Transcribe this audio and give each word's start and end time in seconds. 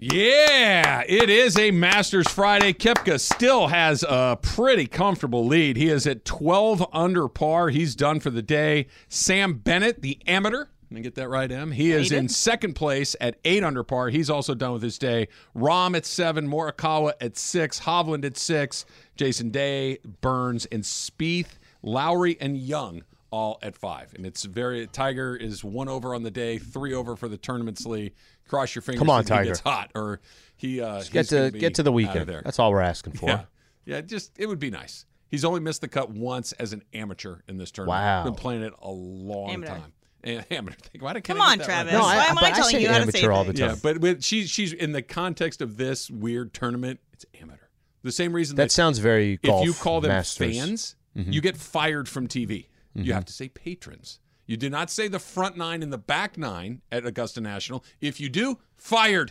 Yeah, 0.00 1.02
it 1.08 1.28
is 1.28 1.58
a 1.58 1.72
Masters 1.72 2.28
Friday. 2.28 2.72
Koepka 2.72 3.18
still 3.18 3.66
has 3.66 4.04
a 4.04 4.38
pretty 4.40 4.86
comfortable 4.86 5.44
lead. 5.44 5.76
He 5.76 5.88
is 5.88 6.06
at 6.06 6.24
12 6.24 6.86
under 6.92 7.26
par. 7.26 7.70
He's 7.70 7.96
done 7.96 8.20
for 8.20 8.30
the 8.30 8.40
day. 8.40 8.86
Sam 9.08 9.54
Bennett, 9.54 10.00
the 10.00 10.20
amateur, 10.28 10.66
let 10.90 10.92
me 10.92 11.00
get 11.00 11.16
that 11.16 11.28
right, 11.28 11.50
Em. 11.50 11.72
He 11.72 11.90
is 11.90 12.12
in 12.12 12.28
second 12.28 12.74
place 12.74 13.16
at 13.20 13.40
eight 13.44 13.64
under 13.64 13.82
par. 13.82 14.08
He's 14.10 14.30
also 14.30 14.54
done 14.54 14.72
with 14.72 14.82
his 14.82 14.98
day. 14.98 15.26
Rahm 15.56 15.96
at 15.96 16.06
seven, 16.06 16.48
Morikawa 16.48 17.14
at 17.20 17.36
six, 17.36 17.80
Hovland 17.80 18.24
at 18.24 18.36
six, 18.38 18.86
Jason 19.16 19.50
Day, 19.50 19.98
Burns, 20.20 20.64
and 20.66 20.84
Spieth, 20.84 21.58
Lowry, 21.82 22.36
and 22.40 22.56
Young 22.56 23.02
all 23.30 23.58
at 23.62 23.76
five. 23.76 24.14
And 24.14 24.24
it's 24.24 24.44
very 24.44 24.86
Tiger 24.86 25.36
is 25.36 25.62
one 25.62 25.88
over 25.88 26.14
on 26.14 26.22
the 26.22 26.30
day, 26.30 26.58
three 26.58 26.94
over 26.94 27.16
for 27.16 27.28
the 27.28 27.36
tournament's 27.36 27.82
sleeve. 27.82 28.12
Cross 28.48 28.74
your 28.74 28.82
fingers. 28.82 28.98
Come 28.98 29.10
on, 29.10 29.22
that 29.24 29.28
Tiger. 29.28 29.50
gets 29.50 29.60
hot 29.60 29.90
or 29.94 30.20
he 30.56 30.80
uh, 30.80 31.02
Get 31.02 31.12
he's 31.12 31.30
gonna 31.30 31.46
to 31.48 31.52
be 31.52 31.58
get 31.60 31.74
to 31.76 31.82
the 31.82 31.90
out 31.90 31.94
weekend. 31.94 32.26
there. 32.28 32.42
That's 32.44 32.58
all 32.58 32.72
we're 32.72 32.80
asking 32.80 33.12
for. 33.14 33.26
Yeah. 33.26 33.44
Yeah, 33.84 34.00
just 34.02 34.32
it 34.38 34.46
would 34.46 34.58
be 34.58 34.70
nice. 34.70 35.06
He's 35.30 35.44
only 35.44 35.60
missed 35.60 35.80
the 35.82 35.88
cut 35.88 36.10
once 36.10 36.52
as 36.52 36.72
an 36.72 36.82
amateur 36.94 37.36
in 37.48 37.58
this 37.58 37.70
tournament. 37.70 38.00
Wow. 38.02 38.24
Been 38.24 38.34
playing 38.34 38.62
it 38.62 38.72
a 38.80 38.90
long 38.90 39.50
Amateur. 39.50 39.74
time. 39.74 39.92
And 40.24 40.44
amateur. 40.50 40.76
Why 40.98 41.12
can't 41.12 41.24
Come 41.24 41.40
I 41.40 41.52
on, 41.52 41.58
get 41.58 41.66
that 41.68 41.72
right? 41.72 41.74
Travis. 41.90 41.92
No, 41.92 42.00
Why 42.00 42.16
I, 42.18 42.24
am 42.24 42.38
I 42.38 42.42
I 42.42 42.50
telling 42.50 42.70
say 42.74 42.82
you 42.82 42.88
how 42.88 42.94
to 42.96 43.02
amateur 43.02 43.18
say 43.18 43.26
all 43.28 43.44
the 43.44 43.52
time. 43.52 43.68
Yeah, 43.70 43.76
but 43.82 43.98
with, 43.98 44.24
she's 44.24 44.50
she's 44.50 44.72
in 44.72 44.92
the 44.92 45.02
context 45.02 45.60
of 45.62 45.76
this 45.76 46.10
weird 46.10 46.52
tournament, 46.54 46.98
it's 47.12 47.24
amateur. 47.40 47.66
The 48.02 48.12
same 48.12 48.32
reason 48.32 48.56
that 48.56 48.72
sounds 48.72 48.98
very 48.98 49.36
golf 49.38 49.62
if 49.62 49.66
you 49.68 49.74
call 49.74 50.00
them 50.00 50.10
masters. 50.10 50.56
fans, 50.58 50.96
Mm-hmm. 51.16 51.32
you 51.32 51.40
get 51.40 51.56
fired 51.56 52.08
from 52.08 52.28
TV. 52.28 52.66
You 52.94 53.12
have 53.12 53.24
to 53.26 53.32
say 53.32 53.48
patrons. 53.48 54.18
You 54.48 54.56
do 54.56 54.68
not 54.68 54.90
say 54.90 55.06
the 55.06 55.20
front 55.20 55.56
nine 55.56 55.82
and 55.84 55.92
the 55.92 55.98
back 55.98 56.36
nine 56.36 56.80
at 56.90 57.06
Augusta 57.06 57.40
National. 57.40 57.84
If 58.00 58.18
you 58.18 58.28
do, 58.28 58.58
fired. 58.76 59.30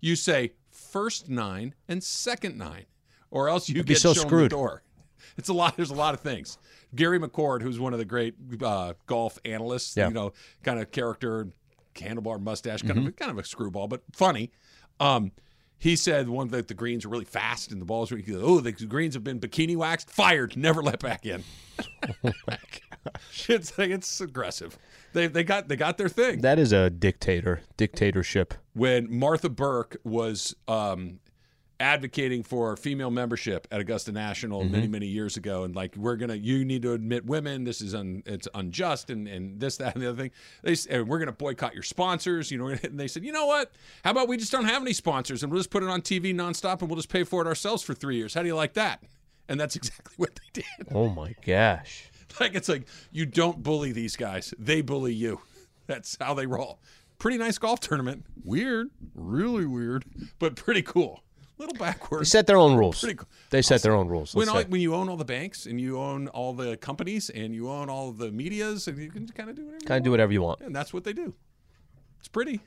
You 0.00 0.16
say 0.16 0.52
first 0.70 1.28
nine 1.28 1.74
and 1.88 2.02
second 2.02 2.56
nine, 2.56 2.86
or 3.30 3.48
else 3.50 3.68
you 3.68 3.82
get 3.82 3.98
so 3.98 4.14
shown 4.14 4.24
screwed. 4.26 4.44
the 4.46 4.48
door. 4.48 4.82
It's 5.38 5.48
a 5.48 5.52
lot. 5.52 5.76
There's 5.76 5.90
a 5.90 5.94
lot 5.94 6.14
of 6.14 6.20
things. 6.20 6.58
Gary 6.94 7.18
McCord, 7.18 7.62
who's 7.62 7.78
one 7.80 7.92
of 7.92 7.98
the 7.98 8.04
great 8.04 8.34
uh, 8.62 8.94
golf 9.06 9.38
analysts, 9.46 9.96
Yeah. 9.96 10.08
you 10.08 10.14
know, 10.14 10.32
kind 10.62 10.78
of 10.80 10.90
character, 10.90 11.48
handlebar 11.94 12.40
mustache, 12.40 12.82
kind 12.82 12.96
Mm-hmm. 12.98 13.06
of 13.08 13.16
kind 13.16 13.30
of 13.30 13.38
a 13.38 13.44
screwball, 13.44 13.88
but 13.88 14.02
funny. 14.12 14.50
Um, 15.00 15.32
he 15.78 15.96
said 15.96 16.28
one 16.28 16.48
that 16.48 16.68
the 16.68 16.74
greens 16.74 17.04
are 17.04 17.08
really 17.08 17.24
fast 17.24 17.72
and 17.72 17.80
the 17.80 17.84
balls. 17.86 18.10
Goes, 18.10 18.22
oh, 18.42 18.60
the 18.60 18.72
greens 18.72 19.14
have 19.14 19.24
been 19.24 19.40
bikini 19.40 19.76
waxed, 19.76 20.10
fired, 20.10 20.56
never 20.56 20.82
let 20.82 20.98
back 21.00 21.24
in. 21.24 21.42
it's 23.48 23.76
like 23.78 23.90
it's 23.90 24.20
aggressive. 24.20 24.78
They 25.12 25.26
they 25.26 25.44
got 25.44 25.68
they 25.68 25.76
got 25.76 25.98
their 25.98 26.08
thing. 26.08 26.40
That 26.40 26.58
is 26.58 26.72
a 26.72 26.90
dictator 26.90 27.62
dictatorship. 27.76 28.54
when 28.74 29.12
Martha 29.14 29.48
Burk 29.50 29.96
was 30.04 30.54
um, 30.68 31.20
advocating 31.82 32.44
for 32.44 32.76
female 32.76 33.10
membership 33.10 33.66
at 33.72 33.80
Augusta 33.80 34.12
National 34.12 34.62
many 34.64 34.86
many 34.86 35.06
years 35.06 35.36
ago, 35.36 35.64
and 35.64 35.74
like 35.74 35.96
we're 35.96 36.16
gonna 36.16 36.36
you 36.36 36.64
need 36.64 36.82
to 36.82 36.92
admit 36.92 37.26
women. 37.26 37.64
This 37.64 37.80
is 37.80 37.94
un, 37.94 38.22
it's 38.24 38.46
unjust, 38.54 39.10
and 39.10 39.26
and 39.26 39.58
this 39.60 39.76
that 39.78 39.94
and 39.94 40.02
the 40.02 40.08
other 40.08 40.22
thing. 40.22 40.30
They 40.62 40.76
and 40.88 41.08
we're 41.08 41.18
gonna 41.18 41.32
boycott 41.32 41.74
your 41.74 41.82
sponsors. 41.82 42.50
You 42.50 42.58
know, 42.58 42.66
and 42.82 42.98
they 42.98 43.08
said, 43.08 43.24
you 43.24 43.32
know 43.32 43.46
what? 43.46 43.72
How 44.04 44.12
about 44.12 44.28
we 44.28 44.36
just 44.36 44.52
don't 44.52 44.64
have 44.66 44.80
any 44.80 44.92
sponsors, 44.92 45.42
and 45.42 45.50
we'll 45.50 45.60
just 45.60 45.70
put 45.70 45.82
it 45.82 45.88
on 45.88 46.02
TV 46.02 46.34
nonstop, 46.34 46.80
and 46.80 46.88
we'll 46.88 46.96
just 46.96 47.10
pay 47.10 47.24
for 47.24 47.42
it 47.42 47.48
ourselves 47.48 47.82
for 47.82 47.94
three 47.94 48.16
years. 48.16 48.32
How 48.32 48.42
do 48.42 48.48
you 48.48 48.56
like 48.56 48.74
that? 48.74 49.02
And 49.48 49.58
that's 49.58 49.76
exactly 49.76 50.14
what 50.16 50.36
they 50.36 50.62
did. 50.62 50.88
Oh 50.94 51.08
my 51.08 51.34
gosh. 51.44 52.04
Like 52.40 52.54
it's 52.54 52.68
like 52.68 52.86
you 53.10 53.26
don't 53.26 53.62
bully 53.62 53.92
these 53.92 54.16
guys; 54.16 54.54
they 54.58 54.80
bully 54.80 55.14
you. 55.14 55.40
That's 55.86 56.16
how 56.20 56.34
they 56.34 56.46
roll. 56.46 56.80
Pretty 57.18 57.38
nice 57.38 57.58
golf 57.58 57.80
tournament. 57.80 58.24
Weird, 58.44 58.88
really 59.14 59.66
weird, 59.66 60.04
but 60.38 60.56
pretty 60.56 60.82
cool. 60.82 61.22
Little 61.58 61.74
They 61.74 61.78
backwards. 61.78 62.30
set 62.30 62.46
their 62.48 62.56
own 62.56 62.76
rules. 62.76 62.98
Pretty 63.00 63.14
cool. 63.16 63.28
They 63.50 63.62
set 63.62 63.82
their 63.82 63.94
own 63.94 64.08
rules. 64.08 64.34
When, 64.34 64.48
all, 64.48 64.62
when 64.64 64.80
you 64.80 64.94
own 64.96 65.08
all 65.08 65.16
the 65.16 65.24
banks 65.24 65.66
and 65.66 65.80
you 65.80 65.98
own 66.00 66.26
all 66.28 66.52
the 66.54 66.76
companies 66.78 67.30
and 67.30 67.54
you 67.54 67.70
own 67.70 67.88
all 67.88 68.10
the 68.10 68.32
medias, 68.32 68.88
and 68.88 68.98
you 68.98 69.10
can 69.10 69.28
kind 69.28 69.48
of 69.50 69.54
do 69.54 69.64
whatever. 69.66 69.84
Kind 69.84 69.98
of 69.98 70.00
you 70.00 70.04
do 70.04 70.10
whatever 70.10 70.32
you 70.32 70.42
want. 70.42 70.60
want. 70.60 70.66
And 70.66 70.74
that's 70.74 70.92
what 70.92 71.04
they 71.04 71.12
do. 71.12 71.34
It's 72.18 72.28
pretty. 72.28 72.60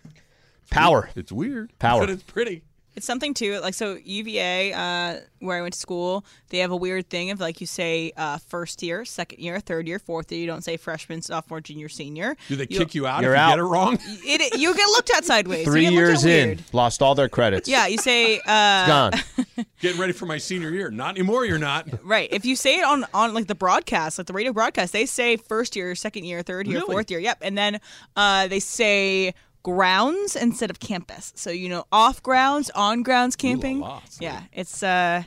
Power. 0.69 1.09
It's 1.15 1.31
weird. 1.31 1.77
Power. 1.79 1.99
But 2.05 2.09
it's 2.11 2.23
pretty. 2.23 2.63
It's 2.95 3.05
something 3.05 3.33
too, 3.33 3.59
like 3.59 3.73
so 3.73 3.97
UVA, 4.03 4.71
uh, 4.73 5.19
where 5.39 5.57
I 5.57 5.61
went 5.61 5.73
to 5.73 5.79
school, 5.79 6.25
they 6.49 6.59
have 6.59 6.71
a 6.71 6.75
weird 6.77 7.09
thing 7.09 7.29
of 7.31 7.39
like 7.41 7.59
you 7.59 7.67
say 7.67 8.13
uh, 8.15 8.37
first 8.47 8.81
year, 8.81 9.03
second 9.03 9.39
year, 9.39 9.59
third 9.59 9.87
year, 9.87 9.99
fourth 9.99 10.31
year. 10.31 10.39
You 10.41 10.47
don't 10.47 10.63
say 10.63 10.77
freshman, 10.77 11.21
sophomore, 11.21 11.59
junior, 11.61 11.89
senior. 11.89 12.37
Do 12.47 12.55
they 12.55 12.67
You- 12.69 12.79
kick 12.79 12.95
you 12.95 13.05
out 13.05 13.21
You're 13.21 13.33
if 13.35 13.41
you 13.41 13.47
get 13.49 13.59
it 13.59 13.63
wrong? 13.63 13.99
It, 14.27 14.57
you 14.59 14.73
get 14.73 14.87
looked 14.87 15.11
at 15.13 15.25
sideways. 15.25 15.65
Three 15.65 15.83
you 15.85 15.89
get 15.91 15.95
looked 15.95 16.07
years 16.07 16.25
in, 16.25 16.47
weird. 16.49 16.63
lost 16.73 17.01
all 17.01 17.15
their 17.15 17.29
credits. 17.29 17.67
Yeah, 17.67 17.87
you 17.87 17.97
say 17.97 18.39
uh, 18.47 18.87
Gone. 18.87 19.13
Getting 19.81 19.99
ready 19.99 20.13
for 20.13 20.25
my 20.25 20.37
senior 20.37 20.69
year. 20.71 20.89
Not 20.89 21.15
anymore. 21.15 21.45
You're 21.45 21.59
not. 21.59 21.87
right. 22.03 22.29
If 22.31 22.45
you 22.45 22.55
say 22.55 22.77
it 22.79 22.85
on 22.85 23.05
on 23.13 23.33
like 23.33 23.47
the 23.47 23.55
broadcast, 23.55 24.17
like 24.17 24.27
the 24.27 24.33
radio 24.33 24.53
broadcast, 24.53 24.93
they 24.93 25.05
say 25.05 25.35
first 25.37 25.75
year, 25.75 25.93
second 25.95 26.23
year, 26.23 26.41
third 26.43 26.65
year, 26.65 26.77
Really? 26.79 26.93
fourth 26.93 27.11
year. 27.11 27.19
Yep, 27.19 27.39
and 27.41 27.57
then 27.57 27.79
uh, 28.15 28.47
they 28.47 28.59
say 28.61 29.33
grounds 29.65 30.35
instead 30.35 30.69
of 30.69 30.79
campus. 30.79 31.33
So 31.35 31.49
you 31.49 31.67
know, 31.69 31.85
off 31.91 32.21
grounds, 32.23 32.69
on 32.75 33.01
grounds 33.03 33.35
camping. 33.35 33.79
la, 33.79 34.01
it's 34.05 34.21
yeah, 34.21 34.43
it's 34.53 34.83
uh. 34.83 35.23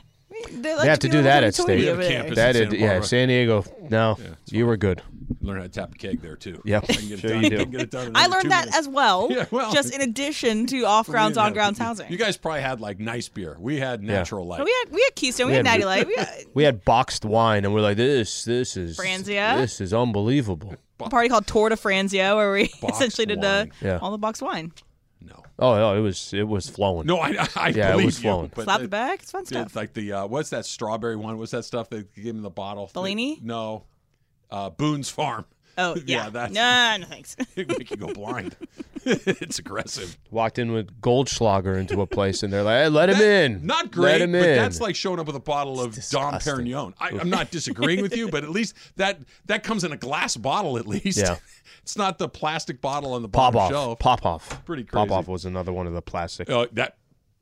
They, 0.51 0.73
like 0.73 0.83
They 0.83 0.87
have 0.89 0.99
to 0.99 1.07
be 1.07 1.11
do 1.11 1.21
that 1.23 1.43
at 1.43 1.53
state. 1.55 1.63
hoity 1.63 1.81
We 1.81 1.85
have 1.87 1.93
over 1.95 2.03
there. 2.03 2.11
campus. 2.21 2.35
That 2.37 2.55
in 2.55 2.73
is, 2.75 2.79
yeah, 2.79 3.01
San 3.01 3.27
Diego. 3.29 3.65
No, 3.89 4.17
it's 4.43 4.53
you 4.53 4.65
were 4.67 4.77
good. 4.77 5.01
Learn 5.41 5.57
how 5.57 5.63
to 5.63 5.69
tap 5.69 5.93
a 5.93 5.97
keg 5.97 6.21
there 6.21 6.35
too. 6.35 6.61
Yep. 6.65 6.85
I 6.87 6.93
can 6.93 7.07
get 7.07 7.11
it 7.11 7.19
Sure 7.21 7.29
done. 7.31 7.41
you 7.41 7.45
I 7.47 7.49
do. 7.49 7.57
can 7.57 7.71
get 7.71 7.81
it 7.81 7.91
done 7.91 8.07
in 8.07 8.15
I 8.15 8.27
learned 8.27 8.51
that 8.51 8.65
minutes. 8.65 8.77
as 8.77 8.87
well. 8.87 9.27
Yeah, 9.31 9.45
well. 9.51 9.73
just 9.73 9.93
in 9.93 10.01
addition 10.01 10.67
to 10.67 10.83
off 10.85 11.07
grounds, 11.07 11.35
on 11.37 11.53
grounds 11.53 11.79
housing. 11.79 12.09
You 12.11 12.17
guys 12.17 12.37
probably 12.37 12.61
had 12.61 12.79
like 12.79 12.99
nice 12.99 13.27
beer. 13.27 13.57
We 13.59 13.79
had 13.79 14.01
natural 14.03 14.45
light. 14.45 14.59
But 14.59 14.65
we 14.65 14.75
had 14.83 14.93
we 14.93 15.01
had 15.03 15.15
Keystone, 15.15 15.47
we, 15.47 15.51
We 15.53 15.57
had 15.57 15.65
had- 15.67 15.73
Natty 15.79 15.85
Light, 15.85 16.07
we 16.07 16.15
had 16.17 16.45
We 16.53 16.63
had 16.63 16.85
boxed 16.85 17.25
wine, 17.25 17.65
and 17.65 17.73
we're 17.73 17.81
like, 17.81 17.97
this, 17.97 18.43
this 18.45 18.77
is 18.77 18.97
Franzia. 18.97 19.57
This 19.57 19.81
is 19.81 19.93
unbelievable. 19.93 20.75
A 21.07 21.09
party 21.09 21.29
called 21.29 21.47
Tour 21.47 21.69
de 21.69 21.75
Franzia 21.75 22.35
where 22.35 22.51
we 22.53 22.69
Boxed 22.81 22.95
essentially 23.01 23.25
did 23.25 23.39
uh, 23.43 23.65
wine. 23.65 23.71
Yeah. 23.81 23.99
all 24.01 24.11
the 24.11 24.17
boxed 24.17 24.41
wine. 24.41 24.71
no, 25.21 25.43
Oh, 25.57 25.75
no, 25.75 25.95
it 25.97 25.99
was, 26.01 26.33
it 26.33 26.47
was 26.47 26.69
flowing. 26.69 27.05
no, 27.07 27.19
I, 27.19 27.47
I 27.55 27.69
Yeah, 27.69 27.89
it 27.89 27.91
believe 27.93 28.05
was 28.05 28.17
you, 28.23 28.29
flowing. 28.29 28.51
but 28.55 28.63
Slap 28.65 28.79
it- 28.79 28.83
the 28.83 28.87
back, 28.89 29.21
it's 29.21 29.31
fun 29.31 29.45
stuff. 29.45 29.65
It's 29.67 29.75
like 29.75 29.93
the 29.93 30.13
uh, 30.13 30.27
what's 30.27 30.49
that 30.51 30.65
strawberry 30.65 31.15
one? 31.15 31.37
What's 31.37 31.51
that 31.51 31.65
stuff 31.65 31.89
they 31.89 32.03
gave 32.15 32.25
him 32.25 32.41
the 32.41 32.49
bottle? 32.49 32.89
Bellini? 32.93 33.39
No, 33.41 33.83
uh, 34.51 34.69
Boone's 34.69 35.09
Farm. 35.09 35.45
Oh 35.77 35.95
Yeah, 36.05 36.25
yeah, 36.25 36.29
that's- 36.29 36.51
no, 36.53 36.97
no 37.03 37.05
thanks. 37.09 37.35
It 37.55 37.67
make 37.77 37.91
you 37.91 37.97
go 37.97 38.13
blind. 38.13 38.55
it's 39.05 39.59
aggressive. 39.59 40.17
Walked 40.31 40.59
in 40.59 40.71
with 40.71 40.99
Goldschlager 41.01 41.77
into 41.77 42.01
a 42.01 42.07
place, 42.07 42.43
and 42.43 42.51
they're 42.51 42.63
like, 42.63 42.83
hey, 42.83 42.89
let 42.89 43.09
him 43.09 43.21
in. 43.21 43.65
Not 43.65 43.91
great, 43.91 44.13
Let 44.13 44.21
him 44.21 44.31
but 44.33 44.41
in. 44.43 44.55
that's 44.57 44.81
like 44.81 44.95
showing 44.95 45.19
up 45.19 45.27
with 45.27 45.35
a 45.35 45.39
bottle 45.41 45.81
of 45.81 45.95
Dom. 46.09 46.33
Perignon. 46.35 46.93
I, 46.99 47.09
I'm 47.19 47.29
not 47.31 47.51
disagreeing 47.51 48.01
with 48.01 48.15
you, 48.15 48.29
but 48.29 48.43
at 48.43 48.49
least 48.49 48.75
that 48.95 49.19
that 49.45 49.63
comes 49.63 49.83
in 49.83 49.91
a 49.91 49.97
glass 49.97 50.35
bottle. 50.37 50.77
At 50.77 50.87
least, 50.87 51.17
Yeah. 51.19 51.37
it's 51.81 51.97
not 51.97 52.17
the 52.17 52.29
plastic 52.29 52.81
bottle 52.81 53.13
on 53.13 53.21
the 53.21 53.29
Pop 53.29 53.53
bottom 53.53 53.75
off. 53.77 53.83
shelf. 53.83 53.99
Pop 53.99 54.25
off. 54.25 54.65
Pretty 54.65 54.83
crazy. 54.83 55.07
Pop 55.07 55.17
off 55.17 55.27
was 55.27 55.45
another 55.45 55.73
one 55.73 55.87
of 55.87 55.93
the 55.93 56.01
plastic. 56.01 56.49
Uh, 56.49 56.67
that 56.73 56.97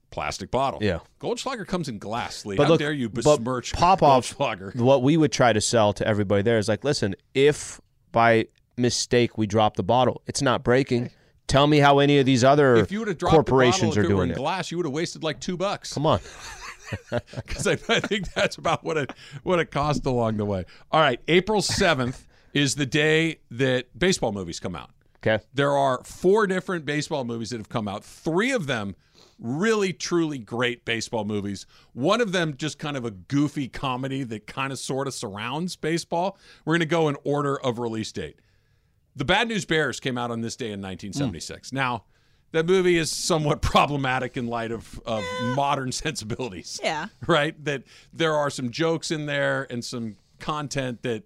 plastic 0.10 0.50
bottle. 0.52 0.80
Yeah. 0.82 1.00
Goldschlager 1.20 1.68
comes 1.68 1.90
in 1.90 2.00
glass. 2.00 2.46
Lee. 2.46 2.56
But 2.56 2.64
How 2.64 2.70
look, 2.72 2.80
dare 2.80 2.94
you 2.94 3.10
besmirch 3.10 3.74
Pop 3.74 4.02
off. 4.02 4.36
Goldschlager? 4.38 4.76
What 4.76 5.04
we 5.04 5.18
would 5.18 5.32
try 5.32 5.52
to 5.54 5.62
sell 5.62 5.94
to 5.94 6.08
everybody 6.08 6.42
there 6.44 6.58
is 6.58 6.68
like, 6.70 6.84
listen, 6.84 7.16
if 7.34 7.82
by 8.14 8.48
mistake 8.78 9.38
we 9.38 9.48
drop 9.48 9.76
the 9.76 9.84
bottle, 9.84 10.22
it's 10.28 10.42
not 10.42 10.64
breaking. 10.64 11.10
Tell 11.48 11.66
me 11.66 11.78
how 11.80 12.00
any 12.00 12.20
of 12.20 12.26
these 12.26 12.44
other 12.44 12.76
If 12.76 12.92
you 12.92 13.00
would 13.00 13.08
have 13.08 13.18
dropped 13.18 13.34
corporations 13.34 13.82
the 13.82 13.88
bottle, 13.88 13.98
if 13.98 13.98
are 13.98 14.02
it 14.02 14.04
were 14.04 14.16
doing 14.16 14.30
in 14.30 14.36
it. 14.36 14.38
glass, 14.38 14.70
you 14.70 14.78
would 14.78 14.86
have 14.86 14.94
wasted 14.94 15.24
like 15.24 15.40
two 15.40 15.58
bucks. 15.58 15.94
Come 15.94 16.06
on. 16.06 16.20
because 17.36 17.68
I, 17.68 17.74
I 17.74 18.00
think 18.00 18.34
that's 18.34 18.58
about 18.58 18.84
what 18.84 18.98
it 18.98 19.12
what 19.44 19.60
it 19.60 19.72
cost 19.72 20.06
along 20.06 20.38
the 20.38 20.46
way. 20.46 20.66
All 20.92 21.02
right, 21.02 21.20
April 21.28 21.62
seventh 21.62 22.28
is 22.54 22.76
the 22.76 22.86
day 22.86 23.40
that 23.52 23.98
baseball 23.98 24.32
movies 24.32 24.60
come 24.60 24.76
out. 24.76 24.92
Okay. 25.18 25.44
There 25.54 25.72
are 25.72 26.04
four 26.04 26.48
different 26.48 26.86
baseball 26.86 27.24
movies 27.24 27.50
that 27.50 27.58
have 27.58 27.70
come 27.70 27.88
out. 27.88 28.04
Three 28.04 28.52
of 28.52 28.68
them 28.68 28.96
really 29.40 29.94
truly 29.94 30.38
great 30.38 30.86
baseball 30.86 31.26
movies. 31.26 31.66
One 31.94 32.22
of 32.22 32.32
them 32.32 32.56
just 32.58 32.80
kind 32.80 32.98
of 32.98 33.06
a 33.06 33.12
goofy 33.12 33.68
comedy 33.68 34.24
that 34.24 34.48
kind 34.48 34.72
of 34.72 34.80
sort 34.80 35.08
of 35.08 35.14
surrounds 35.14 35.76
baseball. 35.76 36.38
We're 36.66 36.74
going 36.74 36.80
to 36.82 36.86
go 36.86 37.10
in 37.10 37.18
order 37.24 37.60
of 37.60 37.80
release 37.80 38.12
date. 38.12 38.40
The 39.18 39.26
Bad 39.26 39.48
News 39.48 39.66
Bears 39.66 40.00
came 40.00 40.18
out 40.18 40.30
on 40.32 40.42
this 40.42 40.56
day 40.56 40.68
in 40.72 40.82
1976. 40.82 41.72
Hmm. 41.72 41.76
Now, 41.76 42.04
that 42.52 42.66
movie 42.66 42.98
is 42.98 43.12
somewhat 43.12 43.62
problematic 43.64 44.38
in 44.38 44.48
light 44.48 44.72
of, 44.72 45.00
of 45.06 45.24
modern 45.56 45.92
sensibilities. 46.04 46.80
Yeah. 46.84 47.08
Right? 47.28 47.62
That 47.66 47.84
there 48.14 48.36
are 48.36 48.50
some 48.50 48.70
jokes 48.72 49.12
in 49.12 49.26
there 49.26 49.68
and 49.70 49.84
some 49.84 50.16
content 50.40 51.02
that 51.02 51.24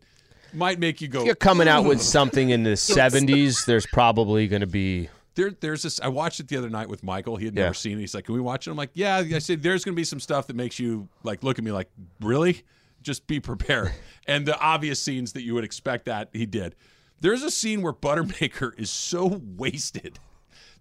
might 0.53 0.79
make 0.79 1.01
you 1.01 1.07
go. 1.07 1.23
You're 1.25 1.35
coming 1.35 1.67
out 1.67 1.85
with 1.85 2.01
something 2.01 2.49
in 2.49 2.63
the 2.63 2.69
70s. 2.75 3.65
There's 3.65 3.85
probably 3.85 4.47
going 4.47 4.61
to 4.61 4.67
be. 4.67 5.09
There, 5.35 5.51
there's 5.51 5.83
this. 5.83 5.99
I 6.01 6.07
watched 6.09 6.39
it 6.39 6.47
the 6.49 6.57
other 6.57 6.69
night 6.69 6.89
with 6.89 7.03
Michael. 7.03 7.37
He 7.37 7.45
had 7.45 7.55
Yeah. 7.55 7.63
never 7.63 7.73
seen 7.73 7.97
it. 7.97 8.01
He's 8.01 8.13
like, 8.13 8.25
"Can 8.25 8.35
we 8.35 8.41
watch 8.41 8.67
it?" 8.67 8.71
I'm 8.71 8.75
like, 8.77 8.89
"Yeah." 8.93 9.15
I 9.17 9.39
said, 9.39 9.63
"There's 9.63 9.85
going 9.85 9.95
to 9.95 9.99
be 9.99 10.03
some 10.03 10.19
stuff 10.19 10.47
that 10.47 10.57
makes 10.57 10.77
you 10.77 11.07
like 11.23 11.41
look 11.41 11.57
at 11.57 11.63
me 11.63 11.71
like, 11.71 11.89
really? 12.19 12.63
Just 13.01 13.27
be 13.27 13.39
prepared." 13.39 13.93
and 14.27 14.45
the 14.45 14.59
obvious 14.59 15.01
scenes 15.01 15.31
that 15.33 15.43
you 15.43 15.53
would 15.53 15.63
expect 15.63 16.05
that 16.05 16.29
he 16.33 16.45
did. 16.45 16.75
There's 17.21 17.43
a 17.43 17.51
scene 17.51 17.81
where 17.81 17.93
Buttermaker 17.93 18.71
is 18.79 18.89
so 18.89 19.41
wasted 19.55 20.19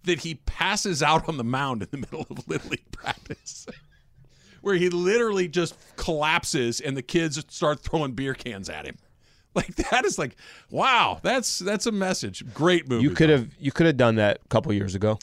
that 0.04 0.20
he 0.20 0.36
passes 0.46 1.02
out 1.02 1.28
on 1.28 1.36
the 1.36 1.44
mound 1.44 1.82
in 1.82 1.88
the 1.90 1.98
middle 1.98 2.26
of 2.30 2.48
little 2.48 2.70
league 2.70 2.90
practice, 2.90 3.66
where 4.62 4.74
he 4.74 4.88
literally 4.88 5.46
just 5.48 5.74
collapses 5.96 6.80
and 6.80 6.96
the 6.96 7.02
kids 7.02 7.42
start 7.48 7.80
throwing 7.80 8.12
beer 8.12 8.34
cans 8.34 8.68
at 8.70 8.86
him. 8.86 8.96
Like 9.52 9.74
that 9.74 10.04
is 10.04 10.16
like, 10.16 10.36
wow, 10.70 11.18
that's 11.22 11.58
that's 11.58 11.84
a 11.86 11.90
message. 11.92 12.44
Great 12.54 12.88
movie. 12.88 13.02
You 13.02 13.10
could 13.10 13.28
though. 13.30 13.38
have 13.38 13.48
you 13.58 13.72
could 13.72 13.86
have 13.86 13.96
done 13.96 14.14
that 14.14 14.38
a 14.44 14.48
couple 14.48 14.72
years 14.72 14.94
ago. 14.94 15.18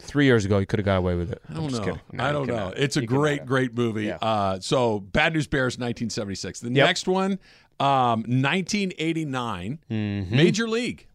Three 0.00 0.24
years 0.24 0.44
ago, 0.44 0.58
you 0.58 0.66
could 0.66 0.80
have 0.80 0.84
got 0.86 0.96
away 0.96 1.14
with 1.14 1.30
it. 1.30 1.40
I 1.48 1.54
don't 1.54 1.70
know. 1.72 1.98
I 2.18 2.32
don't 2.32 2.48
know. 2.48 2.72
It's 2.76 2.96
a 2.96 3.06
great, 3.06 3.46
great 3.46 3.74
movie. 3.76 4.06
Yeah. 4.06 4.16
Uh, 4.16 4.58
so, 4.58 4.98
Bad 4.98 5.34
News 5.34 5.46
Bears, 5.46 5.74
1976. 5.74 6.58
The 6.60 6.66
Yep. 6.72 6.74
next 6.86 7.06
one, 7.06 7.38
um, 7.80 8.20
1989, 8.26 9.78
Mm-hmm. 9.90 10.36
Major 10.36 10.68
League, 10.68 11.06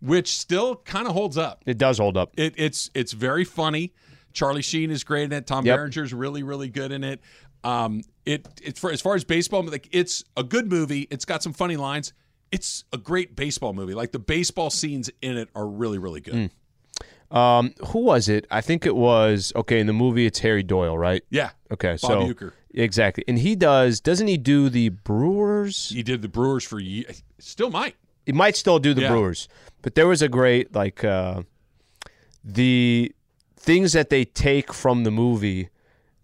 which 0.00 0.36
still 0.36 0.76
kind 0.76 1.06
of 1.06 1.12
holds 1.12 1.38
up. 1.38 1.62
It 1.66 1.78
does 1.78 1.98
hold 1.98 2.16
up. 2.16 2.32
It, 2.36 2.54
it's 2.56 2.90
it's 2.94 3.12
very 3.12 3.44
funny. 3.44 3.92
Charlie 4.32 4.62
Sheen 4.62 4.90
is 4.90 5.04
great 5.04 5.24
in 5.24 5.32
it. 5.32 5.46
Tom 5.46 5.64
Yep. 5.66 5.78
Berenger's 5.78 6.14
really, 6.14 6.42
really 6.42 6.68
good 6.68 6.90
in 6.92 7.04
it. 7.04 7.20
Um, 7.64 8.02
it 8.24 8.48
it 8.62 8.78
for 8.78 8.90
as 8.90 9.00
far 9.00 9.14
as 9.14 9.24
baseball, 9.24 9.62
like 9.64 9.88
it's 9.92 10.24
a 10.36 10.42
good 10.42 10.70
movie. 10.70 11.06
It's 11.10 11.24
got 11.24 11.42
some 11.42 11.52
funny 11.52 11.76
lines. 11.76 12.12
It's 12.50 12.84
a 12.92 12.98
great 12.98 13.36
baseball 13.36 13.72
movie. 13.72 13.94
Like 13.94 14.12
the 14.12 14.18
baseball 14.18 14.70
scenes 14.70 15.10
in 15.22 15.36
it 15.38 15.48
are 15.54 15.66
really, 15.66 15.98
really 15.98 16.20
good. 16.20 16.50
Um, 17.30 17.72
who 17.88 18.00
was 18.00 18.28
it? 18.28 18.46
I 18.50 18.60
think 18.60 18.84
it 18.84 18.94
was 18.94 19.52
okay. 19.56 19.80
In 19.80 19.86
the 19.86 19.92
movie, 19.94 20.26
it's 20.26 20.40
Harry 20.40 20.62
Doyle, 20.62 20.98
right? 20.98 21.22
Yeah. 21.30 21.50
Okay, 21.70 21.92
Bob 21.92 22.00
so 22.00 22.20
exactly, 22.74 23.24
and 23.26 23.38
he 23.38 23.56
does. 23.56 24.00
Doesn't 24.00 24.26
he 24.26 24.36
do 24.36 24.68
the 24.68 24.90
Brewers? 25.62 25.88
He 25.90 26.02
did 26.02 26.22
the 26.22 26.28
Brewers 26.28 26.64
for 26.64 26.78
years. 26.80 27.22
Still 27.38 27.70
might. 27.70 27.96
He 28.26 28.32
might 28.32 28.56
still 28.56 28.78
do 28.78 28.94
the 28.94 29.02
Yeah. 29.02 29.08
Brewers, 29.10 29.48
but 29.82 29.94
there 29.94 30.06
was 30.06 30.22
a 30.22 30.28
great 30.28 30.74
like 30.74 31.02
uh, 31.04 31.42
the 32.44 33.12
things 33.56 33.92
that 33.92 34.10
they 34.10 34.24
take 34.24 34.72
from 34.72 35.04
the 35.04 35.10
movie 35.10 35.68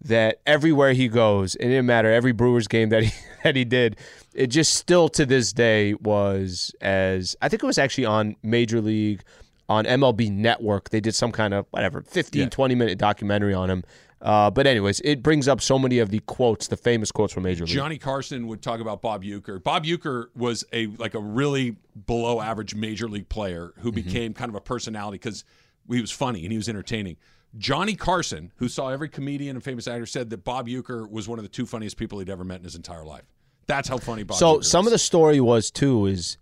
that 0.01 0.39
everywhere 0.45 0.93
he 0.93 1.07
goes, 1.09 1.55
it 1.55 1.65
didn't 1.67 1.85
matter 1.85 2.11
every 2.11 2.31
Brewers 2.31 2.67
game 2.67 2.89
that 2.89 3.03
he 3.03 3.11
that 3.43 3.55
he 3.55 3.65
did, 3.65 3.97
it 4.33 4.47
just 4.47 4.73
still 4.75 5.09
to 5.09 5.25
this 5.25 5.51
day 5.51 5.93
was 5.95 6.73
as 6.81 7.35
I 7.41 7.49
think 7.49 7.63
it 7.63 7.65
was 7.65 7.77
actually 7.77 8.05
on 8.05 8.35
Major 8.43 8.81
League 8.81 9.21
on 9.67 9.85
MLB 9.85 10.31
Network. 10.31 10.89
They 10.89 10.99
did 11.01 11.15
some 11.15 11.31
kind 11.31 11.53
of 11.53 11.65
whatever 11.71 12.01
15 12.01 12.41
Yeah. 12.43 12.49
20 12.49 12.75
minute 12.75 12.97
documentary 12.97 13.53
on 13.53 13.69
him. 13.69 13.83
Uh, 14.21 14.51
but 14.51 14.67
anyways, 14.67 14.99
it 15.01 15.23
brings 15.23 15.47
up 15.47 15.61
so 15.61 15.79
many 15.79 15.99
of 15.99 16.09
the 16.09 16.19
quotes, 16.19 16.67
the 16.67 16.75
famous 16.75 17.11
quotes 17.11 17.33
from 17.33 17.43
Major 17.43 17.65
League. 17.65 17.73
Johnny 17.73 17.97
Carson 17.97 18.47
would 18.47 18.61
talk 18.61 18.81
about 18.81 19.01
Bob 19.01 19.23
Uecker. 19.23 19.63
Bob 19.63 19.85
Uecker 19.85 20.27
was 20.35 20.65
a 20.73 20.87
like 20.97 21.13
a 21.13 21.19
really 21.19 21.77
below 22.05 22.41
average 22.41 22.75
major 22.75 23.07
league 23.07 23.29
player 23.29 23.73
who 23.79 23.91
became 23.91 24.33
kind 24.33 24.49
of 24.49 24.55
a 24.55 24.61
personality 24.61 25.17
because 25.17 25.45
he 25.89 26.01
was 26.01 26.11
funny 26.11 26.43
and 26.43 26.51
he 26.51 26.57
was 26.57 26.67
entertaining. 26.67 27.15
Johnny 27.57 27.95
Carson, 27.95 28.51
who 28.57 28.67
saw 28.67 28.89
every 28.89 29.09
comedian 29.09 29.55
and 29.55 29.63
famous 29.63 29.87
actor, 29.87 30.05
said 30.05 30.29
that 30.29 30.43
Bob 30.43 30.67
Uecker 30.67 31.09
was 31.09 31.27
one 31.27 31.39
of 31.39 31.43
the 31.43 31.49
two 31.49 31.65
funniest 31.65 31.97
people 31.97 32.19
he'd 32.19 32.29
ever 32.29 32.43
met 32.43 32.57
in 32.57 32.63
his 32.63 32.75
entire 32.75 33.05
life. 33.05 33.23
That's 33.65 33.87
how 33.87 33.97
funny 33.97 34.23
Bob. 34.23 34.37
So 34.37 34.61
some 34.61 34.81
is. 34.81 34.87
of 34.87 34.91
the 34.91 34.99
story 34.99 35.39
was 35.39 35.71
too 35.71 36.05
is 36.05 36.37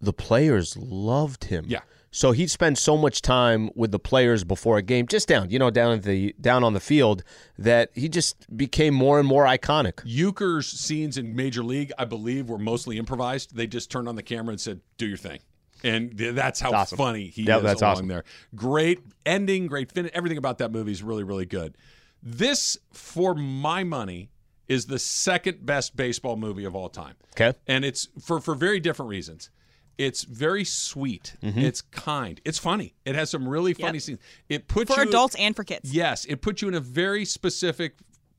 the 0.00 0.12
players 0.12 0.76
loved 0.76 1.44
him. 1.44 1.66
Yeah. 1.68 1.80
So 2.10 2.32
he'd 2.32 2.50
spend 2.50 2.78
so 2.78 2.96
much 2.96 3.20
time 3.20 3.70
with 3.74 3.92
the 3.92 3.98
players 3.98 4.42
before 4.42 4.78
a 4.78 4.82
game, 4.82 5.06
just 5.06 5.28
down, 5.28 5.50
you 5.50 5.58
know, 5.58 5.70
down 5.70 6.00
the 6.00 6.34
down 6.40 6.64
on 6.64 6.72
the 6.72 6.80
field, 6.80 7.22
that 7.58 7.90
he 7.94 8.08
just 8.08 8.46
became 8.56 8.94
more 8.94 9.18
and 9.18 9.28
more 9.28 9.44
iconic. 9.44 9.94
Uecker's 10.06 10.66
scenes 10.66 11.18
in 11.18 11.36
Major 11.36 11.62
League, 11.62 11.92
I 11.98 12.06
believe, 12.06 12.48
were 12.48 12.58
mostly 12.58 12.96
improvised. 12.98 13.54
They 13.56 13.66
just 13.66 13.90
turned 13.90 14.08
on 14.08 14.16
the 14.16 14.22
camera 14.22 14.52
and 14.52 14.60
said, 14.60 14.80
"Do 14.96 15.06
your 15.06 15.18
thing," 15.18 15.40
and 15.84 16.16
th- 16.16 16.34
that's 16.34 16.60
how 16.60 16.72
Awesome. 16.72 16.96
funny 16.96 17.26
he 17.28 17.42
Yep, 17.42 17.58
is 17.58 17.62
that's 17.64 17.82
along 17.82 17.92
awesome. 17.92 18.08
there. 18.08 18.24
Great 18.54 19.00
ending, 19.26 19.66
great 19.66 19.92
finish. 19.92 20.10
Everything 20.14 20.38
about 20.38 20.56
that 20.58 20.72
movie 20.72 20.92
is 20.92 21.02
really, 21.02 21.24
really 21.24 21.46
good. 21.46 21.76
This, 22.22 22.78
for 22.92 23.34
my 23.34 23.84
money, 23.84 24.30
is 24.66 24.86
the 24.86 24.98
second 24.98 25.64
best 25.66 25.94
baseball 25.94 26.36
movie 26.36 26.64
of 26.64 26.74
all 26.74 26.88
time, 26.88 27.16
Okay. 27.34 27.56
and 27.66 27.84
it's 27.84 28.08
for 28.18 28.40
for 28.40 28.54
very 28.54 28.80
different 28.80 29.10
reasons. 29.10 29.50
It's 29.98 30.22
very 30.22 30.64
sweet. 30.64 31.34
Mm-hmm. 31.42 31.58
It's 31.58 31.82
kind. 31.82 32.40
It's 32.44 32.58
funny. 32.58 32.94
It 33.04 33.16
has 33.16 33.30
some 33.30 33.48
really 33.48 33.74
funny 33.74 33.98
scenes. 33.98 34.20
It 34.48 34.68
puts 34.68 34.94
for 34.94 35.02
you 35.02 35.08
adults 35.08 35.34
and 35.34 35.56
for 35.56 35.64
kids. 35.64 35.92
Yes, 35.92 36.24
it 36.24 36.40
puts 36.40 36.62
you 36.62 36.68
in 36.68 36.74
a 36.74 36.80
very 36.80 37.24
specific 37.24 37.94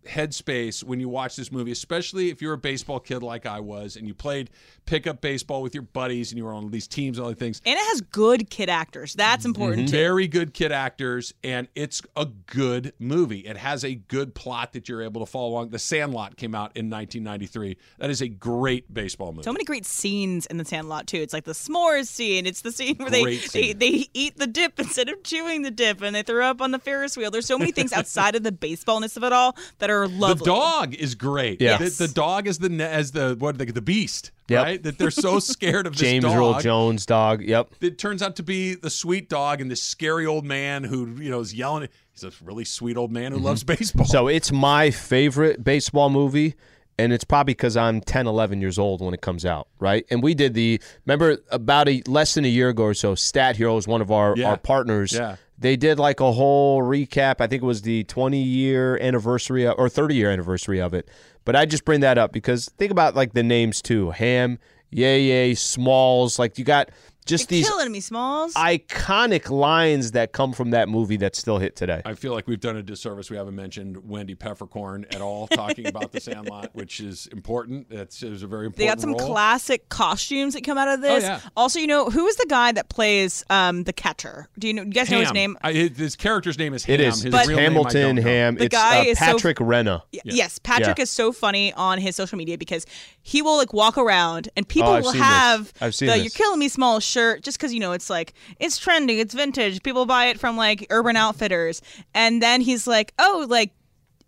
headspace 0.08 0.84
when 0.84 1.00
you 1.00 1.10
watch 1.10 1.36
this 1.36 1.52
movie, 1.52 1.72
especially 1.72 2.30
if 2.30 2.42
you're 2.42 2.54
a 2.54 2.58
baseball 2.58 3.00
kid 3.00 3.22
like 3.22 3.46
I 3.46 3.60
was 3.60 3.96
and 3.96 4.08
you 4.08 4.14
played 4.14 4.50
pickup 4.86 5.22
baseball 5.22 5.62
with 5.62 5.76
your 5.76 5.84
buddies 5.84 6.32
and 6.32 6.38
you 6.38 6.46
were 6.46 6.54
on 6.54 6.72
these 6.72 6.88
teams 6.88 7.18
and 7.18 7.24
all 7.24 7.30
these 7.30 7.40
things. 7.40 7.62
And 7.66 7.78
it 7.78 7.86
has 7.90 8.02
good 8.02 8.50
kid 8.50 8.70
actors. 8.70 9.14
That's 9.14 9.46
mm-hmm. 9.46 9.50
important 9.50 9.90
too. 9.90 9.98
Very 9.98 10.28
good 10.28 10.54
kid 10.54 10.72
actors, 10.72 11.34
and 11.44 11.68
it's 11.76 12.02
a 12.16 12.26
good 12.26 12.94
movie. 12.98 13.40
It 13.40 13.58
has 13.58 13.84
a 13.84 13.96
good 13.96 14.34
plot 14.34 14.74
that 14.74 14.90
you're 14.90 15.04
able 15.04 15.24
to 15.26 15.30
follow 15.30 15.50
along. 15.50 15.70
The 15.70 15.80
Sandlot 15.80 16.38
came 16.38 16.56
out 16.56 16.76
in 16.76 16.90
1993. 16.90 17.78
That 18.00 18.10
is 18.10 18.22
a 18.22 18.28
great 18.28 18.92
baseball 18.94 19.32
movie. 19.32 19.44
So 19.44 19.54
many 19.54 19.66
great 19.66 19.86
scenes 19.86 20.46
in 20.48 20.58
the 20.58 20.66
Sandlot 20.66 21.08
too. 21.08 21.18
It's 21.18 21.34
like 21.34 21.46
the 21.46 21.52
s'mores 21.52 22.08
scene. 22.08 22.46
It's 22.46 22.62
the 22.62 22.72
scene 22.72 22.96
where 22.96 23.10
they, 23.10 23.24
Great 23.24 23.52
they 23.52 23.74
they 23.74 24.08
eat 24.14 24.38
the 24.38 24.48
dip 24.48 24.80
instead 24.80 25.10
of 25.10 25.24
chewing 25.24 25.62
the 25.62 25.72
dip, 25.72 26.02
and 26.02 26.16
they 26.16 26.24
throw 26.24 26.46
up 26.46 26.62
on 26.62 26.72
the 26.72 26.80
Ferris 26.80 27.16
wheel. 27.18 27.32
There's 27.32 27.46
so 27.46 27.60
many 27.60 27.72
things 27.72 27.94
outside 28.00 28.36
of 28.36 28.44
the 28.44 28.52
baseballness 28.52 29.18
of 29.18 29.24
it 29.24 29.34
all 29.34 29.56
that 29.80 29.89
are 29.90 30.08
the 30.08 30.36
dog 30.36 30.94
is 30.94 31.16
great. 31.16 31.62
Yeah. 31.62 31.78
The, 31.78 31.90
the 31.90 32.08
dog 32.08 32.48
is 32.48 32.60
the 32.60 32.70
as 32.84 33.12
the 33.12 33.36
what 33.38 33.58
the, 33.58 33.66
the 33.66 33.82
beast, 33.82 34.32
Yep. 34.48 34.64
right? 34.64 34.84
That 34.84 34.98
they're 34.98 35.12
so 35.12 35.40
scared 35.40 35.86
of 35.88 35.94
this 35.98 36.02
James 36.02 36.24
dog. 36.26 36.36
Earl 36.38 36.60
Jones 36.60 37.06
dog. 37.06 37.42
Yep. 37.44 37.70
it 37.82 37.98
turns 37.98 38.22
out 38.22 38.36
to 38.38 38.44
be 38.44 38.76
the 38.76 38.90
sweet 38.90 39.30
dog 39.30 39.62
and 39.62 39.70
this 39.70 39.82
scary 39.82 40.26
old 40.26 40.46
man 40.46 40.84
who 40.84 41.16
you 41.22 41.30
know 41.30 41.40
is 41.40 41.54
yelling. 41.54 41.88
He's 42.14 42.24
a 42.24 42.32
really 42.44 42.66
sweet 42.66 42.98
old 42.98 43.12
man 43.12 43.32
who 43.32 43.38
loves 43.40 43.64
baseball. 43.64 44.06
Mm-hmm. 44.06 44.12
So 44.12 44.28
it's 44.28 44.52
my 44.52 44.92
favorite 44.92 45.64
baseball 45.64 46.10
movie, 46.10 46.56
and 46.98 47.14
it's 47.14 47.24
probably 47.24 47.54
because 47.54 47.78
I'm 47.78 48.02
10, 48.02 48.28
11 48.28 48.60
years 48.60 48.78
old 48.78 49.02
when 49.02 49.14
it 49.14 49.22
comes 49.22 49.46
out, 49.46 49.68
right? 49.80 50.06
And 50.10 50.22
we 50.22 50.34
did 50.34 50.54
the 50.54 50.82
remember 51.06 51.38
about 51.52 51.88
a 51.88 52.02
less 52.08 52.34
than 52.34 52.44
a 52.46 52.50
year 52.50 52.70
ago 52.70 52.84
or 52.84 52.94
so. 52.94 53.16
Stat 53.16 53.56
Hero 53.56 53.78
is 53.78 53.88
one 53.88 54.02
of 54.02 54.12
our 54.12 54.36
Yeah. 54.36 54.50
our 54.50 54.58
partners. 54.58 55.14
Yeah. 55.14 55.38
They 55.60 55.76
did 55.76 56.00
like 56.00 56.22
a 56.22 56.32
whole 56.32 56.82
recap. 56.82 57.36
I 57.40 57.48
think 57.48 57.62
it 57.62 57.66
was 57.66 57.82
the 57.82 58.06
20 58.06 58.42
year 58.42 58.98
anniversary 58.98 59.66
of, 59.66 59.76
or 59.78 59.90
30 59.90 60.16
year 60.16 60.32
anniversary 60.32 60.80
of 60.80 60.94
it. 60.94 61.10
But 61.44 61.56
I 61.56 61.66
just 61.66 61.84
bring 61.84 62.00
that 62.00 62.18
up 62.18 62.32
because 62.32 62.70
think 62.78 62.92
about 62.92 63.16
like 63.16 63.34
the 63.34 63.44
names 63.44 63.82
too: 63.82 64.12
Ham, 64.12 64.60
Yay 64.90 65.24
Yay, 65.24 65.56
Smalls. 65.56 66.40
Like 66.40 66.58
you 66.58 66.64
got 66.64 66.90
just 67.26 67.52
You're 67.52 67.58
these 67.60 67.68
killing 67.70 67.92
me, 67.92 68.00
Smalls. 68.00 68.54
iconic 68.56 69.50
lines 69.50 70.12
that 70.14 70.32
come 70.32 70.52
from 70.54 70.72
that 70.72 70.90
movie 70.90 71.18
that 71.18 71.36
still 71.36 71.60
hit 71.60 71.76
today. 71.76 72.02
I 72.06 72.14
feel 72.16 72.34
like 72.34 72.48
we've 72.48 72.60
done 72.60 72.76
a 72.78 72.82
disservice. 72.84 73.30
We 73.30 73.38
haven't 73.38 73.56
mentioned 73.56 74.10
Wendy 74.10 74.36
Peppercorn 74.36 75.06
at 75.14 75.22
all, 75.22 75.48
talking 75.48 75.86
about 75.88 76.12
the 76.12 76.20
Sandlot, 76.22 76.72
which 76.74 77.00
is 77.00 77.28
important. 77.28 77.90
That's 77.90 78.24
is 78.24 78.42
a 78.44 78.48
very 78.48 78.66
important. 78.66 78.78
They 78.78 78.88
got 78.88 79.00
some 79.02 79.12
role. 79.14 79.28
classic 79.28 79.90
costumes 79.90 80.54
that 80.56 80.64
come 80.64 80.78
out 80.78 80.88
of 80.88 81.02
this. 81.02 81.24
Oh, 81.24 81.28
yeah. 81.28 81.40
Also, 81.56 81.80
you 81.80 81.88
know, 81.88 82.10
who 82.10 82.26
is 82.28 82.36
the 82.38 82.48
guy 82.50 82.72
that 82.72 82.90
plays 82.90 83.44
um, 83.50 83.84
the 83.84 83.94
catcher? 83.94 84.50
Do 84.58 84.68
you 84.68 84.74
know? 84.74 84.84
You 84.84 84.92
guys 84.92 85.12
know 85.12 85.20
his 85.20 85.34
name? 85.34 85.58
I, 85.62 85.74
his, 85.74 85.98
his 85.98 86.16
character's 86.16 86.58
name 86.58 86.74
is 86.74 86.84
Ham. 86.86 86.94
It 86.96 87.00
is 87.02 87.22
His 87.22 87.32
But- 87.32 87.48
real 87.48 87.58
name 87.58 87.72
Hamilton 87.74 88.16
don't. 88.16 88.26
Ham. 88.26 88.56
The 88.56 88.66
it's 88.66 88.76
guy 88.76 89.00
uh, 89.02 89.04
is 89.04 89.20
so- 89.20 89.26
Patrick 89.26 89.58
Renna. 89.58 90.02
Y- 90.14 90.20
Yes, 90.26 90.60
Patrick 90.60 90.98
Yeah. 90.98 91.04
is 91.04 91.10
so 91.10 91.32
funny 91.32 91.74
on 91.74 91.98
his 92.00 92.16
social 92.16 92.38
media 92.38 92.58
because 92.58 92.86
he 93.22 93.42
will 93.42 93.58
like 93.58 93.74
walk 93.74 93.98
around 93.98 94.50
and 94.56 94.68
people 94.68 94.90
Oh, 94.90 94.94
I've 94.94 95.04
will 95.04 95.12
seen 95.12 95.22
this. 95.22 95.28
have 95.30 95.74
I've 95.82 95.96
seen 95.96 96.08
the 96.08 96.14
this. 96.14 96.24
"You're 96.24 96.32
killing 96.32 96.60
me" 96.60 96.68
small 96.70 97.00
shirt 97.10 97.44
just 97.44 97.58
because 97.58 97.74
you 97.74 97.80
know 97.80 97.92
it's 97.92 98.10
like 98.10 98.34
it's 98.60 98.78
trending, 98.78 99.18
it's 99.20 99.34
vintage. 99.34 99.84
People 99.84 100.06
buy 100.06 100.26
it 100.28 100.40
from 100.40 100.56
like 100.58 100.88
Urban 100.90 101.16
Outfitters, 101.16 101.82
and 102.14 102.42
then 102.42 102.62
he's 102.62 102.88
like, 102.88 103.14
"Oh, 103.20 103.46
like, 103.50 103.72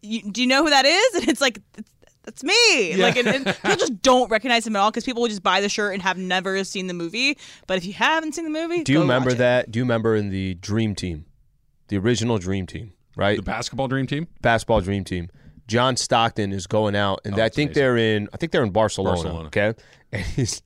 you, 0.02 0.22
do 0.24 0.42
you 0.42 0.48
know 0.48 0.64
who 0.64 0.70
that 0.70 0.86
is?" 0.86 1.16
And 1.22 1.28
it's 1.30 1.42
like. 1.42 1.60
"That's- 1.74 1.88
That's 2.24 2.44
me. 2.44 2.98
Like, 2.98 3.16
and, 3.18 3.28
and 3.28 3.46
people 3.48 3.76
just 3.78 4.00
don't 4.04 4.30
recognize 4.30 4.66
him 4.68 4.76
at 4.76 4.80
all 4.80 4.92
because 4.92 5.04
people 5.04 5.24
will 5.24 5.30
just 5.30 5.42
buy 5.42 5.60
the 5.60 5.68
shirt 5.70 5.94
and 5.96 6.04
have 6.04 6.20
never 6.20 6.64
seen 6.64 6.86
the 6.86 6.94
movie. 6.94 7.36
But 7.66 7.78
if 7.80 7.86
you 7.86 7.94
haven't 7.94 8.36
seen 8.36 8.44
the 8.46 8.52
movie, 8.52 8.84
Do 8.84 8.92
you 8.92 9.00
go 9.00 9.02
remember 9.02 9.30
watch 9.32 9.36
it. 9.36 9.40
that? 9.40 9.72
Do 9.72 9.80
you 9.80 9.84
remember 9.84 10.16
in 10.16 10.30
the 10.30 10.54
Dream 10.54 10.94
Team, 10.94 11.26
the 11.88 11.98
original 11.98 12.38
Dream 12.38 12.68
Team, 12.68 12.94
right? 13.16 13.38
The 13.38 13.42
basketball 13.44 13.88
dream 13.88 14.06
team. 14.06 14.28
basketball 14.44 14.82
Dream 14.82 15.04
Team. 15.04 15.32
John 15.66 15.98
Stockton 15.98 16.52
is 16.52 16.68
going 16.68 16.96
out, 16.96 17.22
and 17.26 17.34
oh, 17.40 17.44
I 17.44 17.50
think 17.50 17.70
amazing. 17.72 17.74
they're 17.82 17.98
in. 17.98 18.30
I 18.32 18.38
think 18.38 18.52
they're 18.52 18.64
in 18.64 18.70
Barcelona. 18.72 19.16
Barcelona. 19.16 19.48
Okay, 19.48 19.74
and 20.12 20.22
he's 20.24 20.62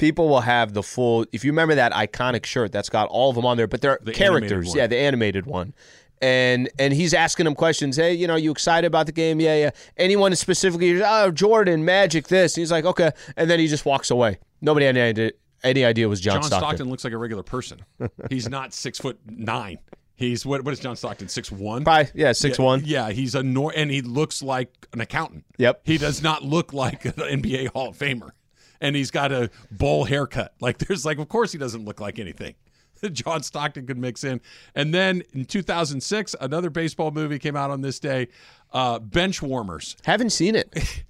people 0.00 0.28
will 0.28 0.40
have 0.40 0.72
the 0.72 0.82
full. 0.82 1.24
If 1.32 1.44
you 1.44 1.52
remember 1.52 1.76
that 1.76 1.92
iconic 1.92 2.44
shirt, 2.44 2.72
that's 2.72 2.88
got 2.88 3.08
all 3.08 3.30
of 3.30 3.36
them 3.36 3.46
on 3.46 3.56
there, 3.56 3.68
but 3.68 3.80
they're 3.80 3.98
The 4.02 4.12
characters. 4.12 4.74
Yeah, 4.74 4.88
the 4.88 4.96
animated 4.96 5.46
one. 5.46 5.74
And 6.22 6.68
and 6.78 6.92
he's 6.92 7.14
asking 7.14 7.44
them 7.44 7.54
questions. 7.54 7.96
Hey, 7.96 8.12
you 8.14 8.26
know, 8.26 8.36
you 8.36 8.50
excited 8.50 8.86
about 8.86 9.06
the 9.06 9.12
game? 9.12 9.40
Yeah, 9.40 9.56
yeah. 9.56 9.70
Anyone 9.96 10.34
specifically? 10.36 11.02
Oh, 11.02 11.30
Jordan, 11.30 11.84
Magic, 11.84 12.28
this. 12.28 12.54
He's 12.56 12.70
like, 12.70 12.84
okay, 12.84 13.12
and 13.36 13.48
then 13.48 13.58
he 13.58 13.68
just 13.68 13.86
walks 13.86 14.10
away. 14.10 14.38
Nobody 14.60 14.84
had 14.84 14.96
any 14.98 15.08
idea, 15.08 15.30
any 15.62 15.82
idea 15.84 16.08
was 16.08 16.20
John, 16.20 16.34
John 16.34 16.42
Stockton. 16.44 16.68
Stockton. 16.68 16.90
looks 16.90 17.04
like 17.04 17.14
a 17.14 17.16
regular 17.16 17.42
person. 17.42 17.80
He's 18.28 18.50
not 18.50 18.74
six 18.74 18.98
foot 18.98 19.18
nine. 19.26 19.78
He's 20.14 20.44
what? 20.44 20.62
What 20.62 20.74
is 20.74 20.80
John 20.80 20.94
Stockton? 20.96 21.28
Six 21.28 21.50
one. 21.50 21.84
Probably, 21.84 22.10
yeah, 22.14 22.32
six 22.32 22.58
one. 22.58 22.82
Yeah, 22.84 23.08
he's 23.10 23.34
a 23.34 23.42
nor- 23.42 23.72
and 23.74 23.90
he 23.90 24.02
looks 24.02 24.42
like 24.42 24.70
an 24.92 25.00
accountant. 25.00 25.46
Yep. 25.56 25.80
He 25.84 25.96
does 25.96 26.22
not 26.22 26.44
look 26.44 26.74
like 26.74 27.06
an 27.06 27.12
NBA 27.12 27.68
Hall 27.68 27.88
of 27.88 27.96
Famer, 27.98 28.32
and 28.80 28.96
he's 28.96 29.10
got 29.10 29.32
a 29.32 29.50
bowl 29.70 30.04
haircut. 30.04 30.54
Like 30.60 30.78
there's 30.78 31.04
like, 31.04 31.18
of 31.18 31.28
course 31.28 31.52
he 31.52 31.58
doesn't 31.58 31.84
look 31.84 32.00
like 32.00 32.18
anything. 32.18 32.54
John 33.12 33.42
Stockton 33.42 33.86
could 33.86 33.98
mix 33.98 34.24
in, 34.24 34.40
and 34.74 34.92
then 34.92 35.22
in 35.32 35.46
2006, 35.46 36.36
another 36.40 36.68
baseball 36.70 37.10
movie 37.10 37.38
came 37.38 37.56
out 37.56 37.70
on 37.70 37.80
this 37.80 37.98
day, 37.98 38.28
uh, 38.72 38.98
Bench 38.98 39.40
Warmers. 39.40 39.96
Haven't 40.04 40.30
seen 40.30 40.54
it. 40.54 40.74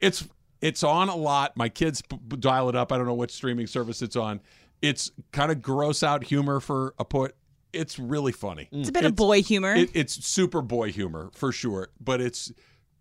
It's 0.00 0.28
it's 0.60 0.84
on 0.84 1.08
a 1.08 1.16
lot. 1.16 1.56
My 1.56 1.68
kids 1.68 2.02
p- 2.02 2.16
p- 2.16 2.36
dial 2.36 2.68
it 2.68 2.76
up. 2.76 2.92
I 2.92 2.96
don't 2.98 3.06
know 3.06 3.14
what 3.14 3.32
streaming 3.32 3.66
service 3.66 4.00
it's 4.00 4.14
on. 4.14 4.40
It's 4.80 5.10
kind 5.32 5.50
of 5.50 5.60
gross 5.60 6.04
out 6.04 6.22
humor 6.22 6.60
for 6.60 6.94
a 7.00 7.04
put. 7.04 7.34
It's 7.72 7.98
really 7.98 8.30
funny. 8.30 8.68
It's 8.70 8.88
a 8.88 8.92
bit 8.92 9.04
of 9.04 9.16
boy 9.16 9.42
humor. 9.42 9.74
It, 9.74 9.90
it's 9.94 10.24
super 10.24 10.62
boy 10.62 10.92
humor 10.92 11.30
for 11.34 11.50
sure, 11.50 11.88
but 12.00 12.20
it's 12.20 12.52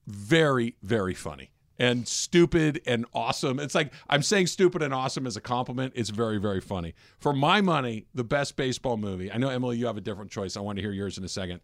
very, 0.08 0.76
very 0.82 1.14
funny 1.14 1.52
and 1.79 2.07
stupid 2.07 2.81
and 2.86 3.05
awesome. 3.13 3.60
It's 3.60 3.75
like 3.75 3.93
I'm 4.10 4.24
saying 4.24 4.48
stupid 4.48 4.81
and 4.81 4.93
awesome 4.93 5.27
as 5.27 5.38
a 5.38 5.41
compliment. 5.41 5.93
It's 5.96 6.10
very, 6.10 6.38
very 6.38 6.62
funny. 6.62 6.93
For 7.19 7.34
my 7.34 7.62
money, 7.62 8.05
the 8.13 8.24
best 8.24 8.55
baseball 8.55 8.98
movie, 8.98 9.31
I 9.31 9.38
know, 9.38 9.50
Emily, 9.50 9.77
you 9.77 9.86
have 9.86 9.98
a 9.98 10.01
different 10.01 10.31
choice. 10.31 10.57
I 10.57 10.62
want 10.62 10.77
to 10.77 10.81
hear 10.81 10.91
yours 10.91 11.17
in 11.17 11.24
a 11.24 11.29
second, 11.29 11.62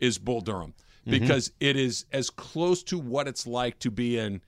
is 0.00 0.18
Bull 0.18 0.40
Durham 0.40 0.74
mm-hmm. 1.06 1.10
because 1.10 1.52
it 1.60 1.76
is 1.76 2.06
as 2.12 2.30
close 2.30 2.82
to 2.84 2.98
what 2.98 3.28
it's 3.28 3.46
like 3.46 3.78
to 3.80 3.90
be 3.90 4.18
in 4.18 4.42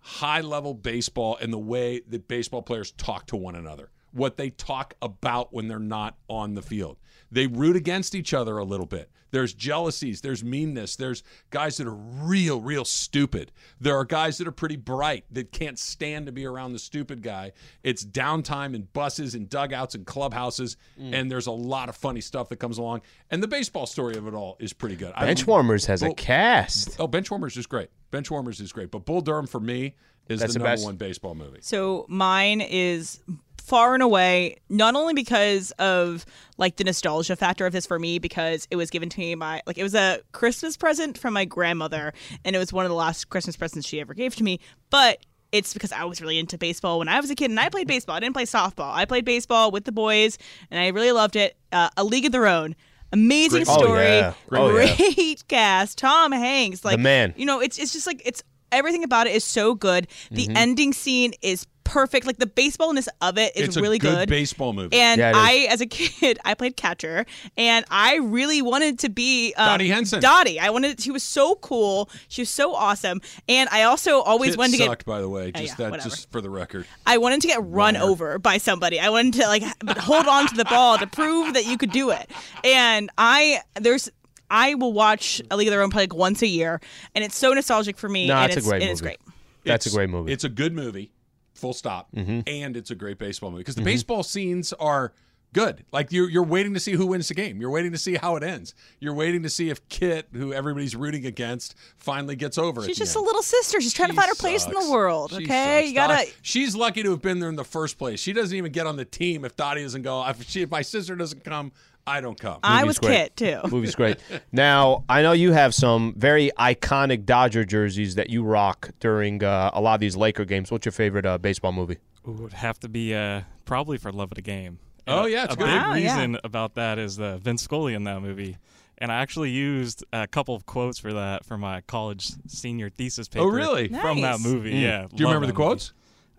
high 0.00 0.40
level 0.40 0.74
baseball 0.74 1.38
and 1.40 1.52
the 1.52 1.58
way 1.58 2.00
that 2.08 2.28
baseball 2.28 2.62
players 2.62 2.92
talk 2.92 3.26
to 3.26 3.36
one 3.36 3.54
another, 3.54 3.90
what 4.12 4.36
they 4.36 4.50
talk 4.50 4.94
about 5.02 5.52
when 5.52 5.68
they're 5.68 5.78
not 5.78 6.16
on 6.28 6.54
the 6.54 6.62
field. 6.62 6.98
They 7.30 7.46
root 7.46 7.74
against 7.74 8.14
each 8.14 8.32
other 8.32 8.58
a 8.58 8.64
little 8.64 8.86
bit. 8.86 9.10
There's 9.34 9.52
jealousies, 9.52 10.20
there's 10.20 10.44
meanness, 10.44 10.94
there's 10.94 11.24
guys 11.50 11.78
that 11.78 11.88
are 11.88 11.94
real, 11.94 12.60
real 12.60 12.84
stupid. 12.84 13.50
There 13.80 13.98
are 13.98 14.04
guys 14.04 14.38
that 14.38 14.46
are 14.46 14.52
pretty 14.52 14.76
bright 14.76 15.24
that 15.32 15.50
can't 15.50 15.76
stand 15.76 16.26
to 16.26 16.32
be 16.32 16.46
around 16.46 16.72
the 16.72 16.78
stupid 16.78 17.20
guy. 17.20 17.50
It's 17.82 18.04
downtime 18.04 18.76
in 18.76 18.82
buses 18.92 19.34
and 19.34 19.48
dugouts 19.48 19.96
and 19.96 20.06
clubhouses, 20.06 20.76
mm. 20.96 21.12
and 21.12 21.28
there's 21.28 21.48
a 21.48 21.50
lot 21.50 21.88
of 21.88 21.96
funny 21.96 22.20
stuff 22.20 22.48
that 22.50 22.58
comes 22.58 22.78
along. 22.78 23.00
And 23.28 23.42
the 23.42 23.48
baseball 23.48 23.86
story 23.86 24.16
of 24.16 24.28
it 24.28 24.34
all 24.34 24.56
is 24.60 24.72
pretty 24.72 24.94
good. 24.94 25.12
I- 25.16 25.26
Benchwarmers 25.26 25.86
has 25.86 26.04
a 26.04 26.14
cast. 26.14 27.00
Oh, 27.00 27.08
Benchwarmers 27.08 27.56
is 27.58 27.66
great. 27.66 27.90
Benchwarmers 28.12 28.60
is 28.60 28.72
great, 28.72 28.92
but 28.92 29.04
Bull 29.04 29.20
Durham 29.20 29.48
for 29.48 29.58
me 29.58 29.96
is 30.28 30.38
That's 30.38 30.52
the 30.52 30.60
the 30.60 30.64
number 30.64 30.76
best. 30.76 30.84
one 30.84 30.94
baseball 30.94 31.34
movie. 31.34 31.58
So 31.60 32.06
mine 32.08 32.60
is 32.60 33.18
far 33.64 33.94
and 33.94 34.02
away 34.02 34.56
not 34.68 34.94
only 34.94 35.14
because 35.14 35.70
of 35.78 36.26
like 36.58 36.76
the 36.76 36.84
nostalgia 36.84 37.34
factor 37.34 37.64
of 37.64 37.72
this 37.72 37.86
for 37.86 37.98
me 37.98 38.18
because 38.18 38.68
it 38.70 38.76
was 38.76 38.90
given 38.90 39.08
to 39.08 39.18
me 39.18 39.34
by 39.34 39.62
like 39.66 39.78
it 39.78 39.82
was 39.82 39.94
a 39.94 40.20
Christmas 40.32 40.76
present 40.76 41.16
from 41.16 41.32
my 41.32 41.46
grandmother 41.46 42.12
and 42.44 42.54
it 42.54 42.58
was 42.58 42.72
one 42.74 42.84
of 42.84 42.90
the 42.90 42.94
last 42.94 43.30
Christmas 43.30 43.56
presents 43.56 43.88
she 43.88 44.00
ever 44.00 44.12
gave 44.12 44.36
to 44.36 44.44
me, 44.44 44.60
but 44.90 45.18
it's 45.50 45.72
because 45.72 45.92
I 45.92 46.04
was 46.04 46.20
really 46.20 46.38
into 46.38 46.58
baseball 46.58 46.98
when 46.98 47.08
I 47.08 47.20
was 47.20 47.30
a 47.30 47.34
kid 47.34 47.48
and 47.50 47.58
I 47.58 47.68
played 47.68 47.86
baseball. 47.88 48.16
I 48.16 48.20
didn't 48.20 48.34
play 48.34 48.44
softball. 48.44 48.92
I 48.92 49.04
played 49.04 49.24
baseball 49.24 49.70
with 49.70 49.84
the 49.84 49.92
boys 49.92 50.36
and 50.70 50.78
I 50.80 50.88
really 50.88 51.12
loved 51.12 51.36
it. 51.36 51.56
Uh, 51.72 51.88
a 51.96 52.04
League 52.04 52.26
of 52.26 52.32
Their 52.32 52.46
Own. 52.46 52.74
Amazing 53.12 53.64
Great- 53.64 53.68
Oh, 53.68 53.78
story. 53.78 54.02
yeah. 54.04 54.34
Oh, 54.52 54.76
yeah. 54.76 54.96
Great 54.96 55.44
cast. 55.48 55.98
Tom 55.98 56.32
Hanks. 56.32 56.84
Like 56.84 56.98
man. 56.98 57.32
you 57.36 57.46
know, 57.46 57.60
it's 57.60 57.78
it's 57.78 57.92
just 57.92 58.06
like 58.06 58.20
it's 58.26 58.42
everything 58.72 59.04
about 59.04 59.28
it 59.28 59.34
is 59.36 59.44
so 59.44 59.74
good. 59.74 60.08
The 60.32 60.46
Mm-hmm. 60.48 60.56
ending 60.56 60.92
scene 60.92 61.32
is 61.40 61.66
perfect. 61.84 62.26
Like 62.26 62.38
the 62.38 62.46
baseballness 62.46 63.06
of 63.20 63.38
it 63.38 63.56
is 63.56 63.56
really 63.56 63.60
good. 63.60 63.68
it's 63.68 63.76
really 63.76 63.96
a 63.96 63.98
good, 64.00 64.14
good. 64.20 64.28
baseball 64.28 64.72
movie. 64.72 64.96
and 64.96 65.18
Yeah. 65.18 65.32
I, 65.34 65.66
as 65.70 65.80
a 65.80 65.86
kid, 65.86 66.38
I 66.44 66.54
played 66.54 66.76
catcher, 66.76 67.26
and 67.56 67.84
I 67.90 68.16
really 68.16 68.62
wanted 68.62 68.98
to 69.00 69.08
be 69.08 69.52
um, 69.56 69.66
Dottie 69.66 69.88
Hinson. 69.88 70.20
Dottie, 70.20 70.58
I 70.58 70.70
wanted. 70.70 71.00
She 71.00 71.10
was 71.10 71.22
so 71.22 71.56
cool. 71.56 72.08
She 72.28 72.42
was 72.42 72.48
so 72.50 72.74
awesome, 72.74 73.20
and 73.48 73.68
I 73.70 73.82
also 73.84 74.20
always 74.22 74.54
It 74.54 74.58
wanted 74.58 74.78
to 74.78 74.84
sucked, 74.84 75.04
get. 75.04 75.12
by 75.12 75.20
the 75.20 75.28
way. 75.28 75.52
Oh, 75.54 75.58
Just 75.60 75.78
yeah, 75.78 75.84
that, 75.84 75.90
whatever. 75.92 76.08
just 76.10 76.30
for 76.30 76.40
the 76.40 76.50
record. 76.50 76.86
I 77.06 77.18
wanted 77.18 77.40
to 77.42 77.48
get 77.48 77.58
run 77.62 77.94
Liar. 77.94 78.02
over 78.02 78.38
by 78.38 78.58
somebody. 78.58 78.98
I 78.98 79.10
wanted 79.10 79.34
to 79.34 79.46
like 79.46 79.62
hold 79.98 80.26
on 80.26 80.46
to 80.48 80.54
the 80.56 80.64
ball 80.64 80.98
to 80.98 81.06
prove 81.06 81.54
that 81.54 81.66
you 81.66 81.76
could 81.78 81.90
do 81.92 82.10
it. 82.10 82.30
And 82.64 83.10
I 83.18 83.60
there's. 83.80 84.10
I 84.50 84.74
will 84.74 84.92
watch 84.92 85.40
A 85.50 85.56
League 85.56 85.68
of 85.68 85.72
Their 85.72 85.82
Own 85.82 85.90
play 85.90 86.02
like 86.02 86.14
once 86.14 86.42
a 86.42 86.46
year, 86.46 86.80
and 87.14 87.24
it's 87.24 87.36
so 87.36 87.52
nostalgic 87.54 87.96
for 87.96 88.08
me. 88.08 88.28
No, 88.28 88.36
and 88.36 88.52
it's 88.52 88.64
a 88.64 88.68
great 88.68 88.82
and 88.82 88.90
it's 88.90 89.00
movie. 89.02 89.16
great. 89.16 89.34
That's 89.64 89.86
a 89.86 89.90
great 89.90 90.10
movie. 90.10 90.30
It's 90.32 90.44
a 90.44 90.48
good 90.50 90.74
movie, 90.74 91.10
full 91.54 91.72
stop, 91.72 92.08
Mm-hmm. 92.14 92.40
and 92.46 92.76
it's 92.76 92.90
a 92.90 92.94
great 92.94 93.18
baseball 93.18 93.50
movie 93.50 93.60
because 93.60 93.74
the 93.76 93.82
baseball 93.82 94.22
scenes 94.22 94.72
are 94.74 95.12
good. 95.52 95.84
Like 95.92 96.10
you're 96.10 96.28
you're 96.28 96.42
waiting 96.44 96.74
to 96.74 96.80
see 96.80 96.92
who 96.92 97.06
wins 97.06 97.28
the 97.28 97.34
game. 97.34 97.60
You're 97.60 97.70
waiting 97.70 97.92
to 97.92 97.98
see 97.98 98.16
how 98.16 98.34
it 98.36 98.42
ends. 98.42 98.74
You're 98.98 99.14
waiting 99.14 99.44
to 99.44 99.48
see 99.48 99.70
if 99.70 99.88
Kit, 99.88 100.26
who 100.32 100.52
everybody's 100.52 100.96
rooting 100.96 101.26
against, 101.26 101.76
finally 101.96 102.34
gets 102.34 102.58
over 102.58 102.82
it. 102.82 102.86
She's 102.86 102.98
just 102.98 103.14
a 103.14 103.20
little 103.20 103.42
sister. 103.42 103.80
She's 103.80 103.94
trying 103.94 104.08
to 104.10 104.14
find 104.16 104.28
her 104.28 104.34
place 104.34 104.66
in 104.66 104.72
the 104.72 104.90
world. 104.90 105.32
Okay, 105.32 105.86
you 105.86 105.94
gotta. 105.94 106.26
She's 106.42 106.74
lucky 106.74 107.02
to 107.04 107.10
have 107.10 107.22
been 107.22 107.38
there 107.38 107.48
in 107.50 107.56
the 107.56 107.64
first 107.64 107.98
place. 107.98 108.18
She 108.20 108.32
doesn't 108.32 108.56
even 108.56 108.72
get 108.72 108.86
on 108.88 108.96
the 108.96 109.04
team 109.04 109.44
if 109.44 109.54
Dottie 109.56 109.82
doesn't 109.82 110.02
go. 110.02 110.26
If, 110.28 110.42
she, 110.48 110.62
if 110.62 110.70
my 110.70 110.82
sister 110.82 111.14
doesn't 111.14 111.44
come, 111.44 111.70
I 112.06 112.20
don't 112.20 112.38
come. 112.38 112.58
I 112.62 112.80
Movie's 112.82 112.86
was 112.86 112.98
great. 112.98 113.16
Kit 113.16 113.36
too. 113.36 113.68
Movie's 113.70 113.94
great. 113.94 114.18
Now, 114.52 115.04
I 115.08 115.22
know 115.22 115.32
you 115.32 115.52
have 115.52 115.74
some 115.74 116.14
very 116.16 116.50
iconic 116.58 117.24
Dodger 117.24 117.64
jerseys 117.64 118.14
that 118.16 118.30
you 118.30 118.42
rock 118.44 118.90
during 119.00 119.42
uh, 119.42 119.70
a 119.72 119.80
lot 119.80 119.94
of 119.94 120.00
these 120.00 120.16
Laker 120.16 120.44
games. 120.44 120.70
What's 120.70 120.84
your 120.84 120.92
favorite 120.92 121.24
uh, 121.26 121.38
baseball 121.38 121.72
movie? 121.72 121.98
Ooh, 122.28 122.32
It 122.32 122.40
would 122.40 122.52
have 122.52 122.78
to 122.80 122.88
be 122.88 123.14
uh, 123.14 123.42
probably 123.64 123.96
for 123.98 124.12
love 124.12 124.30
of 124.32 124.36
the 124.36 124.42
game. 124.42 124.78
And 125.06 125.18
Oh, 125.20 125.26
yeah, 125.26 125.44
it's 125.44 125.54
a 125.54 125.56
good. 125.56 125.64
big 125.66 125.74
Wow, 125.74 125.94
yeah. 125.94 126.14
reason 126.16 126.38
about 126.44 126.74
that 126.74 126.98
is 126.98 127.16
the 127.16 127.38
Vin 127.38 127.58
Scully 127.58 127.94
in 127.94 128.04
that 128.04 128.20
movie, 128.22 128.56
and 128.98 129.10
I 129.12 129.16
actually 129.16 129.50
used 129.50 130.04
a 130.12 130.26
couple 130.26 130.54
of 130.54 130.64
quotes 130.66 130.98
for 130.98 131.12
that 131.14 131.44
for 131.44 131.58
my 131.58 131.80
college 131.82 132.28
senior 132.46 132.88
thesis 132.90 133.28
paper. 133.28 133.44
Oh, 133.44 133.48
really? 133.48 133.88
From 133.88 134.20
that 134.22 134.40
Nice. 134.40 134.44
movie, 134.46 134.70
yeah. 134.72 135.06
Do 135.08 135.16
you 135.22 135.26
remember 135.26 135.46
the 135.46 135.52
quotes? 135.52 135.92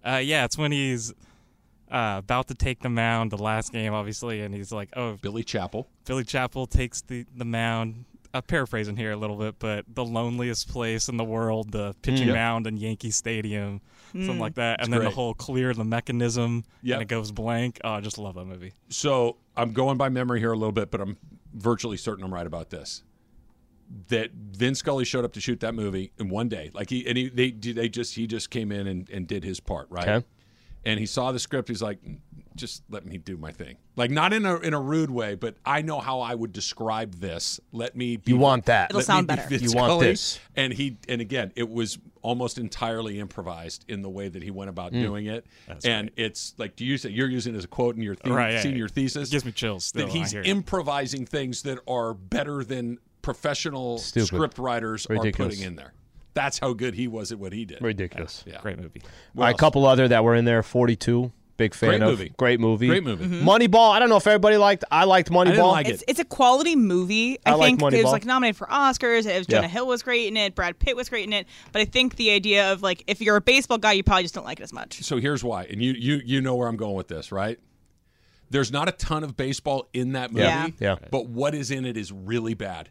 Uh, 0.04 0.22
yeah, 0.24 0.46
it's 0.46 0.58
when 0.58 0.72
he's 0.72 1.14
uh, 1.92 2.16
about 2.18 2.48
to 2.48 2.54
take 2.56 2.80
the 2.82 2.90
mound, 2.90 3.32
the 3.32 3.38
last 3.38 3.72
game, 3.72 3.94
obviously, 3.94 4.42
and 4.42 4.54
he's 4.54 4.72
like, 4.72 4.90
"Oh, 4.96 5.18
Billy 5.22 5.44
Chapel. 5.44 5.88
Billy 6.06 6.24
Chapel 6.24 6.66
takes 6.68 7.02
the 7.02 7.26
the 7.36 7.46
mound." 7.46 8.06
I'm 8.34 8.42
paraphrasing 8.42 8.98
here 8.98 9.14
a 9.14 9.16
little 9.16 9.38
bit, 9.38 9.56
but 9.60 9.86
the 9.88 10.04
loneliest 10.04 10.68
place 10.68 11.08
in 11.08 11.16
the 11.16 11.24
world, 11.24 11.72
the 11.72 11.96
pitching 12.02 12.28
Yep. 12.28 12.36
mound 12.36 12.68
in 12.68 12.76
Yankee 12.76 13.12
Stadium, 13.12 13.80
something 14.12 14.40
like 14.40 14.56
that, 14.56 14.82
and 14.84 14.92
then 14.92 15.00
great. 15.00 15.10
the 15.10 15.16
whole 15.16 15.34
clear 15.34 15.74
the 15.74 15.86
mechanism, 15.86 16.66
Yep. 16.84 16.96
and 16.96 17.02
it 17.04 17.08
goes 17.08 17.32
blank. 17.32 17.80
Oh, 17.86 17.92
I 17.94 18.02
just 18.02 18.18
love 18.18 18.36
that 18.36 18.44
movie. 18.44 18.74
So 18.90 19.38
I'm 19.56 19.72
going 19.72 19.96
by 19.98 20.10
memory 20.10 20.42
here 20.42 20.52
a 20.52 20.58
little 20.58 20.74
bit, 20.74 20.92
but 20.92 21.00
I'm 21.00 21.16
virtually 21.54 21.96
certain 21.96 22.26
I'm 22.26 22.34
right 22.34 22.46
about 22.46 22.72
this. 22.72 23.04
That 24.10 24.32
Vin 24.34 24.76
Scully 24.76 25.06
showed 25.06 25.24
up 25.24 25.32
to 25.34 25.40
shoot 25.40 25.62
that 25.62 25.74
movie 25.74 26.12
in 26.20 26.28
one 26.28 26.50
day, 26.50 26.72
like 26.74 26.90
he 26.90 27.08
and 27.08 27.18
he 27.18 27.30
they 27.30 27.52
they 27.52 27.88
just 27.88 28.16
he 28.16 28.28
just 28.28 28.50
came 28.50 28.70
in 28.72 28.86
and, 28.88 29.10
and 29.12 29.28
did 29.28 29.46
his 29.46 29.60
part, 29.62 29.88
right? 29.90 30.08
Okay. 30.10 30.26
And 30.86 31.00
he 31.00 31.06
saw 31.06 31.32
the 31.32 31.40
script. 31.40 31.68
He's 31.68 31.82
like, 31.82 32.00
just 32.56 32.84
let 32.90 33.06
me 33.06 33.18
do 33.18 33.36
my 33.36 33.52
thing, 33.52 33.76
like 33.98 34.12
not 34.12 34.32
in 34.32 34.46
a 34.46 34.58
in 34.60 34.74
a 34.74 34.80
rude 34.80 35.10
way, 35.10 35.36
but 35.36 35.56
I 35.66 35.82
know 35.82 36.00
how 36.00 36.22
I 36.22 36.34
would 36.36 36.54
describe 36.54 37.16
this. 37.16 37.60
Let 37.74 37.98
me. 37.98 38.16
Be, 38.18 38.32
You 38.32 38.38
want 38.38 38.66
that. 38.68 38.92
It'll 38.92 39.02
sound 39.02 39.28
be 39.28 39.36
better. 39.36 39.50
Vin 39.50 39.62
You 39.62 39.72
want 39.74 39.90
Scully. 39.90 40.08
this. 40.12 40.40
And 40.56 40.72
he 40.72 40.98
and 41.10 41.20
again, 41.20 41.52
it 41.56 41.70
was 41.70 41.98
almost 42.22 42.58
entirely 42.58 43.20
improvised 43.20 43.84
in 43.90 44.02
the 44.02 44.10
way 44.10 44.30
that 44.30 44.42
he 44.42 44.52
went 44.52 44.70
about 44.70 44.92
Hmm. 44.94 45.02
doing 45.02 45.26
it. 45.26 45.46
That's 45.68 45.86
and 45.86 46.12
it's 46.16 46.54
like, 46.58 46.76
do 46.78 46.86
you 46.86 46.98
say 46.98 47.10
you're 47.10 47.30
using 47.30 47.56
it 47.56 47.58
as 47.58 47.66
a 47.66 47.68
quote 47.68 47.96
in 47.98 48.02
your 48.02 48.16
the- 48.16 48.32
Right, 48.32 48.54
yeah, 48.54 48.62
senior 48.62 48.86
it 48.86 48.92
thesis? 48.92 49.30
gives 49.30 49.44
me 49.44 49.52
chills 49.52 49.86
still 49.86 50.08
that 50.08 50.14
he's 50.14 50.32
hear 50.32 50.42
it. 50.42 50.48
improvising 50.48 51.26
things 51.26 51.64
that 51.64 51.80
are 51.88 52.14
better 52.14 52.64
than 52.64 53.00
professional 53.22 53.98
Stupid. 53.98 54.28
script 54.28 54.58
writers 54.60 55.06
Ridiculous. 55.10 55.36
are 55.36 55.50
putting 55.58 55.62
in 55.68 55.76
there. 55.76 55.94
That's 56.36 56.60
how 56.60 56.74
good 56.74 56.94
he 56.94 57.08
was 57.08 57.32
at 57.32 57.40
what 57.40 57.52
he 57.54 57.66
did. 57.66 57.82
Ridiculous. 57.82 58.44
Yeah. 58.46 58.62
Great 58.62 58.78
movie. 58.78 59.02
All 59.36 59.44
right, 59.44 59.56
a 59.56 59.58
couple 59.58 59.86
other 59.88 60.08
that 60.08 60.24
were 60.24 60.36
in 60.36 60.46
there. 60.46 60.62
Forty-two. 60.62 61.32
Big 61.58 61.74
fan 61.74 61.88
Great 61.92 62.02
of. 62.02 62.10
movie. 62.10 62.34
Great 62.38 62.60
movie. 62.60 62.88
Great 62.88 63.04
movie. 63.06 63.24
Mm-hmm. 63.26 63.48
Moneyball. 63.48 63.90
I 63.92 64.00
don't 64.00 64.10
know 64.10 64.18
if 64.18 64.28
everybody 64.28 64.58
liked. 64.58 64.84
I 64.92 65.06
liked 65.06 65.30
Moneyball. 65.32 65.46
didn't 65.46 65.68
like 65.68 65.88
it. 65.88 65.94
It's 65.94 66.04
it's 66.10 66.20
a 66.20 66.26
quality 66.26 66.76
movie. 66.76 67.40
I, 67.46 67.52
I 67.52 67.54
like 67.54 67.80
think 67.80 67.94
it 67.94 68.04
was 68.04 68.12
like 68.12 68.26
nominated 68.26 68.58
for 68.58 68.68
Oscars. 68.68 69.26
It 69.26 69.38
was 69.38 69.48
Jonah 69.48 69.62
Yeah. 69.62 69.68
Hill 69.70 69.88
was 69.88 70.04
great 70.04 70.28
in 70.28 70.36
it. 70.36 70.54
Brad 70.54 70.78
Pitt 70.78 70.98
was 70.98 71.08
great 71.08 71.26
in 71.26 71.32
it. 71.32 71.48
But 71.72 71.82
I 71.82 71.86
think 71.86 72.18
the 72.18 72.32
idea 72.32 72.74
of 72.74 72.84
like 72.84 73.06
if 73.08 73.22
you're 73.22 73.38
a 73.38 73.42
baseball 73.42 73.78
guy, 73.78 73.94
you 73.94 74.04
probably 74.04 74.24
just 74.24 74.36
don't 74.36 74.44
like 74.44 74.60
it 74.60 74.64
as 74.64 74.74
much. 74.74 75.02
So 75.04 75.16
here's 75.18 75.46
why, 75.46 75.64
and 75.64 75.82
you 75.82 75.94
you 75.94 76.22
you 76.26 76.42
know 76.42 76.56
where 76.56 76.68
I'm 76.68 76.76
going 76.76 76.96
with 76.96 77.08
this, 77.08 77.32
right? 77.32 77.58
There's 78.50 78.72
not 78.74 78.90
a 78.90 78.92
ton 78.92 79.24
of 79.24 79.38
baseball 79.38 79.88
in 79.94 80.12
that 80.12 80.32
movie, 80.32 80.44
Yeah. 80.46 80.68
Yeah. 80.80 80.96
but 81.10 81.28
what 81.28 81.56
is 81.56 81.72
in 81.72 81.86
it 81.86 81.96
is 81.98 82.12
really 82.12 82.54
bad. 82.54 82.90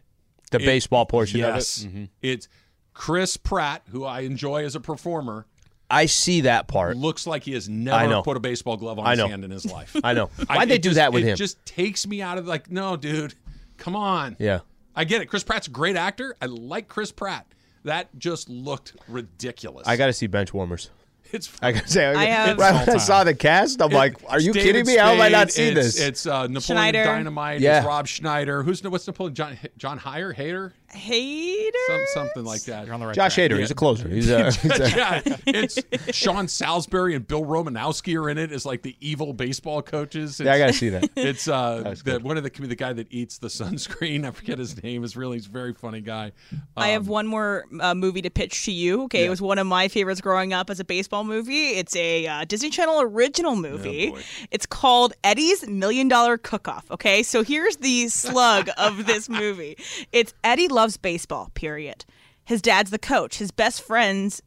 the 0.51 0.57
It- 0.59 0.65
baseball 0.65 1.05
portion 1.05 1.39
yes. 1.39 1.81
of 1.81 1.85
it. 1.85 1.89
Mm-hmm. 1.89 2.03
It's 2.23 2.47
Chris 2.95 3.37
Pratt, 3.37 3.83
who 3.91 4.03
I 4.03 4.21
enjoy 4.21 4.65
as 4.65 4.73
a 4.75 4.79
performer, 4.79 5.45
I 5.91 6.07
see 6.07 6.41
that 6.41 6.67
part. 6.67 6.97
looks 6.97 7.27
like 7.27 7.43
he 7.43 7.53
has 7.53 7.67
I 7.67 7.71
never 7.71 8.07
know. 8.09 8.21
put 8.23 8.37
a 8.37 8.39
baseball 8.39 8.75
glove 8.77 8.97
on 8.97 9.05
I 9.05 9.11
his 9.11 9.19
hand 9.25 9.43
in 9.43 9.51
his 9.51 9.65
life. 9.71 9.95
I 10.03 10.13
know. 10.13 10.31
I- 10.49 10.55
Why'd 10.57 10.69
they 10.69 10.79
do 10.79 10.89
just- 10.89 10.95
that 10.95 11.13
with 11.13 11.23
it 11.23 11.27
him? 11.29 11.35
just 11.37 11.63
takes 11.65 12.07
me 12.07 12.23
out 12.23 12.39
of 12.39 12.47
like, 12.47 12.71
no, 12.71 12.97
dude, 12.97 13.35
come 13.77 13.95
on. 13.95 14.35
yeah. 14.39 14.61
I 14.95 15.03
get 15.03 15.21
it. 15.21 15.25
Chris 15.27 15.43
Pratt's 15.43 15.67
a 15.67 15.71
great 15.71 15.97
actor. 15.97 16.35
I 16.41 16.45
like 16.47 16.87
Chris 16.87 17.11
Pratt. 17.11 17.45
That 17.83 18.17
just 18.17 18.49
looked 18.49 18.93
ridiculous. 19.09 19.85
I 19.87 19.97
got 19.97 20.07
to 20.07 20.13
see 20.13 20.25
bench 20.25 20.53
warmers. 20.53 20.89
it's 21.33 21.51
I 21.61 21.73
gotta 21.73 21.87
say, 21.87 22.05
I 22.05 22.23
have- 22.25 22.57
right 22.57 22.87
when 22.87 22.95
I 22.95 22.99
saw 22.99 23.23
the 23.25 23.33
cast, 23.35 23.81
I'm 23.81 23.91
like, 23.91 24.15
"Are 24.29 24.39
you 24.39 24.51
It's 24.51 24.57
kidding 24.59 24.85
David 24.85 24.87
me? 24.87 24.95
How 24.97 25.11
have 25.11 25.19
I 25.19 25.27
not 25.29 25.51
Spade, 25.51 25.69
seen 25.69 25.77
it's, 25.77 25.95
this?" 25.95 25.99
It's 25.99 26.25
uh, 26.25 26.43
Napoleon 26.47 26.61
Schneider. 26.61 27.03
Dynamite. 27.03 27.59
Yeah. 27.61 27.79
It's 27.79 27.85
Rob 27.87 28.07
Schneider. 28.07 28.63
Who's 28.63 28.81
what's 28.83 29.05
Napoleon? 29.05 29.35
John 29.35 29.57
John 29.77 29.99
Heyer, 29.99 30.71
Hader, 30.95 31.69
Some, 31.87 32.01
something 32.13 32.43
like 32.43 32.61
that. 32.63 32.85
You're 32.85 32.93
on 32.93 32.99
the 32.99 33.05
right 33.07 33.15
Josh 33.15 33.35
track. 33.35 33.51
Hader, 33.51 33.59
he's 33.59 33.71
a 33.71 33.75
closer. 33.75 34.07
He's 34.09 34.29
a, 34.29 34.45
he's 34.51 34.79
a 34.79 34.89
yeah, 34.89 35.21
it's 35.45 35.79
Sean 36.15 36.47
Salisbury 36.47 37.15
and 37.15 37.27
Bill 37.27 37.43
Romanowski 37.43 38.19
are 38.19 38.29
in 38.29 38.37
it 38.37 38.51
as 38.51 38.65
like 38.65 38.81
the 38.81 38.95
evil 39.01 39.33
baseball 39.33 39.81
coaches. 39.81 40.39
yeah, 40.39 40.53
I 40.53 40.57
gotta 40.59 40.73
see 40.73 40.89
that. 40.89 41.09
It's 41.15 41.47
uh, 41.47 41.81
That's 41.83 42.03
the, 42.03 42.19
one 42.19 42.37
of 42.37 42.43
the 42.43 42.49
the 42.65 42.75
guy 42.75 42.93
that 42.93 43.07
eats 43.11 43.37
the 43.39 43.47
sunscreen. 43.59 44.25
I 44.25 44.31
forget 44.31 44.57
his 44.59 44.81
name. 44.83 45.03
Is 45.03 45.15
really 45.17 45.37
he's 45.37 45.47
a 45.47 45.49
very 45.49 45.73
funny 45.73 46.01
guy. 46.01 46.31
I 46.77 46.89
Um, 46.89 46.93
have 46.93 47.07
one 47.07 47.27
more 47.27 47.65
uh, 47.81 47.93
movie 47.95 48.21
to 48.21 48.29
pitch 48.29 48.65
to 48.65 48.71
you. 48.71 49.03
Okay, 49.03 49.21
Yeah. 49.21 49.27
it 49.27 49.29
was 49.29 49.41
one 49.41 49.57
of 49.57 49.67
my 49.67 49.87
favorites 49.87 50.21
growing 50.21 50.53
up 50.53 50.69
as 50.69 50.79
a 50.79 50.85
baseball 50.85 51.23
movie. 51.23 51.69
It's 51.69 51.95
a 51.95 52.27
uh, 52.27 52.45
Disney 52.45 52.69
Channel 52.69 53.01
original 53.01 53.55
movie. 53.55 54.11
boy. 54.11 54.21
it's 54.51 54.65
called 54.65 55.13
Eddie's 55.23 55.67
Million 55.67 56.07
Dollar 56.07 56.37
Cook 56.37 56.67
Off. 56.67 56.89
Okay, 56.91 57.23
so 57.23 57.43
here's 57.43 57.77
the 57.77 58.07
slug 58.09 58.69
of 58.77 59.05
this 59.07 59.27
movie. 59.29 59.77
It's 60.11 60.33
Eddie 60.43 60.67
loves 60.67 60.84
baseball. 60.97 61.49
Period. 61.53 62.05
His 62.45 62.61
dad's 62.61 62.91
the 62.91 62.99
coach. 62.99 63.37
His 63.37 63.51
best 63.51 63.81
friends 63.81 64.41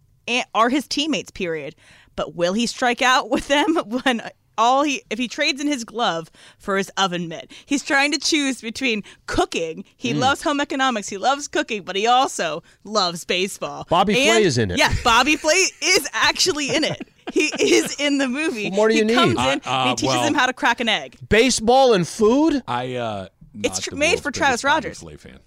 are 0.54 0.68
his 0.68 0.86
teammates. 0.86 1.30
Period. 1.30 1.74
But 2.16 2.34
will 2.34 2.52
he 2.52 2.66
strike 2.66 3.02
out 3.02 3.30
with 3.30 3.48
them 3.48 3.74
when? 3.86 4.22
All 4.60 4.82
he 4.82 5.02
if 5.08 5.20
he 5.20 5.28
trades 5.28 5.60
in 5.60 5.68
his 5.68 5.84
glove 5.84 6.32
for 6.58 6.76
his 6.76 6.90
oven 6.96 7.28
mitt. 7.28 7.52
He's 7.64 7.84
trying 7.84 8.10
to 8.10 8.18
choose 8.18 8.60
between 8.60 9.04
cooking. 9.26 9.84
He 9.96 10.10
Hmm. 10.12 10.18
loves 10.18 10.42
home 10.42 10.60
economics. 10.60 11.08
He 11.08 11.16
loves 11.16 11.46
cooking, 11.46 11.82
but 11.84 11.94
he 11.94 12.08
also 12.08 12.64
loves 12.82 13.24
baseball. 13.24 13.86
Bobby 13.88 14.14
Flay 14.14 14.42
is 14.42 14.58
in 14.58 14.72
it. 14.72 14.78
Yeah, 14.78 14.92
Bobby 15.04 15.36
Flay 15.36 15.64
is 15.80 16.08
actually 16.12 16.74
in 16.74 16.82
it. 16.82 17.06
He 17.32 17.52
is 17.60 18.00
in 18.00 18.18
the 18.18 18.26
movie. 18.26 18.68
What 18.70 18.74
more 18.74 18.88
do 18.88 18.94
he 18.94 18.98
you 18.98 19.04
need? 19.04 19.14
comes 19.14 19.34
in 19.38 19.38
Uh, 19.38 19.60
uh, 19.64 19.88
he 19.90 19.94
teaches 19.94 20.08
well- 20.16 20.24
him 20.24 20.34
how 20.34 20.46
to 20.46 20.52
crack 20.52 20.80
an 20.80 20.88
egg. 20.88 21.16
Baseball 21.28 21.92
and 21.92 22.06
food. 22.08 22.60
I 22.66 22.96
uh, 22.96 23.28
It's 23.62 23.78
tr- 23.78 23.90
the 23.90 23.96
made 23.96 24.18
for 24.18 24.32
biggest 24.32 24.38
Travis 24.38 24.62
Bobby 24.62 24.74
Rogers. 24.88 24.98
Flay 24.98 25.16
fan. 25.18 25.38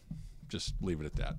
Just 0.51 0.73
leave 0.81 0.99
it 1.01 1.05
at 1.05 1.15
that. 1.15 1.35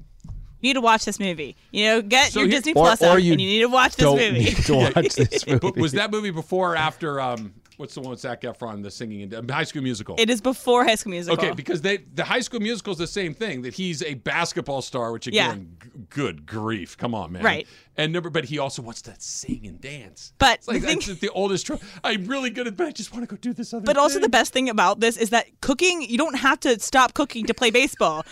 You 0.60 0.68
need 0.68 0.74
to 0.74 0.80
watch 0.80 1.04
this 1.04 1.18
movie. 1.18 1.56
You 1.72 1.86
know, 1.86 2.02
get 2.02 2.32
So 2.32 2.40
your 2.40 2.48
here- 2.48 2.58
Disney 2.58 2.72
Or- 2.74 2.84
Plus 2.84 3.02
or 3.02 3.06
out 3.06 3.22
you 3.22 3.32
and 3.32 3.40
you 3.40 3.48
need 3.48 3.60
to 3.60 3.68
watch 3.68 3.96
this 3.96 4.04
Don't 4.04 4.16
movie. 4.16 4.44
need 4.44 4.56
to 4.56 4.74
watch 4.94 5.14
this 5.16 5.46
movie. 5.46 5.58
But 5.62 5.76
was 5.76 5.92
that 5.92 6.10
movie 6.12 6.30
before 6.30 6.72
or 6.74 6.76
after? 6.76 7.20
Um, 7.20 7.52
what's 7.78 7.94
the 7.94 8.00
one 8.00 8.10
with 8.10 8.20
Zac 8.20 8.42
Efron, 8.42 8.80
the 8.84 8.90
singing 8.92 9.32
in 9.32 9.48
High 9.48 9.64
School 9.64 9.82
Musical? 9.82 10.14
It 10.20 10.30
is 10.30 10.40
before 10.40 10.84
High 10.84 10.94
School 10.94 11.10
Musical. 11.10 11.36
Okay, 11.44 11.52
because 11.52 11.82
they 11.82 11.96
the 12.14 12.22
High 12.22 12.38
School 12.38 12.60
Musical 12.60 12.92
is 12.92 12.98
the 13.00 13.08
same 13.08 13.34
thing 13.34 13.62
that 13.62 13.74
he's 13.74 14.04
a 14.04 14.14
basketball 14.14 14.82
star, 14.82 15.10
which 15.10 15.26
again, 15.26 15.76
g- 15.82 15.90
good 16.10 16.46
grief, 16.46 16.96
come 16.96 17.12
on, 17.12 17.32
man, 17.32 17.42
Right. 17.42 17.66
And 17.96 18.12
number, 18.12 18.30
but 18.30 18.44
he 18.44 18.58
also 18.60 18.82
wants 18.82 19.02
to 19.02 19.14
sing 19.18 19.62
and 19.66 19.80
dance. 19.80 20.32
But 20.38 20.58
It's 20.60 20.68
like 20.68 20.80
the 20.82 20.86
thing- 20.86 21.00
that's 21.04 21.18
the 21.18 21.28
oldest. 21.30 21.66
Tro- 21.66 21.80
I'm 22.04 22.26
really 22.26 22.50
good 22.50 22.68
at, 22.68 22.76
but 22.76 22.86
I 22.86 22.92
just 22.92 23.12
want 23.12 23.28
to 23.28 23.34
go 23.34 23.36
do 23.36 23.52
this 23.52 23.74
other. 23.74 23.80
Thing. 23.80 23.86
But 23.86 23.96
also 23.96 24.20
the 24.20 24.28
best 24.28 24.52
thing 24.52 24.68
about 24.70 25.00
this 25.00 25.16
is 25.16 25.30
that 25.30 25.46
cooking, 25.60 26.02
you 26.02 26.18
don't 26.18 26.36
have 26.36 26.60
to 26.60 26.78
stop 26.78 27.14
cooking 27.14 27.46
to 27.46 27.52
play 27.54 27.72
baseball. 27.72 28.24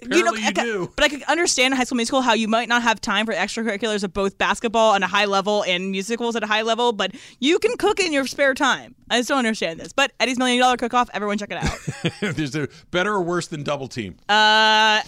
Apparently 0.00 0.40
you 0.42 0.46
I 0.48 0.52
ca- 0.52 0.62
do. 0.62 0.92
But 0.94 1.04
I 1.04 1.08
can 1.08 1.22
understand 1.24 1.72
in 1.72 1.76
High 1.78 1.84
School 1.84 1.96
Musical 1.96 2.20
how 2.22 2.32
you 2.34 2.46
might 2.48 2.68
not 2.68 2.82
have 2.82 3.00
time 3.00 3.26
for 3.26 3.32
extracurriculars 3.34 4.04
of 4.04 4.12
both 4.12 4.38
basketball 4.38 4.94
and 4.94 5.02
a 5.02 5.08
high 5.08 5.24
level 5.24 5.64
and 5.64 5.90
musicals 5.90 6.36
at 6.36 6.42
a 6.44 6.46
high 6.46 6.62
level, 6.62 6.92
but 6.92 7.12
you 7.40 7.58
can 7.58 7.76
cook 7.76 7.98
in 7.98 8.12
your 8.12 8.26
spare 8.26 8.54
time. 8.54 8.94
I 9.10 9.18
just 9.18 9.28
don't 9.28 9.38
understand 9.38 9.80
this. 9.80 9.92
But 9.92 10.12
Eddie's 10.20 10.38
Million 10.38 10.60
Dollar 10.60 10.76
Cook 10.76 10.94
Off, 10.94 11.10
everyone 11.12 11.36
check 11.38 11.50
it 11.50 11.56
out. 11.62 12.20
There's 12.36 12.54
a 12.54 12.68
better 12.92 13.12
or 13.14 13.22
worse 13.22 13.48
than 13.48 13.62
Double 13.64 13.88
Team. 13.88 14.16
uh, 14.28 15.00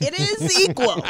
it 0.00 0.18
is 0.18 0.60
equal. 0.68 1.02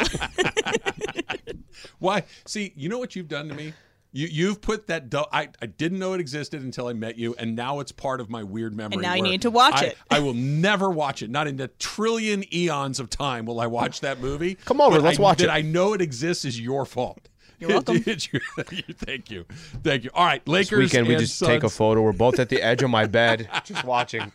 Why? 1.99 2.23
See, 2.45 2.73
you 2.75 2.89
know 2.89 2.99
what 2.99 3.15
you've 3.15 3.27
done 3.27 3.49
to 3.49 3.55
me. 3.55 3.73
You 4.17 4.27
you've 4.31 4.61
put 4.61 4.87
that. 4.87 5.11
Du- 5.11 5.27
I 5.31 5.49
I 5.61 5.67
didn't 5.67 5.99
know 5.99 6.13
it 6.13 6.19
existed 6.19 6.63
until 6.63 6.87
I 6.87 6.93
met 6.93 7.19
you, 7.19 7.35
and 7.37 7.55
now 7.55 7.79
it's 7.81 7.91
part 7.91 8.19
of 8.19 8.31
my 8.31 8.41
weird 8.41 8.75
memory. 8.75 8.93
And 8.95 9.01
now 9.03 9.13
you 9.13 9.21
where 9.21 9.29
need 9.31 9.43
to 9.43 9.51
watch 9.51 9.75
I- 9.75 9.85
it. 9.85 9.97
I 10.09 10.19
will 10.19 10.33
never 10.33 10.89
watch 10.89 11.21
it. 11.21 11.29
Not 11.29 11.45
in 11.45 11.59
a 11.61 11.67
trillion 11.67 12.43
eons 12.51 12.99
of 12.99 13.11
time 13.11 13.45
will 13.45 13.59
I 13.59 13.67
watch 13.67 13.99
that 14.01 14.19
movie. 14.19 14.55
Come 14.65 14.81
over, 14.81 14.99
let's 14.99 15.19
I- 15.19 15.21
watch 15.21 15.37
that 15.37 15.49
it. 15.49 15.49
I 15.51 15.61
know 15.61 15.93
it 15.93 16.01
exists 16.01 16.45
is 16.45 16.59
your 16.59 16.83
fault. 16.85 17.29
You're 17.59 17.69
welcome. 17.69 17.99
Thank 18.03 18.33
you, 18.33 19.45
thank 19.83 20.03
you. 20.03 20.09
All 20.15 20.25
right, 20.25 20.47
Lakers. 20.47 20.69
This 20.69 20.79
weekend 20.79 21.07
we 21.07 21.13
and 21.13 21.21
just 21.21 21.39
take 21.39 21.63
a 21.63 21.69
photo. 21.69 22.01
We're 22.01 22.11
both 22.11 22.39
at 22.39 22.49
the 22.49 22.59
edge 22.61 22.81
of 22.81 22.89
my 22.89 23.05
bed, 23.19 23.47
just 23.65 23.83
watching. 23.83 24.31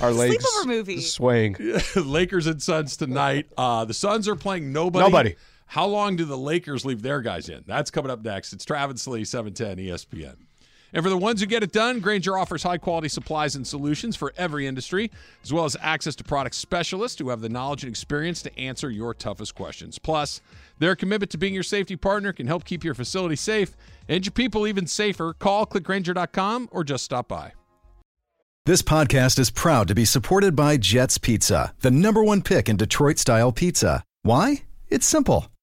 Our 0.00 0.12
legs 0.12 0.44
Sleepover 0.44 0.66
movie. 0.66 1.00
swaying. 1.00 1.56
Lakers 1.96 2.46
and 2.46 2.62
Suns 2.62 2.96
tonight. 2.96 3.46
Uh, 3.56 3.84
the 3.84 3.94
Suns 3.94 4.28
are 4.28 4.36
playing 4.36 4.72
nobody. 4.72 5.04
Nobody. 5.04 5.36
How 5.70 5.86
long 5.86 6.16
do 6.16 6.24
the 6.24 6.36
Lakers 6.36 6.84
leave 6.84 7.02
their 7.02 7.20
guys 7.20 7.48
in? 7.48 7.62
That's 7.64 7.92
coming 7.92 8.10
up 8.10 8.24
next. 8.24 8.52
It's 8.52 8.64
Travis 8.64 9.06
Lee, 9.06 9.20
E 9.20 9.24
710 9.24 9.86
ESPN. 9.86 10.34
And 10.92 11.04
for 11.04 11.08
the 11.08 11.16
ones 11.16 11.40
who 11.40 11.46
get 11.46 11.62
it 11.62 11.70
done, 11.70 12.00
Grainger 12.00 12.36
offers 12.36 12.64
high 12.64 12.78
quality 12.78 13.06
supplies 13.06 13.54
and 13.54 13.64
solutions 13.64 14.16
for 14.16 14.32
every 14.36 14.66
industry, 14.66 15.12
as 15.44 15.52
well 15.52 15.64
as 15.64 15.76
access 15.80 16.16
to 16.16 16.24
product 16.24 16.56
specialists 16.56 17.20
who 17.20 17.28
have 17.28 17.40
the 17.40 17.48
knowledge 17.48 17.84
and 17.84 17.88
experience 17.88 18.42
to 18.42 18.58
answer 18.58 18.90
your 18.90 19.14
toughest 19.14 19.54
questions. 19.54 19.96
Plus, 19.96 20.40
their 20.80 20.96
commitment 20.96 21.30
to 21.30 21.38
being 21.38 21.54
your 21.54 21.62
safety 21.62 21.94
partner 21.94 22.32
can 22.32 22.48
help 22.48 22.64
keep 22.64 22.82
your 22.82 22.94
facility 22.94 23.36
safe 23.36 23.76
and 24.08 24.26
your 24.26 24.32
people 24.32 24.66
even 24.66 24.88
safer. 24.88 25.34
Call 25.34 25.66
clickgrainger.com 25.66 26.68
or 26.72 26.82
just 26.82 27.04
stop 27.04 27.28
by. 27.28 27.52
This 28.66 28.82
podcast 28.82 29.38
is 29.38 29.50
proud 29.50 29.86
to 29.86 29.94
be 29.94 30.04
supported 30.04 30.56
by 30.56 30.78
Jets 30.78 31.16
Pizza, 31.16 31.74
the 31.78 31.92
number 31.92 32.24
one 32.24 32.42
pick 32.42 32.68
in 32.68 32.76
Detroit 32.76 33.18
style 33.18 33.52
pizza. 33.52 34.02
Why? 34.22 34.64
It's 34.88 35.06
simple. 35.06 35.46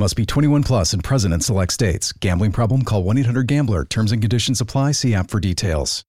Must 0.00 0.14
be 0.14 0.24
21 0.24 0.62
plus 0.62 0.92
and 0.92 1.02
present 1.02 1.34
in 1.34 1.40
select 1.40 1.72
states. 1.72 2.12
Gambling 2.12 2.52
problem? 2.52 2.82
Call 2.82 3.02
1 3.02 3.18
800 3.18 3.48
Gambler. 3.48 3.84
Terms 3.84 4.12
and 4.12 4.22
conditions 4.22 4.60
apply. 4.60 4.92
See 4.92 5.12
app 5.12 5.28
for 5.28 5.40
details. 5.40 6.04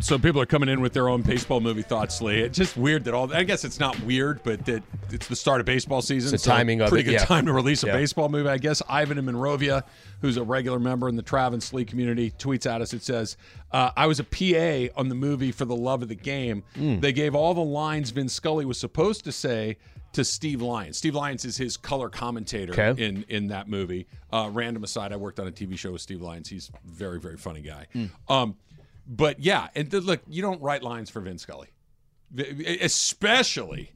So 0.00 0.18
people 0.18 0.40
are 0.40 0.46
coming 0.46 0.68
in 0.68 0.80
with 0.80 0.92
their 0.92 1.08
own 1.08 1.22
baseball 1.22 1.60
movie 1.60 1.82
thoughts, 1.82 2.20
Lee. 2.20 2.40
It's 2.40 2.58
just 2.58 2.76
weird 2.76 3.04
that 3.04 3.14
all. 3.14 3.32
I 3.32 3.44
guess 3.44 3.64
it's 3.64 3.78
not 3.78 3.98
weird, 4.00 4.42
but 4.42 4.64
that 4.64 4.82
it's 5.10 5.28
the 5.28 5.36
start 5.36 5.60
of 5.60 5.66
baseball 5.66 6.02
season. 6.02 6.34
It's 6.34 6.42
the 6.42 6.50
so 6.50 6.56
timing 6.56 6.80
of 6.80 6.88
pretty 6.88 7.02
it, 7.02 7.12
good 7.12 7.20
yeah. 7.20 7.24
time 7.24 7.46
to 7.46 7.52
release 7.52 7.84
a 7.84 7.86
Yeah. 7.88 7.92
baseball 7.92 8.28
movie. 8.28 8.48
I 8.48 8.58
guess 8.58 8.82
Ivan 8.88 9.18
in 9.18 9.24
Monrovia, 9.26 9.84
who's 10.20 10.36
a 10.36 10.42
regular 10.42 10.80
member 10.80 11.08
in 11.08 11.16
the 11.16 11.22
Travis 11.22 11.72
Lee 11.72 11.84
community, 11.84 12.32
tweets 12.38 12.68
at 12.68 12.80
us. 12.80 12.92
It 12.92 13.02
says, 13.04 13.36
uh, 13.72 13.90
"I 13.96 14.06
was 14.06 14.18
a 14.20 14.24
PA 14.24 14.90
on 14.96 15.10
the 15.10 15.14
movie 15.14 15.52
for 15.52 15.64
the 15.64 15.76
love 15.76 16.02
of 16.02 16.08
the 16.08 16.16
game. 16.16 16.64
Hmm. 16.74 16.98
They 16.98 17.12
gave 17.12 17.34
all 17.34 17.54
the 17.54 17.60
lines 17.60 18.10
Vin 18.10 18.28
Scully 18.28 18.64
was 18.64 18.78
supposed 18.78 19.24
to 19.24 19.32
say." 19.32 19.76
To 20.14 20.24
Steve 20.24 20.62
Lyons. 20.62 20.96
Steve 20.96 21.14
Lyons 21.14 21.44
is 21.44 21.56
his 21.56 21.76
color 21.76 22.08
commentator 22.08 22.72
Okay. 22.72 23.04
in 23.04 23.24
in 23.28 23.48
that 23.48 23.68
movie. 23.68 24.06
Uh, 24.32 24.48
random 24.52 24.82
aside, 24.84 25.12
I 25.12 25.16
worked 25.16 25.38
on 25.40 25.46
a 25.46 25.52
TV 25.52 25.76
show 25.76 25.92
with 25.92 26.00
Steve 26.00 26.22
Lyons. 26.22 26.48
He's 26.48 26.70
a 26.70 26.78
very 26.88 27.20
very 27.20 27.36
funny 27.36 27.60
guy. 27.60 27.86
Um, 28.28 28.56
but 29.06 29.40
yeah, 29.40 29.68
and 29.74 29.90
th- 29.90 30.02
look, 30.04 30.22
you 30.28 30.40
don't 30.42 30.60
write 30.62 30.82
lines 30.82 31.10
for 31.10 31.20
Vin 31.20 31.38
Scully, 31.38 31.68
especially 32.80 33.90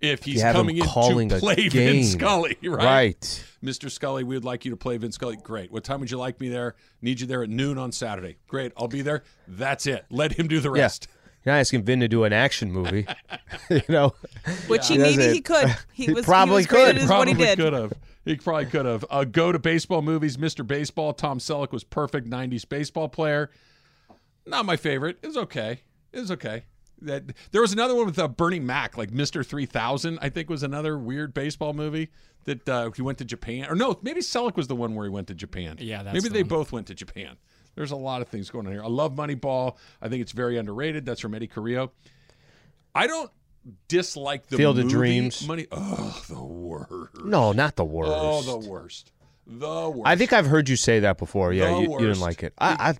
if 0.00 0.22
he's 0.24 0.36
You 0.36 0.40
have 0.42 0.54
him 0.54 0.60
coming 0.62 0.76
in 0.78 1.28
to 1.28 1.38
play. 1.38 1.68
Vin 1.68 2.04
Scully, 2.04 2.56
right? 2.64 2.84
Right. 2.84 3.44
Mr. 3.62 3.90
Scully, 3.90 4.22
we 4.24 4.36
would 4.36 4.44
like 4.44 4.64
you 4.64 4.70
to 4.70 4.76
play 4.76 4.96
Vin 4.96 5.10
Scully. 5.12 5.36
Great. 5.36 5.72
What 5.72 5.82
time 5.84 5.98
would 6.00 6.10
you 6.10 6.18
like 6.18 6.40
me 6.40 6.48
there? 6.48 6.76
Need 7.02 7.20
you 7.20 7.26
there 7.26 7.42
at 7.42 7.50
noon 7.50 7.78
on 7.78 7.90
Saturday. 7.90 8.36
Great. 8.46 8.72
I'll 8.76 8.86
be 8.88 9.02
there. 9.02 9.24
That's 9.48 9.86
it. 9.86 10.04
Let 10.10 10.32
him 10.32 10.46
do 10.46 10.60
the 10.60 10.72
Yeah. 10.72 10.82
Rest. 11.48 11.72
You're 11.72 11.78
not 11.78 11.82
asking 11.82 11.82
Vin 11.84 12.00
to 12.00 12.08
do 12.08 12.24
an 12.24 12.32
action 12.32 12.70
movie. 12.72 13.06
you 13.70 13.82
know, 13.88 14.14
Which 14.66 14.88
he 14.88 14.94
He 14.94 14.98
maybe 15.00 15.16
doesn't- 15.16 15.34
he 15.34 15.40
could. 15.40 15.76
He, 15.92 16.06
He 16.06 16.12
was 16.12 16.24
probably 16.24 16.52
he 16.54 16.56
was 16.56 16.66
could. 16.66 16.76
credited 16.76 17.02
as 17.02 17.08
what 17.08 17.14
Probably 17.26 17.32
he 17.34 17.38
did. 17.44 17.58
could 17.58 17.72
have. 17.72 17.92
He 18.24 18.36
probably 18.36 18.66
could 18.66 18.84
have. 18.86 19.04
Uh, 19.10 19.24
go 19.24 19.52
to 19.52 19.58
baseball 19.58 20.02
movies. 20.02 20.36
Mr. 20.36 20.66
Baseball. 20.66 21.12
Tom 21.14 21.38
Selleck 21.38 21.72
was 21.72 21.82
perfect. 21.84 22.28
'90s 22.28 22.68
baseball 22.68 23.08
player. 23.08 23.50
Not 24.46 24.66
my 24.66 24.76
favorite. 24.76 25.18
It 25.22 25.26
was 25.28 25.36
okay. 25.36 25.80
It 26.12 26.20
was 26.20 26.30
okay. 26.32 26.64
That 27.00 27.24
there 27.52 27.60
was 27.60 27.72
another 27.72 27.94
one 27.94 28.06
with 28.06 28.18
uh, 28.18 28.26
Bernie 28.28 28.60
Mac, 28.60 28.96
like 28.98 29.10
Mr. 29.10 29.46
3000. 29.46 30.18
I 30.20 30.28
think 30.30 30.50
was 30.50 30.62
another 30.62 30.98
weird 30.98 31.32
baseball 31.32 31.72
movie 31.72 32.10
that 32.44 32.68
uh, 32.68 32.90
he 32.90 33.02
went 33.02 33.18
to 33.18 33.24
Japan. 33.24 33.66
Or 33.70 33.74
no, 33.76 33.98
maybe 34.02 34.20
Selleck 34.20 34.56
was 34.56 34.66
the 34.66 34.74
one 34.76 34.94
where 34.94 35.04
he 35.06 35.10
went 35.10 35.28
to 35.28 35.34
Japan. 35.34 35.76
Yeah, 35.80 36.02
that's 36.02 36.14
maybe 36.14 36.28
the 36.28 36.34
they 36.34 36.42
one. 36.42 36.48
both 36.48 36.72
went 36.72 36.86
to 36.88 36.94
Japan. 36.94 37.36
There's 37.78 37.92
a 37.92 37.96
lot 37.96 38.22
of 38.22 38.26
things 38.26 38.50
going 38.50 38.66
on 38.66 38.72
here. 38.72 38.82
I 38.82 38.88
love 38.88 39.14
Moneyball. 39.14 39.76
I 40.02 40.08
think 40.08 40.20
it's 40.20 40.32
very 40.32 40.58
underrated. 40.58 41.06
That's 41.06 41.20
from 41.20 41.32
Eddie 41.32 41.46
Carrillo. 41.46 41.92
I 42.92 43.06
don't 43.06 43.30
dislike 43.86 44.48
the 44.48 44.56
Field 44.56 44.80
of 44.80 44.88
Dreams. 44.88 45.46
Money. 45.46 45.68
Oh, 45.70 46.20
the 46.28 46.42
worst. 46.42 47.24
no, 47.24 47.52
not 47.52 47.76
the 47.76 47.84
worst. 47.84 48.10
Oh, 48.12 48.42
the 48.42 48.68
worst. 48.68 49.12
The 49.46 49.90
worst. 49.90 50.02
I 50.06 50.16
think 50.16 50.32
I've 50.32 50.46
heard 50.46 50.68
you 50.68 50.74
say 50.74 50.98
that 50.98 51.18
before. 51.18 51.52
Yeah, 51.52 51.78
you, 51.78 51.92
you 51.92 51.98
didn't 52.00 52.18
like 52.18 52.42
it. 52.42 52.52
I, 52.58 52.90
I 52.90 52.94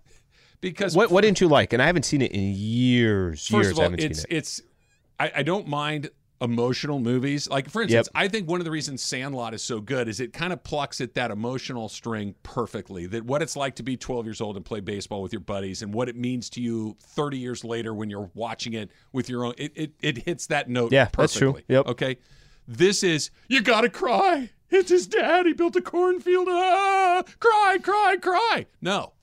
because 0.61 0.95
what 0.95 1.11
what 1.11 1.23
didn't 1.23 1.41
you 1.41 1.49
like? 1.49 1.73
And 1.73 1.83
I 1.83 1.87
haven't 1.87 2.05
seen 2.05 2.23
it 2.23 2.31
in 2.31 2.55
years. 2.55 3.49
first 3.49 3.51
years 3.51 3.71
of 3.71 3.79
I 3.81 3.83
all, 3.83 3.91
haven't 3.91 4.01
it's 4.01 4.19
seen 4.21 4.27
it. 4.31 4.37
it's 4.37 4.63
I, 5.19 5.33
I 5.37 5.43
don't 5.43 5.67
mind 5.67 6.11
emotional 6.41 6.99
movies. 7.01 7.49
Like 7.49 7.69
for 7.69 7.83
instance, 7.83 8.09
Yep. 8.15 8.21
I 8.23 8.29
think 8.29 8.49
one 8.49 8.61
of 8.61 8.65
the 8.65 8.71
reasons 8.71 9.03
Sandlot 9.03 9.55
is 9.55 9.63
so 9.63 9.81
good 9.81 10.09
is 10.09 10.21
it 10.21 10.33
kind 10.33 10.53
of 10.53 10.63
plucks 10.63 11.01
at 11.01 11.15
that 11.15 11.31
emotional 11.31 11.89
string 11.89 12.35
perfectly. 12.43 13.07
That 13.07 13.25
what 13.25 13.43
it's 13.43 13.57
like 13.57 13.75
to 13.77 13.83
be 13.83 13.97
12 13.97 14.25
years 14.27 14.41
old 14.41 14.57
and 14.57 14.65
play 14.65 14.81
baseball 14.81 15.21
with 15.23 15.33
your 15.33 15.41
buddies, 15.41 15.83
and 15.83 15.93
what 15.93 16.09
it 16.09 16.17
means 16.17 16.49
to 16.51 16.61
you 16.61 16.97
30 17.01 17.39
years 17.39 17.65
later 17.65 17.93
when 17.95 18.09
you're 18.11 18.31
watching 18.35 18.75
it 18.75 18.91
with 19.13 19.29
your 19.29 19.45
own. 19.45 19.55
It 19.59 19.73
it, 19.75 19.93
it 20.01 20.19
hits 20.19 20.47
that 20.47 20.69
note. 20.69 20.93
Yeah, 20.93 21.07
perfectly. 21.07 21.23
that's 21.23 21.35
true. 21.35 21.59
Yep. 21.69 21.87
Okay, 21.89 22.19
this 22.67 23.03
is 23.03 23.31
you 23.49 23.61
gotta 23.63 23.89
cry. 23.89 24.51
It's 24.71 24.91
his 24.91 25.07
dad. 25.07 25.47
He 25.47 25.55
built 25.55 25.77
a 25.77 25.81
cornfield. 25.81 26.47
Ah, 26.51 27.23
cry, 27.41 27.79
cry, 27.83 28.17
cry. 28.21 28.67
No. 28.83 29.15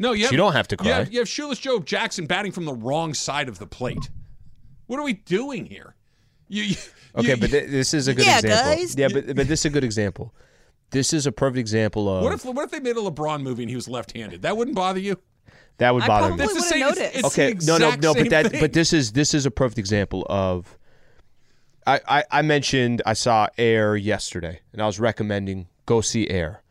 No, 0.00 0.12
you, 0.12 0.26
have, 0.26 0.36
don't 0.36 0.52
have 0.52 0.68
to 0.68 0.74
You 0.74 0.84
cry. 0.90 0.98
have, 1.00 1.12
you 1.12 1.18
have 1.18 1.28
Shoeless 1.28 1.58
Joe 1.58 1.80
Jackson 1.80 2.26
batting 2.26 2.52
from 2.52 2.64
the 2.64 2.72
wrong 2.72 3.14
side 3.14 3.48
of 3.48 3.58
the 3.58 3.66
plate. 3.66 4.10
What 4.86 5.00
are 5.00 5.02
we 5.02 5.14
doing 5.14 5.66
here? 5.66 5.96
You, 6.48 6.62
you- 6.64 6.76
Okay, 7.16 7.30
you- 7.30 7.36
but 7.36 7.50
th- 7.50 7.70
this 7.70 7.94
is 7.94 8.06
a 8.08 8.14
good 8.14 8.26
Yeah, 8.26 8.38
example. 8.38 8.74
guys. 8.76 8.94
Yeah, 8.96 9.08
but 9.12 9.26
but 9.34 9.48
this 9.48 9.60
is 9.60 9.64
a 9.66 9.70
good 9.70 9.84
example. 9.84 10.34
This 10.90 11.12
is 11.12 11.26
a 11.26 11.32
perfect 11.32 11.58
example 11.58 12.08
of 12.08 12.22
what 12.22 12.32
if 12.32 12.44
what 12.44 12.64
if 12.64 12.70
they 12.70 12.80
made 12.80 12.96
a 12.96 13.00
LeBron 13.00 13.42
movie 13.42 13.62
and 13.64 13.70
he 13.70 13.76
was 13.76 13.88
left-handed? 13.88 14.42
That 14.42 14.56
wouldn't 14.56 14.76
bother 14.76 15.00
you. 15.00 15.18
that 15.78 15.94
would 15.94 16.06
bother 16.06 16.28
probably 16.28 16.46
me. 16.46 16.52
That's 16.54 16.70
the 16.70 16.76
wouldn't 16.78 16.96
same- 16.96 17.02
notice. 17.02 17.14
it's 17.24 17.34
the 17.36 17.42
Okay, 17.42 17.56
no, 17.66 17.76
no, 17.78 17.94
no, 17.96 18.14
but 18.14 18.30
that 18.30 18.50
thing. 18.50 18.60
but 18.60 18.72
this 18.72 18.92
is 18.92 19.12
this 19.12 19.34
is 19.34 19.46
a 19.46 19.50
perfect 19.50 19.78
example 19.78 20.26
of. 20.28 20.76
I, 21.86 22.00
I 22.08 22.24
I 22.30 22.42
mentioned 22.42 23.02
I 23.06 23.14
saw 23.14 23.48
Air 23.56 23.96
yesterday, 23.96 24.60
and 24.72 24.82
I 24.82 24.86
was 24.86 25.00
recommending 25.00 25.68
go 25.86 26.00
see 26.00 26.28
Air. 26.28 26.62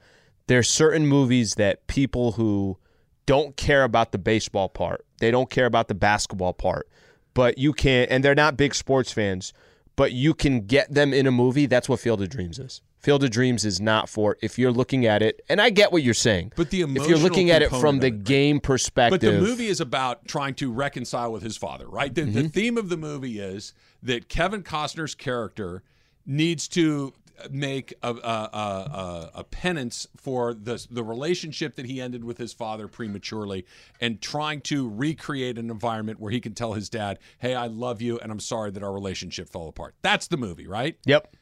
There's 0.47 0.69
certain 0.69 1.07
movies 1.07 1.55
that 1.55 1.87
people 1.87 2.33
who 2.33 2.77
don't 3.25 3.57
care 3.57 3.83
about 3.83 4.11
the 4.13 4.17
baseball 4.17 4.69
part, 4.69 5.05
they 5.19 5.31
don't 5.31 5.49
care 5.49 5.65
about 5.65 5.87
the 5.89 5.95
basketball 5.95 6.53
part, 6.53 6.87
but 7.33 7.57
you 7.57 7.73
can't, 7.73 8.09
and 8.11 8.23
they're 8.23 8.35
not 8.35 8.55
big 8.55 8.73
sports 8.73 9.11
fans, 9.11 9.51
but 9.97 10.13
you 10.13 10.33
can 10.33 10.61
get 10.65 10.93
them 10.93 11.13
in 11.13 11.27
a 11.27 11.31
movie. 11.31 11.65
That's 11.65 11.89
what 11.89 11.99
Field 11.99 12.21
of 12.21 12.29
Dreams 12.29 12.57
is. 12.59 12.81
Field 12.99 13.23
of 13.23 13.29
Dreams 13.31 13.65
is 13.65 13.79
not 13.81 14.09
for 14.09 14.37
if 14.41 14.57
you're 14.57 14.71
looking 14.71 15.05
at 15.05 15.21
it, 15.21 15.41
and 15.49 15.59
I 15.61 15.69
get 15.69 15.91
what 15.91 16.03
you're 16.03 16.13
saying. 16.13 16.53
But 16.55 16.69
the 16.69 16.81
if 16.81 17.07
you're 17.07 17.17
looking 17.17 17.51
at 17.51 17.61
it 17.61 17.69
from 17.69 17.99
the 17.99 18.07
it, 18.07 18.11
right? 18.11 18.23
game 18.23 18.59
perspective, 18.59 19.19
But 19.19 19.25
the 19.25 19.39
movie 19.41 19.67
is 19.67 19.81
about 19.81 20.27
trying 20.27 20.55
to 20.55 20.71
reconcile 20.71 21.31
with 21.33 21.43
his 21.43 21.57
father, 21.57 21.87
right? 21.87 22.13
The, 22.15 22.21
Mm-hmm. 22.21 22.33
the 22.41 22.49
theme 22.49 22.77
of 22.77 22.89
the 22.89 22.97
movie 22.97 23.39
is 23.39 23.73
that 24.03 24.29
Kevin 24.29 24.63
Costner's 24.63 25.15
character 25.15 25.83
needs 26.25 26.67
to 26.69 27.13
make 27.51 27.93
a, 28.01 28.09
a, 28.09 28.13
a, 28.13 29.31
a, 29.35 29.43
penance 29.43 30.07
for 30.15 30.53
the 30.53 30.85
the 30.89 31.03
relationship 31.03 31.75
that 31.75 31.85
he 31.85 32.01
ended 32.01 32.23
with 32.23 32.37
his 32.37 32.53
father 32.53 32.87
prematurely, 32.87 33.65
and 34.01 34.21
trying 34.21 34.61
to 34.61 34.89
recreate 34.89 35.57
an 35.57 35.69
environment 35.69 36.19
where 36.19 36.31
he 36.31 36.39
can 36.39 36.53
tell 36.53 36.73
his 36.73 36.89
dad, 36.89 37.19
"Hey, 37.39 37.55
I 37.55 37.67
love 37.67 38.01
you, 38.01 38.19
and 38.19 38.31
I'm 38.31 38.39
sorry 38.39 38.71
that 38.71 38.83
our 38.83 38.93
relationship 38.93 39.49
fell 39.49 39.67
apart." 39.67 39.95
That's 40.01 40.27
the 40.27 40.37
movie, 40.37 40.67
right? 40.67 40.97
Yep. 41.05 41.35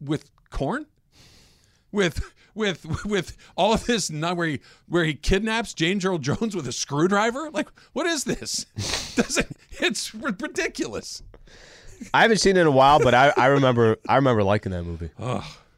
with 0.00 0.30
corn 0.50 0.86
with 1.92 2.32
with 2.54 3.04
with 3.04 3.36
all 3.56 3.72
of 3.72 3.86
this 3.86 4.10
not 4.10 4.36
where 4.36 4.48
he 4.48 4.60
where 4.88 5.04
he 5.04 5.14
kidnaps 5.14 5.74
James 5.74 6.04
Earl 6.04 6.18
Jones 6.18 6.54
with 6.54 6.66
a 6.66 6.72
screwdriver 6.72 7.50
like 7.50 7.68
what 7.92 8.06
is 8.06 8.24
this 8.24 8.66
doesn't 9.16 9.56
it's 9.70 10.14
ridiculous 10.14 11.22
I 12.14 12.22
haven't 12.22 12.38
seen 12.38 12.56
it 12.56 12.60
in 12.60 12.66
a 12.66 12.70
while, 12.70 12.98
but 12.98 13.14
I, 13.14 13.32
I 13.36 13.46
remember 13.46 13.96
I 14.08 14.16
remember 14.16 14.42
liking 14.42 14.72
that 14.72 14.84
movie. 14.84 15.10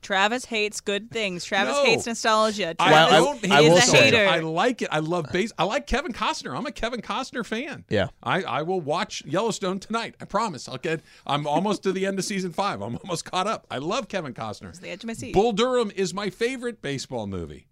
Travis 0.01 0.45
hates 0.47 0.81
good 0.81 1.11
things. 1.11 1.45
Travis 1.45 1.75
No. 1.75 1.85
hates 1.85 2.07
nostalgia. 2.07 2.75
I 2.79 2.89
Travis 2.89 3.13
don't 3.43 3.51
I 3.53 3.61
will 3.61 3.77
is 3.77 3.85
a 3.85 3.87
say- 3.89 4.05
hater. 4.05 4.27
I 4.29 4.39
like 4.39 4.81
it 4.81 4.89
I 4.91 5.01
love 5.01 5.27
base 5.33 5.53
I 5.59 5.65
like 5.65 5.87
Kevin 5.87 6.13
Costner 6.13 6.57
I'm 6.57 6.65
a 6.67 6.73
Kevin 6.73 7.03
Costner 7.03 7.45
fan 7.45 7.85
Yeah. 7.91 8.09
I 8.23 8.43
I 8.43 8.63
will 8.63 8.81
watch 8.81 9.23
Yellowstone 9.27 9.81
tonight 9.81 10.15
I 10.21 10.25
promise 10.25 10.67
I'll 10.69 10.79
get 10.79 11.03
I'm 11.27 11.47
almost 11.47 11.83
to 11.83 11.93
the 11.93 12.07
end 12.07 12.19
of 12.19 12.25
season 12.25 12.53
5 12.53 12.81
I'm 12.81 12.97
almost 12.97 13.25
caught 13.27 13.47
up 13.47 13.67
I 13.71 13.79
love 13.79 14.09
Kevin 14.09 14.33
Costner 14.33 14.79
the 14.81 14.89
edge 14.89 15.03
of 15.03 15.09
my 15.09 15.13
seat. 15.15 15.35
Bull 15.35 15.53
Durham 15.53 15.91
is 15.95 16.15
my 16.15 16.31
favorite 16.31 16.81
baseball 16.81 17.27
movie 17.27 17.67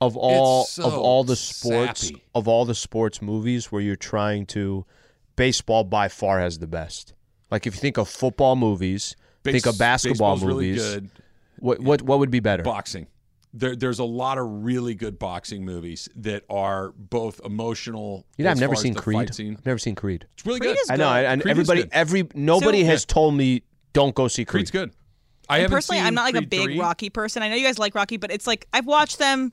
Of 0.00 0.16
all 0.16 0.64
so 0.64 0.84
of 0.84 0.94
all 0.94 1.24
the 1.24 1.36
sports 1.36 2.06
sappy. 2.06 2.22
of 2.34 2.48
all 2.48 2.64
the 2.64 2.76
sports 2.76 3.20
movies 3.20 3.70
where 3.72 3.82
you're 3.82 3.96
trying 3.96 4.46
to 4.46 4.86
baseball 5.36 5.82
by 5.84 6.08
far 6.08 6.40
has 6.40 6.58
the 6.58 6.66
best. 6.68 7.12
Like 7.52 7.66
if 7.66 7.74
you 7.74 7.80
think 7.80 7.98
of 7.98 8.08
football 8.08 8.56
movies, 8.56 9.14
think 9.44 9.66
of 9.66 9.78
basketball 9.78 10.36
baseball's 10.36 10.42
really 10.44 10.68
movies. 10.70 10.94
good. 10.94 11.10
What 11.58 11.80
what 11.80 12.02
what 12.02 12.18
would 12.18 12.30
be 12.30 12.40
better? 12.40 12.62
boxing. 12.62 13.06
There, 13.54 13.76
there's 13.76 13.98
a 13.98 14.04
lot 14.04 14.38
of 14.38 14.64
really 14.64 14.94
good 14.94 15.18
boxing 15.18 15.62
movies 15.62 16.08
that 16.16 16.44
are 16.48 16.92
both 16.92 17.38
emotional. 17.44 18.24
You 18.38 18.44
know, 18.44 18.50
I've 18.50 18.58
never 18.58 18.74
seen 18.74 18.94
the 18.94 19.00
Creed. 19.00 19.34
Scene. 19.34 19.56
I've 19.58 19.66
never 19.66 19.78
seen 19.78 19.94
Creed. 19.94 20.26
It's 20.32 20.46
really 20.46 20.60
Creed 20.60 20.76
good. 20.76 20.80
is 20.80 20.90
I 20.90 20.96
know, 20.96 21.10
and 21.10 21.42
Creed 21.42 21.50
is 21.52 21.58
everybody, 21.58 21.82
good. 21.82 21.90
every 21.92 22.28
nobody 22.34 22.80
So- 22.80 22.86
has 22.86 23.04
told 23.04 23.34
me 23.34 23.62
don't 23.92 24.14
go 24.14 24.26
see 24.28 24.46
Creed. 24.46 24.60
Creed's 24.62 24.70
good. 24.70 24.90
I 25.50 25.56
And 25.56 25.62
haven't 25.64 25.76
personally, 25.76 25.98
seen 25.98 26.06
I'm 26.06 26.14
not 26.14 26.32
like 26.32 26.42
a 26.42 26.46
big 26.46 26.64
3. 26.64 26.80
Rocky 26.80 27.10
person. 27.10 27.42
I 27.42 27.50
know 27.50 27.56
you 27.56 27.66
guys 27.66 27.78
like 27.78 27.94
Rocky, 27.94 28.16
but 28.16 28.30
it's 28.32 28.46
like 28.46 28.66
I've 28.72 28.86
watched 28.86 29.18
them. 29.18 29.52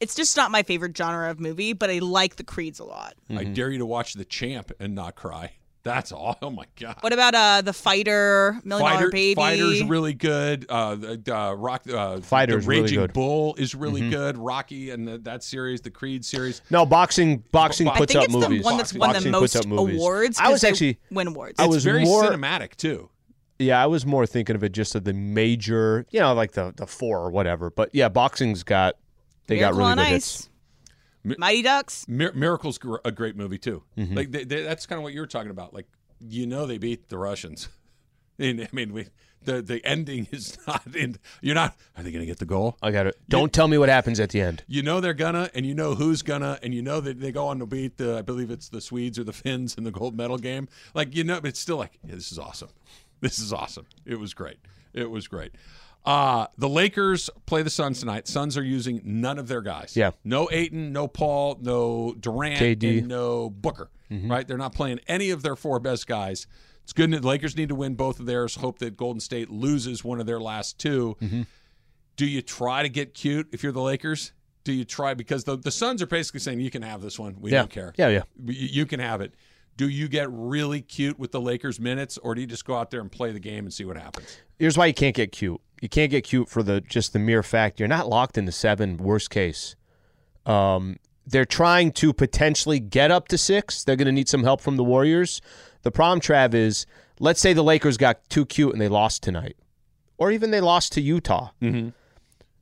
It's 0.00 0.16
just 0.16 0.36
not 0.36 0.50
my 0.50 0.64
favorite 0.64 0.96
genre 0.96 1.30
of 1.30 1.38
movie, 1.38 1.72
but 1.72 1.88
I 1.88 2.00
like 2.00 2.34
the 2.34 2.42
Creeds 2.42 2.80
a 2.80 2.84
lot. 2.84 3.14
I 3.30 3.34
mm-hmm. 3.34 3.52
dare 3.52 3.70
you 3.70 3.78
to 3.78 3.86
watch 3.86 4.14
The 4.14 4.24
Champ 4.24 4.72
and 4.80 4.96
not 4.96 5.14
cry. 5.14 5.52
That's 5.88 6.12
all. 6.12 6.36
Oh 6.42 6.50
my 6.50 6.64
god. 6.78 6.96
What 7.00 7.12
about 7.12 7.34
uh 7.34 7.62
the 7.62 7.72
Fighter, 7.72 8.60
Million 8.64 8.86
Dollar 8.86 8.94
Fighter, 8.98 9.10
Baby? 9.10 9.34
Fighter's 9.34 9.84
really 9.84 10.14
good. 10.14 10.66
Uh, 10.68 10.94
the, 10.94 11.34
uh, 11.36 11.52
Rock, 11.54 11.82
uh, 11.90 12.20
Fighter's 12.20 12.64
the 12.64 12.70
really 12.70 12.94
good. 12.94 13.12
Bull 13.12 13.54
is 13.56 13.74
really 13.74 14.08
good. 14.08 14.36
Rocky 14.38 14.90
and 14.90 15.06
the, 15.08 15.18
that 15.18 15.42
series, 15.42 15.80
the 15.80 15.90
Creed 15.90 16.24
series. 16.24 16.62
No, 16.70 16.84
boxing 16.86 17.42
boxing 17.50 17.88
I 17.88 17.96
puts 17.98 18.14
I 18.14 18.20
think 18.20 18.34
up 18.34 18.40
it's 18.40 18.48
movies. 18.48 18.62
the 18.62 18.64
one 18.64 18.76
that's 18.76 18.94
won 18.94 19.12
the 19.22 19.30
most 19.30 19.40
puts 19.54 19.56
up 19.56 19.66
movies. 19.66 19.96
awards. 19.96 20.38
I 20.38 20.50
was 20.50 20.62
actually 20.64 20.98
win 21.10 21.28
awards. 21.28 21.56
I 21.58 21.66
was 21.66 21.84
very 21.84 22.04
more- 22.04 22.24
cinematic 22.24 22.76
too. 22.76 23.10
Yeah, 23.58 23.82
I 23.82 23.86
was 23.86 24.06
more 24.06 24.24
thinking 24.26 24.54
of 24.54 24.62
it 24.62 24.70
just 24.72 24.94
of 24.94 25.02
the 25.04 25.12
major, 25.12 26.06
you 26.10 26.20
know, 26.20 26.32
like 26.34 26.52
the 26.52 26.72
the 26.76 26.86
four 26.86 27.18
or 27.18 27.30
whatever. 27.30 27.70
But 27.70 27.90
yeah, 27.92 28.08
boxing's 28.08 28.62
got 28.62 28.94
they 29.48 29.56
Miracle 29.56 29.78
got 29.78 29.78
really 29.80 29.90
on 29.92 29.96
good 29.98 30.14
Ice, 30.14 30.36
hits. 30.36 30.48
Mighty 31.24 31.62
Ducks. 31.62 32.06
Mir- 32.08 32.32
Miracle's 32.32 32.78
gr- 32.78 32.96
a 33.04 33.10
great 33.10 33.36
movie 33.36 33.58
too. 33.58 33.82
Mm-hmm. 33.96 34.14
Like 34.14 34.30
they, 34.30 34.44
they, 34.44 34.62
that's 34.62 34.86
kind 34.86 34.98
of 34.98 35.02
what 35.02 35.12
you 35.12 35.20
were 35.20 35.26
talking 35.26 35.50
about. 35.50 35.74
Like 35.74 35.86
you 36.20 36.46
know 36.46 36.66
they 36.66 36.78
beat 36.78 37.08
the 37.08 37.18
Russians. 37.18 37.68
And, 38.40 38.60
I 38.60 38.68
mean, 38.70 38.92
we, 38.92 39.08
the 39.42 39.62
the 39.62 39.84
ending 39.84 40.28
is 40.30 40.56
not 40.66 40.94
in. 40.94 41.16
You're 41.40 41.54
not. 41.54 41.76
Are 41.96 42.02
they 42.02 42.12
going 42.12 42.22
to 42.22 42.26
get 42.26 42.38
the 42.38 42.44
goal? 42.44 42.76
I 42.82 42.90
got 42.90 43.06
it. 43.06 43.16
Don't 43.28 43.52
tell 43.52 43.66
me 43.68 43.78
what 43.78 43.88
happens 43.88 44.20
at 44.20 44.30
the 44.30 44.40
end. 44.40 44.62
You 44.68 44.82
know 44.82 45.00
they're 45.00 45.14
gonna, 45.14 45.50
and 45.54 45.66
you 45.66 45.74
know 45.74 45.94
who's 45.94 46.22
gonna, 46.22 46.58
and 46.62 46.72
you 46.72 46.82
know 46.82 47.00
that 47.00 47.20
they 47.20 47.32
go 47.32 47.48
on 47.48 47.58
to 47.58 47.66
beat 47.66 47.96
the. 47.96 48.18
I 48.18 48.22
believe 48.22 48.50
it's 48.50 48.68
the 48.68 48.80
Swedes 48.80 49.18
or 49.18 49.24
the 49.24 49.32
Finns 49.32 49.74
in 49.74 49.84
the 49.84 49.90
gold 49.90 50.16
medal 50.16 50.38
game. 50.38 50.68
Like 50.94 51.16
you 51.16 51.24
know, 51.24 51.40
but 51.40 51.48
it's 51.48 51.60
still 51.60 51.78
like 51.78 51.98
yeah, 52.04 52.14
this 52.14 52.30
is 52.30 52.38
awesome. 52.38 52.70
This 53.20 53.40
is 53.40 53.52
awesome. 53.52 53.86
It 54.06 54.20
was 54.20 54.34
great. 54.34 54.58
It 54.92 55.10
was 55.10 55.26
great. 55.26 55.52
Uh, 56.04 56.46
the 56.56 56.68
Lakers 56.68 57.28
play 57.44 57.62
the 57.62 57.70
Suns 57.70 58.00
tonight. 58.00 58.26
Suns 58.26 58.56
are 58.56 58.64
using 58.64 59.00
none 59.04 59.38
of 59.38 59.46
their 59.48 59.60
guys. 59.60 59.94
Yeah. 59.96 60.12
No 60.24 60.48
Ayton, 60.50 60.92
no 60.92 61.06
Paul, 61.06 61.58
no 61.60 62.14
Durant, 62.18 62.58
KD. 62.60 62.98
and 63.00 63.08
no 63.08 63.50
Booker. 63.50 63.90
Right? 64.10 64.48
They're 64.48 64.56
not 64.56 64.74
playing 64.74 65.00
any 65.06 65.28
of 65.28 65.42
their 65.42 65.54
four 65.54 65.80
best 65.80 66.06
guys. 66.06 66.46
It's 66.82 66.94
good. 66.94 67.10
The 67.10 67.20
Lakers 67.20 67.56
need 67.58 67.68
to 67.68 67.74
win 67.74 67.94
both 67.94 68.20
of 68.20 68.24
theirs. 68.24 68.54
Hope 68.54 68.78
that 68.78 68.96
Golden 68.96 69.20
State 69.20 69.50
loses 69.50 70.02
one 70.02 70.18
of 70.18 70.24
their 70.24 70.40
last 70.40 70.78
2 70.78 71.44
Do 72.16 72.26
you 72.26 72.40
try 72.40 72.82
to 72.82 72.88
get 72.88 73.12
cute 73.12 73.48
if 73.52 73.62
you're 73.62 73.72
the 73.72 73.82
Lakers? 73.82 74.32
Do 74.64 74.72
you 74.72 74.84
try 74.86 75.12
because 75.12 75.44
the 75.44 75.56
the 75.58 75.70
Suns 75.70 76.00
are 76.00 76.06
basically 76.06 76.40
saying 76.40 76.60
you 76.60 76.70
can 76.70 76.80
have 76.82 77.02
this 77.02 77.18
one. 77.18 77.36
We 77.38 77.52
Yeah. 77.52 77.58
don't 77.60 77.70
care. 77.70 77.92
Yeah, 77.98 78.08
yeah. 78.08 78.22
You, 78.46 78.54
you 78.54 78.86
can 78.86 79.00
have 79.00 79.20
it. 79.20 79.34
Do 79.76 79.88
you 79.88 80.08
get 80.08 80.28
really 80.30 80.80
cute 80.80 81.18
with 81.18 81.30
the 81.32 81.40
Lakers 81.40 81.78
minutes, 81.78 82.16
or 82.18 82.34
do 82.34 82.40
you 82.40 82.46
just 82.46 82.64
go 82.64 82.74
out 82.76 82.90
there 82.90 83.00
and 83.00 83.12
play 83.12 83.30
the 83.32 83.38
game 83.40 83.64
and 83.64 83.72
see 83.72 83.84
what 83.84 83.96
happens? 83.98 84.38
Here's 84.58 84.76
why 84.78 84.86
you 84.86 84.94
can't 84.94 85.14
get 85.14 85.30
cute. 85.32 85.60
You 85.80 85.88
can't 85.88 86.10
get 86.10 86.24
cute 86.24 86.48
for 86.48 86.62
the 86.62 86.80
just 86.80 87.12
the 87.12 87.18
mere 87.18 87.42
fact 87.42 87.78
you're 87.78 87.88
not 87.88 88.08
locked 88.08 88.36
into 88.36 88.52
seven. 88.52 88.96
Worst 88.96 89.30
case, 89.30 89.76
um, 90.46 90.98
they're 91.26 91.44
trying 91.44 91.92
to 91.92 92.12
potentially 92.12 92.80
get 92.80 93.10
up 93.10 93.28
to 93.28 93.38
six. 93.38 93.84
They're 93.84 93.96
going 93.96 94.06
to 94.06 94.12
need 94.12 94.28
some 94.28 94.44
help 94.44 94.60
from 94.60 94.76
the 94.76 94.84
Warriors. 94.84 95.40
The 95.82 95.90
problem, 95.90 96.20
Trav, 96.20 96.54
is 96.54 96.86
let's 97.20 97.40
say 97.40 97.52
the 97.52 97.62
Lakers 97.62 97.96
got 97.96 98.28
too 98.28 98.44
cute 98.44 98.72
and 98.72 98.80
they 98.80 98.88
lost 98.88 99.22
tonight, 99.22 99.56
or 100.16 100.30
even 100.30 100.50
they 100.50 100.60
lost 100.60 100.92
to 100.94 101.00
Utah. 101.00 101.50
Mm-hmm. 101.62 101.90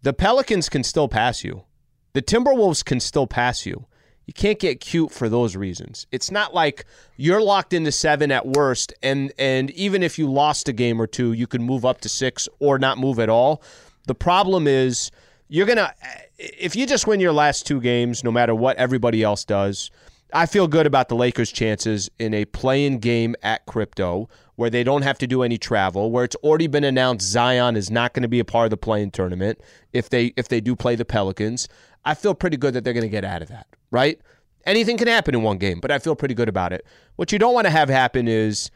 The 0.03 0.13
Pelicans 0.13 0.69
can 0.69 0.85
still 0.85 1.09
pass 1.09 1.43
you. 1.43 1.65
The 2.13 2.23
Timberwolves 2.23 2.85
can 2.85 3.01
still 3.01 3.27
pass 3.27 3.67
you. 3.67 3.87
You 4.27 4.35
can't 4.35 4.59
get 4.59 4.81
cute 4.81 5.13
for 5.13 5.29
those 5.29 5.55
reasons. 5.55 6.07
It's 6.11 6.31
not 6.31 6.53
like 6.53 6.85
you're 7.17 7.41
locked 7.41 7.73
into 7.73 7.93
seven 7.93 8.33
at 8.33 8.47
worst, 8.47 8.93
and 9.03 9.33
and 9.39 9.71
even 9.71 10.03
if 10.03 10.19
you 10.19 10.31
lost 10.31 10.69
a 10.69 10.73
game 10.73 11.01
or 11.01 11.07
two, 11.07 11.33
you 11.33 11.47
could 11.47 11.61
move 11.61 11.85
up 11.85 12.01
to 12.03 12.09
six 12.09 12.49
or 12.59 12.79
not 12.79 12.99
move 12.99 13.21
at 13.21 13.29
all. 13.29 13.63
The 14.07 14.15
problem 14.15 14.67
is 14.67 15.11
you're 15.49 15.67
gonna 15.67 15.95
if 16.39 16.75
you 16.75 16.87
just 16.87 17.07
win 17.07 17.21
your 17.21 17.33
last 17.33 17.67
two 17.67 17.81
games, 17.81 18.25
no 18.25 18.33
matter 18.33 18.55
what 18.55 18.77
everybody 18.77 19.23
else 19.23 19.45
does. 19.45 19.91
I 20.33 20.47
feel 20.47 20.67
good 20.67 20.87
about 20.87 21.09
the 21.09 21.15
Lakers' 21.15 21.53
chances 21.53 22.11
in 22.19 22.35
a 22.35 22.47
play-in 22.47 22.99
game 22.99 23.37
at 23.45 23.65
Crypto 23.65 24.29
where 24.57 24.71
they 24.71 24.83
don't 24.83 25.03
have 25.03 25.19
to 25.19 25.27
do 25.27 25.43
any 25.43 25.57
travel, 25.57 26.11
where 26.11 26.25
it's 26.25 26.35
already 26.37 26.67
been 26.67 26.83
announced 26.83 27.27
Zion 27.27 27.77
is 27.77 27.91
not 27.91 28.13
going 28.13 28.23
to 28.23 28.29
be 28.29 28.41
a 28.41 28.45
part 28.45 28.65
of 28.65 28.71
the 28.71 28.77
play-in 28.77 29.11
tournament 29.11 29.61
if 29.93 30.11
they 30.11 30.33
if 30.37 30.49
they 30.49 30.61
do 30.61 30.75
play 30.75 30.97
the 30.97 31.05
Pelicans. 31.05 31.69
I 32.05 32.15
feel 32.15 32.35
pretty 32.35 32.57
good 32.57 32.75
that 32.75 32.83
they're 32.85 32.93
going 32.93 33.03
to 33.03 33.09
get 33.09 33.25
out 33.25 33.43
of 33.43 33.49
that, 33.49 33.67
right? 33.91 34.21
Anything 34.65 34.97
can 34.97 35.09
happen 35.09 35.35
in 35.35 35.43
one 35.43 35.59
game, 35.59 35.81
but 35.81 35.91
I 35.91 35.99
feel 35.99 36.17
pretty 36.17 36.35
good 36.35 36.49
about 36.49 36.73
it. 36.73 36.85
What 37.17 37.33
you 37.33 37.39
don't 37.39 37.55
want 37.55 37.67
to 37.67 37.71
have 37.71 37.89
happen 37.89 38.27
is 38.27 38.71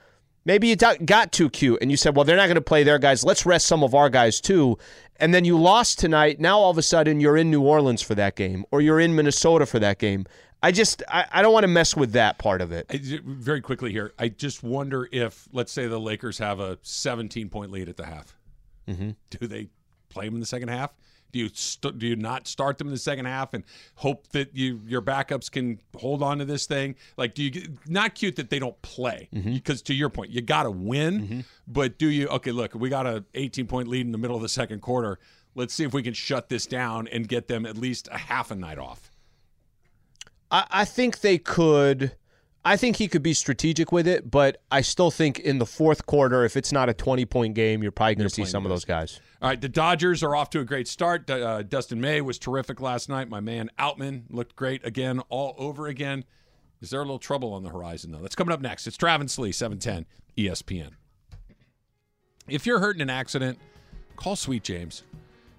maybe 0.44 0.68
you 0.68 0.76
got 0.76 1.32
too 1.32 1.50
cute 1.50 1.78
and 1.80 1.90
you 1.90 1.96
said, 1.96 2.16
well, 2.16 2.24
they're 2.24 2.36
not 2.36 2.46
going 2.46 2.54
to 2.54 2.60
play 2.60 2.82
their 2.82 2.98
guys. 2.98 3.24
Let's 3.24 3.44
rest 3.44 3.66
some 3.66 3.82
of 3.82 3.94
our 3.94 4.08
guys 4.08 4.40
too. 4.40 4.78
And 5.16 5.34
then 5.34 5.44
you 5.44 5.58
lost 5.58 5.98
tonight. 5.98 6.40
Now 6.40 6.58
all 6.58 6.70
of 6.70 6.78
a 6.78 6.82
sudden 6.82 7.20
you're 7.20 7.36
in 7.36 7.50
New 7.50 7.62
Orleans 7.62 8.02
for 8.02 8.14
that 8.14 8.36
game 8.36 8.64
or 8.70 8.80
you're 8.80 9.00
in 9.00 9.14
Minnesota 9.14 9.66
for 9.66 9.78
that 9.80 9.98
game. 9.98 10.26
I 10.62 10.72
just 10.72 11.02
I, 11.08 11.26
I 11.32 11.42
don't 11.42 11.52
want 11.52 11.64
to 11.64 11.68
mess 11.68 11.96
with 11.96 12.12
that 12.12 12.38
part 12.38 12.60
of 12.60 12.70
it. 12.70 12.86
I, 12.90 13.00
very 13.24 13.60
quickly 13.60 13.92
here, 13.92 14.12
I 14.18 14.28
just 14.28 14.62
wonder 14.62 15.08
if 15.10 15.48
let's 15.52 15.72
say 15.72 15.86
the 15.86 15.98
Lakers 15.98 16.38
have 16.38 16.60
a 16.60 16.78
17 16.82 17.48
point 17.48 17.70
lead 17.70 17.88
at 17.88 17.96
the 17.96 18.04
half. 18.04 18.36
Mm-hmm. 18.86 19.10
Do 19.30 19.46
they 19.46 19.68
play 20.10 20.26
them 20.26 20.34
in 20.34 20.40
the 20.40 20.46
second 20.46 20.68
half? 20.68 20.92
Do 21.32 21.38
you 21.38 21.50
st- 21.52 21.98
do 21.98 22.06
you 22.06 22.16
not 22.16 22.46
start 22.48 22.78
them 22.78 22.88
in 22.88 22.92
the 22.92 22.98
second 22.98 23.26
half 23.26 23.54
and 23.54 23.64
hope 23.96 24.28
that 24.28 24.56
you 24.56 24.80
your 24.86 25.02
backups 25.02 25.50
can 25.50 25.80
hold 25.96 26.22
on 26.22 26.38
to 26.38 26.44
this 26.44 26.66
thing? 26.66 26.94
Like, 27.16 27.34
do 27.34 27.42
you 27.42 27.50
get, 27.50 27.88
not 27.88 28.14
cute 28.14 28.36
that 28.36 28.50
they 28.50 28.58
don't 28.58 28.80
play 28.82 29.28
Mm-hmm. 29.34 29.54
because 29.54 29.82
to 29.82 29.94
your 29.94 30.08
point, 30.08 30.30
you 30.30 30.40
got 30.40 30.64
to 30.64 30.70
win. 30.70 31.44
But 31.68 31.98
do 31.98 32.08
you? 32.08 32.26
Okay, 32.28 32.50
look, 32.52 32.74
we 32.74 32.88
got 32.88 33.06
a 33.06 33.24
18 33.34 33.66
point 33.66 33.88
lead 33.88 34.06
in 34.06 34.12
the 34.12 34.18
middle 34.18 34.36
of 34.36 34.42
the 34.42 34.48
second 34.48 34.80
quarter. 34.82 35.18
Let's 35.54 35.74
see 35.74 35.84
if 35.84 35.92
we 35.92 36.02
can 36.02 36.14
shut 36.14 36.48
this 36.48 36.66
down 36.66 37.08
and 37.08 37.26
get 37.26 37.48
them 37.48 37.66
at 37.66 37.76
least 37.76 38.08
a 38.12 38.18
half 38.18 38.50
a 38.50 38.54
night 38.54 38.78
off. 38.78 39.10
I, 40.50 40.66
I 40.70 40.84
think 40.84 41.20
they 41.20 41.38
could. 41.38 42.12
I 42.64 42.76
think 42.76 42.96
he 42.96 43.08
could 43.08 43.22
be 43.22 43.32
strategic 43.32 43.90
with 43.90 44.06
it, 44.06 44.30
but 44.30 44.60
I 44.70 44.82
still 44.82 45.10
think 45.10 45.38
in 45.38 45.58
the 45.58 45.66
fourth 45.66 46.04
quarter, 46.04 46.44
if 46.44 46.56
it's 46.56 46.72
not 46.72 46.90
a 46.90 46.94
20 46.94 47.24
point 47.24 47.54
game, 47.54 47.82
you're 47.82 47.90
probably 47.90 48.16
going 48.16 48.28
to 48.28 48.34
see 48.34 48.44
some 48.44 48.66
of 48.66 48.70
those 48.70 48.84
guys. 48.84 49.18
All 49.40 49.48
right, 49.48 49.60
the 49.60 49.68
Dodgers 49.68 50.22
are 50.22 50.36
off 50.36 50.50
to 50.50 50.60
a 50.60 50.64
great 50.64 50.86
start. 50.86 51.28
Uh, 51.30 51.62
Dustin 51.62 52.00
May 52.00 52.20
was 52.20 52.38
terrific 52.38 52.80
last 52.80 53.08
night. 53.08 53.30
My 53.30 53.40
man 53.40 53.70
Outman 53.78 54.24
looked 54.28 54.56
great 54.56 54.84
again, 54.86 55.20
all 55.30 55.54
over 55.56 55.86
again. 55.86 56.24
Is 56.82 56.90
there 56.90 57.00
a 57.00 57.04
little 57.04 57.18
trouble 57.18 57.54
on 57.54 57.62
the 57.62 57.70
horizon, 57.70 58.12
though? 58.12 58.18
That's 58.18 58.34
coming 58.34 58.52
up 58.52 58.60
next. 58.60 58.86
It's 58.86 58.96
Travis 58.96 59.38
Lee, 59.38 59.52
710 59.52 60.06
ESPN. 60.36 60.90
If 62.46 62.66
you're 62.66 62.80
hurt 62.80 62.96
in 62.96 63.02
an 63.02 63.10
accident, 63.10 63.58
call 64.16 64.36
Sweet 64.36 64.62
James. 64.64 65.02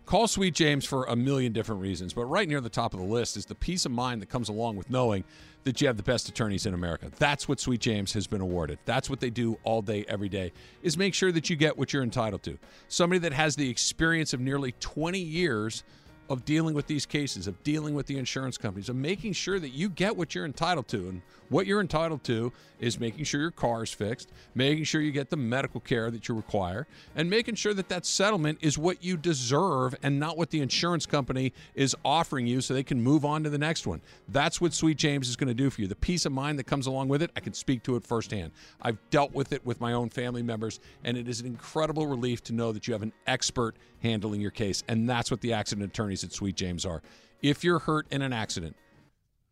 Call 0.05 0.27
Sweet 0.27 0.53
James 0.53 0.85
for 0.85 1.05
a 1.05 1.15
million 1.15 1.53
different 1.53 1.81
reasons, 1.81 2.13
but 2.13 2.25
right 2.25 2.47
near 2.47 2.59
the 2.59 2.69
top 2.69 2.93
of 2.93 2.99
the 2.99 3.05
list 3.05 3.37
is 3.37 3.45
the 3.45 3.55
peace 3.55 3.85
of 3.85 3.91
mind 3.91 4.21
that 4.21 4.29
comes 4.29 4.49
along 4.49 4.75
with 4.75 4.89
knowing 4.89 5.23
that 5.63 5.81
you 5.81 5.87
have 5.87 5.97
the 5.97 6.03
best 6.03 6.27
attorneys 6.29 6.65
in 6.65 6.73
America. 6.73 7.11
That's 7.17 7.47
what 7.47 7.59
Sweet 7.59 7.81
James 7.81 8.13
has 8.13 8.27
been 8.27 8.41
awarded. 8.41 8.79
That's 8.85 9.09
what 9.09 9.19
they 9.19 9.29
do 9.29 9.57
all 9.63 9.81
day, 9.81 10.05
every 10.07 10.29
day, 10.29 10.51
is 10.81 10.97
make 10.97 11.13
sure 11.13 11.31
that 11.31 11.49
you 11.49 11.55
get 11.55 11.77
what 11.77 11.93
you're 11.93 12.03
entitled 12.03 12.43
to. 12.43 12.57
Somebody 12.87 13.19
that 13.19 13.33
has 13.33 13.55
the 13.55 13.69
experience 13.69 14.33
of 14.33 14.39
nearly 14.39 14.73
20 14.79 15.19
years 15.19 15.83
of 16.29 16.45
dealing 16.45 16.73
with 16.73 16.87
these 16.87 17.05
cases, 17.05 17.47
of 17.47 17.61
dealing 17.63 17.93
with 17.93 18.05
the 18.05 18.17
insurance 18.17 18.57
companies, 18.57 18.89
of 18.89 18.95
making 18.95 19.33
sure 19.33 19.59
that 19.59 19.69
you 19.69 19.89
get 19.89 20.15
what 20.15 20.33
you're 20.33 20.45
entitled 20.45 20.87
to. 20.89 21.09
And 21.09 21.21
what 21.49 21.67
you're 21.67 21.81
entitled 21.81 22.23
to 22.23 22.53
is 22.79 22.97
making 22.99 23.25
sure 23.25 23.41
your 23.41 23.51
car 23.51 23.83
is 23.83 23.91
fixed, 23.91 24.31
making 24.55 24.85
sure 24.85 25.01
you 25.01 25.11
get 25.11 25.29
the 25.29 25.35
medical 25.35 25.81
care 25.81 26.09
that 26.09 26.29
you 26.29 26.33
require, 26.33 26.87
and 27.15 27.29
making 27.29 27.55
sure 27.55 27.73
that 27.73 27.89
that 27.89 28.05
settlement 28.05 28.57
is 28.61 28.77
what 28.77 29.03
you 29.03 29.17
deserve 29.17 29.93
and 30.01 30.17
not 30.17 30.37
what 30.37 30.49
the 30.49 30.61
insurance 30.61 31.05
company 31.05 31.51
is 31.75 31.93
offering 32.05 32.47
you 32.47 32.61
so 32.61 32.73
they 32.73 32.81
can 32.81 33.01
move 33.01 33.25
on 33.25 33.43
to 33.43 33.49
the 33.49 33.57
next 33.57 33.85
one. 33.85 34.01
That's 34.29 34.61
what 34.61 34.73
Sweet 34.73 34.97
James 34.97 35.27
is 35.27 35.35
going 35.35 35.49
to 35.49 35.53
do 35.53 35.69
for 35.69 35.81
you. 35.81 35.87
The 35.87 35.95
peace 35.95 36.25
of 36.25 36.31
mind 36.31 36.57
that 36.57 36.63
comes 36.63 36.87
along 36.87 37.09
with 37.09 37.21
it, 37.21 37.31
I 37.35 37.41
can 37.41 37.53
speak 37.53 37.83
to 37.83 37.97
it 37.97 38.05
firsthand. 38.05 38.53
I've 38.81 38.97
dealt 39.09 39.33
with 39.33 39.51
it 39.51 39.65
with 39.65 39.81
my 39.81 39.91
own 39.91 40.09
family 40.09 40.41
members, 40.41 40.79
and 41.03 41.17
it 41.17 41.27
is 41.27 41.41
an 41.41 41.47
incredible 41.47 42.07
relief 42.07 42.41
to 42.45 42.53
know 42.53 42.71
that 42.71 42.87
you 42.87 42.93
have 42.93 43.03
an 43.03 43.13
expert 43.27 43.75
handling 44.01 44.41
your 44.41 44.51
case. 44.51 44.83
And 44.87 45.07
that's 45.07 45.29
what 45.29 45.41
the 45.41 45.53
accident 45.53 45.93
attorneys 46.11 46.23
at 46.23 46.33
Sweet 46.33 46.55
James 46.55 46.85
are. 46.85 47.01
If 47.41 47.63
you're 47.63 47.79
hurt 47.79 48.07
in 48.11 48.21
an 48.21 48.33
accident, 48.33 48.75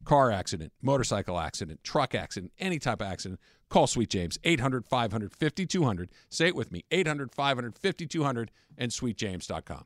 car 0.04 0.32
accident, 0.32 0.74
motorcycle 0.82 1.40
accident, 1.40 1.84
truck 1.84 2.14
accident, 2.14 2.52
any 2.60 2.80
type 2.80 3.02
of 3.02 3.08
accident, 3.08 3.40
call 3.70 3.88
Sweet 3.88 4.10
James 4.10 4.38
800 4.44 4.86
500 4.86 5.34
5200. 5.34 6.10
Say 6.30 6.48
it 6.48 6.56
with 6.56 6.72
me 6.72 6.84
800 6.92 7.32
500 7.32 7.78
5200 7.78 8.52
and 8.78 8.92
sweetjames.com. 8.92 9.86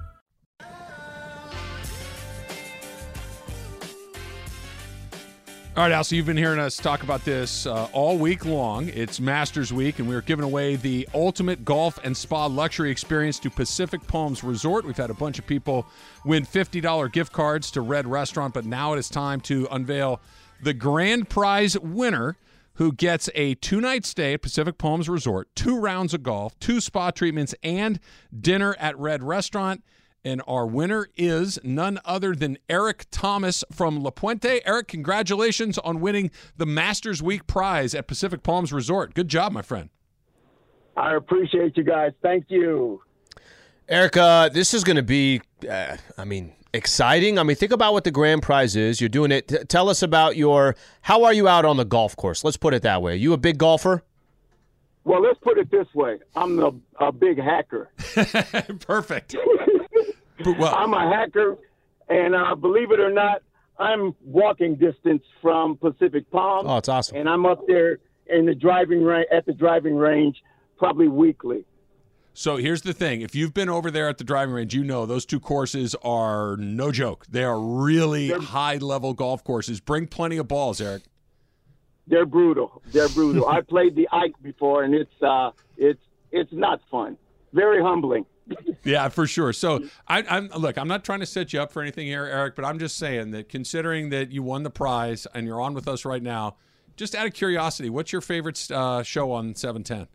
All 5.73 5.83
right, 5.83 5.93
Al, 5.93 6.03
so 6.03 6.17
you've 6.17 6.25
been 6.25 6.35
hearing 6.35 6.59
us 6.59 6.75
talk 6.75 7.01
about 7.01 7.23
this 7.23 7.65
uh, 7.65 7.87
all 7.93 8.17
week 8.17 8.43
long. 8.43 8.89
It's 8.89 9.21
Masters 9.21 9.71
Week, 9.71 9.99
and 9.99 10.09
we're 10.09 10.19
giving 10.19 10.43
away 10.43 10.75
the 10.75 11.07
ultimate 11.13 11.63
golf 11.63 11.97
and 12.03 12.15
spa 12.15 12.47
luxury 12.47 12.91
experience 12.91 13.39
to 13.39 13.49
Pacific 13.49 14.05
Palms 14.05 14.43
Resort. 14.43 14.83
We've 14.83 14.97
had 14.97 15.09
a 15.09 15.13
bunch 15.13 15.39
of 15.39 15.47
people 15.47 15.85
win 16.25 16.45
$50 16.45 17.13
gift 17.13 17.31
cards 17.31 17.71
to 17.71 17.79
Red 17.79 18.05
Restaurant, 18.05 18.53
but 18.53 18.65
now 18.65 18.91
it 18.91 18.99
is 18.99 19.07
time 19.07 19.39
to 19.41 19.65
unveil 19.71 20.19
the 20.61 20.73
grand 20.73 21.29
prize 21.29 21.79
winner 21.79 22.35
who 22.73 22.91
gets 22.91 23.29
a 23.33 23.55
two 23.55 23.79
night 23.79 24.05
stay 24.05 24.33
at 24.33 24.41
Pacific 24.41 24.77
Palms 24.77 25.07
Resort, 25.07 25.47
two 25.55 25.79
rounds 25.79 26.13
of 26.13 26.21
golf, 26.21 26.59
two 26.59 26.81
spa 26.81 27.11
treatments, 27.11 27.55
and 27.63 27.97
dinner 28.37 28.75
at 28.77 28.97
Red 28.97 29.23
Restaurant. 29.23 29.85
And 30.23 30.41
our 30.47 30.67
winner 30.67 31.07
is 31.17 31.57
none 31.63 31.99
other 32.05 32.35
than 32.35 32.57
Eric 32.69 33.07
Thomas 33.09 33.63
from 33.71 34.03
La 34.03 34.11
Puente. 34.11 34.61
Eric, 34.65 34.87
congratulations 34.87 35.79
on 35.79 35.99
winning 35.99 36.29
the 36.57 36.65
Masters 36.65 37.23
Week 37.23 37.47
prize 37.47 37.95
at 37.95 38.07
Pacific 38.07 38.43
Palms 38.43 38.71
Resort. 38.71 39.15
Good 39.15 39.27
job, 39.27 39.51
my 39.51 39.63
friend. 39.63 39.89
I 40.95 41.15
appreciate 41.15 41.75
you 41.75 41.83
guys. 41.83 42.11
Thank 42.21 42.45
you. 42.49 43.01
Erica, 43.89 44.51
this 44.53 44.73
is 44.73 44.83
going 44.83 44.97
to 44.97 45.03
be, 45.03 45.41
uh, 45.69 45.97
I 46.17 46.25
mean, 46.25 46.53
exciting. 46.73 47.39
I 47.39 47.43
mean, 47.43 47.55
think 47.55 47.71
about 47.71 47.93
what 47.93 48.03
the 48.03 48.11
grand 48.11 48.43
prize 48.43 48.75
is. 48.75 49.01
You're 49.01 49.09
doing 49.09 49.31
it. 49.31 49.47
T- 49.47 49.57
tell 49.67 49.89
us 49.89 50.03
about 50.03 50.37
your, 50.37 50.75
how 51.01 51.23
are 51.23 51.33
you 51.33 51.47
out 51.47 51.65
on 51.65 51.77
the 51.77 51.85
golf 51.85 52.15
course? 52.15 52.43
Let's 52.43 52.57
put 52.57 52.73
it 52.73 52.83
that 52.83 53.01
way. 53.01 53.13
Are 53.13 53.17
you 53.17 53.33
a 53.33 53.37
big 53.37 53.57
golfer? 53.57 54.03
Well, 55.03 55.21
let's 55.21 55.39
put 55.39 55.57
it 55.57 55.71
this 55.71 55.87
way 55.95 56.19
I'm 56.35 56.57
the, 56.57 56.73
a 56.99 57.11
big 57.11 57.39
hacker. 57.39 57.89
Perfect. 58.85 59.35
well, 60.45 60.75
I'm 60.75 60.93
a 60.93 61.09
hacker, 61.09 61.57
and 62.09 62.35
uh, 62.35 62.55
believe 62.55 62.91
it 62.91 62.99
or 62.99 63.11
not, 63.11 63.41
I'm 63.79 64.15
walking 64.23 64.75
distance 64.75 65.23
from 65.41 65.77
Pacific 65.77 66.29
Palm. 66.31 66.67
Oh, 66.67 66.77
it's 66.77 66.89
awesome. 66.89 67.17
And 67.17 67.27
I'm 67.29 67.45
up 67.45 67.65
there 67.67 67.97
in 68.27 68.45
the 68.45 68.55
driving 68.55 69.03
range 69.03 69.27
at 69.31 69.45
the 69.45 69.53
driving 69.53 69.95
range 69.95 70.43
probably 70.77 71.07
weekly. 71.07 71.65
So 72.33 72.55
here's 72.57 72.81
the 72.83 72.93
thing: 72.93 73.21
if 73.21 73.35
you've 73.35 73.53
been 73.53 73.69
over 73.69 73.91
there 73.91 74.07
at 74.07 74.17
the 74.17 74.23
driving 74.23 74.53
range, 74.55 74.73
you 74.73 74.83
know 74.83 75.05
those 75.05 75.25
two 75.25 75.39
courses 75.39 75.95
are 76.03 76.55
no 76.57 76.91
joke. 76.91 77.25
They 77.29 77.43
are 77.43 77.59
really 77.59 78.29
high-level 78.29 79.15
golf 79.15 79.43
courses. 79.43 79.81
Bring 79.81 80.07
plenty 80.07 80.37
of 80.37 80.47
balls, 80.47 80.79
Eric. 80.79 81.03
they're 82.07 82.25
brutal. 82.25 82.81
They're 82.91 83.09
brutal. 83.09 83.47
I 83.49 83.61
played 83.61 83.95
the 83.95 84.07
Ike 84.11 84.35
before, 84.41 84.83
and 84.83 84.93
it's 84.93 85.21
uh, 85.21 85.51
it's 85.77 86.01
it's 86.31 86.53
not 86.53 86.79
fun. 86.89 87.17
Very 87.53 87.81
humbling. 87.81 88.25
Yeah, 88.83 89.09
for 89.09 89.27
sure. 89.27 89.53
So 89.53 89.83
I, 90.07 90.23
I'm 90.23 90.47
look. 90.49 90.77
I'm 90.77 90.87
not 90.87 91.03
trying 91.03 91.19
to 91.21 91.25
set 91.25 91.53
you 91.53 91.61
up 91.61 91.71
for 91.71 91.81
anything 91.81 92.07
here, 92.07 92.25
Eric, 92.25 92.55
but 92.55 92.65
I'm 92.65 92.79
just 92.79 92.97
saying 92.97 93.31
that 93.31 93.49
considering 93.49 94.09
that 94.09 94.31
you 94.31 94.43
won 94.43 94.63
the 94.63 94.69
prize 94.69 95.27
and 95.33 95.45
you're 95.45 95.61
on 95.61 95.73
with 95.73 95.87
us 95.87 96.03
right 96.05 96.23
now, 96.23 96.55
just 96.97 97.15
out 97.15 97.25
of 97.27 97.33
curiosity, 97.33 97.89
what's 97.89 98.11
your 98.11 98.21
favorite 98.21 98.69
uh, 98.71 99.03
show 99.03 99.31
on 99.31 99.55
710? 99.55 100.07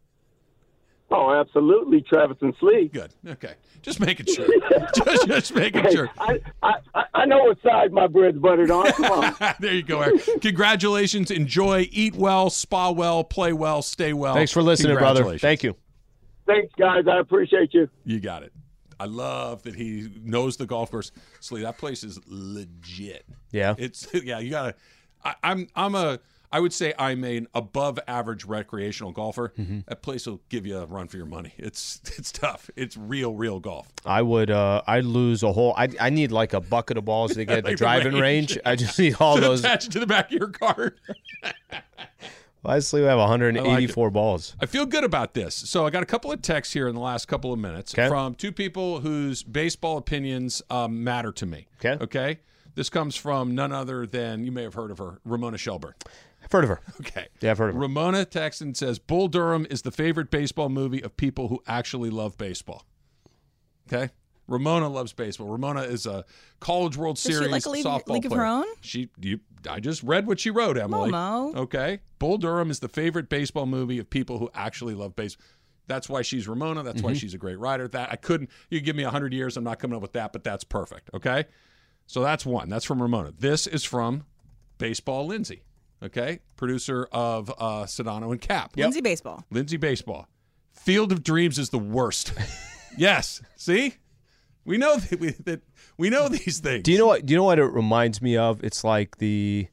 Oh, 1.09 1.33
absolutely, 1.33 2.01
Travis 2.03 2.37
and 2.41 2.57
Sli. 2.59 2.93
Good. 2.93 3.13
Okay, 3.27 3.55
just 3.81 4.01
making 4.01 4.27
sure. 4.27 4.47
just, 4.97 5.27
just 5.29 5.55
making 5.55 5.85
Hey, 5.85 5.93
sure. 5.93 6.11
I, 6.19 6.41
I, 6.63 6.73
I- 6.95 7.05
I 7.15 7.25
know 7.25 7.45
what 7.45 7.61
side 7.63 7.93
my 7.93 8.07
bread's 8.07 8.39
buttered 8.39 8.71
on. 8.71 8.87
Come 8.93 9.05
on. 9.25 9.35
there 9.61 9.73
you 9.75 9.83
go, 9.83 10.03
Eric. 10.03 10.21
Congratulations. 10.43 11.31
Enjoy. 11.31 11.89
Eat 11.91 12.15
well. 12.15 12.51
Spa 12.51 12.91
well. 12.91 13.25
Play 13.25 13.53
well. 13.53 13.83
Stay 13.83 14.13
well. 14.13 14.35
Thanks 14.35 14.53
for 14.53 14.63
listening, 14.63 14.97
brother. 14.97 15.39
Thank 15.39 15.63
you. 15.63 15.77
Thanks, 16.47 16.73
guys. 16.79 17.05
I 17.11 17.19
appreciate 17.19 17.75
you. 17.75 17.89
You 18.05 18.21
got 18.21 18.43
it. 18.43 18.53
I 18.99 19.05
love 19.05 19.63
that 19.65 19.75
he 19.75 20.09
knows 20.23 20.57
the 20.57 20.67
golf 20.67 20.91
course. 20.91 21.13
Sli, 21.41 21.63
that 21.63 21.77
place 21.77 22.03
is 22.03 22.19
legit. 22.27 23.27
Yeah. 23.53 23.75
It's 23.79 24.09
yeah. 24.15 24.39
You 24.39 24.51
gotta. 24.51 24.75
I, 25.25 25.35
I'm 25.43 25.69
I'm 25.75 25.95
a. 25.95 26.19
I 26.53 26.61
would 26.61 26.73
say 26.73 26.95
I'm 26.99 27.25
an 27.25 27.49
above 27.55 27.99
average 28.07 28.45
recreational 28.45 29.11
golfer. 29.13 29.53
Mm-hmm. 29.59 29.81
That 29.89 30.01
place 30.01 30.27
will 30.27 30.41
give 30.49 30.65
you 30.65 30.79
a 30.79 30.87
run 30.87 31.09
for 31.09 31.17
your 31.19 31.27
money. 31.27 31.53
It's 31.59 32.01
it's 32.17 32.33
tough. 32.33 32.71
It's 32.77 32.97
real 32.97 33.35
real 33.35 33.61
golf. 33.61 33.89
I 34.07 34.23
would. 34.23 34.51
Uh, 34.51 34.81
I'd 34.87 35.05
lose 35.05 35.43
a 35.43 35.53
whole. 35.53 35.75
I 35.77 35.89
I 36.01 36.09
need 36.11 36.33
like 36.33 36.55
a 36.55 36.61
bucket 36.61 36.97
of 36.97 37.05
balls 37.05 37.35
to 37.35 37.45
get 37.45 37.55
Like 37.57 37.65
the 37.65 37.71
the 37.73 37.77
driving 37.77 38.15
range. 38.15 38.53
range. 38.57 38.59
I 38.65 38.77
just 38.77 38.99
need 38.99 39.17
all 39.21 39.35
To 39.35 39.41
those. 39.43 39.61
attach 39.61 39.87
it 39.87 39.93
to 39.93 39.99
the 40.01 40.07
back 40.07 40.27
of 40.33 40.39
your 40.39 40.49
car. 40.49 40.95
Honestly, 42.67 43.01
we 43.01 43.07
have 43.07 43.19
184 43.19 44.11
balls. 44.11 44.57
I 44.61 44.67
feel 44.67 44.87
good 44.87 45.05
about 45.05 45.35
this. 45.35 45.55
So 45.55 45.87
I 45.87 45.91
got 45.91 46.03
a 46.03 46.07
couple 46.07 46.33
of 46.33 46.43
texts 46.43 46.75
here 46.75 46.89
in 46.89 46.95
the 46.95 47.01
last 47.01 47.27
couple 47.29 47.53
of 47.53 47.59
minutes 47.59 47.95
Okay. 47.95 48.09
from 48.09 48.35
two 48.35 48.51
people 48.53 49.01
whose 49.01 49.43
baseball 49.43 49.97
opinions 49.99 50.63
um, 50.69 51.05
matter 51.05 51.33
to 51.33 51.47
me. 51.47 51.67
Okay. 51.79 52.03
Okay. 52.03 52.41
This 52.75 52.91
comes 52.91 53.17
from 53.17 53.55
none 53.55 53.73
other 53.73 54.05
than 54.07 54.45
you 54.45 54.53
may 54.53 54.63
have 54.63 54.75
heard 54.75 54.91
of 54.91 54.99
her, 54.99 55.21
Ramona 55.25 55.57
Shelburne. 55.59 55.95
I've 56.45 56.53
heard 56.53 56.65
of 56.65 56.71
her. 56.71 56.81
Okay. 57.01 57.27
Yeah, 57.41 57.53
I've 57.53 57.59
heard 57.59 57.71
of 57.71 57.75
her. 57.77 57.81
Ramona 57.81 58.25
texts 58.25 58.61
and 58.61 58.77
says 58.77 58.99
Bull 58.99 59.29
Durham 59.29 59.67
is 59.71 59.83
the 59.83 59.91
favorite 59.91 60.31
baseball 60.31 60.69
movie 60.69 61.03
of 61.03 61.17
people 61.17 61.49
who 61.49 61.63
actually 61.67 62.11
love 62.11 62.37
baseball. 62.37 62.85
Okay. 63.93 64.13
Ramona 64.49 64.89
loves 64.89 65.13
baseball. 65.13 65.49
Ramona 65.49 65.83
is 65.83 66.07
a 66.07 66.25
College 66.61 66.97
World 66.97 67.17
Does 67.17 67.23
she 67.25 67.33
Series 67.33 67.51
like 67.51 67.67
a 67.67 67.71
league- 67.71 67.85
softball 67.85 68.09
league 68.11 68.27
of 68.27 68.31
player. 68.31 68.43
her 68.43 68.47
own? 68.47 68.65
She, 68.81 69.09
you, 69.21 69.41
I 69.69 69.81
just 69.81 70.03
read 70.03 70.27
what 70.27 70.41
she 70.41 70.51
wrote, 70.51 70.77
Emily. 70.79 71.11
Momo. 71.11 71.55
Okay. 71.57 72.01
Bull 72.19 72.39
Durham 72.39 72.71
is 72.71 72.81
the 72.81 72.89
favorite 72.89 73.29
baseball 73.29 73.67
movie 73.67 73.99
of 73.99 74.09
people 74.11 74.39
who 74.39 74.51
actually 74.55 74.95
love 74.95 75.15
baseball. 75.17 75.45
That's 75.89 76.09
why 76.09 76.23
she's 76.23 76.49
Ramona. 76.49 76.83
That's 76.83 76.99
Mm-hmm. 76.99 77.07
why 77.07 77.13
she's 77.15 77.35
a 77.35 77.39
great 77.39 77.59
writer. 77.59 77.87
That 77.89 78.11
I 78.11 78.17
couldn't. 78.17 78.51
You 78.71 78.81
give 78.81 78.97
me 78.97 79.03
hundred 79.05 79.33
years, 79.33 79.57
I'm 79.57 79.65
not 79.65 79.79
coming 79.79 79.95
up 79.97 80.03
with 80.03 80.13
that, 80.15 80.33
but 80.33 80.43
that's 80.43 80.65
perfect. 80.65 81.11
Okay. 81.15 81.45
So 82.07 82.23
that's 82.23 82.45
one. 82.47 82.69
That's 82.69 82.85
from 82.85 83.01
Ramona. 83.03 83.33
This 83.39 83.67
is 83.67 83.85
from 83.85 84.25
Baseball 84.79 85.27
Lindsay. 85.27 85.63
Okay, 86.03 86.41
producer 86.57 87.09
of 87.11 87.49
uh, 87.57 87.85
Sedano 87.85 88.31
and 88.31 88.41
Kap. 88.41 88.77
Lindsay 88.77 89.01
Baseball. 89.01 89.45
Lindsay 89.51 89.79
Baseball. 89.79 90.29
Field 90.75 91.11
of 91.11 91.23
Dreams 91.23 91.59
is 91.59 91.71
the 91.71 91.79
worst. 91.79 92.33
yes. 92.99 93.41
See, 93.57 93.95
we 94.67 94.77
know 94.77 94.97
that 94.99 95.19
we, 95.19 95.31
that 95.31 95.63
we 95.97 96.11
know 96.11 96.29
these 96.29 96.59
things. 96.59 96.83
Do 96.83 96.93
you 96.93 96.99
know 96.99 97.07
what? 97.07 97.25
Do 97.25 97.33
you 97.33 97.39
know 97.39 97.45
what 97.45 97.59
it 97.59 97.65
reminds 97.65 98.21
me 98.21 98.37
of? 98.37 98.63
It's 98.63 98.85
like 98.85 99.17
the. 99.19 99.69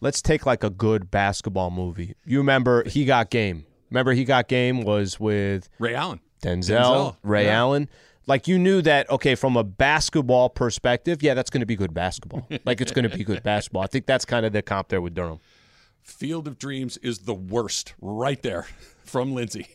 Let's 0.00 0.22
take 0.22 0.46
like 0.46 0.62
a 0.62 0.70
good 0.70 1.10
basketball 1.10 1.70
movie. 1.70 2.14
You 2.24 2.38
remember 2.38 2.88
He 2.88 3.04
Got 3.04 3.30
Game? 3.30 3.66
Remember 3.90 4.12
He 4.12 4.24
Got 4.24 4.46
Game 4.48 4.82
was 4.82 5.18
with 5.18 5.68
Ray 5.80 5.94
Allen. 5.94 6.20
Denzel, 6.40 6.78
Denzel, 6.78 7.16
Ray 7.24 7.46
yeah. 7.46 7.58
Allen. 7.58 7.88
Like 8.28 8.46
you 8.46 8.58
knew 8.58 8.80
that 8.82 9.10
okay 9.10 9.34
from 9.34 9.56
a 9.56 9.64
basketball 9.64 10.50
perspective, 10.50 11.20
yeah, 11.22 11.34
that's 11.34 11.50
going 11.50 11.62
to 11.62 11.66
be 11.66 11.74
good 11.74 11.94
basketball. 11.94 12.46
like 12.64 12.80
it's 12.80 12.92
going 12.92 13.08
to 13.10 13.16
be 13.16 13.24
good 13.24 13.42
basketball. 13.42 13.82
I 13.82 13.86
think 13.88 14.06
that's 14.06 14.24
kind 14.24 14.46
of 14.46 14.52
the 14.52 14.62
comp 14.62 14.88
there 14.88 15.00
with 15.00 15.14
Durham. 15.14 15.40
Field 16.02 16.46
of 16.46 16.58
Dreams 16.58 16.96
is 16.98 17.20
the 17.20 17.34
worst, 17.34 17.94
right 18.00 18.40
there, 18.42 18.66
from 19.04 19.34
Lindsay. 19.34 19.66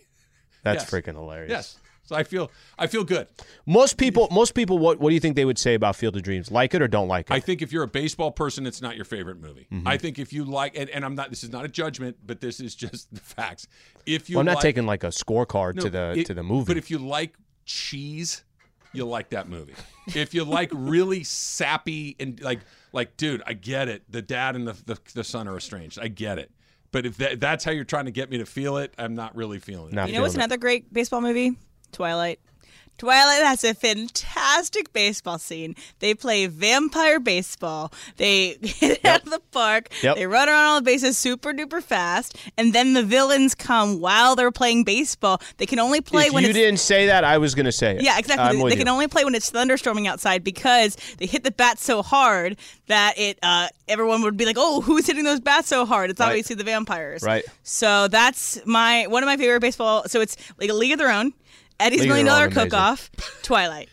That's 0.64 0.84
Yes. 0.84 0.90
freaking 0.90 1.16
hilarious. 1.16 1.50
Yes. 1.50 1.78
So 2.06 2.16
I 2.18 2.24
feel 2.24 2.52
I 2.78 2.88
feel 2.88 3.04
good. 3.06 3.28
Most 3.66 3.98
people, 3.98 4.28
most 4.32 4.54
people, 4.56 4.78
what 4.78 5.00
what 5.00 5.10
do 5.10 5.13
you 5.13 5.22
think 5.22 5.36
they 5.38 5.46
would 5.46 5.58
say 5.58 5.74
about 5.74 5.96
Field 5.96 6.16
of 6.18 6.22
Dreams? 6.24 6.52
Like 6.52 6.74
it 6.74 6.82
or 6.82 6.88
don't 6.88 7.08
like 7.08 7.30
it? 7.30 7.34
I 7.34 7.39
think 7.39 7.62
if 7.62 7.72
you're 7.72 7.84
a 7.84 7.88
baseball 7.88 8.30
person, 8.32 8.66
it's 8.68 8.82
not 8.82 8.96
your 8.98 9.06
favorite 9.06 9.39
movie. 9.39 9.68
Mm-hmm. 9.72 9.88
I 9.88 9.98
think 9.98 10.20
if 10.20 10.34
you 10.34 10.44
like, 10.44 10.78
and, 10.78 10.89
and 10.89 11.06
I'm 11.06 11.16
not. 11.16 11.30
This 11.30 11.44
is 11.44 11.52
not 11.52 11.63
a 11.63 11.70
judgment, 11.70 12.18
but 12.26 12.42
this 12.42 12.60
is 12.60 12.76
just 12.76 13.10
the 13.13 13.22
facts. 13.22 13.68
If 14.06 14.30
you, 14.30 14.36
Well, 14.36 14.42
I'm 14.42 14.48
not 14.48 14.56
like- 14.56 14.63
taking 14.63 14.86
like 14.86 15.04
a 15.06 15.08
scorecard 15.08 15.76
No, 15.76 15.84
to 15.84 15.89
the 15.89 16.13
it- 16.18 16.26
to 16.28 16.34
the 16.34 16.44
movie. 16.44 16.66
But 16.68 16.78
if 16.78 16.92
you 16.92 16.98
like 17.00 17.36
cheese, 17.66 18.44
you'll 18.92 19.08
like 19.08 19.30
that 19.30 19.48
movie. 19.48 19.74
if 20.08 20.34
you 20.34 20.44
like 20.44 20.70
really 20.74 21.24
sappy 21.24 22.16
and 22.20 22.39
like 22.42 22.60
like, 22.92 23.16
dude, 23.18 23.42
I 23.48 23.54
get 23.54 23.88
it. 23.88 24.04
The 24.12 24.22
dad 24.22 24.56
and 24.58 24.68
the 24.68 24.74
the, 24.86 25.00
the 25.16 25.24
son 25.24 25.48
are 25.48 25.56
estranged. 25.58 26.00
I 26.00 26.10
get 26.10 26.38
it. 26.38 26.52
But 26.92 27.06
if 27.08 27.18
that, 27.18 27.39
that's 27.39 27.63
how 27.63 27.72
you're 27.72 27.86
trying 27.86 28.06
to 28.06 28.12
get 28.12 28.30
me 28.30 28.38
to 28.38 28.46
feel 28.46 28.78
it, 28.78 28.94
I'm 29.00 29.16
not 29.16 29.36
really 29.36 29.58
feeling 29.58 29.88
it. 29.88 29.94
Not 29.96 30.10
You 30.10 30.16
know 30.16 30.22
what's 30.22 30.36
it. 30.36 30.38
another 30.38 30.58
great 30.58 30.94
baseball 30.94 31.22
movie? 31.22 31.54
Twilight. 31.93 32.39
Twilight 32.99 33.41
has 33.41 33.63
a 33.63 33.73
fantastic 33.73 34.93
baseball 34.93 35.39
scene. 35.39 35.75
They 35.97 36.13
play 36.13 36.45
vampire 36.45 37.19
baseball. 37.19 37.91
They 38.17 38.58
get 38.79 39.03
out 39.03 39.23
of 39.23 39.32
the 39.32 39.39
park. 39.51 39.89
Yep. 40.03 40.15
They 40.15 40.27
run 40.27 40.47
around 40.47 40.65
all 40.65 40.75
the 40.79 40.84
bases 40.86 41.17
super 41.17 41.53
duper 41.53 41.82
fast, 41.82 42.38
and 42.56 42.71
then 42.71 42.93
the 42.93 43.01
villains 43.01 43.56
come 43.56 43.99
while 43.99 44.36
they're 44.36 44.51
playing 44.51 44.84
baseball. 44.84 45.41
They 45.58 45.65
can 45.65 45.79
only 45.79 46.01
play 46.01 46.25
if 46.27 46.34
when 46.34 46.43
you 46.43 46.49
it's 46.51 46.58
didn't 46.58 46.79
say 46.79 47.08
that, 47.08 47.23
I 47.23 47.39
was 47.39 47.56
going 47.56 47.65
to 47.65 47.71
say 47.71 47.95
it. 47.95 48.03
yeah, 48.03 48.19
exactly. 48.19 48.45
I'm 48.45 48.58
they 48.58 48.63
with 48.63 48.77
can 48.77 48.88
only 48.88 49.08
play 49.08 49.25
when 49.25 49.34
it's 49.34 49.49
thunderstorming 49.49 50.08
outside 50.08 50.43
because 50.43 50.95
they 51.17 51.25
hit 51.25 51.43
the 51.43 51.51
bat 51.51 51.79
so 51.79 52.03
hard 52.03 52.58
that 52.88 53.17
it 53.17 53.39
uh, 53.41 53.69
everyone 53.88 54.21
would 54.21 54.38
be 54.38 54.45
like, 54.45 54.58
"Oh, 54.60 54.82
who's 54.82 55.08
hitting 55.08 55.23
those 55.23 55.39
bats 55.39 55.67
so 55.67 55.86
hard?" 55.88 56.12
It's 56.12 56.19
Right. 56.19 56.27
obviously 56.27 56.56
the 56.58 56.63
vampires. 56.63 57.23
Right. 57.23 57.43
So 57.63 58.08
that's 58.08 58.63
my 58.67 59.08
one 59.08 59.23
of 59.23 59.27
my 59.27 59.36
favorite 59.38 59.62
baseball. 59.62 60.03
So 60.08 60.21
it's 60.21 60.38
like 60.60 60.69
a 60.69 60.73
League 60.73 60.91
of 60.91 60.99
Their 60.99 61.10
Own, 61.12 61.34
Eddie's 61.84 62.00
League 62.02 62.10
Million 62.10 62.26
Dollar 62.28 62.48
Dollar 62.50 62.65
Cook 62.69 62.74
Off, 62.74 63.12
Twilight. 63.43 63.89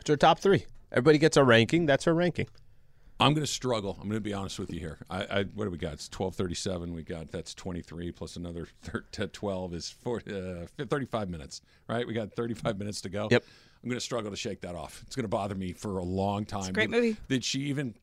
It's 0.00 0.08
our 0.08 0.16
top 0.16 0.38
three. 0.38 0.64
Everybody 0.92 1.18
gets 1.18 1.36
a 1.36 1.42
ranking. 1.42 1.84
That's 1.84 2.06
our 2.06 2.14
ranking. 2.14 2.46
I'm 3.20 3.34
going 3.34 3.44
to 3.44 3.52
struggle. 3.52 3.98
I'm 4.00 4.08
going 4.08 4.18
to 4.18 4.20
be 4.20 4.32
honest 4.32 4.60
with 4.60 4.72
you 4.72 4.78
here. 4.78 4.98
I, 5.10 5.22
I 5.24 5.42
what 5.54 5.64
do 5.64 5.70
we 5.70 5.78
got? 5.78 5.94
It's 5.94 6.08
12:37. 6.08 6.94
We 6.94 7.02
got 7.02 7.32
that's 7.32 7.52
23 7.54 8.12
plus 8.12 8.36
another 8.36 8.68
thir- 8.82 9.04
t- 9.10 9.26
12 9.26 9.74
is 9.74 9.90
four, 9.90 10.22
uh, 10.28 10.66
35 10.78 11.28
minutes. 11.28 11.60
Right? 11.88 12.06
We 12.06 12.14
got 12.14 12.32
35 12.32 12.78
minutes 12.78 13.00
to 13.00 13.08
go. 13.08 13.26
Yep. 13.30 13.44
I'm 13.82 13.88
going 13.90 13.98
to 13.98 14.04
struggle 14.04 14.30
to 14.30 14.36
shake 14.36 14.60
that 14.60 14.76
off. 14.76 15.02
It's 15.06 15.16
going 15.16 15.24
to 15.24 15.28
bother 15.28 15.56
me 15.56 15.72
for 15.72 15.98
a 15.98 16.04
long 16.04 16.44
time. 16.44 16.70
a 16.70 16.72
great 16.72 16.90
Did- 16.90 16.96
movie. 16.96 17.16
Did 17.28 17.44
she 17.44 17.62
even 17.62 17.94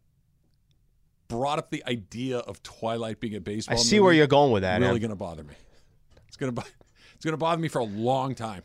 brought 1.30 1.60
up 1.60 1.70
the 1.72 1.84
idea 1.88 2.40
of 2.40 2.62
Twilight 2.64 3.22
being 3.22 3.36
a 3.36 3.42
baseball? 3.42 3.78
I 3.78 3.80
see 3.80 3.96
movie? 3.96 4.00
where 4.02 4.14
you're 4.14 4.28
going 4.28 4.52
with 4.52 4.64
that. 4.64 4.82
Really 4.82 5.00
going 5.00 5.10
to 5.10 5.16
bother 5.16 5.44
me. 5.44 5.56
It's 6.28 6.38
going 6.38 6.54
to 6.54 6.62
bo- 6.62 6.68
it's 7.16 7.26
going 7.26 7.34
to 7.34 7.38
bother 7.38 7.62
me 7.62 7.68
for 7.68 7.80
a 7.80 7.84
long 7.86 8.36
time. 8.36 8.64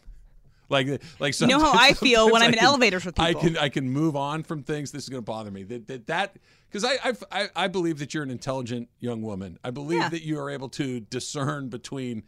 Like 0.68 1.02
like 1.18 1.38
You 1.40 1.48
know 1.48 1.58
how 1.58 1.72
I 1.74 1.94
feel 1.94 2.30
when 2.30 2.42
I'm 2.42 2.50
in 2.52 2.54
can- 2.58 2.64
elevators 2.64 3.04
with 3.04 3.16
people. 3.16 3.24
I 3.28 3.34
can 3.34 3.56
I 3.58 3.68
can 3.68 3.90
move 3.90 4.14
on 4.14 4.44
from 4.44 4.62
things. 4.62 4.92
This 4.92 5.02
is 5.02 5.08
going 5.08 5.22
to 5.22 5.26
bother 5.26 5.50
me. 5.50 5.64
That 5.64 5.88
that 5.88 6.06
that 6.06 6.36
because 6.68 6.84
I, 6.84 6.96
I've- 7.02 7.24
I 7.32 7.48
I 7.56 7.66
believe 7.68 7.98
that 7.98 8.14
you're 8.14 8.22
an 8.22 8.30
intelligent 8.30 8.88
young 9.00 9.20
woman. 9.22 9.58
I 9.64 9.70
believe 9.70 9.98
Yeah. 10.00 10.08
that 10.10 10.22
you 10.22 10.38
are 10.38 10.48
able 10.48 10.68
to 10.70 11.00
discern 11.00 11.70
between 11.70 12.22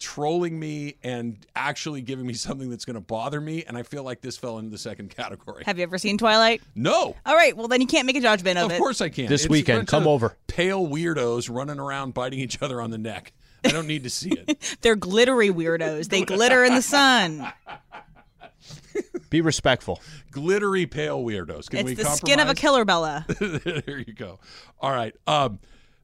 trolling 0.00 0.58
me 0.58 0.94
and 1.02 1.44
actually 1.56 2.00
giving 2.02 2.26
me 2.26 2.32
something 2.34 2.70
that's 2.70 2.84
going 2.84 2.94
to 2.94 3.00
bother 3.00 3.40
me. 3.40 3.64
And 3.64 3.76
I 3.76 3.82
feel 3.82 4.02
like 4.02 4.20
this 4.22 4.36
fell 4.36 4.58
into 4.58 4.70
the 4.70 4.78
second 4.78 5.10
category. 5.14 5.62
Have 5.64 5.76
you 5.78 5.82
ever 5.84 5.98
seen 5.98 6.18
Twilight? 6.18 6.62
No. 6.74 7.14
All 7.26 7.34
right. 7.36 7.56
Well, 7.56 7.68
then 7.68 7.80
you 7.80 7.86
can't 7.86 8.06
make 8.06 8.16
a 8.16 8.20
judgment 8.20 8.58
of, 8.58 8.66
Of 8.66 8.72
it. 8.72 8.78
course 8.78 9.00
I 9.00 9.08
can. 9.08 9.26
This 9.26 9.44
It's 9.44 9.50
weekend, 9.50 9.86
come 9.88 10.06
over. 10.06 10.36
Pale 10.46 10.86
weirdos 10.88 11.48
running 11.52 11.78
around 11.78 12.14
biting 12.14 12.38
each 12.40 12.60
other 12.62 12.80
on 12.80 12.90
the 12.90 12.98
neck. 12.98 13.32
I 13.64 13.68
don't 13.68 13.86
need 13.86 14.04
to 14.04 14.10
see 14.10 14.30
it. 14.30 14.76
They're 14.80 14.96
glittery 14.96 15.50
weirdos. 15.50 16.08
They 16.08 16.24
glitter 16.24 16.64
in 16.64 16.74
the 16.74 16.82
sun. 16.82 17.50
Be 19.30 19.40
respectful. 19.40 20.00
Glittery 20.30 20.86
pale 20.86 21.22
weirdos. 21.22 21.68
Can 21.68 21.84
we 21.84 21.92
it's 21.92 22.02
the 22.02 22.10
skin 22.10 22.40
of 22.40 22.48
a 22.48 22.54
killer 22.54 22.84
Bella. 22.84 23.26
there 23.40 23.98
you 23.98 24.14
go. 24.14 24.38
All 24.80 24.90
right. 24.90 25.14
Um, 25.26 25.58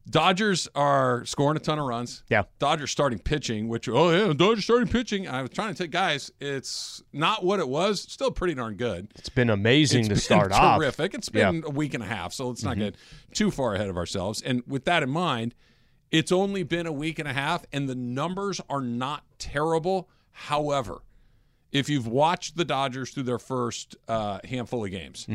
Dodgers 0.08 0.68
are 0.74 1.24
scoring 1.24 1.56
a 1.56 1.60
ton 1.60 1.78
of 1.78 1.86
runs. 1.86 2.24
Yeah. 2.28 2.42
Dodgers 2.58 2.90
starting 2.90 3.18
pitching, 3.18 3.68
which 3.68 3.88
oh 3.88 4.10
yeah, 4.10 4.32
Dodgers 4.34 4.64
starting 4.64 4.88
pitching. 4.88 5.26
I 5.26 5.40
was 5.40 5.50
trying 5.50 5.72
to 5.72 5.78
tell 5.78 5.86
guys, 5.86 6.30
it's 6.40 7.02
not 7.12 7.42
what 7.42 7.58
it 7.58 7.68
was. 7.68 8.02
Still 8.02 8.30
pretty 8.30 8.54
darn 8.54 8.74
good. 8.74 9.08
It's 9.16 9.30
been 9.30 9.48
amazing 9.48 10.00
It's 10.00 10.08
to 10.08 10.14
been 10.14 10.20
start 10.20 10.52
off. 10.52 10.78
terrific. 10.78 11.14
It's 11.14 11.30
been 11.30 11.64
a 11.66 11.70
week 11.70 11.94
and 11.94 12.02
a 12.02 12.06
half, 12.06 12.34
so 12.34 12.48
let's 12.48 12.62
not 12.62 12.76
get 12.76 12.96
too 13.32 13.50
far 13.50 13.74
ahead 13.74 13.88
of 13.88 13.96
ourselves. 13.96 14.42
And 14.42 14.62
with 14.66 14.84
that 14.84 15.02
in 15.02 15.08
mind, 15.08 15.54
it's 16.14 16.30
only 16.30 16.62
been 16.62 16.86
a 16.86 16.92
week 16.92 17.18
and 17.18 17.26
a 17.26 17.32
half, 17.32 17.64
and 17.72 17.88
the 17.88 17.94
numbers 17.96 18.60
are 18.70 18.80
not 18.80 19.24
terrible. 19.36 20.08
However, 20.30 20.98
if 21.72 21.88
you've 21.88 22.06
watched 22.06 22.56
the 22.56 22.64
Dodgers 22.64 23.10
through 23.10 23.24
their 23.24 23.40
first 23.40 23.96
uh, 24.06 24.38
handful 24.44 24.84
of 24.84 24.92
games, 24.92 25.26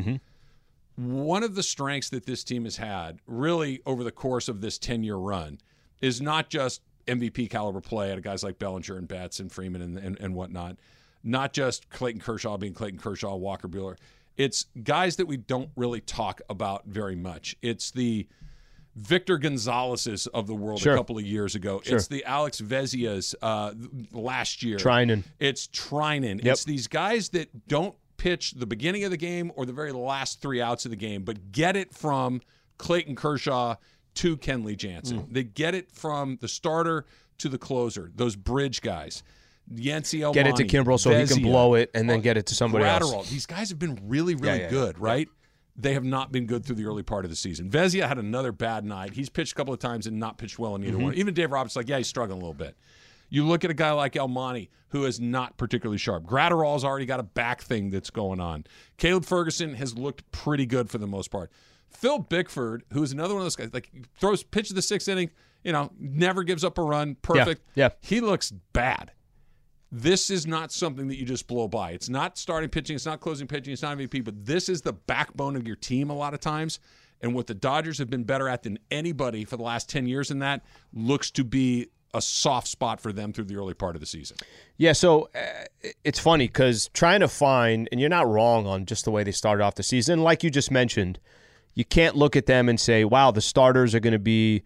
one 0.96 1.42
of 1.42 1.54
the 1.54 1.62
strengths 1.62 2.08
that 2.08 2.24
this 2.24 2.42
team 2.44 2.64
has 2.64 2.78
had 2.78 3.18
really 3.26 3.82
over 3.84 4.02
the 4.02 4.10
course 4.10 4.48
of 4.48 4.62
this 4.62 4.78
10 4.78 5.02
year 5.02 5.16
run 5.16 5.58
is 6.00 6.22
not 6.22 6.48
just 6.48 6.80
MVP 7.06 7.50
caliber 7.50 7.82
play 7.82 8.10
out 8.10 8.16
of 8.16 8.24
guys 8.24 8.42
like 8.42 8.58
Bellinger 8.58 8.96
and 8.96 9.06
Betts 9.06 9.38
and 9.38 9.52
Freeman 9.52 9.82
and, 9.82 9.98
and, 9.98 10.18
and 10.18 10.34
whatnot, 10.34 10.76
not 11.22 11.52
just 11.52 11.90
Clayton 11.90 12.22
Kershaw 12.22 12.56
being 12.56 12.72
Clayton 12.72 12.98
Kershaw, 13.00 13.36
Walker 13.36 13.68
Buehler. 13.68 13.98
It's 14.38 14.64
guys 14.82 15.16
that 15.16 15.26
we 15.26 15.36
don't 15.36 15.68
really 15.76 16.00
talk 16.00 16.40
about 16.48 16.86
very 16.86 17.16
much. 17.16 17.54
It's 17.60 17.90
the 17.90 18.26
Victor 19.00 19.38
Gonzalez's 19.38 20.26
of 20.28 20.46
the 20.46 20.54
world 20.54 20.80
Sure. 20.80 20.94
a 20.94 20.96
couple 20.96 21.16
of 21.16 21.24
years 21.24 21.54
ago. 21.54 21.80
Sure. 21.82 21.96
It's 21.96 22.06
the 22.06 22.24
Alex 22.24 22.60
Vesia's 22.60 23.34
uh, 23.40 23.72
last 24.12 24.62
year. 24.62 24.76
Treinen. 24.76 25.24
It's 25.38 25.66
Treinen. 25.68 26.42
Yep. 26.44 26.52
It's 26.52 26.64
these 26.64 26.86
guys 26.86 27.30
that 27.30 27.66
don't 27.66 27.94
pitch 28.18 28.52
the 28.52 28.66
beginning 28.66 29.04
of 29.04 29.10
the 29.10 29.16
game 29.16 29.50
or 29.56 29.64
the 29.64 29.72
very 29.72 29.92
last 29.92 30.42
three 30.42 30.60
outs 30.60 30.84
of 30.84 30.90
the 30.90 30.96
game, 30.96 31.22
but 31.22 31.52
get 31.52 31.76
it 31.76 31.94
from 31.94 32.42
Clayton 32.76 33.16
Kershaw 33.16 33.76
to 34.16 34.36
Kenley 34.36 34.76
Jansen. 34.76 35.20
Mm. 35.20 35.32
They 35.32 35.44
get 35.44 35.74
it 35.74 35.90
from 35.90 36.36
the 36.40 36.48
starter 36.48 37.06
to 37.38 37.48
the 37.48 37.58
closer. 37.58 38.10
Those 38.14 38.36
bridge 38.36 38.82
guys. 38.82 39.22
Yency 39.72 40.32
Get 40.34 40.46
it 40.48 40.56
to 40.56 40.64
Almonte, 40.64 40.64
Kimbrel 40.64 40.98
so 40.98 41.16
he 41.16 41.26
can 41.26 41.42
blow 41.42 41.74
it 41.74 41.90
and 41.94 42.10
then 42.10 42.20
get 42.20 42.36
it 42.36 42.46
to 42.46 42.54
somebody 42.54 42.84
else. 42.84 43.30
These 43.30 43.46
guys 43.46 43.70
have 43.70 43.78
been 43.78 43.98
really, 44.04 44.34
really 44.34 44.58
yeah, 44.58 44.64
yeah. 44.64 44.70
good, 44.70 44.98
right? 44.98 45.28
They 45.82 45.94
have 45.94 46.04
not 46.04 46.30
been 46.32 46.46
good 46.46 46.64
through 46.64 46.76
the 46.76 46.86
early 46.86 47.02
part 47.02 47.24
of 47.24 47.30
the 47.30 47.36
season. 47.36 47.70
Vesia 47.70 48.06
had 48.08 48.18
another 48.18 48.52
bad 48.52 48.84
night. 48.84 49.14
He's 49.14 49.28
pitched 49.28 49.52
a 49.52 49.54
couple 49.54 49.72
of 49.72 49.80
times 49.80 50.06
and 50.06 50.18
not 50.18 50.38
pitched 50.38 50.58
well 50.58 50.74
in 50.74 50.84
either 50.84 50.98
Mhm. 50.98 51.02
one. 51.02 51.14
Even 51.14 51.34
Dave 51.34 51.50
Roberts, 51.52 51.76
like, 51.76 51.88
yeah, 51.88 51.98
he's 51.98 52.08
struggling 52.08 52.38
a 52.38 52.40
little 52.40 52.54
bit. 52.54 52.76
You 53.28 53.46
look 53.46 53.64
at 53.64 53.70
a 53.70 53.74
guy 53.74 53.92
like 53.92 54.16
Almonte, 54.16 54.68
who 54.88 55.04
is 55.04 55.20
not 55.20 55.56
particularly 55.56 55.98
sharp. 55.98 56.24
Graterol's 56.24 56.84
already 56.84 57.06
got 57.06 57.20
a 57.20 57.22
back 57.22 57.62
thing 57.62 57.90
that's 57.90 58.10
going 58.10 58.40
on. 58.40 58.64
Caleb 58.96 59.24
Ferguson 59.24 59.74
has 59.74 59.96
looked 59.96 60.28
pretty 60.32 60.66
good 60.66 60.90
for 60.90 60.98
the 60.98 61.06
most 61.06 61.30
part. 61.30 61.50
Phil 61.88 62.18
Bickford, 62.18 62.82
who's 62.92 63.12
another 63.12 63.34
one 63.34 63.42
of 63.42 63.44
those 63.46 63.56
guys, 63.56 63.70
like 63.72 63.90
throws 64.18 64.42
pitch 64.42 64.68
to 64.68 64.74
the 64.74 64.82
sixth 64.82 65.08
inning, 65.08 65.30
you 65.62 65.72
know, 65.72 65.90
never 65.98 66.42
gives 66.42 66.64
up 66.64 66.76
a 66.78 66.82
run, 66.82 67.14
perfect. 67.22 67.62
yeah. 67.74 67.90
He 68.00 68.20
looks 68.20 68.50
bad. 68.72 69.12
This 69.92 70.30
is 70.30 70.46
not 70.46 70.70
something 70.70 71.08
that 71.08 71.16
you 71.16 71.24
just 71.24 71.48
blow 71.48 71.66
by. 71.66 71.90
It's 71.90 72.08
not 72.08 72.38
starting 72.38 72.70
pitching, 72.70 72.94
it's 72.94 73.06
not 73.06 73.20
closing 73.20 73.46
pitching, 73.46 73.72
it's 73.72 73.82
not 73.82 73.98
MVP, 73.98 74.24
but 74.24 74.44
this 74.44 74.68
is 74.68 74.82
the 74.82 74.92
backbone 74.92 75.56
of 75.56 75.66
your 75.66 75.76
team 75.76 76.10
a 76.10 76.14
lot 76.14 76.32
of 76.32 76.40
times. 76.40 76.78
And 77.20 77.34
what 77.34 77.46
the 77.46 77.54
Dodgers 77.54 77.98
have 77.98 78.08
been 78.08 78.24
better 78.24 78.48
at 78.48 78.62
than 78.62 78.78
anybody 78.90 79.44
for 79.44 79.56
the 79.56 79.62
last 79.62 79.90
10 79.90 80.06
years 80.06 80.30
in 80.30 80.38
that 80.38 80.64
looks 80.92 81.30
to 81.32 81.44
be 81.44 81.88
a 82.14 82.22
soft 82.22 82.66
spot 82.66 83.00
for 83.00 83.12
them 83.12 83.32
through 83.32 83.44
the 83.44 83.56
early 83.56 83.74
part 83.74 83.94
of 83.94 84.00
the 84.00 84.06
season. 84.06 84.36
Yeah, 84.76 84.92
so 84.92 85.28
uh, 85.34 85.64
it's 86.04 86.18
funny 86.18 86.46
because 86.46 86.88
trying 86.92 87.20
to 87.20 87.28
find, 87.28 87.88
and 87.92 88.00
you're 88.00 88.10
not 88.10 88.26
wrong 88.26 88.66
on 88.66 88.86
just 88.86 89.04
the 89.04 89.10
way 89.10 89.22
they 89.22 89.32
started 89.32 89.62
off 89.62 89.74
the 89.74 89.82
season. 89.82 90.22
Like 90.22 90.42
you 90.42 90.50
just 90.50 90.70
mentioned, 90.70 91.18
you 91.74 91.84
can't 91.84 92.16
look 92.16 92.36
at 92.36 92.46
them 92.46 92.68
and 92.68 92.80
say, 92.80 93.04
wow, 93.04 93.30
the 93.30 93.40
starters 93.40 93.94
are 93.94 94.00
going 94.00 94.12
to 94.12 94.18
be, 94.18 94.62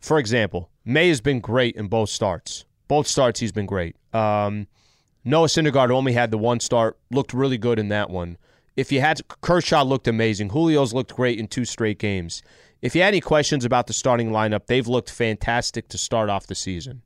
for 0.00 0.18
example, 0.18 0.70
May 0.84 1.08
has 1.08 1.20
been 1.20 1.40
great 1.40 1.76
in 1.76 1.86
both 1.86 2.10
starts. 2.10 2.64
Both 2.88 3.06
starts, 3.06 3.40
he's 3.40 3.52
been 3.52 3.66
great. 3.66 3.96
Um, 4.14 4.66
Noah 5.24 5.48
Syndergaard 5.48 5.90
only 5.90 6.14
had 6.14 6.30
the 6.30 6.38
one 6.38 6.58
start, 6.58 6.98
looked 7.10 7.34
really 7.34 7.58
good 7.58 7.78
in 7.78 7.88
that 7.88 8.10
one. 8.10 8.38
If 8.76 8.90
you 8.90 9.00
had 9.00 9.20
Kershaw 9.40 9.82
looked 9.82 10.08
amazing. 10.08 10.50
Julio's 10.50 10.94
looked 10.94 11.14
great 11.14 11.38
in 11.38 11.48
two 11.48 11.64
straight 11.64 11.98
games. 11.98 12.42
If 12.80 12.94
you 12.94 13.02
had 13.02 13.08
any 13.08 13.20
questions 13.20 13.64
about 13.64 13.88
the 13.88 13.92
starting 13.92 14.30
lineup, 14.30 14.66
they've 14.66 14.86
looked 14.86 15.10
fantastic 15.10 15.88
to 15.88 15.98
start 15.98 16.30
off 16.30 16.46
the 16.46 16.54
season. 16.54 17.02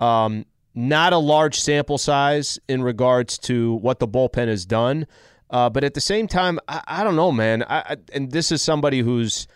Um, 0.00 0.44
not 0.74 1.12
a 1.12 1.18
large 1.18 1.58
sample 1.58 1.98
size 1.98 2.58
in 2.68 2.82
regards 2.82 3.38
to 3.38 3.74
what 3.74 4.00
the 4.00 4.08
bullpen 4.08 4.48
has 4.48 4.66
done, 4.66 5.06
uh, 5.50 5.70
but 5.70 5.84
at 5.84 5.94
the 5.94 6.00
same 6.00 6.28
time, 6.28 6.58
I, 6.68 6.82
I 6.86 7.04
don't 7.04 7.16
know, 7.16 7.32
man. 7.32 7.62
I, 7.62 7.78
I, 7.78 7.96
and 8.12 8.30
this 8.32 8.52
is 8.52 8.60
somebody 8.60 9.00
who's 9.00 9.46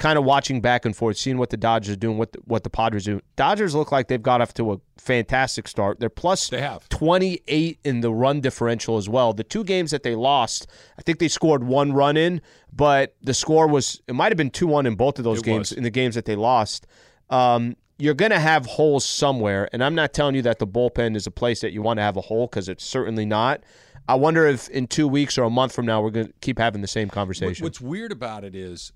kind 0.00 0.18
of 0.18 0.24
watching 0.24 0.60
back 0.62 0.86
and 0.86 0.96
forth, 0.96 1.16
seeing 1.18 1.36
what 1.36 1.50
the 1.50 1.56
Dodgers 1.58 1.92
are 1.92 1.98
doing, 1.98 2.16
what 2.16 2.32
the, 2.32 2.38
what 2.46 2.64
the 2.64 2.70
Padres 2.70 3.04
do. 3.04 3.20
Dodgers 3.36 3.74
look 3.74 3.92
like 3.92 4.08
they've 4.08 4.22
got 4.22 4.40
off 4.40 4.54
to 4.54 4.72
a 4.72 4.80
fantastic 4.96 5.68
start. 5.68 6.00
They're 6.00 6.08
plus 6.08 6.48
They 6.48 6.62
have. 6.62 6.88
28 6.88 7.78
in 7.84 8.00
the 8.00 8.10
run 8.10 8.40
differential 8.40 8.96
as 8.96 9.08
well. 9.10 9.34
The 9.34 9.44
two 9.44 9.62
games 9.62 9.90
that 9.90 10.02
they 10.02 10.14
lost, 10.14 10.66
I 10.98 11.02
think 11.02 11.18
they 11.18 11.28
scored 11.28 11.62
one 11.64 11.92
run 11.92 12.16
in, 12.16 12.40
but 12.72 13.14
the 13.22 13.34
score 13.34 13.66
was 13.68 14.00
it 14.08 14.14
might 14.14 14.32
have 14.32 14.38
been 14.38 14.50
2-1 14.50 14.86
in 14.86 14.94
both 14.96 15.18
of 15.18 15.24
those 15.24 15.40
It 15.40 15.44
games 15.44 15.70
was. 15.70 15.72
in 15.72 15.84
the 15.84 15.90
games 15.90 16.14
that 16.14 16.24
they 16.24 16.34
lost. 16.34 16.86
Um, 17.28 17.76
you're 17.98 18.14
going 18.14 18.30
to 18.32 18.40
have 18.40 18.64
holes 18.64 19.04
somewhere, 19.04 19.68
and 19.74 19.84
I'm 19.84 19.94
not 19.94 20.14
telling 20.14 20.34
you 20.34 20.40
that 20.42 20.58
the 20.58 20.66
bullpen 20.66 21.14
is 21.14 21.26
a 21.26 21.30
place 21.30 21.60
that 21.60 21.72
you 21.72 21.82
want 21.82 21.98
to 21.98 22.02
have 22.02 22.16
a 22.16 22.22
hole 22.22 22.46
because 22.46 22.70
it's 22.70 22.84
certainly 22.84 23.26
not. 23.26 23.62
I 24.08 24.14
wonder 24.14 24.46
if 24.46 24.68
in 24.70 24.86
two 24.86 25.06
weeks 25.06 25.36
or 25.36 25.44
a 25.44 25.50
month 25.50 25.74
from 25.74 25.84
now 25.84 26.00
we're 26.00 26.10
going 26.10 26.28
to 26.28 26.32
keep 26.40 26.58
having 26.58 26.80
the 26.80 26.88
same 26.88 27.10
conversation. 27.10 27.62
What's 27.62 27.82
weird 27.82 28.10
about 28.10 28.44
it 28.44 28.54
is, 28.54 28.92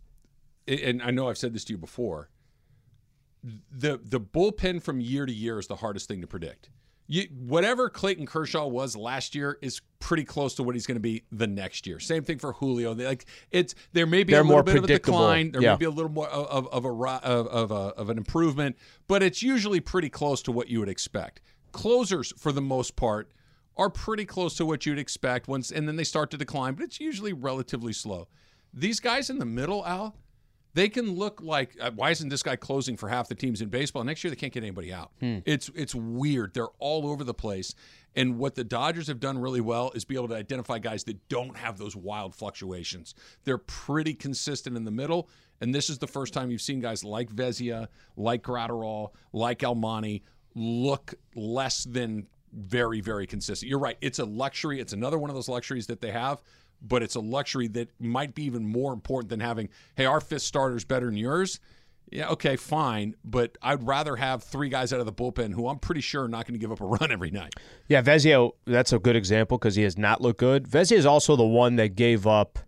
and 0.66 1.02
I 1.02 1.10
know 1.10 1.28
I've 1.28 1.38
said 1.38 1.52
this 1.52 1.64
to 1.66 1.72
you 1.74 1.78
before, 1.78 2.30
the 3.70 4.00
the 4.02 4.20
bullpen 4.20 4.82
from 4.82 5.00
year 5.00 5.26
to 5.26 5.32
year 5.32 5.58
is 5.58 5.66
the 5.66 5.76
hardest 5.76 6.08
thing 6.08 6.20
to 6.20 6.26
predict. 6.26 6.70
You, 7.06 7.24
whatever 7.38 7.90
Clayton 7.90 8.24
Kershaw 8.24 8.66
was 8.66 8.96
last 8.96 9.34
year 9.34 9.58
is 9.60 9.82
pretty 10.00 10.24
close 10.24 10.54
to 10.54 10.62
what 10.62 10.74
he's 10.74 10.86
going 10.86 10.96
to 10.96 11.00
be 11.02 11.24
the 11.30 11.46
next 11.46 11.86
year. 11.86 12.00
Same 12.00 12.24
thing 12.24 12.38
for 12.38 12.54
Julio. 12.54 12.94
They, 12.94 13.04
like 13.04 13.26
it's 13.50 13.74
there 13.92 14.06
may 14.06 14.24
be 14.24 14.32
They're 14.32 14.40
a 14.40 14.44
little 14.44 14.56
more 14.56 14.62
bit 14.62 14.76
of 14.76 14.84
a 14.84 14.86
decline. 14.86 15.52
There 15.52 15.60
Yeah. 15.60 15.72
may 15.72 15.80
be 15.80 15.84
a 15.84 15.90
little 15.90 16.10
more 16.10 16.28
of, 16.28 16.66
of 16.68 16.84
a 16.86 16.88
of, 16.88 17.46
of 17.48 17.70
a 17.70 17.74
of 17.74 18.08
an 18.08 18.16
improvement, 18.16 18.76
but 19.06 19.22
it's 19.22 19.42
usually 19.42 19.80
pretty 19.80 20.08
close 20.08 20.40
to 20.42 20.52
what 20.52 20.68
you 20.68 20.80
would 20.80 20.88
expect. 20.88 21.42
Closers, 21.72 22.32
for 22.38 22.52
the 22.52 22.62
most 22.62 22.96
part, 22.96 23.30
are 23.76 23.90
pretty 23.90 24.24
close 24.24 24.54
to 24.56 24.64
what 24.64 24.86
you'd 24.86 24.98
expect 24.98 25.46
once, 25.46 25.70
and 25.70 25.86
then 25.86 25.96
they 25.96 26.04
start 26.04 26.30
to 26.30 26.38
decline, 26.38 26.72
but 26.74 26.84
it's 26.84 27.00
usually 27.00 27.34
relatively 27.34 27.92
slow. 27.92 28.28
These 28.72 29.00
guys 29.00 29.28
in 29.28 29.38
the 29.38 29.44
middle, 29.44 29.84
Al, 29.84 30.16
they 30.74 30.88
can 30.88 31.12
look 31.14 31.40
like 31.40 31.76
uh, 31.80 31.90
why 31.92 32.10
isn't 32.10 32.28
this 32.28 32.42
guy 32.42 32.56
closing 32.56 32.96
for 32.96 33.08
half 33.08 33.28
the 33.28 33.34
teams 33.34 33.60
in 33.60 33.68
baseball? 33.68 34.04
Next 34.04 34.22
year 34.24 34.30
they 34.30 34.36
can't 34.36 34.52
get 34.52 34.62
anybody 34.62 34.92
out. 34.92 35.12
It's 35.46 35.70
it's 35.74 35.94
weird. 35.94 36.52
They're 36.54 36.68
all 36.78 37.06
over 37.08 37.24
the 37.24 37.34
place. 37.34 37.74
And 38.16 38.38
what 38.38 38.54
the 38.54 38.62
dodgers 38.62 39.08
have 39.08 39.18
done 39.18 39.38
really 39.38 39.60
well 39.60 39.90
is 39.94 40.04
be 40.04 40.14
able 40.14 40.28
to 40.28 40.36
identify 40.36 40.78
guys 40.78 41.02
that 41.04 41.28
don't 41.28 41.56
have 41.56 41.78
those 41.78 41.96
wild 41.96 42.34
fluctuations. 42.34 43.14
They're 43.44 43.58
pretty 43.58 44.14
consistent 44.14 44.76
in 44.76 44.84
the 44.84 44.92
middle. 44.92 45.28
And 45.60 45.74
this 45.74 45.90
is 45.90 45.98
the 45.98 46.06
first 46.06 46.32
time 46.32 46.50
you've 46.50 46.60
seen 46.60 46.80
guys 46.80 47.02
like 47.02 47.30
Vesia 47.30 47.88
like 48.16 48.42
Graterol 48.42 49.10
like 49.32 49.62
Almonte 49.64 50.22
look 50.54 51.14
less 51.34 51.84
than 51.84 52.26
very 52.52 53.00
very 53.00 53.26
consistent. 53.26 53.68
You're 53.68 53.80
right. 53.80 53.96
It's 54.00 54.18
a 54.18 54.24
luxury. 54.24 54.80
It's 54.80 54.92
another 54.92 55.18
one 55.18 55.30
of 55.30 55.34
those 55.34 55.48
luxuries 55.48 55.86
that 55.88 56.00
they 56.00 56.12
have 56.12 56.42
but 56.86 57.02
it's 57.02 57.14
a 57.14 57.20
luxury 57.20 57.68
that 57.68 57.88
might 58.00 58.34
be 58.34 58.44
even 58.44 58.66
more 58.66 58.92
important 58.92 59.30
than 59.30 59.40
having, 59.40 59.68
hey, 59.96 60.04
our 60.04 60.20
fifth 60.20 60.42
starter's 60.42 60.84
better 60.84 61.06
than 61.06 61.16
yours. 61.16 61.60
Yeah, 62.10 62.28
okay, 62.30 62.56
fine, 62.56 63.16
but 63.24 63.56
I'd 63.62 63.86
rather 63.86 64.14
have 64.16 64.42
three 64.42 64.68
guys 64.68 64.92
out 64.92 65.00
of 65.00 65.06
the 65.06 65.12
bullpen 65.12 65.52
who 65.52 65.66
I'm 65.68 65.78
pretty 65.78 66.02
sure 66.02 66.24
are 66.24 66.28
not 66.28 66.46
going 66.46 66.54
to 66.54 66.60
give 66.60 66.70
up 66.70 66.80
a 66.80 66.84
run 67.00 67.10
every 67.10 67.30
night. 67.30 67.54
Yeah, 67.88 68.02
Vesia, 68.02 68.52
that's 68.66 68.92
a 68.92 68.98
good 68.98 69.16
example 69.16 69.58
because 69.58 69.74
he 69.74 69.82
has 69.82 69.96
not 69.96 70.20
looked 70.20 70.38
good. 70.38 70.68
Vesia 70.68 70.96
is 70.96 71.06
also 71.06 71.34
the 71.34 71.44
one 71.44 71.76
that 71.76 71.96
gave 71.96 72.26
up. 72.26 72.58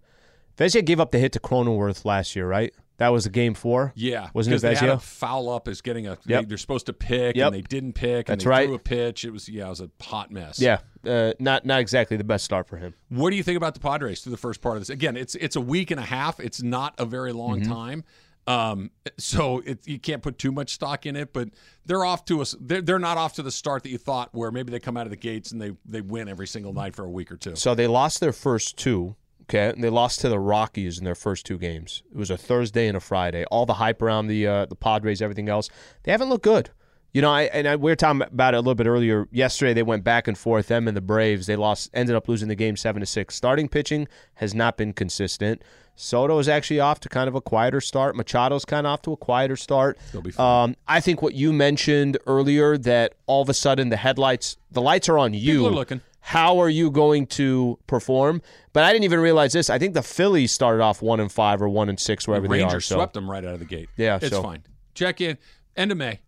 Vesia 0.57 0.85
gave 0.85 0.99
up 0.99 1.11
the 1.11 1.19
hit 1.19 1.33
to 1.33 1.41
Cronenworth 1.41 2.05
last 2.05 2.35
year, 2.35 2.49
right? 2.49 2.75
That 2.99 3.09
was 3.09 3.25
the 3.25 3.31
game 3.31 3.53
four. 3.55 3.93
Yeah, 3.95 4.31
wasn't 4.33 4.57
it 4.57 4.63
they 4.63 4.75
had 4.75 4.89
a 4.89 4.99
foul 4.99 5.51
up 5.51 5.69
as 5.69 5.83
getting 5.83 6.07
a. 6.07 6.17
Yep. 6.27 6.49
They, 6.49 6.55
are 6.55 6.59
supposed 6.59 6.87
to 6.87 6.93
pick, 6.95 7.37
Yep. 7.37 7.47
and 7.47 7.55
they 7.55 7.61
didn't 7.61 7.93
pick. 7.93 8.29
And 8.29 8.39
That's 8.39 8.45
they 8.45 8.51
right. 8.51 8.67
Threw 8.67 8.77
a 8.77 8.79
pitch. 8.79 9.25
It 9.25 9.31
was 9.33 9.49
yeah, 9.49 9.67
it 9.67 9.71
was 9.71 9.81
a 9.83 9.91
hot 10.01 10.31
mess. 10.31 10.59
Yeah, 10.59 10.79
uh, 11.07 11.33
not 11.39 11.67
not 11.67 11.81
exactly 11.81 12.17
the 12.17 12.25
best 12.25 12.45
start 12.45 12.67
for 12.69 12.79
him. 12.79 12.95
What 13.11 13.31
do 13.31 13.37
you 13.37 13.43
think 13.43 13.59
about 13.59 13.75
the 13.75 13.81
Padres 13.81 14.23
through 14.23 14.31
the 14.31 14.37
first 14.39 14.63
part 14.63 14.77
of 14.77 14.81
this? 14.81 14.89
Again, 14.91 15.17
it's 15.17 15.35
it's 15.35 15.57
a 15.57 15.61
week 15.61 15.91
and 15.91 16.01
a 16.01 16.05
half. 16.05 16.41
It's 16.41 16.63
not 16.63 16.95
a 16.99 17.05
very 17.05 17.33
long 17.33 17.61
Mm-hmm. 17.61 17.73
time. 17.73 18.05
Um, 18.49 18.93
so 19.19 19.59
it, 19.67 19.87
you 19.89 19.99
can't 19.99 20.23
put 20.23 20.39
too 20.39 20.53
much 20.53 20.73
stock 20.73 21.05
in 21.05 21.17
it, 21.17 21.33
but 21.33 21.49
they're 21.85 22.05
off 22.05 22.25
to 22.27 22.43
a 22.43 22.45
they're, 22.61 22.81
they're 22.81 22.99
not 23.01 23.19
off 23.19 23.35
to 23.35 23.43
the 23.43 23.51
start 23.51 23.83
that 23.83 23.89
you 23.91 23.99
thought, 23.99 24.29
where 24.33 24.53
maybe 24.53 24.71
they 24.71 24.79
come 24.79 24.97
out 24.97 25.05
of 25.05 25.11
the 25.11 25.17
gates 25.17 25.51
and 25.53 25.61
they 25.61 25.73
they 25.85 26.01
win 26.01 26.29
every 26.29 26.47
single 26.47 26.73
night 26.73 26.95
for 26.95 27.05
a 27.05 27.11
week 27.11 27.33
or 27.33 27.37
two. 27.37 27.57
So 27.57 27.75
they 27.75 27.89
lost 27.89 28.21
their 28.21 28.33
first 28.33 28.77
two. 28.77 29.17
Okay, 29.49 29.69
and 29.69 29.83
they 29.83 29.91
lost 29.91 30.21
to 30.21 30.29
the 30.29 30.41
Rockies 30.41 30.99
in 30.99 31.05
their 31.05 31.15
first 31.15 31.47
two 31.47 31.57
games. 31.57 32.03
It 32.11 32.17
was 32.17 32.31
a 32.31 32.37
Thursday 32.37 32.89
and 32.89 32.97
a 32.97 33.01
Friday. 33.01 33.45
All 33.45 33.65
the 33.65 33.75
hype 33.75 34.03
around 34.03 34.27
the 34.27 34.47
uh, 34.47 34.67
the 34.67 34.75
Padres, 34.75 35.23
everything 35.23 35.49
else, 35.49 35.71
they 36.03 36.11
haven't 36.11 36.29
looked 36.29 36.45
good. 36.45 36.71
You 37.13 37.23
know, 37.23 37.31
I, 37.31 37.45
and 37.45 37.67
I, 37.67 37.77
we 37.77 37.91
were 37.91 37.97
talking 37.97 38.23
about 38.23 38.53
it 38.53 38.59
a 38.59 38.61
little 38.61 38.75
bit 38.75 38.87
earlier. 38.87 39.27
Yesterday, 39.31 39.73
they 39.73 39.83
went 39.83 40.05
back 40.05 40.29
and 40.29 40.37
forth. 40.37 40.67
Them 40.67 40.87
and 40.87 40.97
the 40.97 41.01
Braves, 41.01 41.47
they 41.47 41.57
lost, 41.57 41.89
ended 41.95 42.15
up 42.15 42.29
losing 42.29 42.49
the 42.49 42.55
game 42.55 42.77
seven 42.77 43.01
to 43.01 43.07
six. 43.07 43.35
Starting 43.35 43.69
pitching 43.69 44.07
has 44.35 44.55
not 44.55 44.77
been 44.77 44.93
consistent. 44.93 45.63
Soto 45.95 46.39
is 46.39 46.47
actually 46.47 46.81
off 46.81 47.01
to 47.01 47.09
kind 47.09 47.27
of 47.27 47.35
a 47.35 47.41
quieter 47.41 47.81
start. 47.81 48.17
Machado's 48.17 48.67
kind 48.67 48.87
of 48.87 48.93
off 48.93 49.03
to 49.03 49.13
a 49.13 49.17
quieter 49.17 49.57
start. 49.57 49.97
They'll 50.13 50.21
be 50.21 50.31
fine. 50.31 50.71
Um, 50.71 50.77
I 50.87 51.01
think 51.01 51.23
what 51.23 51.33
you 51.33 51.55
mentioned 51.55 52.19
earlier 52.27 52.77
that 52.79 53.15
all 53.27 53.41
of 53.41 53.49
a 53.49 53.55
sudden 53.55 53.89
the 53.89 53.97
headlights, 53.97 54.59
the 54.71 54.83
lights 54.83 55.09
are 55.09 55.19
on 55.19 55.33
you. 55.33 55.55
People 55.55 55.69
are 55.69 55.71
looking. 55.71 56.03
How 56.27 56.61
are 56.61 56.69
you 56.69 56.91
going 56.91 57.29
to 57.29 57.79
perform? 57.87 58.43
But 58.73 58.83
I 58.83 58.91
didn't 58.91 59.05
even 59.05 59.21
realize 59.21 59.53
this. 59.53 59.71
I 59.71 59.79
think 59.79 59.95
the 59.95 60.03
Phillies 60.03 60.51
started 60.51 60.83
off 60.83 61.01
one 61.01 61.21
and 61.21 61.31
five 61.31 61.63
or 61.63 61.69
one 61.69 61.89
and 61.89 62.01
six, 62.01 62.27
wherever 62.27 62.49
they 62.49 62.63
are. 62.63 62.67
Rangers 62.67 62.87
So 62.87 62.97
swept 62.97 63.15
them 63.15 63.31
right 63.31 63.45
out 63.45 63.55
of 63.55 63.61
the 63.61 63.65
gate. 63.65 63.89
Yeah, 63.97 64.19
it's 64.21 64.31
so- 64.31 64.43
fine. 64.43 64.65
Check 64.95 65.21
in 65.21 65.39
end 65.77 65.93
of 65.93 65.99
May. 65.99 66.19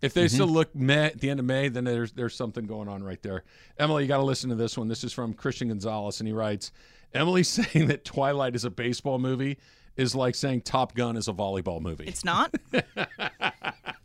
If 0.00 0.14
they 0.14 0.24
mm-hmm. 0.24 0.34
still 0.34 0.46
look 0.46 0.74
meh 0.74 1.08
at 1.08 1.20
the 1.20 1.28
end 1.28 1.38
of 1.38 1.44
May, 1.44 1.68
then 1.68 1.84
there's 1.84 2.12
there's 2.12 2.34
something 2.34 2.64
going 2.64 2.88
on 2.88 3.02
right 3.02 3.22
there. 3.22 3.44
Emily, 3.78 4.04
you 4.04 4.08
got 4.08 4.16
to 4.16 4.24
listen 4.24 4.48
to 4.48 4.56
this 4.56 4.78
one. 4.78 4.88
This 4.88 5.04
is 5.04 5.12
from 5.12 5.34
Christian 5.34 5.68
Gonzalez, 5.68 6.18
and 6.20 6.26
he 6.26 6.32
writes, 6.32 6.72
Emily 7.12 7.42
saying 7.42 7.88
that 7.88 8.06
Twilight 8.06 8.56
is 8.56 8.64
a 8.64 8.70
baseball 8.70 9.18
movie 9.18 9.58
is 9.96 10.14
like 10.14 10.34
saying 10.34 10.62
Top 10.62 10.94
Gun 10.94 11.16
is 11.16 11.28
a 11.28 11.32
volleyball 11.32 11.80
movie. 11.80 12.04
It's 12.06 12.24
not. 12.24 12.54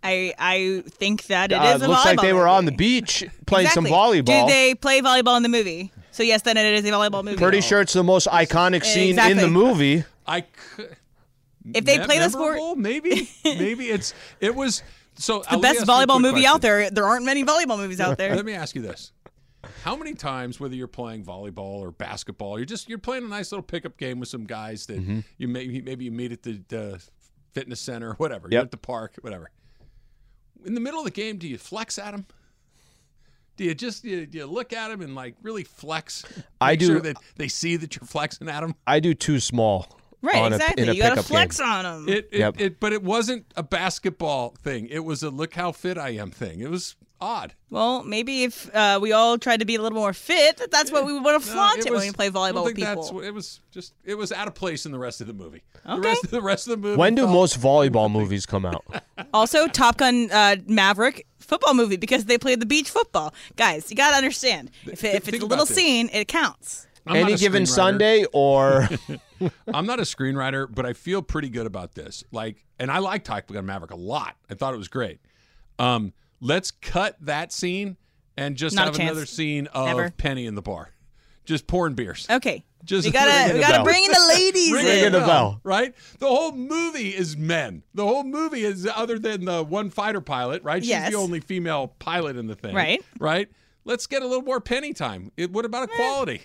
I 0.03 0.33
I 0.37 0.83
think 0.87 1.25
that 1.27 1.51
it 1.51 1.55
Uh, 1.55 1.75
is 1.75 1.81
a 1.81 1.87
looks 1.87 2.05
like 2.05 2.17
volleyball 2.17 2.21
they 2.21 2.33
were 2.33 2.39
movie. 2.41 2.49
on 2.51 2.65
the 2.65 2.71
beach 2.71 3.25
playing 3.45 3.69
some 3.69 3.85
volleyball. 3.85 4.25
Do 4.25 4.53
they 4.53 4.75
play 4.75 5.01
volleyball 5.01 5.37
in 5.37 5.43
the 5.43 5.49
movie? 5.49 5.91
So 6.11 6.23
yes, 6.23 6.41
then 6.43 6.57
it 6.57 6.65
is 6.73 6.85
a 6.85 6.91
volleyball 6.91 7.23
movie. 7.23 7.37
Pretty 7.37 7.61
sure 7.61 7.81
it's 7.81 7.93
the 7.93 8.03
most 8.03 8.27
iconic 8.27 8.83
scene 8.83 9.19
in 9.19 9.37
the 9.37 9.47
movie. 9.47 10.03
I 10.25 10.41
could, 10.41 10.95
If 11.73 11.85
they 11.85 11.99
me- 11.99 12.05
play 12.05 12.19
the 12.19 12.29
sport, 12.29 12.77
maybe 12.77 13.29
maybe 13.45 13.85
it's 13.89 14.13
it 14.39 14.55
was 14.55 14.83
so 15.15 15.43
the 15.49 15.57
best 15.57 15.85
volleyball 15.85 16.21
movie 16.21 16.45
out 16.45 16.61
there. 16.61 16.89
There 16.89 17.05
aren't 17.05 17.25
many 17.25 17.43
volleyball 17.43 17.77
movies 17.77 17.99
out 17.99 18.17
there. 18.17 18.35
Let 18.35 18.45
me 18.45 18.53
ask 18.53 18.75
you 18.75 18.81
this: 18.81 19.11
How 19.83 19.95
many 19.95 20.13
times, 20.13 20.59
whether 20.59 20.75
you're 20.75 20.87
playing 20.87 21.23
volleyball 21.23 21.79
or 21.79 21.91
basketball, 21.91 22.57
you're 22.59 22.65
just 22.65 22.87
you're 22.89 22.97
playing 22.97 23.23
a 23.25 23.27
nice 23.27 23.51
little 23.51 23.63
pickup 23.63 23.97
game 23.97 24.19
with 24.19 24.29
some 24.29 24.45
guys 24.45 24.85
that 24.87 24.99
Mm-hmm. 24.99 25.19
you 25.37 25.47
maybe 25.47 25.81
maybe 25.81 26.05
you 26.05 26.11
meet 26.11 26.31
at 26.31 26.43
the, 26.43 26.61
the 26.67 27.03
fitness 27.53 27.79
center 27.81 28.11
or 28.11 28.13
whatever, 28.15 28.47
Yep. 28.47 28.51
you're 28.51 28.61
at 28.63 28.71
the 28.71 28.77
park, 28.77 29.15
whatever. 29.21 29.49
In 30.65 30.73
the 30.73 30.79
middle 30.81 30.99
of 30.99 31.05
the 31.05 31.11
game, 31.11 31.37
do 31.37 31.47
you 31.47 31.57
flex 31.57 31.97
at 31.99 32.11
them? 32.11 32.25
Do 33.55 33.63
you 33.63 33.73
just 33.73 34.03
do 34.03 34.09
you, 34.09 34.25
do 34.27 34.37
you 34.37 34.45
look 34.45 34.73
at 34.73 34.89
them 34.89 35.01
and 35.01 35.15
like 35.15 35.35
really 35.41 35.63
flex? 35.63 36.23
I 36.61 36.75
do- 36.75 36.85
Sure 36.87 36.99
that 36.99 37.17
they 37.37 37.47
see 37.47 37.75
that 37.77 37.95
you're 37.95 38.05
flexing 38.05 38.47
at 38.49 38.61
them. 38.61 38.75
I 38.85 38.99
do 38.99 39.13
too 39.13 39.39
small. 39.39 39.99
Right, 40.21 40.35
on 40.37 40.51
a, 40.51 40.55
exactly. 40.55 40.83
in 40.83 40.89
a 40.89 40.93
you 40.93 41.01
gotta 41.03 41.21
flex 41.21 41.57
game. 41.59 41.67
on 41.67 41.83
them. 42.05 42.09
It, 42.09 42.29
it, 42.31 42.39
Yep. 42.39 42.55
it, 42.59 42.79
but 42.79 42.91
it 42.91 43.03
wasn't 43.03 43.45
a 43.55 43.61
basketball 43.61 44.55
thing. 44.63 44.87
It 44.87 45.05
was 45.05 45.21
a 45.21 45.29
look 45.29 45.53
how 45.53 45.71
fit 45.71 45.95
I 45.97 46.09
am 46.09 46.31
thing. 46.31 46.59
It 46.59 46.71
was 46.71 46.95
odd. 47.19 47.53
well, 47.69 48.03
maybe 48.03 48.43
if 48.43 48.73
uh, 48.75 48.99
we 49.01 49.11
all 49.11 49.37
tried 49.37 49.59
to 49.59 49.65
be 49.65 49.75
a 49.75 49.81
little 49.81 49.97
more 49.97 50.13
fit, 50.13 50.57
that 50.57 50.71
that's 50.71 50.91
what 50.91 51.05
we 51.05 51.13
would 51.17 51.31
have 51.33 51.45
No, 51.47 51.53
flaunted 51.53 51.85
when 51.85 51.93
was- 51.93 52.03
we 52.05 52.11
play 52.11 52.27
I 52.27 52.29
volleyball 52.29 52.53
don't 52.53 52.63
with 52.65 52.75
people. 52.75 53.03
that's 53.03 53.25
it 53.27 53.33
was 53.33 53.59
just 53.71 53.93
it 54.05 54.15
was 54.15 54.31
out 54.31 54.47
of 54.47 54.55
place 54.55 54.85
in 54.85 54.91
the 54.91 54.99
rest 54.99 55.21
of 55.21 55.27
the 55.27 55.33
movie. 55.33 55.63
The 55.85 55.93
Okay. 55.93 56.07
rest 56.09 56.23
of 56.25 56.31
the 56.31 56.41
rest 56.41 56.67
of 56.67 56.71
the 56.71 56.77
movie. 56.77 56.97
When 56.97 57.15
do 57.15 57.23
felt- 57.23 57.33
most 57.33 57.59
volleyball 57.59 58.11
movies 58.11 58.45
come 58.45 58.65
out? 58.65 58.85
Also, 59.33 59.67
Top 59.67 59.97
Gun 59.97 60.29
uh, 60.31 60.55
Maverick 60.67 61.25
football 61.39 61.73
movie 61.73 61.97
because 61.97 62.25
they 62.25 62.37
played 62.37 62.59
the 62.61 62.65
beach 62.65 62.89
football. 62.89 63.33
Guys, 63.55 63.89
you 63.89 63.95
gotta 63.97 64.15
understand 64.15 64.71
if, 64.85 65.03
it, 65.03 65.15
if 65.15 65.27
it's 65.27 65.43
a 65.43 65.45
little 65.45 65.65
this. 65.65 65.75
scene, 65.75 66.09
it 66.13 66.27
counts. 66.27 66.87
I'm 67.05 67.15
Any 67.17 67.35
given. 67.35 67.65
Sunday 67.65 68.25
or 68.31 68.87
I'm 69.73 69.85
not 69.85 69.99
a 69.99 70.03
screenwriter, 70.03 70.67
but 70.73 70.85
I 70.85 70.93
feel 70.93 71.21
pretty 71.21 71.49
good 71.49 71.65
about 71.65 71.93
this. 71.95 72.23
Like, 72.31 72.65
and 72.79 72.91
I 72.91 72.99
like 72.99 73.23
Top 73.23 73.47
Gun 73.47 73.65
Maverick 73.65 73.91
a 73.91 73.95
lot. 73.95 74.35
I 74.49 74.53
thought 74.53 74.73
it 74.73 74.77
was 74.77 74.87
great. 74.87 75.19
Um, 75.79 76.13
let's 76.39 76.71
cut 76.71 77.15
that 77.21 77.51
scene 77.51 77.97
and 78.37 78.55
just 78.55 78.75
Not 78.75 78.87
have 78.87 78.99
another 78.99 79.25
scene 79.25 79.67
of 79.67 79.87
Never. 79.87 80.11
Penny 80.11 80.45
in 80.45 80.55
the 80.55 80.61
bar, 80.61 80.91
just 81.45 81.65
pouring 81.67 81.95
beers. 81.95 82.27
Okay, 82.29 82.63
Just 82.83 83.05
we 83.05 83.11
gotta 83.11 83.53
we 83.53 83.59
gotta 83.59 83.73
bell. 83.77 83.83
bring 83.83 84.03
in 84.05 84.11
the 84.11 84.25
ladies 84.29 84.71
Ringing 84.71 85.05
in. 85.05 85.11
the 85.13 85.19
bell. 85.19 85.59
right? 85.63 85.93
The 86.19 86.27
whole 86.27 86.51
movie 86.51 87.09
is 87.15 87.35
men. 87.35 87.83
The 87.95 88.05
whole 88.05 88.23
movie 88.23 88.63
is 88.63 88.87
other 88.95 89.17
than 89.17 89.45
the 89.45 89.63
one 89.63 89.89
fighter 89.89 90.21
pilot, 90.21 90.61
right? 90.63 90.83
She's 90.83 90.89
Yes. 90.89 91.11
the 91.11 91.17
only 91.17 91.39
female 91.39 91.87
pilot 91.99 92.35
in 92.37 92.47
the 92.47 92.55
thing, 92.55 92.75
Right. 92.75 93.03
Right. 93.19 93.49
Let's 93.85 94.05
get 94.05 94.21
a 94.21 94.27
little 94.27 94.43
more 94.43 94.59
penny 94.59 94.93
time. 94.93 95.31
It, 95.37 95.51
what 95.51 95.63
about 95.65 95.89
equality? 95.89 96.41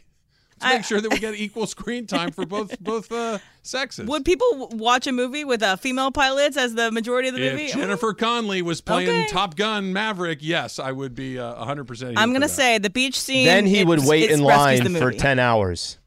Let's 0.63 0.73
I- 0.75 0.77
make 0.77 0.85
sure 0.85 1.01
that 1.01 1.11
we 1.11 1.19
get 1.19 1.35
equal 1.37 1.67
screen 1.67 2.07
time 2.07 2.31
for 2.33 2.47
both 2.47 2.79
both 2.81 3.11
uh, 3.11 3.39
sexes. 3.63 4.07
Would 4.09 4.25
people 4.25 4.69
watch 4.73 5.07
a 5.07 5.13
movie 5.13 5.45
with 5.45 5.63
uh, 5.63 5.77
female 5.77 6.11
pilots 6.13 6.57
as 6.57 6.75
the 6.75 6.91
majority 6.93 7.29
of 7.29 7.35
the 7.35 7.41
movie? 7.41 7.65
if 7.65 7.75
Jennifer 7.75 8.15
Connelly 8.15 8.63
was 8.63 8.81
playing 8.81 9.09
Okay. 9.09 9.27
Top 9.29 9.57
Gun 9.57 9.93
Maverick, 9.93 10.39
yes, 10.41 10.79
I 10.79 10.93
would 10.93 11.15
be 11.15 11.39
uh, 11.39 11.65
100%. 11.65 12.15
I'm 12.17 12.33
gonna 12.33 12.49
say 12.49 12.79
the 12.79 12.91
beach 12.91 13.21
scene. 13.21 13.47
then 13.47 13.67
he 13.67 13.85
would 13.85 14.05
wait 14.05 14.31
in 14.31 14.41
line 14.41 14.95
for 14.95 15.11
10 15.13 15.39
hours. 15.39 15.99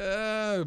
Uh, 0.00 0.64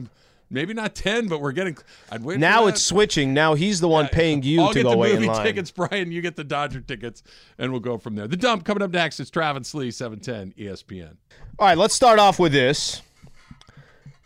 maybe 0.50 0.74
not 0.74 0.96
10, 0.96 1.28
but 1.28 1.42
we're 1.42 1.52
getting. 1.52 1.78
I'd 2.12 2.24
wait 2.24 2.40
Now 2.40 2.68
it's 2.68 2.82
switching. 2.82 3.34
Now 3.34 3.54
he's 3.54 3.80
the 3.80 3.88
one 3.88 4.08
paying 4.08 4.44
you 4.44 4.62
I'll 4.62 4.74
to 4.74 4.84
go 4.84 4.92
the 4.92 4.98
wait 4.98 5.16
in 5.16 5.26
line. 5.26 5.46
tickets, 5.46 5.72
Brian. 5.76 6.12
You 6.12 6.22
get 6.22 6.36
the 6.36 6.44
Dodger 6.44 6.82
tickets, 6.82 7.22
and 7.58 7.72
we'll 7.72 7.82
go 7.82 7.98
from 7.98 8.16
there. 8.16 8.28
The 8.28 8.38
dump 8.38 8.66
coming 8.66 8.82
up 8.82 8.92
next 8.92 9.20
is 9.20 9.30
Travis 9.30 9.74
Lee, 9.74 9.88
E 9.88 9.92
710 9.92 10.54
ESPN. 10.66 11.18
All 11.60 11.68
right, 11.68 11.78
let's 11.78 11.94
start 11.94 12.20
off 12.20 12.40
with 12.40 12.52
this. 12.54 13.02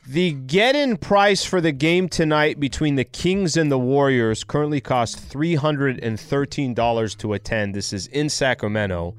The 0.06 0.34
get-in 0.34 0.98
price 0.98 1.46
for 1.46 1.62
the 1.62 1.72
game 1.72 2.10
tonight 2.10 2.60
between 2.60 2.96
the 2.96 3.06
Kings 3.06 3.56
and 3.56 3.72
the 3.72 3.80
Warriors 3.80 4.44
currently 4.44 4.82
costs 4.82 5.24
$313 5.34 7.18
to 7.18 7.34
attend. 7.34 7.74
This 7.74 7.94
is 7.94 8.08
in 8.08 8.28
Sacramento. 8.28 9.16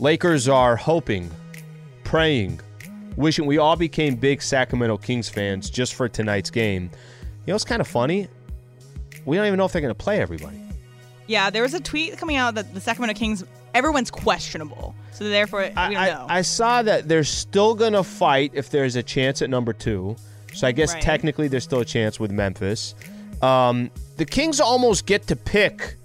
Lakers 0.00 0.48
are 0.48 0.74
hoping, 0.74 1.30
praying, 2.02 2.60
wishing 3.16 3.46
we 3.46 3.58
all 3.58 3.76
became 3.76 4.16
big 4.16 4.42
Sacramento 4.42 4.96
Kings 4.96 5.28
fans 5.28 5.70
just 5.70 5.94
for 5.94 6.08
tonight's 6.08 6.50
game. 6.50 6.90
You 7.46 7.52
know, 7.52 7.54
it's 7.54 7.62
kind 7.62 7.80
of 7.80 7.86
funny. 7.86 8.26
We 9.26 9.36
don't 9.36 9.46
even 9.46 9.56
know 9.56 9.66
if 9.66 9.72
they're 9.72 9.82
going 9.82 9.94
to 9.94 10.02
play 10.02 10.20
everybody. 10.20 10.60
Yeah, 11.28 11.48
there 11.48 11.62
was 11.62 11.74
a 11.74 11.80
tweet 11.80 12.18
coming 12.18 12.34
out 12.34 12.56
that 12.56 12.74
the 12.74 12.80
Sacramento 12.80 13.16
Kings, 13.16 13.44
everyone's 13.74 14.10
questionable, 14.10 14.94
so 15.12 15.24
therefore 15.28 15.60
we 15.60 15.66
don't 15.68 15.78
I, 15.78 15.90
know. 16.10 16.26
I, 16.28 16.38
I 16.38 16.42
saw 16.42 16.82
that 16.82 17.08
they're 17.08 17.24
still 17.24 17.74
going 17.74 17.92
to 17.92 18.04
fight 18.04 18.52
if 18.54 18.70
there's 18.70 18.96
a 18.96 19.02
chance 19.02 19.42
at 19.42 19.50
number 19.50 19.72
two. 19.72 20.16
So 20.54 20.66
I 20.68 20.72
guess 20.72 20.94
Right. 20.94 21.02
technically 21.02 21.48
there's 21.48 21.64
still 21.64 21.80
a 21.80 21.84
chance 21.84 22.20
with 22.20 22.30
Memphis. 22.30 22.94
Um, 23.42 23.90
the 24.16 24.24
Kings 24.24 24.60
almost 24.60 25.04
get 25.06 25.26
to 25.26 25.36
pick 25.36 25.96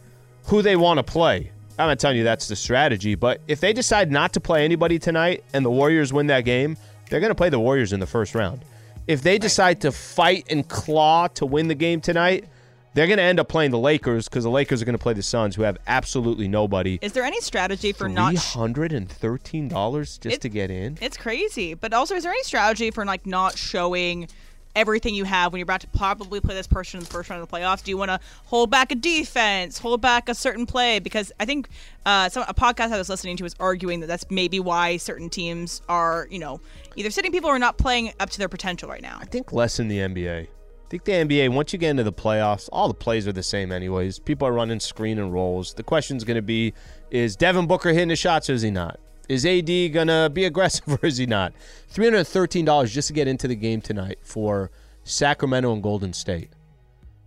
who 0.46 0.62
they 0.64 0.76
want 0.76 0.98
to 0.98 1.04
play. 1.04 1.52
I'm 1.78 1.88
not 1.88 2.00
telling 2.00 2.18
you 2.18 2.24
that's 2.24 2.48
the 2.48 2.56
strategy, 2.56 3.16
but 3.16 3.40
if 3.48 3.60
they 3.62 3.72
decide 3.72 4.12
not 4.12 4.34
to 4.34 4.40
play 4.40 4.66
anybody 4.66 5.00
tonight 5.00 5.44
and 5.54 5.64
the 5.64 5.70
Warriors 5.70 6.12
win 6.12 6.28
that 6.28 6.42
game, 6.44 6.76
they're 7.10 7.20
going 7.22 7.30
to 7.32 7.36
play 7.36 7.50
the 7.50 7.60
Warriors 7.60 7.94
in 7.94 8.00
the 8.00 8.08
first 8.08 8.36
round. 8.36 8.66
If 9.08 9.22
they 9.22 9.38
decide 9.38 9.82
to 9.82 9.92
fight 9.92 10.46
and 10.50 10.68
claw 10.68 11.28
to 11.30 11.46
win 11.46 11.68
the 11.68 11.76
game 11.76 12.02
tonight, 12.02 12.46
they're 12.94 13.08
going 13.08 13.18
to 13.18 13.24
end 13.24 13.40
up 13.40 13.48
playing 13.48 13.72
the 13.72 13.80
Lakers 13.80 14.28
because 14.28 14.44
the 14.44 14.50
Lakers 14.50 14.82
are 14.82 14.86
going 14.86 14.98
to 14.98 15.02
play 15.02 15.14
the 15.14 15.22
Suns, 15.24 15.56
who 15.56 15.62
have 15.64 15.78
absolutely 15.88 16.48
nobody. 16.48 17.00
Is 17.02 17.14
there 17.14 17.24
any 17.24 17.40
strategy 17.42 17.92
for 17.92 18.10
not? 18.10 18.30
Three 18.32 18.38
sh- 18.40 18.54
hundred 18.54 18.92
and 18.94 19.10
thirteen 19.10 19.68
dollars 19.68 20.18
just 20.18 20.38
It- 20.38 20.42
to 20.42 20.50
get 20.50 20.72
in. 20.72 20.98
It's 21.02 21.18
crazy, 21.18 21.74
but 21.74 21.94
also, 21.94 22.16
is 22.16 22.24
there 22.24 22.32
any 22.32 22.44
strategy 22.44 22.92
for 22.92 23.06
like 23.06 23.26
not 23.26 23.58
showing 23.58 24.28
everything 24.76 25.16
you 25.16 25.24
have 25.26 25.52
when 25.52 25.60
you're 25.60 25.64
about 25.64 25.82
to 25.82 25.88
probably 25.88 26.40
play 26.40 26.54
this 26.54 26.68
person 26.68 27.00
in 27.00 27.04
the 27.04 27.10
first 27.10 27.30
round 27.30 27.42
of 27.42 27.50
the 27.50 27.56
playoffs? 27.58 27.84
Do 27.84 27.92
you 27.92 27.98
want 27.98 28.10
to 28.10 28.20
hold 28.46 28.70
back 28.70 28.92
a 28.92 28.96
defense, 28.96 29.78
hold 29.80 30.00
back 30.02 30.30
a 30.30 30.36
certain 30.36 30.66
play? 30.66 31.00
Because 31.00 31.32
I 31.40 31.46
think 31.46 31.70
uh, 32.06 32.30
some 32.30 32.44
a 32.48 32.54
podcast 32.54 32.92
I 32.92 32.98
was 32.98 33.10
listening 33.10 33.36
to 33.38 33.44
was 33.44 33.56
arguing 33.60 34.00
that 34.02 34.08
that's 34.08 34.26
maybe 34.30 34.60
why 34.60 34.98
certain 34.98 35.30
teams 35.30 35.82
are, 35.90 36.28
you 36.30 36.40
know, 36.40 36.62
either 36.96 37.10
sitting 37.12 37.32
people 37.32 37.50
or 37.50 37.60
not 37.60 37.78
playing 37.78 38.14
up 38.20 38.30
to 38.30 38.38
their 38.38 38.50
potential 38.50 38.90
right 38.90 39.02
now. 39.02 39.18
I 39.20 39.26
think 39.26 39.52
less 39.52 39.80
in 39.80 39.88
the 39.88 39.98
NBA. 39.98 40.48
I 40.90 40.98
think 40.98 41.04
the 41.04 41.12
NBA, 41.12 41.54
once 41.54 41.72
you 41.72 41.78
get 41.78 41.92
into 41.92 42.04
the 42.04 42.12
playoffs, 42.12 42.68
all 42.72 42.88
the 42.88 42.96
plays 42.96 43.28
are 43.28 43.32
the 43.32 43.44
same 43.44 43.72
anyways. 43.72 44.18
People 44.18 44.48
are 44.48 44.52
running 44.52 44.80
screen 44.80 45.20
and 45.20 45.32
rolls. 45.32 45.76
The 45.76 45.84
question's 45.84 46.24
going 46.24 46.36
to 46.36 46.42
be 46.42 46.74
is 47.12 47.36
Devin 47.36 47.68
Booker 47.68 47.90
hitting 47.94 48.08
the 48.08 48.16
shots 48.16 48.50
or 48.50 48.54
is 48.54 48.64
he 48.64 48.72
not? 48.72 49.00
Is 49.28 49.46
AD 49.46 49.68
going 49.68 50.08
to 50.08 50.32
be 50.34 50.46
aggressive 50.46 50.88
or 50.88 51.06
is 51.06 51.18
he 51.18 51.28
not? 51.28 51.54
$313 51.94 52.90
just 52.90 53.08
to 53.10 53.14
get 53.14 53.28
into 53.28 53.48
the 53.48 53.56
game 53.56 53.82
tonight 53.82 54.18
for 54.24 54.72
Sacramento 55.04 55.72
and 55.74 55.84
Golden 55.84 56.12
State. 56.12 56.50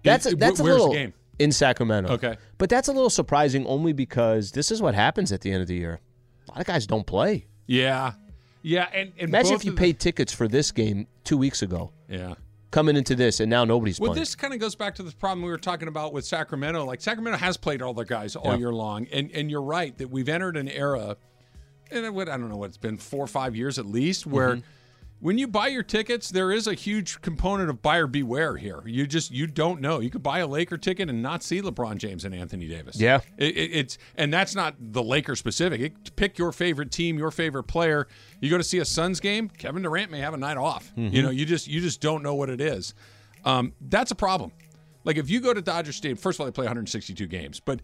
That's 0.03 0.27
In- 0.27 0.39
that's 0.41 0.59
a 0.59 0.65
where's 0.65 0.75
little 0.79 0.93
game? 0.93 1.15
in 1.39 1.53
Sacramento. 1.53 2.15
Okay. 2.15 2.37
But 2.59 2.69
that's 2.69 2.89
a 2.89 2.93
little 2.93 3.11
surprising 3.11 3.65
only 3.67 3.93
because 3.93 4.51
this 4.51 4.73
is 4.73 4.83
what 4.83 4.97
happens 4.97 5.31
at 5.31 5.41
the 5.43 5.53
end 5.53 5.63
of 5.63 5.69
the 5.69 5.77
year. 5.77 6.01
A 6.49 6.51
lot 6.51 6.61
of 6.61 6.67
guys 6.67 6.87
don't 6.89 7.07
play. 7.07 7.47
Yeah. 7.69 8.15
Yeah. 8.63 8.89
And, 8.93 9.13
and 9.19 9.29
Imagine 9.29 9.55
if 9.55 9.65
you 9.65 9.71
the- 9.71 9.77
paid 9.77 10.01
tickets 10.01 10.33
for 10.33 10.49
this 10.49 10.73
game 10.73 11.07
2 11.23 11.37
weeks 11.39 11.63
ago. 11.63 11.93
Yeah. 12.09 12.35
Coming 12.73 12.97
into 12.97 13.15
this 13.15 13.39
and 13.39 13.51
now 13.51 13.65
nobody's 13.67 14.01
Well, 14.01 14.09
playing. 14.13 14.23
this 14.23 14.35
kind 14.35 14.55
of 14.55 14.59
goes 14.59 14.75
back 14.75 14.95
to 14.95 15.03
the 15.03 15.13
problem 15.13 15.45
we 15.45 15.51
were 15.51 15.59
talking 15.59 15.89
about 15.89 16.15
with 16.15 16.25
Sacramento. 16.25 16.85
Like 16.87 17.03
Sacramento 17.03 17.39
has 17.39 17.59
played 17.59 17.83
all 17.83 17.93
their 17.93 18.07
guys 18.07 18.35
all 18.35 18.53
Yeah. 18.53 18.57
year 18.59 18.73
long, 18.73 19.07
and 19.13 19.31
and 19.33 19.51
you're 19.51 19.61
right 19.63 19.97
that 19.99 20.09
we've 20.11 20.29
entered 20.29 20.57
an 20.57 20.69
era, 20.69 21.17
and 21.91 22.15
would, 22.15 22.31
I 22.31 22.39
don't 22.39 22.49
know 22.49 22.57
what 22.57 22.71
it's 22.71 22.79
been 22.79 22.97
four 22.97 23.23
or 23.23 23.29
five 23.29 23.55
years 23.55 23.79
at 23.79 23.85
least, 23.85 24.27
where 24.27 24.57
Mm-hmm. 24.57 24.67
When 25.23 25.39
you 25.39 25.47
buy 25.47 25.69
your 25.69 25.85
tickets, 25.85 26.31
there 26.31 26.51
is 26.51 26.67
a 26.67 26.75
huge 26.75 27.21
component 27.21 27.71
of 27.71 27.81
buyer 27.81 28.09
beware 28.09 28.57
here. 28.57 28.83
You 28.85 29.07
just 29.07 29.31
you 29.31 29.47
don't 29.47 29.81
know. 29.81 30.01
You 30.01 30.11
could 30.11 30.23
buy 30.23 30.41
a 30.41 30.49
Laker 30.49 30.77
ticket 30.77 31.09
and 31.09 31.23
not 31.23 31.45
see 31.45 31.63
LeBron 31.63 31.99
James 31.99 32.25
and 32.25 32.35
Anthony 32.35 32.67
Davis. 32.67 32.99
Yeah. 32.99 33.21
It, 33.39 33.57
it, 33.57 33.71
it's 33.73 33.99
and 34.17 34.35
that's 34.35 34.57
not 34.57 34.75
the 34.81 35.01
Laker 35.01 35.37
specific. 35.37 35.81
It, 35.81 36.17
pick 36.17 36.39
your 36.39 36.51
favorite 36.51 36.91
team, 36.91 37.19
your 37.19 37.31
favorite 37.31 37.65
player. 37.65 38.09
You 38.41 38.51
go 38.51 38.59
to 38.59 38.65
see 38.65 38.79
a 38.79 38.85
Suns 38.85 39.21
game. 39.21 39.49
Kevin 39.49 39.83
Durant 39.83 40.11
may 40.11 40.19
have 40.19 40.35
a 40.35 40.39
night 40.39 40.57
off. 40.57 40.93
Mm-hmm. 40.97 41.15
You 41.15 41.23
know, 41.23 41.31
you 41.31 41.47
just 41.47 41.69
you 41.69 41.81
just 41.81 42.01
don't 42.01 42.25
know 42.25 42.35
what 42.35 42.51
it 42.51 42.61
is. 42.61 42.93
Um, 43.45 43.75
that's 43.81 44.11
a 44.11 44.17
problem. 44.17 44.51
Like 45.05 45.19
if 45.19 45.31
you 45.31 45.41
go 45.41 45.55
to 45.55 45.63
Dodger 45.63 45.93
Stadium, 45.93 46.19
first 46.19 46.37
of 46.37 46.41
all, 46.41 46.47
they 46.47 46.53
play 46.53 46.65
162 46.65 47.29
games, 47.29 47.61
but 47.61 47.79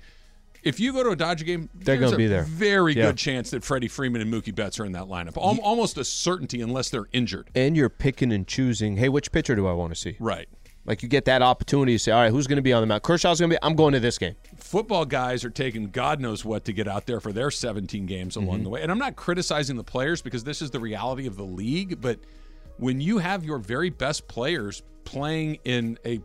if 0.68 0.78
you 0.80 0.92
go 0.92 1.02
to 1.02 1.10
a 1.10 1.16
Dodger 1.16 1.44
game, 1.44 1.68
They're 1.74 1.96
there's 1.96 2.10
gonna 2.12 2.14
a 2.14 2.18
be 2.18 2.26
there. 2.26 2.42
Very 2.44 2.94
Yeah. 2.94 3.06
good 3.06 3.16
chance 3.16 3.50
that 3.50 3.64
Freddie 3.64 3.88
Freeman 3.88 4.20
and 4.20 4.32
Mookie 4.32 4.54
Betts 4.54 4.78
are 4.78 4.84
in 4.84 4.92
that 4.92 5.04
lineup. 5.04 5.36
Al- 5.36 5.58
almost 5.60 5.96
a 5.98 6.04
certainty, 6.04 6.60
unless 6.60 6.90
they're 6.90 7.08
injured. 7.12 7.48
and 7.54 7.76
you're 7.76 7.88
picking 7.88 8.32
and 8.32 8.46
choosing. 8.46 8.96
Hey, 8.96 9.08
which 9.08 9.32
pitcher 9.32 9.54
do 9.56 9.66
I 9.66 9.72
want 9.72 9.92
to 9.94 9.98
see? 10.00 10.16
Right. 10.20 10.48
Like 10.84 11.02
you 11.02 11.08
get 11.08 11.26
that 11.26 11.42
opportunity 11.42 11.92
to 11.94 11.98
say, 11.98 12.12
all 12.12 12.22
right, 12.22 12.30
who's 12.30 12.46
going 12.46 12.56
to 12.56 12.62
be 12.62 12.72
on 12.72 12.80
the 12.82 12.86
mound? 12.86 13.02
Kershaw's 13.02 13.40
going 13.40 13.50
to 13.50 13.56
be. 13.56 13.58
I'm 13.62 13.74
going 13.74 13.92
to 13.92 14.00
this 14.00 14.16
game. 14.16 14.36
football 14.56 15.04
guys 15.04 15.44
are 15.44 15.50
taking 15.50 15.90
God 15.90 16.18
knows 16.20 16.44
what 16.46 16.64
to 16.64 16.72
get 16.72 16.88
out 16.88 17.06
there 17.06 17.20
for 17.20 17.30
their 17.32 17.50
17 17.50 18.06
games 18.06 18.36
along 18.36 18.56
Mm-hmm. 18.56 18.62
the 18.64 18.70
way. 18.70 18.82
And 18.82 18.90
I'm 18.90 18.98
not 18.98 19.14
criticizing 19.16 19.76
the 19.76 19.84
players 19.84 20.22
because 20.22 20.44
this 20.44 20.62
is 20.62 20.70
the 20.70 20.80
reality 20.80 21.26
of 21.26 21.36
the 21.36 21.44
league, 21.44 22.00
but 22.00 22.18
when 22.78 23.00
you 23.02 23.18
have 23.18 23.44
your 23.44 23.58
very 23.58 23.90
best 23.90 24.28
players 24.28 24.82
playing 25.04 25.58
in 25.64 25.98
a 26.06 26.20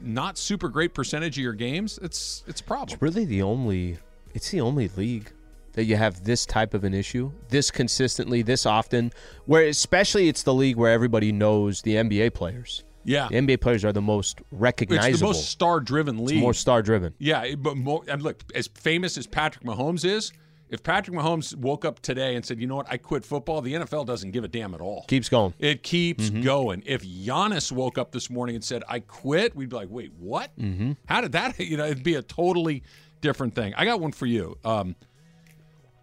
not 0.00 0.38
super 0.38 0.68
great 0.68 0.94
percentage 0.94 1.38
of 1.38 1.42
your 1.42 1.52
games, 1.52 1.98
it's 2.02 2.44
it's 2.46 2.60
a 2.60 2.64
problem. 2.64 2.94
It's 2.94 3.02
really 3.02 3.24
the 3.24 3.42
only. 3.42 3.98
It's 4.34 4.50
the 4.50 4.60
only 4.60 4.88
league 4.96 5.32
that 5.72 5.84
you 5.84 5.96
have 5.96 6.24
this 6.24 6.44
type 6.46 6.74
of 6.74 6.84
an 6.84 6.94
issue, 6.94 7.32
this 7.48 7.70
consistently, 7.70 8.42
this 8.42 8.66
often. 8.66 9.12
Where 9.46 9.66
especially 9.66 10.28
it's 10.28 10.42
the 10.42 10.54
league 10.54 10.76
where 10.76 10.92
everybody 10.92 11.32
knows 11.32 11.82
the 11.82 11.94
NBA 11.94 12.34
players. 12.34 12.84
Yeah. 13.04 13.28
The 13.28 13.36
NBA 13.36 13.60
players 13.60 13.84
are 13.84 13.92
the 13.92 14.02
most 14.02 14.40
recognizable. 14.50 15.10
It's 15.10 15.20
the 15.20 15.26
most 15.26 15.50
star-driven 15.50 16.24
league. 16.24 16.38
It's 16.38 16.42
more 16.42 16.54
star-driven. 16.54 17.14
Yeah, 17.18 17.54
but 17.54 17.76
more, 17.76 18.02
and 18.08 18.20
look, 18.20 18.42
as 18.54 18.66
famous 18.66 19.16
as 19.16 19.26
Patrick 19.26 19.64
Mahomes 19.64 20.04
is, 20.04 20.32
if 20.68 20.82
Patrick 20.82 21.16
Mahomes 21.16 21.54
woke 21.56 21.84
up 21.84 22.00
today 22.00 22.34
and 22.36 22.44
said, 22.44 22.60
"You 22.60 22.66
know 22.66 22.76
what? 22.76 22.86
I 22.90 22.96
quit 22.96 23.24
football," 23.24 23.60
the 23.60 23.74
NFL 23.74 24.04
doesn't 24.06 24.30
give 24.32 24.44
a 24.44 24.48
damn 24.48 24.74
at 24.74 24.80
all. 24.80 25.04
Keeps 25.08 25.28
going. 25.28 25.54
It 25.58 25.82
keeps 25.82 26.30
Mm-hmm. 26.30 26.42
going. 26.42 26.82
If 26.86 27.02
Giannis 27.04 27.70
woke 27.72 27.98
up 27.98 28.12
this 28.12 28.28
morning 28.30 28.54
and 28.56 28.64
said, 28.64 28.82
"I 28.88 29.00
quit," 29.00 29.54
we'd 29.54 29.68
be 29.68 29.76
like, 29.76 29.88
"Wait, 29.90 30.12
what? 30.18 30.50
Mm-hmm. 30.58 30.92
How 31.06 31.20
did 31.20 31.32
that?" 31.32 31.58
You 31.60 31.76
know, 31.76 31.86
it'd 31.86 32.02
be 32.02 32.14
a 32.14 32.22
totally 32.22 32.82
different 33.20 33.54
thing. 33.54 33.74
I 33.76 33.84
got 33.84 34.00
one 34.00 34.12
for 34.12 34.26
you. 34.26 34.56
Um, 34.64 34.96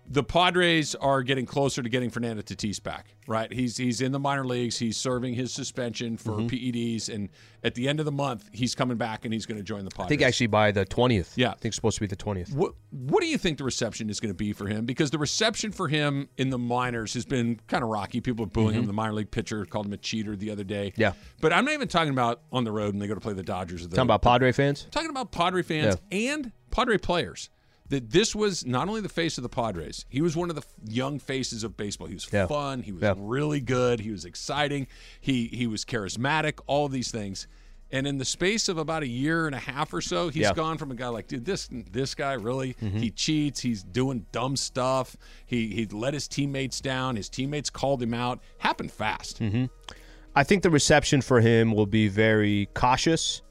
the 0.05 0.23
Padres 0.23 0.95
are 0.95 1.23
getting 1.23 1.45
closer 1.45 1.81
to 1.81 1.89
getting 1.89 2.09
Fernando 2.09 2.41
Tatis 2.41 2.81
back. 2.81 3.15
Right? 3.25 3.51
He's 3.53 3.77
he's 3.77 4.01
in 4.01 4.11
the 4.11 4.19
minor 4.19 4.45
leagues. 4.45 4.77
He's 4.77 4.97
serving 4.97 5.33
his 5.33 5.53
suspension 5.53 6.17
for 6.17 6.31
Mm-hmm. 6.33 6.47
PEDs, 6.47 7.07
and 7.13 7.29
at 7.63 7.73
the 7.75 7.87
end 7.87 7.99
of 8.01 8.05
the 8.05 8.11
month, 8.11 8.49
he's 8.51 8.75
coming 8.75 8.97
back 8.97 9.23
and 9.23 9.33
he's 9.33 9.45
going 9.45 9.57
to 9.57 9.63
join 9.63 9.85
the 9.85 9.91
Padres. 9.91 10.07
I 10.07 10.09
think 10.09 10.21
actually 10.23 10.47
by 10.47 10.71
the 10.71 10.83
twentieth. 10.83 11.33
Yeah. 11.37 11.51
I 11.51 11.53
think 11.53 11.65
it's 11.67 11.75
supposed 11.77 11.95
to 11.95 12.01
be 12.01 12.07
the 12.07 12.17
twentieth. 12.17 12.51
What 12.53 12.73
What 12.91 13.21
do 13.21 13.27
you 13.27 13.37
think 13.37 13.57
the 13.59 13.63
reception 13.63 14.09
is 14.09 14.19
going 14.19 14.31
to 14.33 14.37
be 14.37 14.51
for 14.51 14.67
him? 14.67 14.85
Because 14.85 15.09
the 15.11 15.17
reception 15.17 15.71
for 15.71 15.87
him 15.87 16.27
in 16.37 16.49
the 16.49 16.57
minors 16.57 17.13
has 17.13 17.23
been 17.25 17.61
kind 17.67 17.81
of 17.83 17.89
rocky. 17.89 18.19
People 18.19 18.43
are 18.43 18.49
booing 18.49 18.73
him. 18.75 18.85
The 18.87 18.93
minor 18.93 19.13
league 19.13 19.31
pitcher 19.31 19.65
called 19.65 19.85
him 19.85 19.93
a 19.93 19.97
cheater 19.97 20.35
the 20.35 20.51
other 20.51 20.65
day. 20.65 20.91
Mm-hmm. 20.91 21.01
Yeah. 21.01 21.13
but 21.39 21.53
I'm 21.53 21.63
not 21.63 21.73
even 21.75 21.87
talking 21.87 22.11
about 22.11 22.41
on 22.51 22.65
the 22.65 22.71
road 22.73 22.87
when 22.93 22.99
they 22.99 23.07
go 23.07 23.13
to 23.15 23.21
play 23.21 23.33
the 23.33 23.43
Dodgers. 23.43 23.85
Or 23.85 23.87
the, 23.87 23.95
Talking 23.95 24.07
about 24.07 24.21
Padre 24.21 24.51
fans. 24.51 24.83
I'm 24.85 24.91
talking 24.91 25.09
about 25.11 25.31
Padre 25.31 25.61
fans 25.63 25.95
and 26.11 26.51
Padre 26.71 26.97
players. 26.97 27.49
That 27.93 28.09
this 28.11 28.35
was 28.35 28.65
not 28.65 28.87
only 28.89 29.01
the 29.01 29.09
face 29.09 29.37
of 29.37 29.43
the 29.43 29.49
Padres, 29.49 30.05
he 30.09 30.21
was 30.21 30.35
one 30.35 30.49
of 30.49 30.55
the 30.55 30.61
f- 30.63 30.67
young 30.89 31.19
faces 31.19 31.63
of 31.63 31.77
baseball. 31.77 32.07
He 32.07 32.15
was 32.15 32.27
Yeah. 32.31 32.47
fun. 32.47 32.81
He 32.81 32.91
was 32.91 33.03
Yeah. 33.03 33.13
really 33.17 33.59
good. 33.59 33.99
He 33.99 34.09
was 34.11 34.25
exciting. 34.25 34.87
He 35.21 35.47
he 35.47 35.67
was 35.67 35.85
charismatic. 35.85 36.59
All 36.67 36.85
of 36.87 36.91
these 36.91 37.11
things. 37.11 37.47
And 37.91 38.07
in 38.07 38.17
the 38.17 38.25
space 38.25 38.69
of 38.69 38.79
about 38.79 39.03
a 39.03 39.07
year 39.07 39.45
and 39.45 39.53
a 39.53 39.59
half 39.59 39.93
or 39.93 40.01
so, 40.01 40.29
he's 40.29 40.41
Yeah. 40.41 40.49
Mm-hmm. 40.49 40.55
gone 40.59 40.77
from 40.79 40.89
a 40.89 40.95
guy 40.95 41.09
like, 41.09 41.27
dude, 41.27 41.45
this 41.45 41.69
this 41.91 42.15
guy 42.15 42.33
really 42.33 42.75
he 42.79 43.11
cheats. 43.11 43.59
He's 43.59 43.83
doing 43.83 44.25
dumb 44.31 44.55
stuff. 44.55 45.15
He 45.45 45.67
he 45.75 45.85
let 45.85 46.13
his 46.15 46.27
teammates 46.27 46.81
down. 46.81 47.15
His 47.15 47.29
teammates 47.29 47.69
called 47.69 48.01
him 48.01 48.13
out. 48.15 48.41
Happened 48.57 48.91
fast. 48.91 49.39
Mm-hmm. 49.39 49.65
I 50.35 50.43
think 50.43 50.63
the 50.63 50.71
reception 50.71 51.21
for 51.21 51.41
him 51.41 51.71
will 51.73 51.85
be 51.85 52.07
very 52.07 52.67
cautious. 52.73 53.43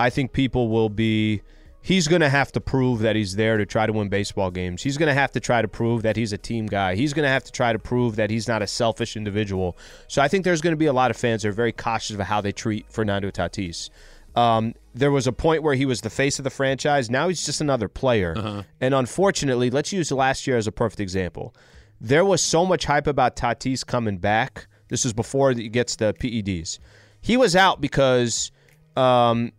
I 0.00 0.10
think 0.10 0.32
people 0.32 0.68
will 0.68 0.88
be. 0.88 1.42
He's 1.84 2.08
going 2.08 2.22
to 2.22 2.30
have 2.30 2.50
to 2.52 2.62
prove 2.62 3.00
that 3.00 3.14
he's 3.14 3.36
there 3.36 3.58
to 3.58 3.66
try 3.66 3.84
to 3.84 3.92
win 3.92 4.08
baseball 4.08 4.50
games. 4.50 4.82
He's 4.82 4.96
going 4.96 5.08
to 5.08 5.14
have 5.14 5.32
to 5.32 5.40
try 5.40 5.60
to 5.60 5.68
prove 5.68 6.00
that 6.00 6.16
he's 6.16 6.32
a 6.32 6.38
team 6.38 6.64
guy. 6.64 6.94
He's 6.94 7.12
going 7.12 7.24
to 7.24 7.28
have 7.28 7.44
to 7.44 7.52
try 7.52 7.74
to 7.74 7.78
prove 7.78 8.16
that 8.16 8.30
he's 8.30 8.48
not 8.48 8.62
a 8.62 8.66
selfish 8.66 9.18
individual. 9.18 9.76
So 10.08 10.22
I 10.22 10.28
think 10.28 10.46
there's 10.46 10.62
going 10.62 10.72
to 10.72 10.78
be 10.78 10.86
a 10.86 10.94
lot 10.94 11.10
of 11.10 11.16
fans 11.18 11.42
that 11.42 11.50
are 11.50 11.52
very 11.52 11.72
cautious 11.72 12.16
of 12.16 12.20
how 12.20 12.40
they 12.40 12.52
treat 12.52 12.90
Fernando 12.90 13.30
Tatis. 13.30 13.90
Um, 14.34 14.72
there 14.94 15.10
was 15.10 15.26
a 15.26 15.32
point 15.32 15.62
where 15.62 15.74
he 15.74 15.84
was 15.84 16.00
the 16.00 16.08
face 16.08 16.38
of 16.38 16.44
the 16.44 16.50
franchise. 16.50 17.10
Now 17.10 17.28
he's 17.28 17.44
just 17.44 17.60
another 17.60 17.88
player. 17.88 18.32
And 18.80 18.94
unfortunately, 18.94 19.68
let's 19.68 19.92
use 19.92 20.10
last 20.10 20.46
year 20.46 20.56
as 20.56 20.66
a 20.66 20.72
perfect 20.72 21.00
example. 21.00 21.54
There 22.00 22.24
was 22.24 22.40
so 22.40 22.64
much 22.64 22.86
hype 22.86 23.06
about 23.06 23.36
Tatis 23.36 23.84
coming 23.84 24.16
back. 24.16 24.68
This 24.88 25.04
was 25.04 25.12
before 25.12 25.52
he 25.52 25.68
gets 25.68 25.96
the 25.96 26.14
PEDs. 26.14 26.78
He 27.20 27.36
was 27.36 27.54
out 27.54 27.82
because 27.82 28.50
um, 28.96 29.52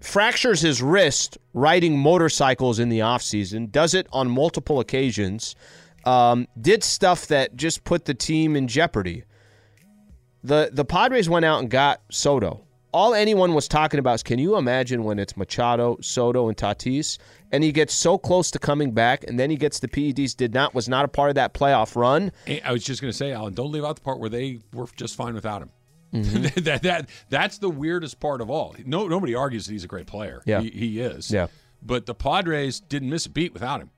fractures 0.00 0.60
his 0.60 0.82
wrist 0.82 1.38
riding 1.54 1.98
motorcycles 1.98 2.78
in 2.78 2.88
the 2.88 3.00
offseason, 3.00 3.70
does 3.70 3.94
it 3.94 4.06
on 4.12 4.30
multiple 4.30 4.80
occasions, 4.80 5.54
um, 6.04 6.46
did 6.60 6.84
stuff 6.84 7.26
that 7.26 7.56
just 7.56 7.84
put 7.84 8.04
the 8.04 8.14
team 8.14 8.56
in 8.56 8.68
jeopardy. 8.68 9.24
The 10.44 10.70
the 10.72 10.84
Padres 10.84 11.28
went 11.28 11.44
out 11.44 11.60
and 11.60 11.70
got 11.70 12.02
Soto. 12.10 12.62
All 12.92 13.12
anyone 13.12 13.52
was 13.52 13.68
talking 13.68 13.98
about 13.98 14.14
is 14.14 14.22
can 14.22 14.38
you 14.38 14.56
imagine 14.56 15.02
when 15.02 15.18
it's 15.18 15.36
Machado, 15.36 15.98
Soto, 16.00 16.48
and 16.48 16.56
Tatis, 16.56 17.18
and 17.50 17.64
he 17.64 17.72
gets 17.72 17.92
so 17.92 18.16
close 18.16 18.50
to 18.52 18.58
coming 18.58 18.92
back, 18.92 19.24
and 19.26 19.38
then 19.38 19.50
he 19.50 19.56
gets 19.56 19.80
the 19.80 19.88
PEDs. 19.88 20.36
Did 20.36 20.54
not 20.54 20.72
was 20.72 20.88
not 20.88 21.04
a 21.04 21.08
part 21.08 21.30
of 21.30 21.34
that 21.34 21.52
playoff 21.52 21.96
run. 21.96 22.30
I 22.64 22.72
was 22.72 22.84
just 22.84 23.02
going 23.02 23.10
to 23.10 23.16
say, 23.16 23.32
Alan, 23.32 23.54
don't 23.54 23.72
leave 23.72 23.84
out 23.84 23.96
the 23.96 24.02
part 24.02 24.20
where 24.20 24.30
they 24.30 24.60
were 24.72 24.86
just 24.96 25.16
fine 25.16 25.34
without 25.34 25.62
him. 25.62 25.70
Mm-hmm. 26.24 26.60
that 26.64 26.82
that 26.82 27.08
that's 27.28 27.58
the 27.58 27.70
weirdest 27.70 28.20
part 28.20 28.40
of 28.40 28.50
all. 28.50 28.74
No, 28.84 29.06
nobody 29.08 29.34
argues 29.34 29.66
that 29.66 29.72
he's 29.72 29.84
a 29.84 29.88
great 29.88 30.06
player. 30.06 30.42
Yeah. 30.46 30.60
he, 30.60 30.70
he 30.70 31.00
is. 31.00 31.30
Yeah. 31.30 31.48
but 31.82 32.06
the 32.06 32.14
Padres 32.14 32.80
didn't 32.80 33.10
miss 33.10 33.26
a 33.26 33.30
beat 33.30 33.52
without 33.52 33.80
him. 33.80 33.90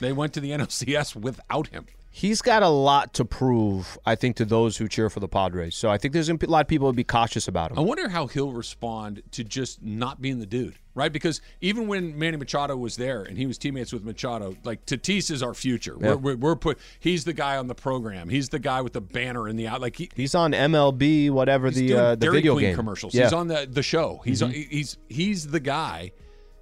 They 0.00 0.12
went 0.12 0.32
to 0.34 0.40
the 0.40 0.50
NLCS 0.50 1.14
without 1.16 1.68
him. 1.68 1.86
He's 2.16 2.42
got 2.42 2.62
a 2.62 2.68
lot 2.68 3.12
to 3.14 3.24
prove, 3.24 3.98
I 4.06 4.14
think, 4.14 4.36
to 4.36 4.44
those 4.44 4.76
who 4.76 4.86
cheer 4.86 5.10
for 5.10 5.18
the 5.18 5.26
Padres. 5.26 5.74
So 5.74 5.90
I 5.90 5.98
think 5.98 6.14
there's 6.14 6.28
a 6.28 6.34
lot 6.46 6.60
of 6.60 6.68
people 6.68 6.86
would 6.86 6.94
be 6.94 7.02
cautious 7.02 7.48
about 7.48 7.72
him. 7.72 7.78
I 7.80 7.80
wonder 7.80 8.08
how 8.08 8.28
he'll 8.28 8.52
respond 8.52 9.24
to 9.32 9.42
just 9.42 9.82
not 9.82 10.22
being 10.22 10.38
the 10.38 10.46
dude, 10.46 10.78
right? 10.94 11.12
Because 11.12 11.40
even 11.60 11.88
when 11.88 12.16
Manny 12.16 12.36
Machado 12.36 12.76
was 12.76 12.94
there 12.94 13.24
and 13.24 13.36
he 13.36 13.46
was 13.46 13.58
teammates 13.58 13.92
with 13.92 14.04
Machado, 14.04 14.54
like 14.62 14.86
Tatis 14.86 15.28
is 15.28 15.42
our 15.42 15.54
future. 15.54 15.96
Yeah. 16.00 16.10
We're, 16.14 16.16
we're, 16.18 16.36
we're 16.36 16.56
put. 16.56 16.78
He's 17.00 17.24
the 17.24 17.32
guy 17.32 17.56
on 17.56 17.66
the 17.66 17.74
program. 17.74 18.28
He's 18.28 18.48
the 18.48 18.60
guy 18.60 18.80
with 18.80 18.92
the 18.92 19.00
banner 19.00 19.48
in 19.48 19.56
the 19.56 19.66
out. 19.66 19.80
Like 19.80 19.96
he, 19.96 20.08
He's 20.14 20.36
on 20.36 20.52
MLB, 20.52 21.32
whatever 21.32 21.72
the 21.72 21.94
uh, 21.94 22.10
the 22.10 22.16
Dairy 22.18 22.36
video 22.36 22.52
Queen 22.54 22.66
game 22.66 22.76
commercials. 22.76 23.12
Yeah. 23.12 23.24
He's 23.24 23.32
on 23.32 23.48
the 23.48 23.66
the 23.68 23.82
show. 23.82 24.20
He's 24.24 24.40
Mhm. 24.40 24.52
he's 24.70 24.98
he's 25.08 25.48
the 25.48 25.58
guy. 25.58 26.12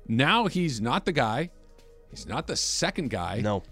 Now 0.08 0.46
he's 0.46 0.80
not 0.80 1.04
the 1.04 1.12
guy. 1.12 1.50
He's 2.10 2.26
not 2.26 2.46
the 2.46 2.56
second 2.56 3.10
guy. 3.10 3.40
No. 3.42 3.62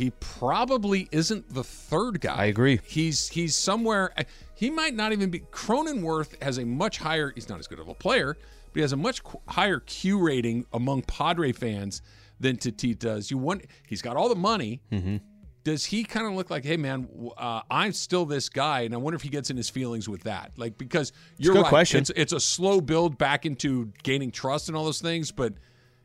He 0.00 0.12
probably 0.18 1.10
isn't 1.12 1.52
the 1.52 1.62
third 1.62 2.22
guy. 2.22 2.34
I 2.34 2.44
agree. 2.46 2.80
He's 2.86 3.28
he's 3.28 3.54
somewhere. 3.54 4.14
He 4.54 4.70
might 4.70 4.94
not 4.94 5.12
even 5.12 5.28
be. 5.28 5.40
Cronenworth 5.40 6.42
has 6.42 6.56
a 6.56 6.64
much 6.64 6.96
higher. 6.96 7.32
He's 7.34 7.50
not 7.50 7.58
as 7.58 7.66
good 7.66 7.78
of 7.78 7.86
a 7.86 7.92
player, 7.92 8.32
but 8.32 8.74
he 8.76 8.80
has 8.80 8.94
a 8.94 8.96
much 8.96 9.20
higher 9.46 9.80
Q 9.80 10.18
rating 10.18 10.64
among 10.72 11.02
Padre 11.02 11.52
fans 11.52 12.00
than 12.40 12.56
Tatis 12.56 12.98
does. 12.98 13.30
You 13.30 13.36
want. 13.36 13.66
He's 13.86 14.00
got 14.00 14.16
all 14.16 14.30
the 14.30 14.36
money. 14.36 14.80
Mm-hmm. 14.90 15.18
Does 15.64 15.84
he 15.84 16.04
kind 16.04 16.26
of 16.26 16.32
look 16.32 16.48
like, 16.48 16.64
hey 16.64 16.78
man, 16.78 17.06
uh, 17.36 17.60
I'm 17.70 17.92
still 17.92 18.24
this 18.24 18.48
guy, 18.48 18.80
and 18.80 18.94
I 18.94 18.96
wonder 18.96 19.16
if 19.16 19.22
he 19.22 19.28
gets 19.28 19.50
in 19.50 19.58
his 19.58 19.68
feelings 19.68 20.08
with 20.08 20.22
that, 20.22 20.52
like 20.56 20.78
because 20.78 21.12
you're 21.36 21.52
good 21.52 21.64
right. 21.64 21.68
question. 21.68 22.00
It's 22.00 22.10
it's 22.16 22.32
a 22.32 22.40
slow 22.40 22.80
build 22.80 23.18
back 23.18 23.44
into 23.44 23.92
gaining 24.02 24.30
trust 24.30 24.68
and 24.68 24.78
all 24.78 24.86
those 24.86 25.02
things, 25.02 25.30
but 25.30 25.52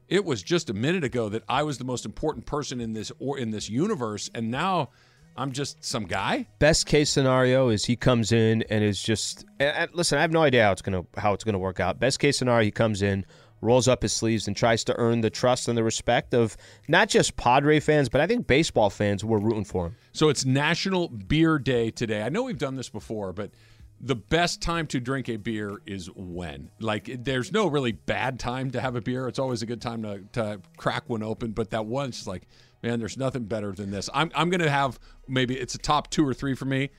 it 0.08 0.26
was 0.26 0.44
just 0.44 0.70
a 0.70 0.74
minute 0.74 1.04
ago 1.04 1.30
that 1.30 1.44
I 1.50 1.64
was 1.64 1.78
the 1.78 1.84
most 1.84 2.06
important 2.06 2.46
person 2.46 2.80
in 2.80 2.94
this 2.94 3.12
or 3.20 3.38
in 3.38 3.52
this 3.52 3.70
universe, 3.70 4.30
and 4.34 4.52
now 4.52 4.90
I'm 5.38 5.52
just 5.52 5.84
some 5.84 6.06
guy. 6.06 6.48
Best 6.60 6.86
case 6.86 7.10
scenario 7.10 7.70
is 7.70 7.86
he 7.86 7.96
comes 7.96 8.32
in 8.32 8.64
and 8.64 8.84
is 8.84 9.02
just. 9.02 9.46
And, 9.60 9.90
listen, 9.94 10.18
I 10.18 10.22
have 10.22 10.32
no 10.32 10.42
idea 10.42 10.64
how 10.64 10.72
it's 10.72 10.82
gonna 10.82 11.06
how 11.18 11.34
it's 11.34 11.44
gonna 11.44 11.60
work 11.60 11.80
out. 11.80 12.00
Best 12.00 12.20
case 12.20 12.38
scenario, 12.38 12.64
he 12.64 12.72
comes 12.72 13.02
in, 13.02 13.26
rolls 13.62 13.88
up 13.88 14.02
his 14.02 14.14
sleeves, 14.14 14.48
and 14.48 14.56
tries 14.56 14.84
to 14.86 14.96
earn 14.98 15.22
the 15.22 15.30
trust 15.30 15.68
and 15.68 15.78
the 15.78 15.84
respect 15.84 16.34
of 16.34 16.56
not 16.88 17.10
just 17.10 17.36
Padre 17.36 17.80
fans, 17.80 18.08
but 18.08 18.22
I 18.22 18.28
think 18.28 18.48
baseball 18.48 18.90
fans 18.90 19.24
who 19.24 19.34
are 19.34 19.40
rooting 19.40 19.66
for 19.66 19.88
him. 19.88 19.96
So 20.14 20.30
it's 20.30 20.46
National 20.46 21.10
Beer 21.10 21.60
Day 21.60 21.92
today. 21.92 22.22
I 22.22 22.30
know 22.30 22.44
we've 22.44 22.58
done 22.58 22.76
this 22.76 22.90
before, 22.90 23.34
but 23.34 23.52
the 24.02 24.16
best 24.16 24.62
time 24.62 24.88
to 24.88 25.00
drink 25.00 25.30
a 25.30 25.38
beer 25.38 25.80
is 25.86 26.08
when. 26.16 26.70
Like, 26.80 27.10
there's 27.24 27.52
no 27.52 27.68
really 27.68 27.94
bad 27.94 28.40
time 28.40 28.72
to 28.72 28.82
have 28.82 28.96
a 28.96 29.02
beer. 29.02 29.28
It's 29.28 29.40
always 29.40 29.62
a 29.62 29.66
good 29.66 29.82
time 29.82 30.04
to, 30.04 30.22
to 30.34 30.62
crack 30.78 31.10
one 31.10 31.24
open, 31.24 31.52
but 31.52 31.72
that 31.72 31.86
one's 31.86 32.16
just 32.16 32.28
like, 32.28 32.44
man, 32.84 33.00
there's 33.00 33.18
nothing 33.18 33.46
better 33.46 33.72
than 33.72 33.92
this. 33.92 34.10
I'm, 34.14 34.32
I'm 34.36 34.50
going 34.50 34.62
to 34.62 34.70
have 34.70 35.00
maybe 35.28 35.58
it's 35.58 35.76
a 35.76 35.80
top 35.80 36.10
two 36.10 36.28
or 36.28 36.34
three 36.34 36.56
for 36.56 36.66
me. 36.66 36.90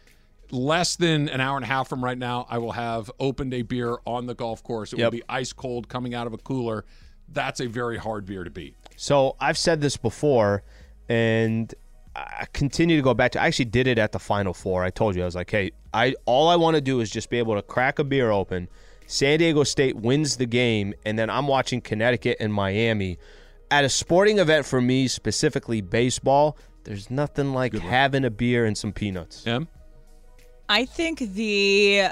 Less 0.51 0.97
than 0.97 1.29
an 1.29 1.41
hour 1.41 1.57
and 1.57 1.65
a 1.65 1.69
half 1.69 1.89
from 1.89 2.03
right 2.03 2.17
now, 2.17 2.47
I 2.49 2.59
will 2.59 2.73
have 2.73 3.11
opened 3.21 3.53
a 3.53 3.63
beer 3.63 3.97
on 4.07 4.27
the 4.27 4.35
golf 4.35 4.63
course. 4.63 4.93
It 4.93 4.99
Yep. 4.99 5.07
will 5.07 5.19
be 5.19 5.23
ice 5.29 5.53
cold 5.53 5.89
coming 5.89 6.15
out 6.15 6.27
of 6.27 6.33
a 6.33 6.39
cooler. 6.39 6.85
That's 7.29 7.61
a 7.61 7.67
very 7.67 7.99
hard 7.99 8.25
beer 8.27 8.45
to 8.45 8.51
beat. 8.51 8.77
So 8.97 9.37
I've 9.41 9.59
said 9.59 9.81
this 9.81 9.97
before, 9.97 10.63
and 11.09 11.75
I 12.17 12.47
continue 12.55 12.97
to 12.97 13.03
go 13.03 13.13
back 13.13 13.33
to. 13.33 13.43
I 13.43 13.47
actually 13.47 13.67
did 13.67 13.87
it 13.87 13.99
at 13.99 14.13
the 14.13 14.19
Final 14.19 14.55
Four. 14.55 14.83
I 14.83 14.91
told 14.91 15.17
you 15.17 15.23
I 15.23 15.27
was 15.27 15.35
like, 15.35 15.51
hey, 15.51 15.73
I 15.93 16.15
all 16.25 16.49
I 16.49 16.57
want 16.57 16.77
to 16.77 16.81
do 16.81 17.01
is 17.01 17.11
just 17.11 17.29
be 17.29 17.39
able 17.39 17.55
to 17.57 17.63
crack 17.63 17.99
a 17.99 18.05
beer 18.05 18.31
open. 18.31 18.69
San 19.07 19.39
Diego 19.39 19.65
State 19.65 19.97
wins 19.97 20.37
the 20.37 20.47
game, 20.47 20.95
and 21.05 21.19
then 21.19 21.29
I'm 21.29 21.47
watching 21.47 21.81
Connecticut 21.81 22.39
and 22.41 22.53
Miami 22.53 23.19
at 23.71 23.85
a 23.85 23.89
sporting 23.89 24.39
event 24.39 24.65
for 24.67 24.81
me, 24.81 25.09
specifically 25.09 25.81
baseball. 25.81 26.57
There's 26.85 27.11
nothing 27.11 27.53
like 27.53 27.75
having 27.75 28.25
a 28.25 28.31
beer 28.31 28.65
and 28.65 28.79
some 28.79 28.93
peanuts. 28.93 29.47
Em? 29.47 29.69
I 30.69 30.87
think 30.87 31.19
the 31.19 32.09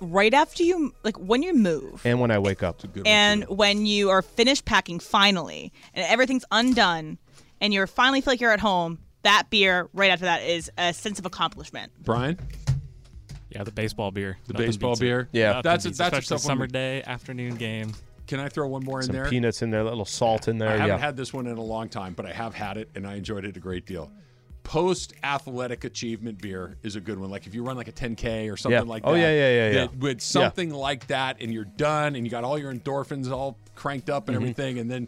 right 0.00 0.34
after 0.34 0.62
you 0.62 0.94
like 1.02 1.16
when 1.18 1.42
you 1.42 1.54
move 1.54 2.04
And 2.04 2.20
when 2.20 2.30
I 2.30 2.38
wake 2.38 2.62
up, 2.62 2.82
and 3.06 3.44
when 3.44 3.86
you 3.86 4.10
are 4.10 4.20
finished 4.20 4.66
packing 4.66 4.98
finally 4.98 5.72
and 5.94 6.04
everything's 6.06 6.44
undone 6.50 7.18
and 7.60 7.72
you're 7.72 7.86
finally 7.86 8.20
feel 8.20 8.32
like 8.32 8.40
you're 8.40 8.52
at 8.52 8.60
home 8.60 8.98
that 9.22 9.48
beer 9.50 9.88
right 9.92 10.10
after 10.10 10.24
that 10.26 10.42
is 10.42 10.70
a 10.78 10.92
sense 10.92 11.18
of 11.18 11.26
accomplishment 11.26 11.92
Brian? 12.02 12.38
Yeah, 13.50 13.64
the 13.64 13.72
baseball 13.72 14.10
beer. 14.10 14.38
The 14.46 14.52
Nothing 14.54 14.66
baseball 14.66 14.90
beats 14.92 15.00
it. 15.00 15.04
beer? 15.04 15.28
Yeah. 15.32 15.46
Nothing 15.48 15.62
That's 15.62 15.84
a- 15.84 15.88
beats 15.88 15.96
it, 15.96 15.98
that's 15.98 16.14
a 16.14 16.18
especially 16.18 16.36
tough 16.36 16.44
one. 16.44 16.56
summer 16.56 16.66
day 16.66 17.02
afternoon 17.04 17.54
game. 17.56 17.92
Can 18.26 18.40
I 18.40 18.48
throw 18.48 18.66
one 18.66 18.84
more 18.84 18.98
in 19.00 19.06
Some 19.06 19.14
there? 19.14 19.28
peanuts 19.30 19.62
in 19.62 19.70
there, 19.70 19.80
a 19.80 19.84
little 19.84 20.04
salt 20.04 20.48
in 20.48 20.58
there. 20.58 20.68
I 20.68 20.72
haven't 20.72 20.88
yeah. 20.88 20.98
had 20.98 21.16
this 21.16 21.32
one 21.32 21.46
in 21.46 21.56
a 21.56 21.62
long 21.62 21.88
time, 21.88 22.12
but 22.14 22.26
I 22.26 22.32
have 22.32 22.54
had 22.54 22.76
it 22.76 22.90
and 22.96 23.06
I 23.06 23.14
enjoyed 23.14 23.44
it 23.44 23.56
a 23.56 23.60
great 23.60 23.86
deal. 23.86 24.10
Post 24.64 25.14
athletic 25.22 25.84
achievement 25.84 26.42
beer 26.42 26.76
is 26.82 26.96
a 26.96 27.00
good 27.00 27.20
one. 27.20 27.30
Like 27.30 27.46
if 27.46 27.54
you 27.54 27.62
run 27.62 27.76
like 27.76 27.86
a 27.86 27.92
10K 27.92 28.52
or 28.52 28.56
something 28.56 28.72
Yeah. 28.76 28.82
like 28.82 29.02
Oh, 29.06 29.12
that. 29.14 29.20
yeah, 29.20 29.30
yeah, 29.30 29.48
yeah, 29.48 29.70
that 29.70 29.92
yeah. 29.92 29.98
With 30.00 30.20
something 30.20 30.70
like 30.70 31.06
that 31.06 31.36
and 31.40 31.52
you're 31.54 31.64
done 31.64 32.16
and 32.16 32.26
you 32.26 32.30
got 32.32 32.42
all 32.42 32.58
your 32.58 32.74
endorphins 32.74 33.30
all 33.30 33.56
cranked 33.76 34.10
up 34.10 34.28
and 34.28 34.36
Mm-hmm. 34.36 34.42
everything, 34.42 34.78
and 34.80 34.90
then 34.90 35.06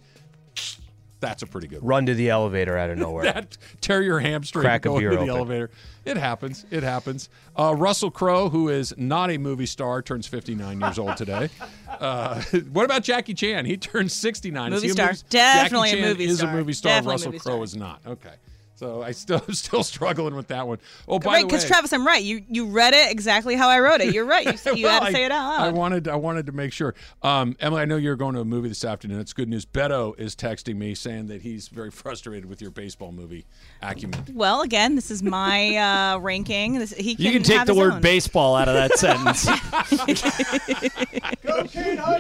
that's 1.21 1.43
a 1.43 1.47
pretty 1.47 1.66
good 1.66 1.81
one. 1.83 1.89
Run 1.89 2.07
to 2.07 2.14
the 2.14 2.31
elevator 2.31 2.77
out 2.77 2.91
of 2.91 2.99
nowhere. 2.99 3.25
That 3.33 3.57
tear 3.81 4.03
your 4.03 4.21
hamstring 4.21 4.62
Crack 4.62 4.87
a 4.87 4.91
beer 4.97 5.11
to 5.11 5.16
the 5.16 5.23
open. 5.23 5.37
elevator. 5.37 5.71
It 6.05 6.16
happens. 6.16 6.64
It 6.71 6.83
happens. 6.83 7.29
Uh, 7.57 7.75
Russell 7.77 8.11
Crowe, 8.11 8.49
who 8.49 8.69
is 8.69 8.95
not 8.97 9.31
a 9.31 9.37
movie 9.39 9.66
star, 9.66 10.01
turns 10.01 10.27
59 10.27 10.81
years 10.81 10.99
old 10.99 11.16
today. 11.16 11.49
Uh, 12.01 12.41
what 12.73 12.85
about 12.85 13.03
Jackie 13.03 13.35
Chan? 13.35 13.64
He 13.64 13.77
turns 13.77 14.12
69. 14.12 14.73
Is 14.73 14.77
Movie 14.77 14.87
he 14.87 14.93
star. 14.93 15.07
movie- 15.09 15.19
Definitely 15.31 15.89
a 15.89 15.91
Jackie 15.93 16.01
Chan 16.03 16.09
movie 16.11 16.25
is 16.27 16.39
star. 16.39 16.51
a 16.51 16.53
movie 16.55 16.73
star. 16.75 16.91
Definitely 16.93 17.12
Russell 17.39 17.51
Crowe 17.51 17.62
is 17.62 17.75
not. 17.75 18.01
Okay. 18.07 18.35
So 18.79 19.03
I 19.03 19.11
still 19.11 19.41
still 19.51 19.83
struggling 19.83 20.37
with 20.37 20.47
that 20.49 20.66
one. 20.68 20.79
Oh, 21.09 21.18
by 21.18 21.33
right, 21.33 21.41
the 21.41 21.47
way, 21.47 21.51
because 21.51 21.64
Travis, 21.64 21.93
I'm 21.93 22.07
right. 22.07 22.22
You 22.22 22.45
you 22.49 22.66
read 22.66 22.95
it 22.95 23.11
exactly 23.11 23.57
how 23.57 23.68
I 23.68 23.81
wrote 23.81 24.01
it. 24.01 24.14
You're 24.14 24.24
right. 24.24 24.45
You, 24.47 24.53
s- 24.55 24.66
you 24.66 24.87
had 24.87 25.01
Well, 25.01 25.07
to 25.07 25.12
say 25.12 25.24
it 25.24 25.33
out 25.33 25.49
loud. 25.49 25.61
I 25.61 25.64
loud. 25.66 25.74
wanted 25.74 26.07
I 26.09 26.14
wanted 26.14 26.47
to 26.47 26.53
make 26.53 26.72
sure. 26.72 26.95
Um, 27.22 27.57
Emily, 27.59 27.83
I 27.83 27.87
know 27.87 27.97
you're 27.97 28.14
going 28.14 28.35
to 28.37 28.41
a 28.41 28.45
movie 28.45 28.68
this 28.68 28.85
afternoon. 28.85 29.18
It's 29.18 29.33
good 29.33 29.49
news. 29.49 29.66
Beto 29.66 30.16
is 30.18 30.37
texting 30.37 30.76
me 30.76 30.95
saying 30.95 31.26
that 31.26 31.43
he's 31.43 31.66
very 31.66 31.91
frustrated 32.03 32.47
with 32.49 32.62
your 32.62 32.70
baseball 32.70 33.11
movie 33.11 33.47
acumen. 33.83 34.24
well, 34.33 34.62
again, 34.62 34.95
this 34.95 35.11
is 35.11 35.24
my 35.24 35.74
uh, 36.14 36.18
ranking. 36.18 36.79
This, 36.79 36.93
he 36.93 37.16
can 37.16 37.24
You 37.24 37.33
can 37.33 37.43
take 37.43 37.64
the 37.66 37.74
word 37.74 37.95
own. 37.95 38.01
baseball 38.01 38.55
out 38.55 38.68
of 38.68 38.74
that 38.74 38.97
sentence. 38.99 39.45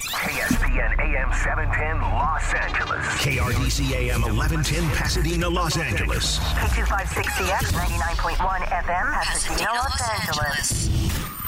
KSPN 0.00 0.98
AM 0.98 1.32
710 1.32 2.00
Los 2.00 2.54
Angeles. 2.54 3.04
KRDC 3.22 3.92
AM 3.92 4.22
1110 4.22 4.90
Pasadena, 4.96 5.48
Los 5.48 5.76
Angeles. 5.76 6.38
K256CX 6.38 7.72
99.1 7.72 8.62
FM, 8.84 9.12
Pasadena, 9.12 9.72
Los 9.72 10.00
Angeles. 10.26 10.90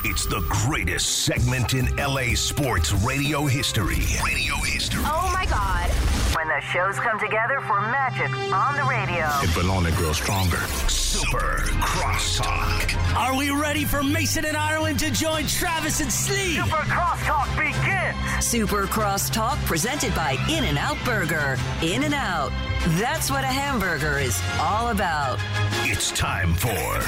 It's 0.04 0.26
the 0.26 0.40
greatest 0.48 1.24
segment 1.24 1.74
in 1.74 1.94
LA 1.96 2.34
sports 2.34 2.92
radio 3.04 3.46
history. 3.46 4.02
Radio 4.24 4.56
history. 4.56 5.04
Oh 5.06 5.30
my 5.32 5.46
God. 5.46 6.11
When 6.52 6.60
the 6.60 6.66
shows 6.66 6.98
come 6.98 7.18
together 7.18 7.60
for 7.62 7.80
magic 7.80 8.30
on 8.52 8.76
the 8.76 8.84
radio. 8.84 9.26
It 9.42 9.56
will 9.56 9.70
only 9.70 9.90
grow 9.92 10.12
stronger. 10.12 10.58
Super 10.86 11.62
Crosstalk. 11.80 13.16
Are 13.16 13.34
we 13.34 13.50
ready 13.50 13.84
for 13.84 14.02
Mason 14.02 14.44
and 14.44 14.56
Ireland 14.56 14.98
to 15.00 15.10
join 15.10 15.46
Travis 15.46 16.00
and 16.00 16.10
Sli? 16.10 16.62
Super 16.62 16.82
Crosstalk 16.88 17.48
begins. 17.56 18.44
Super 18.44 18.86
Cross 18.86 19.30
Talk 19.30 19.58
presented 19.60 20.14
by 20.14 20.32
In 20.50 20.64
N 20.64 20.76
Out 20.76 20.98
Burger. 21.04 21.56
In 21.80 22.02
and 22.02 22.14
Out. 22.14 22.52
That's 22.98 23.30
what 23.30 23.44
a 23.44 23.46
hamburger 23.46 24.18
is 24.18 24.42
all 24.60 24.90
about. 24.90 25.38
It's 25.84 26.10
time 26.10 26.54
for 26.54 27.00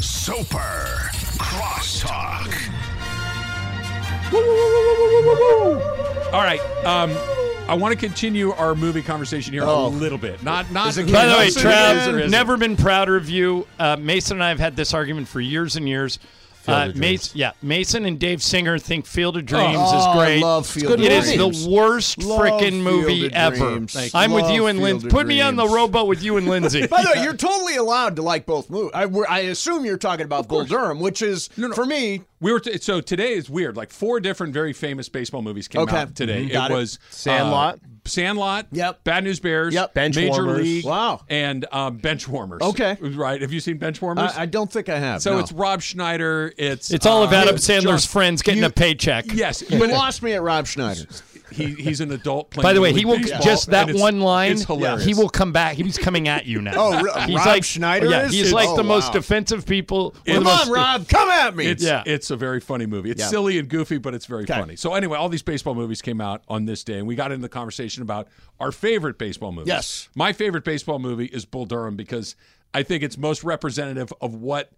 Super 0.00 1.10
Crosstalk. 1.36 2.54
All 6.32 6.42
right. 6.42 6.60
Um, 6.84 7.10
I 7.68 7.74
want 7.74 7.92
to 7.92 7.98
continue 7.98 8.52
our 8.52 8.74
movie 8.74 9.02
conversation 9.02 9.52
here 9.52 9.62
Oh. 9.64 9.86
a 9.86 9.88
little 9.88 10.18
bit. 10.18 10.42
Not 10.42 10.70
not. 10.72 10.94
By 10.96 11.02
the 11.26 11.36
way, 11.36 11.48
Trav, 11.48 12.28
never 12.30 12.56
been 12.56 12.76
prouder 12.76 13.16
of 13.16 13.28
you. 13.28 13.66
Uh, 13.78 13.96
Mason 13.96 14.36
and 14.36 14.44
I 14.44 14.48
have 14.48 14.58
had 14.58 14.76
this 14.76 14.92
argument 14.94 15.28
for 15.28 15.40
years 15.40 15.76
and 15.76 15.88
years. 15.88 16.18
Field 16.60 16.76
Uh, 16.78 16.80
of 16.80 16.92
Dreams. 16.92 17.00
Mason, 17.00 17.38
yeah, 17.38 17.52
Mason 17.62 18.04
and 18.04 18.18
Dave 18.18 18.42
Singer 18.42 18.78
think 18.78 19.06
Field 19.06 19.36
of 19.36 19.46
Dreams 19.46 19.76
Oh, 19.78 19.98
is 19.98 20.04
I 20.06 20.14
great. 20.16 20.40
love 20.42 20.66
Field 20.66 20.92
It 20.92 20.94
of 20.94 21.00
is 21.00 21.24
Dreams. 21.34 21.40
It 21.40 21.50
is 21.56 21.64
the 21.64 21.70
worst 21.70 22.18
freaking 22.18 22.82
movie 22.82 23.32
ever. 23.32 23.86
I'm 24.14 24.30
you. 24.30 24.36
with 24.36 24.50
you 24.50 24.66
and 24.66 24.78
Lindsay. 24.80 25.08
Put 25.08 25.26
me 25.26 25.40
on 25.40 25.56
the 25.56 25.62
Dreams. 25.62 25.74
rowboat 25.74 26.06
with 26.08 26.22
you 26.22 26.36
and 26.36 26.46
Lindsay. 26.48 26.86
By 26.86 27.02
the 27.02 27.12
way, 27.16 27.22
you're 27.24 27.36
totally 27.36 27.76
allowed 27.76 28.16
to 28.16 28.22
like 28.22 28.46
both 28.46 28.68
movies. 28.70 28.90
I, 28.94 29.04
I 29.28 29.38
assume 29.40 29.84
you're 29.84 29.96
talking 29.98 30.24
about 30.24 30.48
Bull 30.48 30.64
Durham, 30.64 31.00
which 31.00 31.22
is 31.22 31.48
for 31.74 31.86
me. 31.86 32.22
We 32.42 32.52
were 32.52 32.60
t- 32.60 32.78
so 32.78 33.00
today 33.02 33.34
is 33.34 33.50
weird. 33.50 33.76
Like 33.76 33.90
four 33.90 34.18
different 34.20 34.52
very 34.54 34.72
famous 34.72 35.08
baseball 35.10 35.42
movies 35.42 35.68
came 35.68 35.82
Okay. 35.82 35.96
out 35.96 36.14
today. 36.14 36.46
Mhm. 36.46 36.66
It 36.66 36.70
it. 36.70 36.74
was 36.74 36.98
Sandlot. 37.10 37.74
uh, 37.74 37.78
Sandlot. 38.04 38.66
Yep. 38.72 39.04
Bad 39.04 39.24
News 39.24 39.40
Bears. 39.40 39.74
Yep. 39.74 39.94
Major 39.94 40.20
Benchwarmers. 40.20 40.56
League. 40.62 40.84
Wow. 40.84 41.20
And 41.28 41.66
um, 41.72 41.98
Benchwarmers. 41.98 42.60
Okay. 42.62 42.96
Right. 43.00 43.40
Have 43.40 43.52
you 43.52 43.60
seen 43.60 43.78
Benchwarmers? 43.78 44.36
I, 44.36 44.42
I 44.42 44.46
don't 44.46 44.70
think 44.70 44.88
I 44.88 44.98
have. 44.98 45.22
so 45.22 45.32
no. 45.34 45.38
it's 45.38 45.52
Rob 45.52 45.82
Schneider. 45.82 46.52
It's 46.56 46.90
It's 46.90 47.06
all 47.06 47.22
of 47.22 47.32
uh, 47.32 47.36
Adam 47.36 47.56
Sandler's 47.56 48.04
John- 48.04 48.12
friends 48.12 48.42
getting 48.42 48.60
you- 48.62 48.66
a 48.68 48.70
paycheck. 48.70 49.26
Yes, 49.32 49.62
you 49.68 49.78
but 49.78 49.90
lost 49.90 50.22
me 50.22 50.32
at 50.32 50.42
Rob 50.42 50.66
Schneider. 50.66 51.02
He, 51.52 51.74
he's 51.74 52.00
an 52.00 52.12
adult. 52.12 52.50
Playing 52.50 52.62
By 52.62 52.72
the 52.72 52.80
way, 52.80 52.92
he 52.92 53.04
will 53.04 53.18
baseball, 53.18 53.40
just 53.42 53.70
that 53.70 53.92
one 53.94 54.20
line. 54.20 54.52
It's 54.52 54.64
hilarious. 54.64 55.04
He 55.04 55.14
will 55.14 55.28
come 55.28 55.52
back. 55.52 55.76
He's 55.76 55.98
coming 55.98 56.28
at 56.28 56.46
you 56.46 56.60
now. 56.62 56.72
Oh, 56.76 57.02
re- 57.02 57.10
he's 57.26 57.36
Rob 57.36 57.46
like 57.46 57.64
Schneider 57.64 58.08
Yeah, 58.08 58.24
is? 58.26 58.32
he's 58.32 58.40
It's- 58.48 58.52
like 58.54 58.68
oh, 58.68 58.76
the 58.76 58.84
most 58.84 59.08
wow. 59.08 59.12
defensive 59.12 59.66
people. 59.66 60.12
Come 60.12 60.22
the 60.24 60.36
on, 60.38 60.44
most- 60.44 60.70
Rob, 60.70 61.08
come 61.08 61.28
at 61.28 61.54
me. 61.56 61.66
It's 61.66 61.82
Yeah. 61.82 62.02
it's 62.06 62.30
a 62.30 62.36
very 62.36 62.60
funny 62.60 62.86
movie. 62.86 63.10
It's 63.10 63.20
Yeah. 63.20 63.28
silly 63.28 63.58
and 63.58 63.68
goofy, 63.68 63.98
but 63.98 64.14
it's 64.14 64.26
very 64.26 64.44
Okay. 64.44 64.54
funny. 64.58 64.76
So 64.76 64.94
anyway, 64.94 65.18
all 65.18 65.28
these 65.28 65.42
baseball 65.42 65.74
movies 65.74 66.00
came 66.02 66.20
out 66.20 66.42
on 66.48 66.64
this 66.64 66.84
day, 66.84 66.98
and 66.98 67.06
we 67.06 67.14
got 67.14 67.32
into 67.32 67.42
the 67.42 67.48
conversation 67.48 68.02
about 68.02 68.28
our 68.58 68.72
favorite 68.72 69.18
baseball 69.18 69.52
movies. 69.52 69.68
Yes. 69.68 70.08
my 70.14 70.32
favorite 70.32 70.64
baseball 70.64 70.98
movie 70.98 71.26
is 71.26 71.44
Bull 71.44 71.66
Durham 71.66 71.96
because 71.96 72.36
I 72.72 72.82
think 72.82 73.02
it's 73.02 73.18
most 73.18 73.42
representative 73.44 74.12
of 74.20 74.34
what 74.34 74.70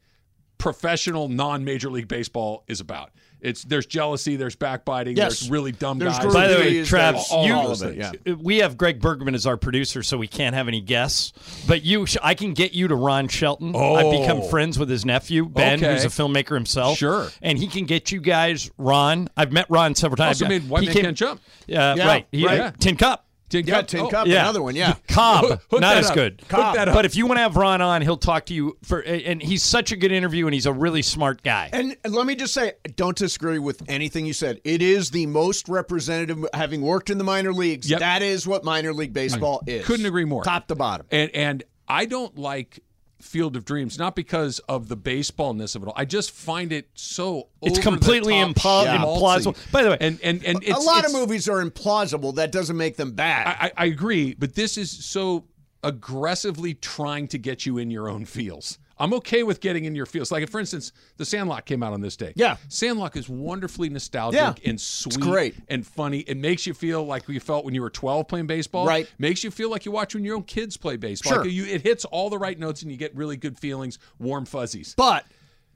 professional 0.63 1.29
non-major 1.29 1.91
league 1.91 2.07
baseball 2.07 2.63
is 2.69 2.81
about. 2.81 3.11
It's 3.41 3.65
there's 3.65 3.87
jealousy, 3.87 4.37
there's 4.37 4.55
backbiting, 4.55 5.17
Yes. 5.17 5.41
there's 5.41 5.51
really 5.51 5.73
dumb 5.73 5.99
There's 5.99 6.17
guys. 6.17 6.33
By 6.33 6.47
the 6.47 6.55
way, 6.55 6.75
There's 6.75 6.89
Trav, 6.89 7.21
all 7.33 7.45
you, 7.45 7.53
those 7.55 7.83
of 7.83 7.99
it, 7.99 8.17
yeah. 8.25 8.35
we 8.35 8.59
have 8.59 8.77
Greg 8.77 9.01
Bergman 9.01 9.35
as 9.35 9.45
our 9.45 9.57
producer, 9.57 10.05
so 10.05 10.17
we 10.17 10.29
can't 10.29 10.55
have 10.55 10.69
any 10.69 10.81
guests. 10.81 11.33
But 11.67 11.83
you, 11.83 12.07
I 12.23 12.35
can 12.35 12.55
get 12.55 12.73
you 12.73 12.87
to 12.87 12.95
Ron 12.95 13.27
Shelton. 13.27 13.75
I've 13.75 14.13
become 14.13 14.43
Oh. 14.43 14.49
friends 14.49 14.79
with 14.79 14.89
his 14.89 15.05
nephew 15.05 15.47
Ben, 15.49 15.81
Okay. 15.83 15.93
who's 15.93 16.05
a 16.05 16.09
filmmaker 16.09 16.55
himself. 16.55 16.99
Sure. 16.99 17.29
and 17.43 17.59
he 17.59 17.67
can 17.67 17.85
get 17.85 18.13
you 18.13 18.21
guys 18.21 18.71
Ron. 18.79 19.29
I've 19.37 19.51
met 19.51 19.67
Ron 19.69 19.97
several 19.97 20.17
times. 20.19 20.41
Also 20.41 20.49
made 20.49 20.69
White 20.69 20.83
He 20.83 20.87
Man 20.87 20.95
came- 20.95 21.05
Can't 21.07 21.17
Jump. 21.17 21.41
Uh, 21.63 21.65
Yeah, 21.67 22.07
right, 22.07 22.27
He- 22.31 22.47
right. 22.47 22.61
uh, 22.61 22.73
Tin 22.79 22.95
Cup. 22.95 23.27
Tin 23.53 23.67
Yeah, 23.67 23.75
Cup. 23.77 23.87
Tin 23.87 24.01
Oh, 24.01 24.09
Cup, 24.09 24.27
yeah. 24.27 24.41
another 24.41 24.63
one. 24.63 24.75
Yeah. 24.75 24.95
Cobb, 25.09 25.45
Hook- 25.45 25.61
hook 25.71 25.81
not 25.81 25.97
as 25.99 26.09
up. 26.09 26.15
good. 26.15 26.43
Up. 26.51 26.75
But 26.93 27.05
if 27.05 27.15
you 27.17 27.27
want 27.27 27.37
to 27.37 27.43
have 27.43 27.55
Ron 27.57 27.81
on, 27.83 28.01
he'll 28.03 28.17
talk 28.17 28.47
to 28.47 28.55
you 28.55 28.77
for, 28.83 29.01
and 29.01 29.43
he's 29.43 29.63
such 29.63 29.93
a 29.93 29.97
good 29.97 30.11
interview, 30.11 30.47
and 30.47 30.55
he's 30.55 30.67
a 30.67 30.73
really 30.73 31.03
smart 31.03 31.43
guy. 31.43 31.69
And 31.73 31.97
let 32.09 32.27
me 32.27 32.35
just 32.35 32.55
say, 32.55 32.73
don't 32.97 33.17
disagree 33.17 33.59
with 33.59 33.83
anything 33.89 34.25
you 34.27 34.33
said. 34.33 34.61
It 34.65 34.81
is 34.83 35.11
the 35.11 35.27
most 35.27 35.69
representative, 35.69 36.45
having 36.55 36.81
worked 36.83 37.11
in 37.11 37.19
the 37.19 37.25
minor 37.25 37.53
leagues. 37.53 37.91
Yep. 37.91 38.01
That 38.01 38.23
is 38.23 38.47
what 38.47 38.65
minor 38.65 38.93
league 38.95 39.13
baseball 39.13 39.63
is. 39.67 39.87
Couldn't 39.87 40.07
agree 40.07 40.25
more. 40.25 40.43
Top 40.45 40.67
to 40.69 40.75
bottom. 40.75 41.07
And 41.11 41.31
and 41.35 41.63
I 41.87 42.07
don't 42.07 42.39
like 42.39 42.81
Field 43.23 43.57
of 43.57 43.65
Dreams 43.65 43.99
not 43.99 44.15
because 44.17 44.59
of 44.69 44.89
the 44.89 44.97
baseballness 44.97 45.75
of 45.77 45.83
it 45.83 45.87
all. 45.87 45.95
I 45.97 46.05
just 46.05 46.31
find 46.31 46.73
it 46.73 46.89
so 46.95 47.49
It's 47.63 47.79
over 47.79 47.83
completely 47.91 48.35
the 48.43 48.53
top, 48.55 48.87
impl- 48.87 48.99
schmaltzy. 48.99 49.55
implausible. 49.55 49.73
By 49.73 49.83
the 49.85 49.91
way, 49.91 49.99
and 50.01 50.19
and 50.23 50.45
and 50.45 50.63
a 50.65 50.79
lot 50.81 50.99
it's- 50.99 51.15
of 51.15 51.21
movies 51.21 51.49
are 51.49 51.65
implausible. 51.65 52.35
That 52.35 52.53
doesn't 52.53 52.77
make 52.77 52.97
them 52.97 53.13
bad. 53.13 53.47
I, 53.47 53.67
I 53.67 53.73
I 53.77 53.85
agree, 53.87 54.35
but 54.35 54.55
this 54.55 54.77
is 54.77 54.91
so 54.91 55.45
aggressively 55.85 56.75
trying 56.75 57.29
to 57.29 57.39
get 57.39 57.67
you 57.67 57.79
in 57.79 57.91
your 57.91 58.09
own 58.09 58.25
feels. 58.25 58.79
I'm 59.03 59.13
okay 59.15 59.43
with 59.43 59.61
getting 59.61 59.85
in 59.85 59.95
your 59.97 60.07
feels. 60.07 60.31
Like, 60.31 60.49
for 60.49 60.61
instance, 60.61 60.93
The 61.17 61.25
Sandlot 61.25 61.67
came 61.67 61.83
out 61.83 61.93
on 61.93 62.01
this 62.01 62.17
day. 62.17 62.33
Yeah. 62.37 62.57
Sandlot 62.69 63.17
is 63.17 63.29
wonderfully 63.29 63.89
nostalgic 63.89 64.39
Yeah. 64.39 64.55
and 64.71 64.81
sweet 64.81 65.19
great. 65.21 65.55
and 65.69 65.85
funny. 65.87 66.21
It 66.21 66.37
makes 66.37 66.67
you 66.67 66.73
feel 66.75 67.05
like 67.05 67.29
you 67.29 67.41
felt 67.41 67.65
when 67.65 67.75
you 67.75 67.83
were 67.83 67.91
12 67.91 68.29
playing 68.29 68.47
baseball. 68.47 68.87
Right. 68.87 69.09
Makes 69.19 69.43
you 69.43 69.51
feel 69.51 69.71
like 69.71 69.85
you 69.85 69.91
watch 69.93 70.15
when 70.15 70.25
your 70.25 70.37
own 70.37 70.45
kids 70.45 70.77
play 70.77 70.97
baseball. 70.97 71.33
Sure. 71.33 71.43
Like 71.43 71.51
you, 71.53 71.65
it 71.65 71.81
hits 71.83 72.05
all 72.05 72.31
the 72.31 72.39
right 72.39 72.59
notes 72.59 72.83
and 72.83 72.91
you 72.93 72.97
get 72.97 73.15
really 73.17 73.37
good 73.37 73.59
feelings, 73.59 73.99
warm 74.21 74.45
fuzzies. 74.45 74.95
but, 74.97 75.27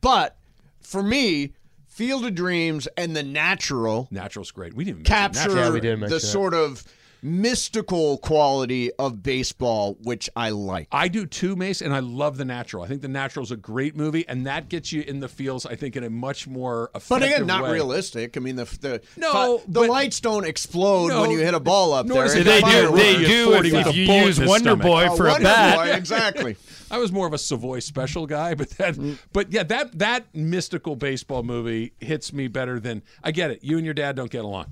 but 0.00 0.36
for 0.80 1.02
me, 1.02 1.52
Field 1.88 2.24
of 2.26 2.34
Dreams 2.34 2.86
and 2.96 3.16
The 3.16 3.22
Natural 3.22 4.06
Natural's 4.10 4.50
great. 4.52 4.74
We 4.74 4.84
didn't 4.84 5.04
capture 5.04 5.56
Yeah, 5.56 5.70
we 5.70 5.80
did 5.80 5.98
mention 5.98 6.10
the 6.10 6.16
that. 6.16 6.20
sort 6.20 6.54
of 6.54 6.84
mystical 7.26 8.18
quality 8.18 8.92
of 8.92 9.22
baseball, 9.22 9.96
which 10.02 10.30
I 10.36 10.50
like. 10.50 10.88
I 10.92 11.08
do 11.08 11.26
too, 11.26 11.56
Mace, 11.56 11.82
and 11.82 11.92
I 11.92 11.98
love 11.98 12.36
The 12.36 12.44
Natural. 12.44 12.84
I 12.84 12.86
think 12.86 13.02
The 13.02 13.08
Natural 13.08 13.42
is 13.42 13.50
a 13.50 13.56
great 13.56 13.96
movie, 13.96 14.26
and 14.28 14.46
that 14.46 14.68
gets 14.68 14.92
you 14.92 15.02
in 15.02 15.20
the 15.20 15.28
feels, 15.28 15.66
I 15.66 15.74
think, 15.74 15.96
in 15.96 16.04
a 16.04 16.10
much 16.10 16.46
more 16.46 16.90
effective 16.94 17.08
But 17.08 17.22
again, 17.24 17.46
not 17.46 17.64
way. 17.64 17.72
realistic. 17.72 18.36
I 18.36 18.40
mean, 18.40 18.56
the 18.56 18.64
the 18.80 19.02
No, 19.16 19.58
the 19.66 19.80
but- 19.80 19.88
lights 19.90 20.20
don't 20.20 20.46
explode 20.46 21.08
No, 21.08 21.20
when 21.22 21.30
you 21.30 21.38
hit 21.40 21.54
a 21.54 21.60
ball 21.60 21.92
up 21.92 22.06
there. 22.06 22.22
does 22.22 22.34
It's 22.34 22.42
it 22.42 22.44
they 22.44 22.60
do. 22.60 22.96
They 22.96 23.24
do 23.24 23.52
if, 23.54 23.62
with 23.74 23.86
if 23.88 23.96
you 23.96 24.04
use 24.04 24.38
Wonder 24.40 24.70
stomach. 24.70 24.82
Boy 24.86 25.06
Oh, 25.10 25.16
for 25.16 25.26
a 25.26 25.30
Wonder 25.32 25.44
bat. 25.44 25.76
Boy, 25.76 25.92
exactly. 25.94 26.56
I 26.90 26.98
was 26.98 27.10
more 27.10 27.26
of 27.26 27.32
a 27.32 27.38
Savoy 27.38 27.80
special 27.80 28.26
guy, 28.26 28.54
but 28.54 28.70
that, 28.78 28.94
mm. 28.94 29.18
but 29.32 29.52
yeah, 29.52 29.64
that 29.64 29.98
that 29.98 30.32
mystical 30.34 30.94
baseball 30.94 31.42
movie 31.42 31.92
hits 32.00 32.32
me 32.32 32.46
better 32.46 32.78
than 32.78 33.02
I 33.24 33.32
get 33.32 33.50
it. 33.50 33.64
You 33.64 33.76
and 33.76 33.84
your 33.84 33.94
dad 33.94 34.14
don't 34.14 34.30
get 34.30 34.44
along. 34.44 34.66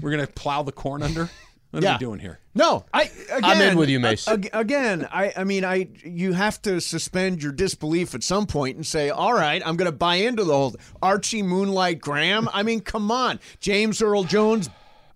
We're 0.00 0.10
gonna 0.10 0.26
plow 0.26 0.62
the 0.62 0.72
corn 0.72 1.02
under. 1.02 1.28
What 1.70 1.82
are 1.82 1.86
Yeah. 1.86 1.94
we 1.94 1.98
doing 1.98 2.18
here? 2.20 2.38
No, 2.54 2.86
I. 2.94 3.02
Again, 3.30 3.40
I'm 3.44 3.60
in 3.60 3.76
with 3.78 3.90
you, 3.90 4.00
Mace. 4.00 4.26
ag- 4.26 4.48
Again, 4.54 5.06
I. 5.12 5.32
I 5.36 5.44
mean, 5.44 5.64
I. 5.64 5.88
You 6.02 6.32
have 6.32 6.60
to 6.62 6.80
suspend 6.80 7.42
your 7.42 7.52
disbelief 7.52 8.14
at 8.14 8.22
some 8.22 8.46
point 8.46 8.76
and 8.76 8.86
say, 8.86 9.10
"All 9.10 9.34
right, 9.34 9.60
I'm 9.64 9.76
going 9.76 9.90
to 9.90 9.96
buy 9.96 10.16
into 10.16 10.44
the 10.44 10.54
whole 10.54 10.76
Archie 11.02 11.42
Moonlight 11.42 12.00
Graham." 12.00 12.48
I 12.54 12.62
mean, 12.62 12.80
come 12.80 13.10
on, 13.10 13.38
James 13.60 14.00
Earl 14.00 14.24
Jones. 14.24 14.70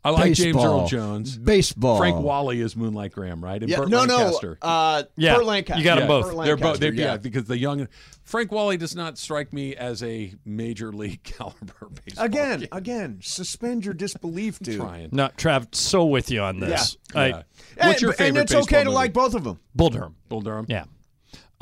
I 0.05 0.11
like 0.11 0.33
James. 0.33 0.57
Earl 0.57 0.89
Jones. 0.89 1.37
Baseball. 1.39 1.97
Frank 1.99 2.17
Whaley 2.21 2.61
is 2.61 2.75
Moonlight 2.75 3.13
Graham, 3.13 3.43
right? 3.43 3.61
And 3.63 3.71
Yeah, 3.71 3.79
Burt 3.79 3.89
no, 3.89 3.99
Lancaster. 3.99 4.59
no. 4.63 4.69
Uh, 4.69 5.03
Yeah, 5.17 5.37
Burt 5.37 5.45
Lancaster. 5.45 5.79
you 5.79 5.85
got 5.85 5.99
'em 5.99 6.03
Yeah, 6.03 6.09
both. 6.09 6.35
Burt 6.35 6.45
They're 6.45 6.57
both. 6.57 6.81
They're, 6.81 6.93
yeah. 6.93 7.05
yeah. 7.13 7.17
because 7.19 7.45
the 7.45 7.57
young 7.57 7.87
Frank 8.25 8.51
Whaley 8.51 8.77
does 8.77 8.97
not 8.97 9.17
strike 9.19 9.53
me 9.53 9.77
as 9.77 10.03
a 10.03 10.35
major 10.45 10.93
league 10.93 11.23
caliber 11.25 11.89
baseball. 12.05 12.25
Again, 12.25 12.61
kid. 12.61 12.69
again, 12.73 13.19
suspend 13.23 13.85
your 13.85 13.95
disbelief, 13.95 14.59
dude. 14.59 14.77
trying. 14.81 15.09
No, 15.13 15.29
Trav, 15.37 15.73
so 15.75 16.05
with 16.07 16.31
you 16.31 16.41
on 16.43 16.59
this. 16.61 16.97
Yeah. 17.15 17.21
I- 17.21 17.27
Yeah. 17.29 17.43
What's 17.87 18.03
your 18.03 18.11
and 18.11 18.19
favorite 18.19 18.43
it's 18.43 18.53
okay 18.55 18.61
baseball 18.61 18.79
to 18.81 18.85
movie? 18.87 18.95
like 18.95 19.13
both 19.13 19.35
of 19.35 19.45
them. 19.45 19.61
Bull 19.75 19.91
Durham. 19.91 20.17
Bull 20.29 20.41
Durham. 20.41 20.67
Yeah. 20.69 20.85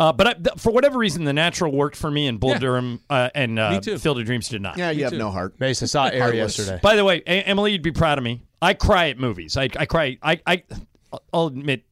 Uh, 0.00 0.12
but 0.14 0.26
I, 0.26 0.32
th- 0.32 0.56
for 0.56 0.72
whatever 0.72 0.98
reason, 0.98 1.24
The 1.24 1.32
Natural 1.34 1.70
worked 1.70 1.94
for 1.94 2.10
me, 2.10 2.26
and 2.26 2.40
Bull 2.40 2.50
Yeah. 2.52 2.58
Durham 2.58 3.00
uh, 3.10 3.28
and 3.34 3.58
uh, 3.58 3.80
too. 3.80 3.98
Field 3.98 4.18
of 4.18 4.24
Dreams 4.24 4.48
did 4.48 4.62
not. 4.62 4.78
Yeah, 4.78 4.90
you 4.90 5.02
have 5.04 5.12
too. 5.12 5.18
no 5.18 5.30
heart. 5.30 5.60
Mace, 5.60 5.82
I 5.82 5.86
saw 5.86 6.06
Air 6.12 6.22
Heartless. 6.22 6.58
yesterday. 6.58 6.80
By 6.82 6.96
the 6.96 7.04
way, 7.04 7.22
A- 7.26 7.42
Emily, 7.42 7.72
you'd 7.72 7.82
be 7.82 7.92
proud 7.92 8.16
of 8.16 8.24
me. 8.24 8.42
I 8.62 8.72
cry 8.74 9.10
at 9.10 9.18
movies. 9.18 9.56
I, 9.58 9.64
I 9.76 9.84
cry. 9.84 10.16
I, 10.22 10.40
I, 10.46 10.62
I'll 11.34 11.48
admit 11.48 11.84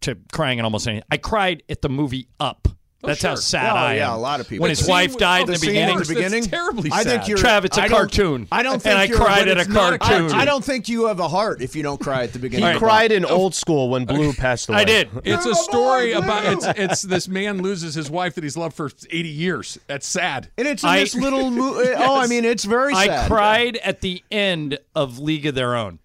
to 0.00 0.18
crying 0.32 0.58
at 0.58 0.64
almost 0.64 0.88
anything. 0.88 1.04
I 1.10 1.18
cried 1.18 1.62
at 1.68 1.82
the 1.82 1.88
movie 1.88 2.28
Up. 2.40 2.66
That's 3.06 3.22
how 3.22 3.34
sad 3.36 3.72
Oh, 3.72 3.76
I 3.76 3.92
am. 3.92 3.96
yeah, 3.98 4.14
a 4.14 4.16
lot 4.16 4.40
of 4.40 4.48
people 4.48 4.62
When 4.62 4.70
his 4.70 4.84
The 4.84 4.90
wife 4.90 5.16
died 5.16 5.48
with- 5.48 5.54
in 5.56 5.60
the 5.60 5.66
the 5.66 5.66
beginning. 5.72 5.98
the 5.98 6.04
beginning. 6.06 6.40
That's 6.42 6.46
terribly 6.48 6.90
I 6.92 7.04
think 7.04 7.28
you're. 7.28 7.38
Trav, 7.38 7.64
it's 7.64 7.78
a 7.78 7.82
I 7.82 7.88
cartoon. 7.88 8.48
I 8.52 8.62
don't 8.62 8.84
And 8.86 8.98
I 8.98 9.08
cried 9.08 9.48
at 9.48 9.56
a 9.58 9.60
it's 9.62 9.70
I- 9.70 9.96
cartoon. 9.98 10.32
I, 10.32 10.44
don't 10.44 10.64
think 10.64 10.88
you 10.88 11.06
have 11.06 11.20
a 11.20 11.28
heart 11.28 11.62
if 11.62 11.74
you 11.76 11.82
don't 11.82 12.00
cry 12.00 12.22
at 12.24 12.32
the 12.32 12.38
He 12.38 12.42
beginning. 12.42 12.64
Right. 12.66 12.76
cried 12.78 13.12
in 13.12 13.24
oh. 13.24 13.28
old 13.28 13.54
school 13.54 13.88
when 13.90 14.04
Blue 14.06 14.32
passed 14.32 14.68
away. 14.68 14.78
I 14.78 14.84
did. 14.84 15.08
It's 15.24 15.44
You're 15.44 15.54
a 15.54 15.56
a 15.56 15.62
story 15.62 16.12
boy, 16.12 16.18
about 16.18 16.44
it's 16.52 16.66
it's 16.78 17.02
this 17.02 17.28
man 17.28 17.62
loses 17.62 17.94
his 17.94 18.10
wife 18.10 18.34
that 18.36 18.44
he's 18.44 18.56
loved 18.56 18.76
for 18.76 18.90
80 19.10 19.28
years. 19.28 19.78
That's 19.86 20.06
sad. 20.06 20.48
And 20.58 20.66
it's 20.68 20.82
in 20.82 20.88
I- 20.88 21.00
this 21.00 21.14
little. 21.14 21.50
Mo- 21.50 21.82
Oh, 21.98 22.20
I 22.20 22.26
mean, 22.26 22.44
it's 22.44 22.64
very 22.64 22.94
Sad. 22.94 23.02
I 23.10 23.16
sad. 23.16 23.28
cried 23.30 23.76
at 23.78 24.00
the 24.00 24.22
end 24.30 24.78
of 24.94 25.18
League 25.18 25.46
of 25.46 25.54
Their 25.54 25.74
Own. 25.76 25.98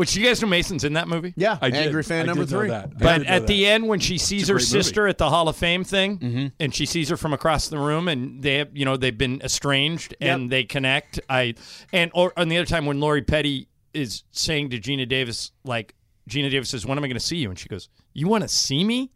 Which 0.00 0.16
you 0.16 0.24
guys 0.24 0.40
know 0.40 0.48
Mason's 0.48 0.84
in 0.84 0.94
that 0.94 1.08
movie? 1.08 1.34
Yeah, 1.36 1.58
I 1.60 1.68
did. 1.68 1.84
angry 1.88 2.02
fan 2.02 2.22
I 2.22 2.26
number 2.28 2.44
did 2.46 2.52
know 2.52 2.58
three. 2.60 2.68
that. 2.70 2.84
I 2.86 2.98
But 2.98 3.18
did 3.18 3.26
know 3.26 3.34
at 3.34 3.38
that. 3.40 3.46
the 3.48 3.66
end, 3.66 3.86
when 3.86 4.00
she 4.00 4.16
sees 4.16 4.48
her 4.48 4.54
great 4.54 4.62
movie. 4.62 4.82
sister 4.82 5.06
at 5.06 5.18
the 5.18 5.28
Hall 5.28 5.46
of 5.46 5.56
Fame 5.56 5.84
thing, 5.84 6.18
mm-hmm. 6.18 6.46
and 6.58 6.74
she 6.74 6.86
sees 6.86 7.10
her 7.10 7.18
from 7.18 7.34
across 7.34 7.68
the 7.68 7.76
room, 7.76 8.08
and 8.08 8.42
they, 8.42 8.54
have, 8.54 8.74
you 8.74 8.86
know, 8.86 8.96
they've 8.96 9.18
been 9.18 9.42
estranged, 9.42 10.14
and 10.18 10.48
they 10.48 10.64
connect. 10.64 11.20
I 11.28 11.52
and 11.92 12.10
or 12.14 12.32
on 12.38 12.48
the 12.48 12.56
other 12.56 12.64
time 12.64 12.86
when 12.86 12.98
Lori 12.98 13.20
Petty 13.20 13.68
is 13.92 14.24
saying 14.30 14.70
to 14.70 14.80
Geena 14.80 15.06
Davis, 15.06 15.52
like 15.64 15.94
Geena 16.30 16.50
Davis 16.50 16.70
says, 16.70 16.86
"When 16.86 16.96
am 16.96 17.04
I 17.04 17.08
going 17.08 17.14
to 17.18 17.20
see 17.20 17.36
you?" 17.36 17.50
And 17.50 17.58
she 17.58 17.68
goes, 17.68 17.90
"You 18.14 18.26
want 18.26 18.40
to 18.40 18.48
see 18.48 18.82
me?" 18.84 19.10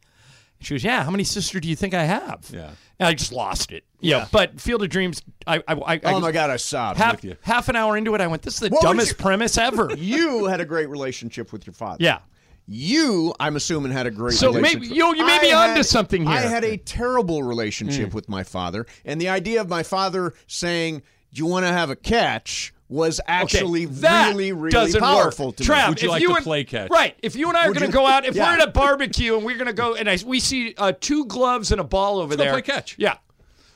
She 0.65 0.75
goes, 0.75 0.85
"Yeah. 0.85 1.05
How 1.05 1.11
many 1.11 1.25
sisters 1.25 1.61
do 1.61 1.69
you 1.69 1.77
think 1.77 1.95
I 1.95 2.05
have?" 2.05 2.49
Yeah. 2.53 2.71
And 2.99 3.09
I 3.09 3.15
just 3.15 3.33
lost 3.33 3.73
it. 3.73 3.85
Yeah. 4.01 4.27
But 4.31 4.61
Field 4.61 4.83
of 4.83 4.89
Dreams, 4.89 5.21
I, 5.47 5.57
I, 5.59 5.63
I 5.75 6.01
Oh 6.05 6.17
I- 6.17 6.19
my 6.21 6.33
God, 6.33 6.51
I 6.51 6.57
sobbed. 6.57 6.99
Half, 6.99 7.17
with 7.17 7.25
you. 7.25 7.37
half 7.43 7.69
an 7.69 7.77
hour 7.77 7.97
into 7.97 8.15
it, 8.15 8.21
I 8.21 8.27
went, 8.27 8.43
"This 8.43 8.55
is 8.55 8.61
the 8.61 8.69
What 8.69 8.83
dumbest 8.83 9.11
your- 9.13 9.17
premise 9.19 9.59
ever." 9.59 9.91
You 9.97 10.47
had 10.47 10.61
a 10.61 10.65
great 10.65 10.89
relationship 10.89 11.53
with 11.53 11.67
your 11.67 11.75
father. 11.75 11.99
yeah. 12.03 12.19
You, 12.67 13.35
I'm 13.39 13.57
assuming, 13.57 13.93
had 13.93 14.07
a 14.07 14.11
great 14.11 14.35
So 14.39 14.51
maybe- 14.53 14.61
relationship. 14.63 14.97
you- 14.97 15.15
you 15.17 15.27
may 15.27 15.39
be 15.39 15.53
I 15.53 15.65
onto 15.69 15.77
had- 15.79 15.87
something 15.87 16.23
here. 16.27 16.31
I 16.35 16.41
had 16.41 16.65
a 16.65 16.77
terrible 16.79 17.43
relationship 17.43 18.11
hmm. 18.11 18.15
with 18.15 18.29
my 18.29 18.43
father, 18.43 18.87
and 19.05 19.21
the 19.21 19.29
idea 19.29 19.61
of 19.61 19.69
my 19.69 19.83
father 19.83 20.33
saying, 20.47 21.03
"Do 21.33 21.39
you 21.39 21.47
want 21.47 21.67
to 21.67 21.73
have 21.73 21.91
a 21.91 21.97
catch?" 21.97 22.73
Was 22.95 23.21
actually 23.27 23.87
that 23.87 24.29
really, 24.29 24.53
really 24.53 24.93
powerful 25.01 25.47
work. 25.47 25.57
to 25.57 25.65
Trav, 25.65 25.85
me. 25.85 25.89
Would 25.91 26.03
you 26.03 26.09
if 26.09 26.11
like 26.13 26.23
you 26.23 26.29
to 26.29 26.35
and, 26.37 26.45
play 26.45 26.65
catch? 26.65 26.91
Right. 26.91 27.17
If 27.23 27.35
you 27.35 27.49
and 27.49 27.57
I 27.57 27.67
are 27.67 27.73
going 27.75 27.87
to 27.87 27.93
go 27.93 28.07
out, 28.07 28.25
if 28.25 28.37
Yeah. 28.37 28.45
we're 28.55 28.61
at 28.63 28.69
a 28.69 28.71
barbecue 28.71 29.35
and 29.37 29.45
we're 29.45 29.57
going 29.57 29.67
to 29.67 29.73
go 29.73 29.95
and 29.97 30.09
I, 30.09 30.17
we 30.25 30.39
see 30.39 30.75
uh, 30.79 30.93
two 31.01 31.25
gloves 31.27 31.73
and 31.73 31.81
a 31.81 31.85
ball 31.85 32.19
over 32.19 32.29
Let's 32.31 32.37
go 32.39 32.45
there. 32.45 32.53
play 32.53 32.63
catch. 32.63 32.95
Yeah. 32.97 33.17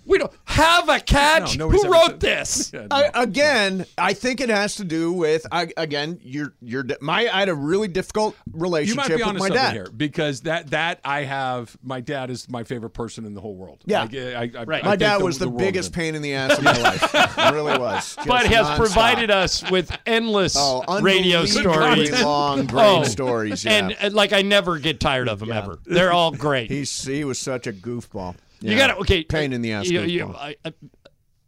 We 0.09 0.18
don't 0.18 0.32
have 0.46 0.88
a 0.88 0.98
catch. 0.98 1.56
No, 1.59 1.68
Who 1.70 1.88
wrote 1.88 2.06
said- 2.06 2.20
this? 2.20 2.72
Yeah, 2.78 2.86
no. 2.90 2.96
I, 2.96 3.11
again, 3.22 3.86
I 3.96 4.12
think 4.14 4.40
it 4.40 4.48
has 4.48 4.76
to 4.76 4.84
do 4.84 5.12
with 5.12 5.46
I, 5.52 5.68
again. 5.76 6.18
You're 6.22 6.54
you're 6.61 6.84
my. 7.00 7.28
I 7.28 7.38
had 7.40 7.48
a 7.48 7.54
really 7.54 7.88
difficult 7.88 8.34
you 8.46 8.52
relationship 8.61 8.96
might 9.11 9.16
be 9.18 9.32
with 9.32 9.38
my 9.38 9.48
dad. 9.48 9.74
here 9.74 9.88
because 9.96 10.40
that 10.42 10.70
that 10.70 11.00
I 11.04 11.22
have. 11.24 11.76
My 11.82 12.00
dad 12.00 12.30
is 12.30 12.48
my 12.48 12.64
favorite 12.64 12.90
person 12.90 13.24
in 13.26 13.34
the 13.34 13.40
whole 13.40 13.54
world. 13.54 13.82
Yeah. 13.86 14.02
Like, 14.02 14.14
I, 14.14 14.61
I, 14.61 14.64
Right. 14.64 14.82
I 14.82 14.86
My 14.86 14.90
think 14.92 15.00
dad 15.00 15.22
was 15.22 15.38
the, 15.38 15.48
world 15.48 15.59
biggest 15.59 15.92
pain 15.92 16.14
in 16.14 16.22
the 16.22 16.34
ass 16.34 16.56
of 16.59 16.64
my 16.64 16.72
life. 16.82 17.14
It 17.14 17.54
really 17.54 17.78
was. 17.78 18.14
Just 18.16 18.26
But 18.26 18.46
has 18.46 18.66
nonstop. 18.66 18.76
provided 18.76 19.30
us 19.30 19.70
with 19.70 19.90
endless 20.06 20.56
Oh, 20.59 21.00
radio 21.02 21.44
stories. 21.44 22.11
long, 22.22 22.66
great 22.66 22.82
Oh, 22.82 23.02
stories. 23.04 23.64
Yeah. 23.64 23.72
And 23.72 23.96
uh, 24.00 24.11
like 24.16 24.32
I 24.32 24.42
never 24.42 24.78
get 24.78 25.00
tired 25.00 25.28
of 25.28 25.38
them 25.40 25.52
ever. 25.52 25.78
They're 25.84 26.12
all 26.12 26.30
great. 26.32 26.70
He's 26.70 27.04
he 27.04 27.24
was 27.24 27.38
such 27.38 27.66
a 27.66 27.72
goofball. 27.72 28.36
You 28.61 28.76
got 28.76 28.88
to 28.88 28.96
okay. 28.98 29.24
pain 29.24 29.52
in 29.52 29.62
the 29.62 29.72
ass. 29.72 29.88
You, 29.88 30.02
you. 30.02 30.34
I, 30.36 30.56
I, 30.64 30.72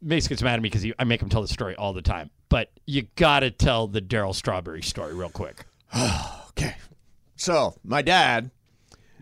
Mace 0.03 0.29
gets 0.29 0.43
mad 0.43 0.55
at 0.55 0.63
me 0.63 0.71
because 0.71 0.87
I 0.99 1.05
make 1.05 1.21
him 1.21 1.29
tell 1.29 1.43
the 1.43 1.49
story 1.49 1.75
all 1.77 1.93
the 1.93 2.03
time. 2.03 2.31
But 2.49 2.71
you 2.87 3.07
got 3.17 3.41
to 3.41 3.51
tell 3.51 3.87
the 3.87 4.01
Darryl 4.01 4.35
Strawberry 4.35 4.83
story 4.83 5.15
real 5.15 5.31
quick. 5.31 5.65
Okay. 6.51 6.75
So, 7.37 7.75
my 7.85 8.03
dad, 8.03 8.51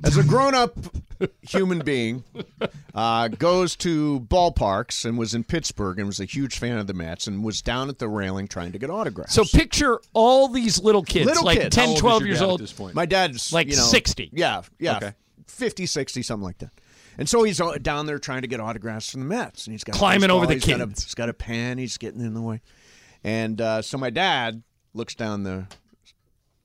as 0.03 0.17
a 0.17 0.25
grown 0.25 0.55
up 0.55 0.77
human 1.43 1.81
being, 1.81 2.25
uh, 2.95 3.29
goes 3.29 3.77
to 3.77 4.21
ballparks 4.21 5.05
and 5.05 5.17
was 5.17 5.35
in 5.35 5.45
Pittsburgh 5.45 5.99
and 5.99 6.07
was 6.09 6.19
a 6.19 6.25
huge 6.25 6.59
fan 6.59 6.79
of 6.79 6.87
the 6.89 6.95
Mets 6.95 7.29
and 7.29 7.45
was 7.45 7.63
down 7.63 7.89
at 7.89 7.99
the 7.99 8.09
railing 8.09 8.49
trying 8.49 8.73
to 8.73 8.79
get 8.79 8.91
autographs. 8.91 9.35
So 9.35 9.45
picture 9.45 10.01
all 10.15 10.49
these 10.49 10.81
little 10.83 11.05
kids, 11.05 11.27
Little 11.27 11.45
like 11.45 11.61
kids. 11.61 11.77
10, 11.77 11.85
How 11.85 11.89
old 11.91 11.97
is 11.97 12.01
12 12.01 12.21
your 12.23 12.27
years 12.29 12.39
dad 12.41 12.45
at 12.45 12.51
old. 12.51 12.61
this 12.61 12.73
point? 12.73 12.95
my 12.95 13.07
dad's 13.07 13.53
Like 13.53 13.69
you 13.69 13.77
know, 13.77 13.83
60. 13.83 14.31
Yeah, 14.33 14.63
yeah. 14.81 14.97
Okay. 14.97 15.13
50, 15.47 15.87
60, 15.87 16.23
something 16.23 16.45
like 16.45 16.59
that. 16.59 16.71
And 17.19 17.29
so 17.29 17.43
he's 17.43 17.61
down 17.83 18.07
there 18.07 18.19
trying 18.21 18.43
to 18.43 18.49
get 18.49 18.61
autographs 18.61 19.11
from 19.11 19.21
the 19.21 19.27
Mets, 19.27 19.67
and 19.67 19.75
he's 19.75 19.83
got 19.83 19.97
Climbing 19.97 20.31
over 20.31 20.47
the 20.47 20.55
he's 20.55 20.65
got 20.65 20.81
a- 20.81 20.87
kids. 20.87 21.03
he's 21.05 21.15
got 21.17 21.29
a 21.29 21.35
pen. 21.35 21.77
He's 21.77 21.99
getting 21.99 22.21
in 22.21 22.33
the 22.33 22.41
way, 22.41 22.61
and 23.25 23.61
uh, 23.61 23.83
so 23.83 23.99
my 23.99 24.11
dad 24.11 24.63
looks 24.95 25.15
down 25.17 25.43
the 25.43 25.67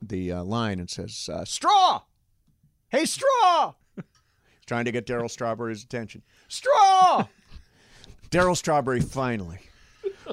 the 0.02 0.32
uh, 0.34 0.44
line 0.44 0.80
and 0.80 0.90
says, 0.90 1.28
uh, 1.34 1.44
"Straw, 1.44 2.02
hey 2.90 3.06
straw." 3.06 3.74
he's 3.96 4.06
trying 4.68 4.86
to 4.86 4.92
get 4.92 5.08
Darryl 5.08 5.30
Strawberry's 5.30 5.84
attention. 5.84 6.22
Straw. 6.48 7.28
Darryl 8.30 8.56
Strawberry 8.58 9.00
finally 9.02 9.60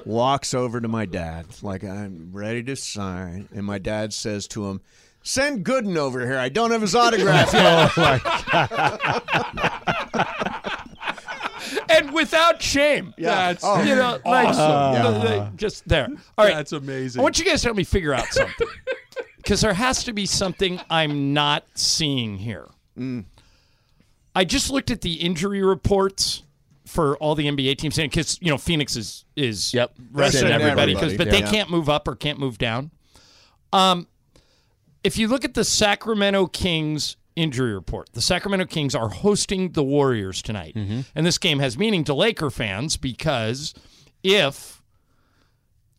walks 0.05 0.53
over 0.53 0.79
to 0.81 0.87
my 0.87 1.05
dad, 1.05 1.45
like 1.63 1.83
I'm 1.83 2.29
ready 2.31 2.61
to 2.63 2.75
sign, 2.75 3.49
and 3.53 3.65
my 3.65 3.79
dad 3.79 4.13
says 4.13 4.47
to 4.49 4.67
him. 4.67 4.81
Send 5.23 5.63
Gooden 5.65 5.97
over 5.97 6.19
here. 6.25 6.37
I 6.39 6.49
don't 6.49 6.71
have 6.71 6.81
his 6.81 6.95
autograph 6.95 7.53
yet. 7.53 7.91
and 11.89 12.11
without 12.11 12.61
shame. 12.61 13.13
Yeah. 13.17 13.35
That's 13.53 13.63
Oh, 13.63 13.81
you 13.83 13.95
know, 13.95 14.19
like, 14.25 14.47
awesome. 14.49 14.61
uh, 14.71 15.25
uh, 15.43 15.49
just 15.55 15.87
there. 15.87 16.07
All 16.37 16.45
right. 16.45 16.55
That's 16.55 16.71
amazing. 16.71 17.19
I 17.19 17.23
want 17.23 17.37
you 17.39 17.45
guys 17.45 17.61
to 17.61 17.67
help 17.67 17.77
me 17.77 17.83
figure 17.83 18.13
out 18.13 18.27
something. 18.27 18.67
Because 19.37 19.61
there 19.61 19.73
has 19.73 20.03
to 20.03 20.13
be 20.13 20.27
something 20.27 20.79
I'm 20.87 21.33
not 21.33 21.65
seeing 21.73 22.37
here. 22.37 22.67
I 24.35 24.45
just 24.45 24.69
looked 24.69 24.91
at 24.91 25.01
the 25.01 25.13
injury 25.13 25.63
reports 25.63 26.43
for 26.85 27.17
all 27.17 27.33
the 27.33 27.47
NBA 27.47 27.79
teams, 27.79 27.97
and 27.97 28.09
because 28.11 28.37
you 28.39 28.51
know 28.51 28.59
Phoenix 28.59 28.95
is 28.95 29.25
is 29.35 29.73
Yep. 29.73 29.95
resting 30.11 30.43
Resting 30.43 30.51
everybody, 30.51 30.93
'cause- 30.93 31.03
everybody, 31.13 31.17
but 31.17 31.31
they 31.31 31.39
yeah. 31.43 31.49
can't 31.51 31.71
move 31.71 31.89
up 31.89 32.07
or 32.07 32.15
can't 32.15 32.37
move 32.37 32.59
down. 32.59 32.91
Um, 33.73 34.07
if 35.03 35.17
you 35.17 35.27
look 35.27 35.43
at 35.45 35.53
the 35.53 35.63
Sacramento 35.63 36.47
Kings 36.47 37.17
injury 37.35 37.73
report, 37.73 38.09
the 38.13 38.21
Sacramento 38.21 38.65
Kings 38.65 38.95
are 38.95 39.09
hosting 39.09 39.71
the 39.71 39.83
Warriors 39.83 40.41
tonight, 40.41 40.75
mm-hmm. 40.75 41.01
and 41.15 41.25
this 41.25 41.37
game 41.37 41.59
has 41.59 41.77
meaning 41.77 42.03
to 42.05 42.13
Laker 42.13 42.49
fans 42.49 42.97
because 42.97 43.73
if 44.23 44.81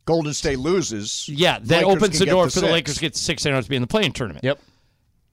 Golden 0.04 0.34
State 0.34 0.58
loses. 0.58 1.28
yeah, 1.28 1.58
that 1.60 1.86
Lakers 1.86 1.96
opens 1.96 2.18
the 2.18 2.26
door 2.26 2.46
the 2.46 2.50
for 2.50 2.60
the. 2.60 2.72
Lakers 2.72 2.96
to 2.96 3.00
get 3.00 3.16
six 3.16 3.44
and 3.46 3.54
oh 3.54 3.60
to 3.60 3.68
be 3.68 3.76
in 3.76 3.82
the 3.82 3.88
play-in 3.88 4.12
tournament. 4.12 4.44
Yep. 4.44 4.60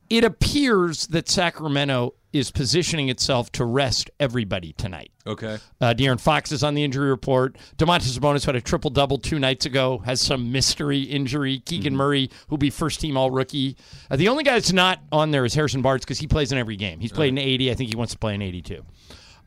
It 0.10 0.24
appears 0.24 1.08
that 1.08 1.30
Sacramento 1.30 2.16
is 2.32 2.52
positioning 2.52 3.10
itself 3.10 3.52
to 3.52 3.66
rest 3.66 4.12
everybody 4.20 4.74
tonight. 4.74 5.12
Okay. 5.26 5.58
Uh, 5.82 5.94
De'Aaron 5.94 6.20
Fox 6.20 6.52
is 6.52 6.64
on 6.64 6.76
the 6.76 6.84
injury 6.84 7.10
report. 7.10 7.58
Domantas 7.78 8.18
Sabonis 8.18 8.46
had 8.46 8.56
a 8.56 8.62
triple 8.62 8.92
double 8.92 9.18
two 9.18 9.40
nights 9.40 9.66
ago. 9.66 9.98
Has 10.06 10.22
some 10.22 10.52
mystery 10.52 11.02
injury. 11.02 11.60
Keegan 11.60 11.96
Murray, 11.96 12.30
who'll 12.48 12.58
be 12.58 12.70
first 12.70 13.00
team 13.00 13.18
All 13.18 13.32
Rookie. 13.32 13.78
Uh, 14.12 14.16
the 14.16 14.28
only 14.28 14.44
guy 14.44 14.54
that's 14.54 14.72
not 14.72 15.00
on 15.12 15.32
there 15.32 15.44
is 15.44 15.54
Harrison 15.54 15.82
Barnes 15.82 16.02
because 16.02 16.20
he 16.20 16.28
plays 16.28 16.52
in 16.52 16.58
every 16.58 16.76
game. 16.76 17.00
He's 17.00 17.12
played 17.12 17.30
in 17.30 17.38
eighty. 17.38 17.72
I 17.72 17.74
think 17.74 17.90
he 17.90 17.96
wants 17.96 18.14
to 18.14 18.20
play 18.20 18.36
in 18.36 18.42
eighty-two. 18.42 18.86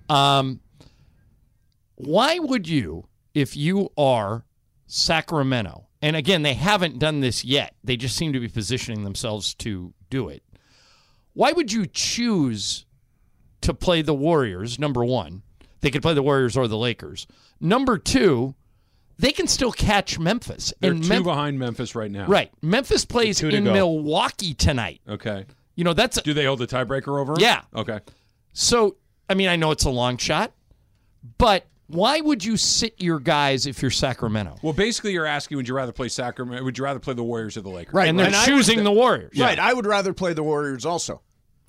Um, 0.09 0.61
why 1.95 2.39
would 2.39 2.68
you, 2.68 3.07
if 3.35 3.57
you 3.57 3.91
are 3.97 4.45
Sacramento, 4.87 5.87
and 6.03 6.16
again 6.16 6.43
they 6.43 6.55
haven't 6.55 6.99
done 6.99 7.20
this 7.20 7.45
yet, 7.45 7.74
they 7.85 7.97
just 7.97 8.16
seem 8.16 8.33
to 8.33 8.41
be 8.41 8.49
positioning 8.49 9.05
themselves 9.05 9.55
to 9.55 9.95
do 10.11 10.28
it. 10.28 10.43
Why 11.35 11.53
would 11.53 11.72
you 11.72 11.87
choose 11.87 12.85
to 13.62 13.72
play 13.74 14.03
the 14.03 14.14
Warriors? 14.14 14.78
Number 14.78 15.05
one, 15.05 15.43
they 15.80 15.91
could 15.91 16.03
play 16.03 16.14
the 16.14 16.22
Warriors 16.22 16.57
or 16.57 16.68
the 16.68 16.76
Lakers. 16.78 17.26
Number 17.61 17.97
two, 17.99 18.55
they 19.18 19.33
can 19.33 19.47
still 19.47 19.72
catch 19.72 20.18
Memphis. 20.18 20.72
They're 20.80 20.93
and 20.93 21.03
two 21.03 21.09
Mem- 21.09 21.22
behind 21.22 21.59
Memphis 21.59 21.95
right 21.95 22.11
now. 22.11 22.26
Right. 22.26 22.51
Memphis 22.61 23.05
plays 23.05 23.43
in 23.43 23.64
go. 23.64 23.72
Milwaukee 23.72 24.55
tonight. 24.55 25.01
Okay. 25.09 25.47
You 25.76 25.85
know, 25.85 25.93
that's 25.95 26.18
A- 26.18 26.22
Do 26.22 26.35
they 26.35 26.45
hold 26.45 26.59
the 26.59 26.66
tiebreaker 26.66 27.20
over 27.20 27.33
'em? 27.33 27.39
Yeah. 27.41 27.62
Okay. 27.74 28.01
So, 28.53 28.97
I 29.30 29.35
mean, 29.35 29.49
I 29.49 29.57
know 29.57 29.70
it's 29.70 29.85
a 29.85 29.91
long 29.91 30.16
shot, 30.18 30.53
but 31.39 31.66
why 31.93 32.20
would 32.20 32.45
you 32.45 32.57
sit 32.57 32.95
your 33.01 33.20
guys 33.20 33.66
if 33.66 33.82
you're 33.82 33.90
Sacramento? 33.90 34.57
Well, 34.62 34.72
basically, 34.72 35.12
you're 35.12 35.26
asking: 35.26 35.57
Would 35.59 35.68
you 35.68 35.74
rather 35.74 35.93
play 35.93 36.09
Sacramento? 36.09 36.64
Would 36.64 36.78
you 36.78 36.84
rather 36.84 36.99
play 36.99 37.14
the 37.14 37.22
Warriors 37.22 37.57
or 37.57 37.61
the 37.61 37.68
Lakers? 37.70 37.95
Right, 37.95 38.09
and 38.09 38.18
they're 38.18 38.28
I 38.34 38.45
choosing 38.47 38.78
would- 38.78 38.86
the 38.86 38.93
Warriors. 38.93 39.38
Right. 39.38 39.59
I 39.59 39.72
would 39.72 39.86
rather 39.86 40.12
play 40.12 40.32
the 40.32 40.43
Warriors 40.43 40.84
also. 40.86 41.20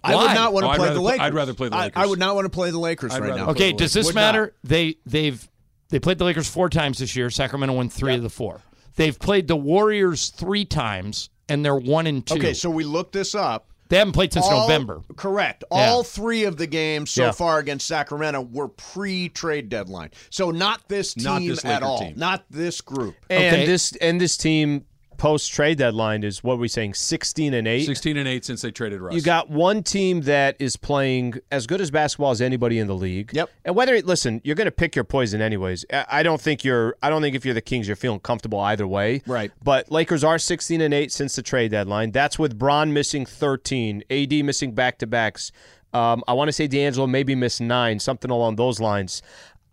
I 0.03 0.15
Why? 0.15 0.23
would 0.27 0.33
not 0.35 0.53
want 0.53 0.65
Oh, 0.65 0.67
to 0.67 0.73
I'd 0.73 0.77
play 0.77 0.85
rather 0.87 0.95
the 0.95 0.99
play- 1.01 1.11
Lakers. 1.13 1.25
I'd 1.27 1.33
rather 1.33 1.53
play 1.53 1.69
the 1.69 1.75
I- 1.77 1.91
I, 1.95 2.05
would 2.05 2.19
not 2.19 2.35
want 2.35 2.45
to 2.45 2.49
play 2.49 2.71
the 2.71 2.79
Lakers 2.79 3.13
I'd 3.13 3.21
right 3.21 3.35
now. 3.37 3.49
Okay, 3.51 3.71
does 3.71 3.93
this 3.93 4.07
Would 4.07 4.15
matter? 4.15 4.53
They 4.63 4.97
they've 5.05 5.47
they 5.89 5.99
played 5.99 6.17
the 6.17 6.25
Lakers 6.25 6.47
four 6.49 6.69
times 6.69 6.97
this 6.99 7.15
year. 7.15 7.29
Sacramento 7.29 7.73
won 7.73 7.89
three 7.89 8.15
of 8.15 8.21
the 8.23 8.29
four. 8.29 8.59
They've 8.95 9.17
played 9.17 9.47
the 9.47 9.55
Warriors 9.55 10.29
three 10.29 10.65
times, 10.65 11.29
and 11.47 11.63
they're 11.63 11.75
one 11.75 12.05
and 12.07 12.25
two. 12.25 12.35
Okay, 12.35 12.53
so 12.53 12.69
we 12.69 12.83
looked 12.83 13.13
this 13.13 13.33
up. 13.33 13.69
They 13.89 13.97
haven't 13.97 14.13
played 14.13 14.33
since 14.33 14.45
All- 14.45 14.61
November. 14.61 15.01
Correct. 15.15 15.63
Yeah. 15.71 15.89
All 15.89 16.03
three 16.03 16.43
of 16.45 16.57
the 16.57 16.67
games 16.67 17.11
so 17.11 17.25
Yeah. 17.25 17.31
far 17.31 17.59
against 17.59 17.87
Sacramento 17.87 18.41
were 18.41 18.67
pre-trade 18.67 19.69
deadline. 19.69 20.11
So 20.29 20.51
not 20.51 20.87
this 20.89 21.13
team 21.13 21.23
Not 21.23 21.41
this 21.41 21.65
at 21.65 21.83
all. 21.83 21.99
team. 21.99 22.13
Not 22.15 22.45
this 22.49 22.81
group. 22.81 23.15
And 23.29 23.67
this 23.67 23.93
and 24.01 24.19
this 24.19 24.37
team 24.37 24.85
post 25.23 25.53
trade 25.53 25.77
deadline 25.77 26.21
is 26.21 26.43
what 26.43 26.55
are 26.55 26.57
we 26.57 26.67
saying, 26.67 26.93
sixteen 26.93 27.53
and 27.53 27.65
eight. 27.65 27.85
Sixteen 27.85 28.17
and 28.17 28.27
eight 28.27 28.43
since 28.43 28.61
they 28.61 28.71
traded 28.71 28.99
Russ. 28.99 29.15
You 29.15 29.21
got 29.21 29.49
one 29.49 29.81
team 29.81 30.19
that 30.23 30.57
is 30.59 30.75
playing 30.75 31.35
as 31.49 31.65
good 31.65 31.79
as 31.79 31.89
basketball 31.89 32.31
as 32.31 32.41
anybody 32.41 32.77
in 32.77 32.87
the 32.87 32.95
league. 32.95 33.31
Yep. 33.33 33.49
And 33.63 33.73
whether 33.73 34.01
listen, 34.01 34.41
you're 34.43 34.57
going 34.57 34.65
to 34.65 34.71
pick 34.71 34.97
your 34.97 35.05
poison 35.05 35.39
anyways. 35.39 35.85
I 36.09 36.23
don't 36.23 36.41
think 36.41 36.65
you're. 36.65 36.97
I 37.01 37.09
don't 37.09 37.21
think 37.21 37.37
if 37.37 37.45
you're 37.45 37.53
the 37.53 37.61
Kings, 37.61 37.87
you're 37.87 37.95
feeling 37.95 38.19
comfortable 38.19 38.59
either 38.59 38.85
way. 38.85 39.21
Right. 39.25 39.49
But 39.63 39.89
Lakers 39.89 40.25
are 40.25 40.37
16 40.37 40.81
and 40.81 40.93
eight 40.93 41.09
since 41.09 41.37
the 41.37 41.41
trade 41.41 41.71
deadline. 41.71 42.11
That's 42.11 42.37
with 42.37 42.59
Bron 42.59 42.91
missing 42.91 43.25
13, 43.25 44.03
AD 44.09 44.33
missing 44.43 44.75
back 44.75 44.97
to 44.97 45.07
backs. 45.07 45.53
Um, 45.93 46.21
I 46.27 46.33
want 46.33 46.49
to 46.49 46.53
say 46.53 46.67
D'Angelo 46.67 47.07
maybe 47.07 47.33
missed 47.33 47.61
nine, 47.61 47.99
something 47.99 48.29
along 48.29 48.57
those 48.57 48.81
lines. 48.81 49.21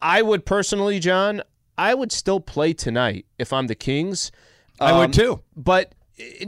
I 0.01 0.23
would 0.23 0.47
personally, 0.47 1.01
John, 1.01 1.43
I 1.77 1.95
would 1.95 2.13
still 2.13 2.39
play 2.39 2.73
tonight 2.73 3.27
if 3.37 3.53
I'm 3.53 3.67
the 3.67 3.75
Kings. 3.75 4.31
I 4.81 4.93
would 4.97 5.05
Um, 5.07 5.13
too. 5.13 5.41
But 5.57 5.95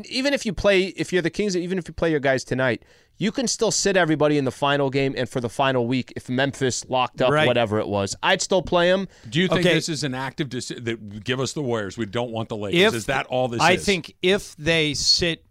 even 0.08 0.32
if 0.34 0.44
you 0.46 0.52
play, 0.52 0.84
if 0.96 1.12
you're 1.12 1.22
the 1.22 1.30
Kings, 1.30 1.56
even 1.56 1.78
if 1.78 1.88
you 1.88 1.94
play 1.94 2.10
your 2.10 2.20
guys 2.20 2.44
tonight, 2.44 2.82
you 3.18 3.30
can 3.30 3.46
still 3.46 3.70
sit 3.70 3.96
everybody 3.96 4.36
in 4.38 4.44
the 4.44 4.50
final 4.50 4.90
game 4.90 5.14
and 5.16 5.28
for 5.28 5.40
the 5.40 5.48
final 5.48 5.86
week 5.86 6.12
if 6.16 6.28
Memphis 6.28 6.84
locked 6.88 7.22
up 7.22 7.30
Right. 7.30 7.46
whatever 7.46 7.78
it 7.78 7.86
was. 7.86 8.16
I'd 8.22 8.42
still 8.42 8.62
play 8.62 8.90
them. 8.90 9.06
Do 9.30 9.38
you 9.40 9.48
think 9.48 9.60
Okay. 9.60 9.74
this 9.74 9.88
is 9.88 10.02
an 10.02 10.14
active 10.14 10.48
decision 10.48 10.84
that 10.84 11.22
give 11.24 11.38
us 11.40 11.52
the 11.52 11.62
Warriors? 11.62 11.96
We 11.96 12.06
don't 12.06 12.32
want 12.32 12.48
the 12.48 12.56
Lakers. 12.56 12.80
If 12.80 12.94
is 12.94 13.06
that 13.06 13.26
all 13.26 13.48
this 13.48 13.60
I 13.60 13.72
is? 13.72 13.84
think 13.84 14.14
if 14.22 14.56
they 14.56 14.94
sit 14.94 15.44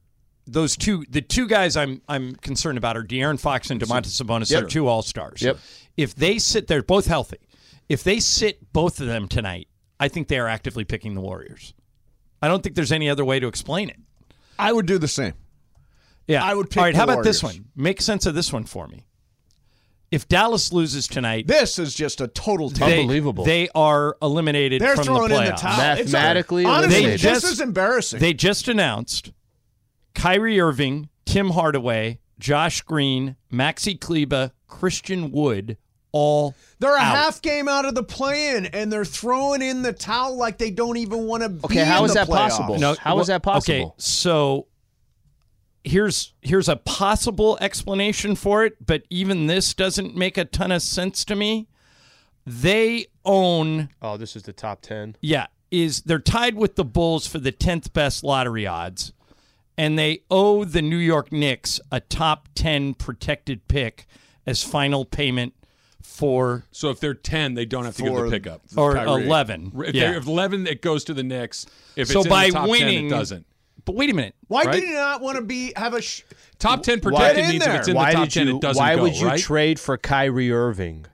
those 0.48 0.76
two, 0.76 1.06
the 1.10 1.22
two 1.22 1.48
guys 1.48 1.78
I'm 1.78 2.02
I'm 2.10 2.36
concerned 2.38 2.78
about 2.78 2.98
are 2.98 3.04
De'Aaron 3.04 3.40
Fox 3.40 3.70
and 3.70 3.80
Domantas 3.80 4.22
Sabonis. 4.22 4.52
Yep. 4.52 4.60
They're 4.62 4.70
two 4.70 4.88
All 4.88 5.02
Stars. 5.04 5.42
Yep. 5.42 5.58
If 5.98 6.16
they 6.16 6.40
sit, 6.40 6.68
they're 6.68 6.84
both 6.84 7.06
healthy. 7.06 7.38
If 7.90 8.04
they 8.04 8.20
sit 8.20 8.72
both 8.74 9.00
of 9.00 9.08
them 9.08 9.28
tonight, 9.28 9.68
I 10.00 10.08
think 10.10 10.28
they 10.28 10.40
are 10.40 10.48
actively 10.48 10.84
picking 10.84 11.14
the 11.14 11.22
Warriors. 11.22 11.74
I 12.42 12.48
don't 12.48 12.64
think 12.64 12.76
there's 12.76 12.92
any 12.92 13.10
other 13.10 13.24
way 13.26 13.40
to 13.40 13.48
explain 13.48 13.90
it. 13.90 13.98
I 14.58 14.72
would 14.74 14.86
do 14.86 14.98
the 14.98 15.08
same. 15.08 15.34
Yeah. 16.28 16.44
I 16.44 16.54
would 16.54 16.70
pick 16.70 16.78
All 16.78 16.84
right. 16.86 16.92
the 16.94 16.98
How 16.98 17.04
about 17.06 17.24
this 17.24 17.44
one? 17.44 17.66
Make 17.76 18.02
sense 18.02 18.26
of 18.26 18.36
this 18.36 18.52
one 18.54 18.64
for 18.64 18.88
me. 18.88 19.06
If 20.12 20.28
Dallas 20.28 20.74
loses 20.74 21.08
tonight, 21.08 21.48
This 21.48 21.80
is 21.80 21.94
just 21.96 22.20
a 22.20 22.28
total 22.28 22.70
they, 22.70 23.00
Unbelievable. 23.02 23.46
They 23.46 23.70
are 23.74 24.18
eliminated 24.22 24.82
They're 24.82 24.96
from 24.98 25.06
throwing 25.06 25.30
the 25.30 25.38
in 25.40 25.46
the 25.46 25.52
playoffs. 25.52 25.62
towel. 25.62 25.92
It's 25.98 26.12
Mathematically 26.12 26.66
honestly, 26.66 26.96
eliminated. 27.04 27.22
this 27.22 27.44
is 27.46 27.62
embarrassing. 27.62 28.20
They 28.20 28.34
just 28.34 28.68
announced 28.68 29.32
Kyrie 30.14 30.60
Irving, 30.60 31.08
Tim 31.26 31.52
Hardaway, 31.52 32.20
Josh 32.40 32.82
Green, 32.82 33.38
Maxi 33.52 33.98
Kleber, 34.00 34.52
Christian 34.68 35.32
Wood, 35.32 35.78
all 36.14 36.56
They're 36.80 36.96
a 36.96 37.00
out. 37.00 37.16
half 37.16 37.42
game 37.42 37.68
out 37.68 37.86
of 37.86 37.96
the 37.96 38.04
play-in, 38.04 38.66
and 38.68 38.92
they're 38.92 39.06
throwing 39.06 39.62
in 39.62 39.82
the 39.82 39.94
towel 39.94 40.36
like 40.36 40.58
they 40.58 40.72
don't 40.72 40.98
even 40.98 41.26
want 41.26 41.44
to 41.44 41.50
be 41.50 41.64
Okay, 41.66 41.84
how 41.86 42.00
in 42.00 42.06
is 42.06 42.14
the 42.14 42.20
that 42.22 42.28
playoffs. 42.28 42.50
possible? 42.50 42.80
No, 42.80 42.96
How 43.00 43.20
is 43.20 43.28
that 43.28 43.42
possible? 43.44 43.74
Okay, 43.76 43.92
so 43.98 44.68
here's 45.84 46.34
here's 46.42 46.70
a 46.70 46.76
possible 46.76 47.58
explanation 47.62 48.36
for 48.36 48.64
it, 48.66 48.86
but 48.86 49.04
even 49.10 49.48
this 49.48 49.74
doesn't 49.74 50.16
make 50.16 50.38
a 50.38 50.46
ton 50.46 50.72
of 50.72 50.82
sense 50.82 51.26
to 51.26 51.36
me. 51.36 51.68
They 52.46 53.08
own 53.24 53.90
Oh, 54.02 54.18
this 54.18 54.36
is 54.36 54.44
the 54.44 54.54
top 54.54 54.82
10. 54.82 55.16
yeah, 55.22 55.48
is 55.70 56.02
they're 56.02 56.20
tied 56.20 56.56
with 56.56 56.76
the 56.76 56.84
Bulls 56.86 57.28
for 57.28 57.38
the 57.40 57.52
10th 57.52 57.94
best 57.94 58.24
lottery 58.24 58.66
odds 58.68 59.14
and 59.78 59.98
they 59.98 60.22
owe 60.30 60.66
the 60.66 60.82
New 60.82 60.98
York 60.98 61.32
Knicks 61.32 61.80
a 61.92 62.00
top 62.00 62.50
10 62.56 62.96
protected 62.96 63.68
pick 63.68 64.06
as 64.46 64.64
final 64.64 65.06
payment 65.06 65.54
for 66.12 66.66
so. 66.72 66.90
If 66.90 67.00
they're 67.00 67.14
ten, 67.14 67.54
they 67.54 67.66
don't 67.66 67.86
have 67.86 67.96
to 67.98 68.04
For- 68.04 68.10
give 68.10 68.26
the 68.26 68.30
pickup. 68.32 68.62
or 68.76 68.94
Kyrie. 68.96 69.26
11. 69.26 69.72
If, 69.88 69.96
yeah. 69.96 70.12
they're- 70.12 70.18
if 70.20 70.28
eleven, 70.28 70.68
it 70.68 70.82
goes 70.82 71.04
to 71.06 71.14
the 71.14 71.24
Knicks. 71.24 71.66
If 71.96 72.10
So 72.10 72.22
in 72.22 72.30
by 72.30 72.48
the 72.48 72.52
top 72.54 72.70
winning- 72.70 73.08
10, 73.10 73.18
it 73.18 73.20
doesn't. 73.20 73.46
But 73.86 73.96
wait 73.96 74.10
a 74.12 74.14
minute. 74.14 74.36
Why 74.48 74.64
Right? 74.64 74.74
did 74.80 74.84
you 74.90 74.94
not 74.94 75.22
want 75.22 75.38
to 75.38 75.42
be 75.44 75.74
have 75.76 75.94
a 75.96 76.02
sh- 76.02 76.22
Top 76.60 76.84
ten 76.84 77.00
protected 77.00 77.38
Get 77.38 77.46
in 77.46 77.50
means 77.52 77.66
if 77.66 77.74
it's 77.74 77.88
in 77.88 77.96
why 77.96 78.12
the 78.12 78.18
top 78.18 78.24
did 78.26 78.34
ten, 78.34 78.48
you? 78.48 78.56
it 78.58 78.62
doesn't 78.62 78.80
why 78.80 78.96
go. 78.96 79.02
would 79.02 79.16
you 79.18 79.26
right? 79.28 79.40
trade 79.40 79.80
for 79.80 79.98
Kyrie 79.98 80.52
Irving 80.52 81.06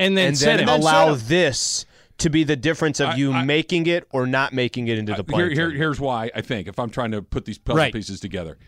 And 0.00 0.16
then 0.16 0.28
and 0.28 0.38
set 0.38 0.56
then 0.58 0.68
allow 0.68 1.14
set 1.14 1.28
this 1.28 1.86
to 2.18 2.28
be 2.30 2.42
the 2.42 2.56
difference 2.56 2.98
of 2.98 3.10
I- 3.10 3.14
you 3.16 3.32
I- 3.32 3.44
making 3.44 3.86
it 3.86 4.08
or 4.10 4.26
not 4.26 4.52
making 4.52 4.88
it 4.88 4.98
into 4.98 5.14
the 5.14 5.22
play? 5.22 5.42
here, 5.44 5.50
here, 5.50 5.70
here's 5.70 6.00
why 6.00 6.30
I 6.34 6.40
think 6.40 6.66
if 6.66 6.78
I'm 6.80 6.90
trying 6.90 7.12
to 7.12 7.22
put 7.22 7.44
these 7.44 7.58
puzzle 7.58 7.76
Right. 7.78 7.92
pieces 7.92 8.18
together, 8.18 8.58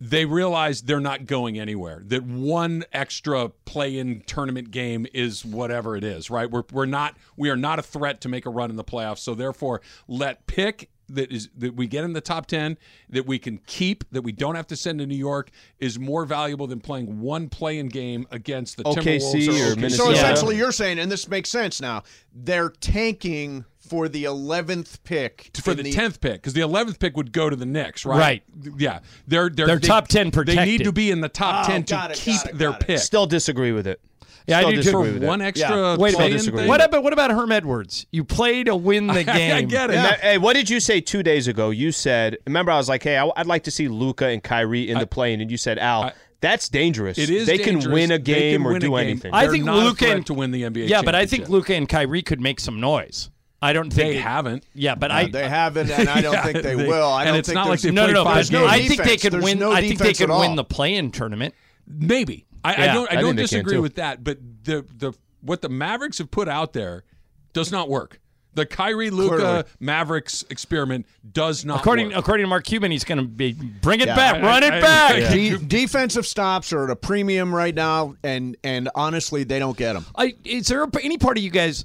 they 0.00 0.24
realize 0.24 0.82
they're 0.82 1.00
not 1.00 1.26
going 1.26 1.58
anywhere. 1.58 2.02
That 2.04 2.22
one 2.24 2.84
extra 2.92 3.48
play-in 3.64 4.22
tournament 4.26 4.70
game 4.70 5.06
is 5.14 5.44
whatever 5.44 5.96
it 5.96 6.04
is, 6.04 6.30
right? 6.30 6.50
We're 6.50 6.64
we're 6.72 6.86
not 6.86 7.16
we 7.36 7.50
are 7.50 7.56
not 7.56 7.78
a 7.78 7.82
threat 7.82 8.20
to 8.22 8.28
make 8.28 8.46
a 8.46 8.50
run 8.50 8.70
in 8.70 8.76
the 8.76 8.84
playoffs. 8.84 9.18
So 9.18 9.34
therefore, 9.34 9.80
let 10.08 10.46
pick 10.46 10.90
that 11.08 11.30
is 11.30 11.48
that 11.56 11.74
we 11.76 11.86
get 11.86 12.04
in 12.04 12.12
the 12.12 12.20
top 12.20 12.46
10 12.46 12.76
that 13.10 13.26
we 13.26 13.38
can 13.38 13.58
keep 13.66 14.04
that 14.10 14.22
we 14.22 14.32
don't 14.32 14.54
have 14.54 14.66
to 14.66 14.76
send 14.76 14.98
to 14.98 15.06
New 15.06 15.16
York 15.16 15.50
is 15.78 15.98
more 15.98 16.24
valuable 16.24 16.66
than 16.66 16.80
playing 16.80 17.20
one 17.20 17.48
play-in 17.48 17.88
game 17.88 18.26
against 18.30 18.76
the 18.76 18.84
OKC 18.84 18.96
Timberwolves 18.96 19.48
or 19.48 19.50
OKC. 19.50 19.76
Minnesota. 19.76 19.96
So 19.96 20.10
essentially, 20.10 20.56
you're 20.56 20.72
saying, 20.72 20.98
and 20.98 21.10
this 21.10 21.28
makes 21.28 21.50
sense 21.50 21.80
now, 21.80 22.02
they're 22.34 22.70
tanking 22.70 23.64
for 23.78 24.08
the 24.08 24.24
11th 24.24 24.98
pick 25.04 25.50
for 25.62 25.70
in 25.70 25.78
the 25.78 25.92
tenth 25.92 26.20
pick 26.20 26.34
because 26.34 26.54
the 26.54 26.60
eleventh 26.60 26.98
pick 26.98 27.16
would 27.16 27.32
go 27.32 27.48
to 27.48 27.56
the 27.56 27.66
Knicks, 27.66 28.04
right? 28.04 28.18
Right. 28.18 28.42
Yeah, 28.76 29.00
they're 29.26 29.48
they're, 29.48 29.66
They're 29.66 29.78
they- 29.78 29.86
top 29.86 30.08
10 30.08 30.30
protected 30.32 30.58
They 30.58 30.64
need 30.64 30.84
to 30.84 30.92
be 30.92 31.10
in 31.10 31.20
the 31.20 31.28
top 31.28 31.64
oh, 31.64 31.70
ten 31.70 31.84
to 31.84 32.08
it, 32.10 32.16
keep 32.16 32.44
it, 32.44 32.58
their 32.58 32.70
it. 32.70 32.80
pick. 32.80 32.98
Still 32.98 33.26
disagree 33.26 33.72
with 33.72 33.86
it. 33.86 34.00
Yeah, 34.46 34.58
I 34.58 34.64
do 34.64 34.70
too. 34.70 34.76
disagree 34.76 35.08
for 35.08 35.14
with 35.14 35.22
it. 35.22 35.26
one 35.26 35.42
extra. 35.42 35.68
Yeah. 35.76 35.96
Wait 35.96 36.14
a 36.14 36.18
minute. 36.18 36.32
disagree. 36.38 36.66
What 36.68 36.82
about 36.84 37.02
what 37.02 37.12
about 37.12 37.30
Herm 37.30 37.50
Edwards? 37.52 38.06
You 38.12 38.22
play 38.24 38.62
to 38.64 38.76
win 38.76 39.08
the 39.08 39.24
game. 39.24 39.56
I 39.56 39.62
get 39.62 39.90
it. 39.90 39.96
And 39.96 40.04
that- 40.04 40.20
hey, 40.20 40.38
what 40.38 40.54
did 40.54 40.70
you 40.70 40.78
say 40.80 41.00
two 41.00 41.22
days 41.22 41.48
ago? 41.48 41.70
You 41.70 41.90
said, 41.92 42.38
remember, 42.46 42.70
I 42.72 42.76
was 42.76 42.88
like, 42.88 43.02
hey, 43.02 43.16
I, 43.16 43.24
would 43.24 43.46
like 43.46 43.64
to 43.64 43.70
see 43.70 43.88
Luka 43.88 44.26
and 44.26 44.42
Kyrie 44.42 44.88
in 44.88 44.98
the 44.98 45.06
plane, 45.06 45.40
and 45.40 45.50
you 45.50 45.56
said, 45.56 45.78
Al, 45.78 46.02
I- 46.04 46.12
that's 46.40 46.68
dangerous. 46.68 47.18
It 47.18 47.30
is 47.30 47.46
They 47.46 47.58
can 47.58 47.90
win 47.90 48.10
a 48.12 48.18
game 48.18 48.62
can 48.62 48.72
or 48.72 48.78
do 48.78 48.90
game. 48.90 48.98
anything. 48.98 49.32
I 49.34 49.42
They're 49.44 49.52
think 49.52 49.64
not 49.64 49.76
Luka 49.82 50.04
threat 50.04 50.16
and 50.16 50.26
to 50.26 50.34
win 50.34 50.50
the 50.52 50.62
NBA 50.62 50.88
Yeah, 50.88 51.02
but 51.02 51.14
I 51.14 51.26
think. 51.26 51.48
Luka 51.48 51.74
and 51.74 51.88
Kyrie 51.88 52.22
could 52.22 52.40
make 52.40 52.60
some 52.60 52.78
noise. 52.78 53.30
I 53.62 53.72
don't 53.72 53.90
think 53.90 54.12
They 54.14 54.20
haven't. 54.20 54.64
Yeah, 54.74 54.94
but 54.96 55.08
No, 55.08 55.14
I 55.14 55.28
they 55.30 55.48
haven't, 55.48 55.90
and 55.90 56.08
I 56.10 56.20
don't 56.20 56.32
Yeah, 56.34 56.42
think 56.44 56.62
they, 56.62 56.74
they- 56.74 56.86
will. 56.86 57.08
I 57.08 57.22
and 57.22 57.28
don't 57.30 57.38
it's 57.38 57.48
think 57.48 57.54
not 57.54 57.68
like 57.68 57.80
they 57.80 57.90
no, 57.90 58.06
no, 58.06 58.12
no. 58.12 58.24
five 58.24 58.50
no. 58.52 58.66
I 58.66 58.86
think 58.86 59.02
they 59.02 59.16
could 59.16 59.32
There's 59.32 59.42
win. 59.44 59.58
no 59.58 59.72
I 59.72 59.80
think 59.80 59.98
they 59.98 60.12
could 60.12 60.28
win 60.28 60.50
all. 60.50 60.56
the 60.56 60.64
play-in 60.64 61.10
tournament. 61.10 61.54
Maybe. 61.88 62.44
I, 62.66 62.82
I 62.84 62.86
don't. 62.94 63.12
I, 63.12 63.18
I 63.18 63.20
don't 63.20 63.36
disagree 63.36 63.78
with 63.78 63.96
that. 63.96 64.22
But 64.24 64.38
the 64.64 64.84
the 64.96 65.12
what 65.40 65.62
the 65.62 65.68
Mavericks 65.68 66.18
have 66.18 66.30
put 66.30 66.48
out 66.48 66.72
there 66.72 67.04
does 67.52 67.70
not 67.72 67.88
work. 67.88 68.20
The 68.54 68.64
Kyrie 68.64 69.10
Luka 69.10 69.66
Mavericks 69.80 70.42
experiment 70.48 71.04
does 71.30 71.66
not 71.66 71.80
According 71.80 72.08
work. 72.08 72.16
according 72.16 72.44
to 72.44 72.48
Mark 72.48 72.64
Cuban, 72.64 72.90
he's 72.90 73.04
going 73.04 73.18
to 73.18 73.24
be 73.24 73.52
bring 73.52 74.00
it 74.00 74.06
Yeah, 74.08 74.16
back, 74.16 74.36
I- 74.36 74.40
run 74.40 74.64
I- 74.64 74.66
it 74.66 74.72
I- 74.72 74.80
back. 74.80 75.16
Yeah. 75.18 75.30
De- 75.30 75.58
defensive 75.58 76.26
stops 76.26 76.72
are 76.72 76.84
at 76.84 76.90
a 76.90 76.96
premium 76.96 77.54
right 77.54 77.74
now, 77.74 78.14
and 78.22 78.56
and 78.64 78.88
honestly, 78.94 79.44
they 79.44 79.58
don't 79.58 79.76
get 79.76 79.92
them. 79.92 80.06
I, 80.16 80.34
is 80.44 80.68
there 80.68 80.86
any 81.02 81.18
part 81.18 81.36
of 81.36 81.44
you 81.44 81.50
guys? 81.50 81.84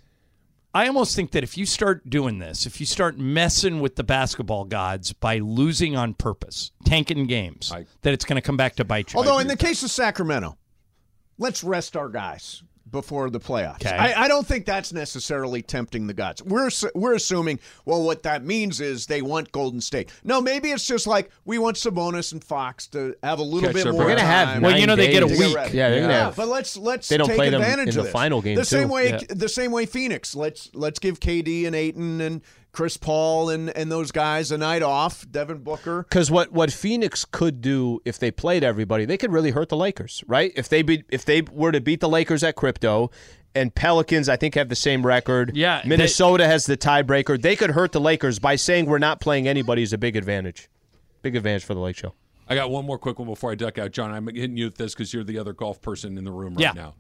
I 0.73 0.88
almost 0.88 1.17
think 1.17 1.32
that 1.32 1.43
if 1.43 1.57
you 1.57 1.65
start 1.65 2.09
doing 2.09 2.39
this, 2.39 2.65
if 2.65 2.79
you 2.79 2.86
start 2.86 3.17
messing 3.19 3.82
with 3.82 3.97
the 3.97 4.05
basketball 4.05 4.63
gods 4.63 5.11
by 5.11 5.39
losing 5.39 5.97
on 5.97 6.13
purpose, 6.13 6.71
tanking 6.86 7.27
games, 7.27 7.69
I- 7.73 7.86
that 8.03 8.13
it's 8.13 8.23
going 8.23 8.38
to 8.38 8.41
come 8.41 8.55
back 8.55 8.77
to 8.77 8.86
bite 8.86 9.11
you. 9.11 9.17
Although 9.17 9.39
in 9.39 9.47
the 9.47 9.57
case 9.57 9.84
of 9.84 9.91
Sacramento, 9.91 10.57
let's 11.41 11.63
rest 11.63 11.97
our 11.97 12.07
guys 12.07 12.63
before 12.89 13.29
the 13.29 13.39
playoffs. 13.39 13.75
Okay. 13.85 13.95
I, 13.95 14.25
I 14.25 14.27
don't 14.27 14.45
think 14.45 14.65
that's 14.65 14.91
necessarily 14.91 15.61
tempting 15.61 16.07
the 16.07 16.13
gods. 16.13 16.43
We're 16.43 16.69
we're 16.93 17.13
assuming 17.13 17.59
well, 17.85 18.03
what 18.03 18.23
that 18.23 18.43
means 18.43 18.81
is 18.81 19.05
they 19.07 19.21
want 19.21 19.49
Golden 19.53 19.79
State. 19.79 20.11
No, 20.25 20.41
maybe 20.41 20.71
it's 20.71 20.85
just 20.85 21.07
like 21.07 21.31
we 21.45 21.57
want 21.57 21.77
Sabonis 21.77 22.33
and 22.33 22.43
Fox 22.43 22.87
to 22.87 23.15
have 23.23 23.39
a 23.39 23.43
little 23.43 23.69
Catch 23.71 23.75
bit 23.85 23.85
more. 23.93 24.03
We're 24.03 24.09
gonna 24.09 24.21
have. 24.27 24.61
Well, 24.61 24.77
you 24.77 24.87
know, 24.87 24.97
they 24.97 25.09
get 25.09 25.23
a 25.23 25.27
week. 25.27 25.39
days. 25.39 25.55
ready. 25.55 25.77
Yeah, 25.77 25.89
they're 25.89 26.01
gonna 26.01 26.13
Yeah, 26.13 26.25
have. 26.25 26.35
but 26.35 26.49
let's 26.49 26.75
let's 26.75 27.07
They 27.07 27.15
don't 27.17 27.27
take 27.27 27.37
play 27.37 27.49
them 27.49 27.61
advantage 27.61 27.83
in 27.83 27.89
of 27.89 27.95
the 27.95 28.01
this. 28.03 28.11
final 28.11 28.41
game, 28.41 28.55
The 28.57 28.65
same 28.65 28.87
too. 28.89 28.93
way 28.93 29.09
Yeah. 29.11 29.19
the 29.29 29.49
same 29.49 29.71
way 29.71 29.85
Phoenix. 29.85 30.35
Let's 30.35 30.69
let's 30.73 30.99
give 30.99 31.19
KD 31.21 31.65
and 31.67 31.75
Ayton 31.75 32.19
and 32.19 32.41
Chris 32.72 32.95
Paul 32.97 33.49
and, 33.49 33.69
and 33.72 33.91
those 33.91 34.11
guys 34.11 34.51
a 34.51 34.57
night 34.57 34.82
off. 34.82 35.26
Devin 35.30 35.59
Booker. 35.59 36.03
Because 36.03 36.32
what, 36.32 36.51
what 36.51 36.72
Phoenix 36.72 37.26
could 37.26 37.61
do 37.61 37.99
if 38.05 38.17
they 38.19 38.32
played 38.32 38.63
everybody, 38.63 39.05
they 39.05 39.17
could 39.17 39.32
really 39.32 39.51
hurt 39.51 39.69
the 39.69 39.76
Lakers, 39.78 40.24
right? 40.28 40.51
If 40.55 40.69
they 40.69 40.82
be, 40.82 41.03
if 41.09 41.26
they 41.26 41.41
were 41.41 41.72
to 41.72 41.82
beat 41.82 41.99
the 41.99 42.09
Lakers 42.09 42.43
at 42.43 42.55
crypto, 42.55 43.11
and 43.53 43.76
Pelicans 43.76 44.30
I 44.30 44.38
think 44.38 44.55
have 44.55 44.69
the 44.69 44.76
same 44.76 45.05
record. 45.05 45.55
Yeah, 45.57 45.82
they- 45.82 45.89
Minnesota 45.89 46.47
has 46.47 46.65
the 46.65 46.78
tiebreaker. 46.78 47.41
They 47.41 47.57
could 47.57 47.72
hurt 47.72 47.91
the 47.91 47.99
Lakers 47.99 48.39
by 48.39 48.55
saying 48.55 48.86
we're 48.86 48.97
not 48.99 49.19
playing 49.19 49.47
anybody 49.47 49.82
is 49.84 49.91
a 49.91 49.97
big 49.97 50.15
advantage. 50.15 50.69
Big 51.22 51.36
advantage 51.36 51.65
for 51.65 51.74
the 51.74 51.82
Lake 51.82 51.97
Show. 51.97 52.13
I 52.47 52.55
got 52.55 52.72
one 52.72 52.86
more 52.86 52.97
quick 52.97 53.19
one 53.19 53.28
before 53.28 53.51
I 53.51 53.55
duck 53.55 53.78
out, 53.78 53.91
John. 53.91 54.11
I'm 54.11 54.28
hitting 54.28 54.55
you 54.57 54.65
with 54.65 54.76
this 54.78 54.93
because 54.93 55.13
you're 55.13 55.24
the 55.26 55.38
other 55.38 55.51
golf 55.53 55.82
person 55.82 56.17
in 56.17 56.24
the 56.24 56.32
room 56.32 56.53
right 56.55 56.61
Yeah. 56.63 56.72
now. 56.74 56.95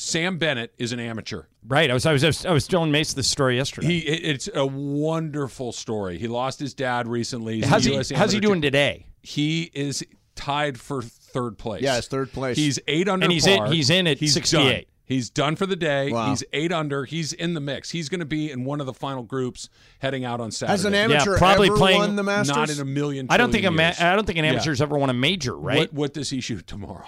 Sam 0.00 0.38
Bennett 0.38 0.72
is 0.78 0.92
an 0.92 1.00
amateur. 1.00 1.42
Right. 1.66 1.90
I 1.90 1.94
was 1.94 2.06
I 2.06 2.12
was 2.14 2.46
I 2.46 2.52
was 2.52 2.66
telling 2.66 2.90
Mace 2.90 3.12
this 3.12 3.28
story 3.28 3.56
yesterday. 3.56 3.86
He, 3.88 3.98
it's 3.98 4.48
a 4.54 4.64
wonderful 4.66 5.72
story. 5.72 6.18
He 6.18 6.26
lost 6.26 6.58
his 6.58 6.72
dad 6.74 7.06
recently. 7.06 7.56
He's 7.56 7.66
how's 7.66 7.84
he 7.84 7.94
how's 8.14 8.32
he 8.32 8.40
doing 8.40 8.54
champ. 8.56 8.62
today? 8.62 9.06
He 9.22 9.70
is 9.74 10.02
tied 10.34 10.80
for 10.80 11.02
third 11.02 11.58
place. 11.58 11.82
Yeah, 11.82 11.98
it's 11.98 12.08
third 12.08 12.32
place. 12.32 12.56
He's 12.56 12.78
eight 12.88 13.08
under 13.08 13.24
And 13.24 13.32
he's 13.32 13.46
in- 13.46 13.58
par. 13.58 13.66
he's 13.70 13.90
in 13.90 14.06
at 14.06 14.18
He's 14.18 14.32
68. 14.32 14.62
Done. 14.72 14.84
He's 15.04 15.28
done 15.28 15.56
for 15.56 15.66
the 15.66 15.74
day. 15.76 16.10
Wow. 16.12 16.30
He's 16.30 16.44
eight 16.52 16.72
under. 16.72 17.04
He's 17.04 17.32
in 17.32 17.52
the 17.54 17.60
mix. 17.60 17.90
He's 17.90 18.08
going 18.08 18.20
to 18.20 18.24
be 18.26 18.50
in 18.52 18.64
one 18.64 18.80
of 18.80 18.86
the 18.86 18.94
final 18.94 19.24
groups 19.24 19.68
heading 19.98 20.24
out 20.24 20.40
on 20.40 20.50
Saturday. 20.52 20.72
As 20.72 20.84
an 20.84 20.94
amateur 20.94 21.36
probably 21.36 21.66
ever 21.68 21.76
playing- 21.76 21.98
won 21.98 22.16
the 22.16 22.22
Masters? 22.22 22.56
Not 22.56 22.70
in 22.70 22.78
a 22.80 22.84
million. 22.84 23.26
I 23.28 23.36
don't 23.36 23.50
think 23.52 23.64
a 23.64 23.68
trillion 23.70 23.94
ma- 23.98 24.06
I 24.12 24.14
don't 24.16 24.24
think 24.24 24.38
an 24.38 24.44
Yeah. 24.44 24.52
amateur's 24.52 24.80
ever 24.80 24.96
won 24.96 25.10
a 25.10 25.14
major, 25.14 25.54
right? 25.58 25.78
What, 25.80 25.92
what 25.92 26.14
does 26.14 26.30
he 26.30 26.40
shoot 26.40 26.66
tomorrow? 26.66 27.04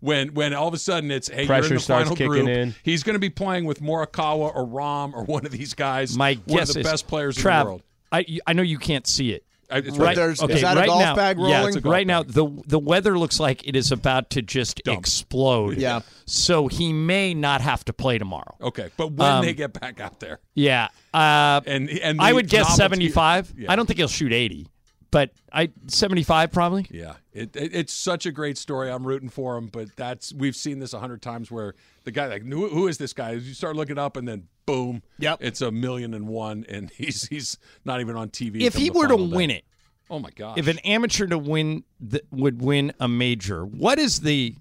When 0.00 0.34
when 0.34 0.54
all 0.54 0.68
of 0.68 0.74
a 0.74 0.78
sudden 0.78 1.10
it's 1.10 1.28
hey 1.28 1.46
Pressure 1.46 1.64
you're 1.64 1.72
in 1.72 1.76
the 1.76 1.80
starts 1.82 2.04
final 2.10 2.16
kicking 2.16 2.30
group. 2.44 2.48
in. 2.48 2.74
He's 2.82 3.02
going 3.02 3.14
to 3.14 3.20
be 3.20 3.30
playing 3.30 3.64
with 3.64 3.80
Morikawa 3.80 4.54
or 4.54 4.66
Rahm 4.66 5.14
or 5.14 5.24
one 5.24 5.46
of 5.46 5.52
these 5.52 5.74
guys. 5.74 6.16
My 6.16 6.34
one 6.46 6.58
guess 6.58 6.68
of 6.70 6.74
the 6.74 6.80
is 6.80 6.86
best 6.86 7.06
players 7.06 7.36
Trav, 7.36 7.52
in 7.52 7.58
the 7.60 7.64
world. 7.66 7.82
I 8.12 8.38
I 8.46 8.52
know 8.52 8.62
you 8.62 8.78
can't 8.78 9.06
see 9.06 9.30
it. 9.32 9.42
I- 9.68 9.78
it's 9.78 9.96
right. 9.98 10.14
there's- 10.14 10.40
Okay, 10.40 10.54
is 10.54 10.60
that 10.60 10.78
a 10.78 10.86
golf 10.86 11.00
now, 11.00 11.16
bag 11.16 11.38
rolling? 11.38 11.66
it's 11.66 11.76
a 11.76 11.80
golf 11.80 11.92
right 11.92 12.06
now 12.06 12.22
the 12.22 12.46
the 12.68 12.78
weather 12.78 13.18
looks 13.18 13.40
like 13.40 13.66
it 13.66 13.74
is 13.74 13.90
about 13.90 14.30
to 14.30 14.42
just 14.42 14.80
explode. 14.86 15.78
Yeah. 15.78 16.00
So 16.24 16.68
he 16.68 16.92
may 16.92 17.34
not 17.34 17.62
have 17.62 17.84
to 17.86 17.92
play 17.92 18.18
tomorrow. 18.18 18.54
Okay, 18.60 18.90
but 18.96 19.12
when 19.12 19.28
Um, 19.28 19.44
they 19.44 19.54
get 19.54 19.72
back 19.80 19.98
out 20.00 20.20
there, 20.20 20.38
Yeah. 20.54 20.88
Uh, 21.12 21.62
and 21.66 21.88
and 21.90 22.20
I 22.20 22.32
would 22.32 22.48
guess 22.48 22.76
75. 22.76 23.54
Yeah. 23.58 23.72
I 23.72 23.74
don't 23.76 23.86
think 23.86 23.98
he'll 23.98 24.06
shoot 24.06 24.32
80, 24.32 24.68
but 25.16 25.30
I 25.50 25.70
75 25.86 26.52
probably. 26.52 26.86
Yeah, 26.90 27.14
it, 27.32 27.56
it, 27.56 27.74
it's 27.74 27.92
such 27.94 28.26
a 28.26 28.30
great 28.32 28.58
story. 28.58 28.90
I'm 28.90 29.06
rooting 29.06 29.30
for 29.30 29.56
him, 29.56 29.68
but 29.68 29.88
that's 29.96 30.34
we've 30.34 30.54
seen 30.54 30.78
this 30.78 30.92
a 30.92 30.98
hundred 30.98 31.22
times 31.22 31.50
where 31.50 31.74
the 32.04 32.10
guy 32.10 32.26
like 32.26 32.42
who, 32.42 32.68
who 32.68 32.86
is 32.86 32.98
this 32.98 33.14
guy? 33.14 33.30
You 33.32 33.54
start 33.54 33.76
looking 33.76 33.96
up 33.96 34.18
and 34.18 34.28
then 34.28 34.48
boom, 34.66 35.02
Yep. 35.18 35.38
it's 35.40 35.62
a 35.62 35.70
million 35.70 36.12
and 36.12 36.28
one, 36.28 36.66
and 36.68 36.90
he's 36.98 37.26
he's 37.28 37.56
not 37.86 38.02
even 38.02 38.14
on 38.14 38.28
TV. 38.28 38.60
If 38.60 38.74
he 38.74 38.90
were 38.90 39.08
to 39.08 39.16
day. 39.16 39.26
win 39.26 39.50
it, 39.50 39.64
oh 40.10 40.18
my 40.18 40.28
god! 40.36 40.58
if 40.58 40.68
an 40.68 40.80
amateur 40.80 41.26
to 41.28 41.38
win 41.38 41.84
the, 41.98 42.20
would 42.30 42.60
win 42.60 42.92
a 43.00 43.08
major, 43.08 43.64
what 43.64 43.98
is 43.98 44.20
the 44.20 44.54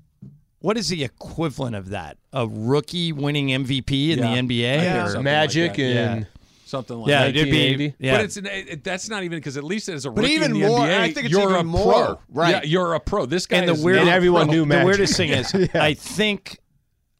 what 0.60 0.78
is 0.78 0.88
the 0.88 1.03
equivalent 1.03 1.76
of 1.76 1.89
that? 1.89 2.18
A 2.32 2.47
rookie 2.47 3.12
winning 3.12 3.49
MVP 3.49 4.12
in 4.12 4.20
Yeah. 4.20 4.36
the 4.36 4.41
NBA? 4.41 4.80
I 4.80 5.03
think 5.03 5.18
or- 5.18 5.22
Magic 5.22 5.72
like 5.72 5.80
and 5.80 6.22
Yeah. 6.22 6.28
Something 6.66 6.97
like 6.97 7.09
Yeah, 7.09 7.26
that. 7.26 7.36
it'd 7.36 7.51
be 7.51 7.93
yeah. 7.99 8.16
But 8.18 8.26
it's 8.26 8.38
an, 8.38 8.45
it, 8.47 8.84
that's 8.84 9.09
not 9.09 9.24
even 9.24 9.38
because 9.39 9.55
at 9.57 9.63
least 9.63 9.88
as 9.89 10.05
a 10.05 10.11
But 10.11 10.22
rookie 10.24 10.34
even 10.34 10.51
in 10.55 10.61
the 10.61 10.68
more- 10.68 10.80
NBA, 10.80 10.99
I 10.99 11.11
think 11.13 11.26
it's 11.28 11.32
you're 11.32 11.43
even 11.49 11.55
a 11.55 11.63
more, 11.63 11.93
pro. 12.05 12.20
right. 12.30 12.49
Yeah, 12.51 12.63
you're 12.63 12.93
a 12.95 12.99
pro. 12.99 13.26
This 13.26 13.45
guy 13.45 13.57
and 13.57 13.68
the 13.70 13.74
is 13.74 13.84
weird, 13.84 13.99
not 13.99 14.07
everyone 14.09 14.47
pro. 14.47 14.55
knew 14.55 14.66
the 14.66 14.84
weirdest 14.84 15.16
thing 15.16 15.30
is, 15.30 15.53
I 15.74 15.93
think 15.93 16.59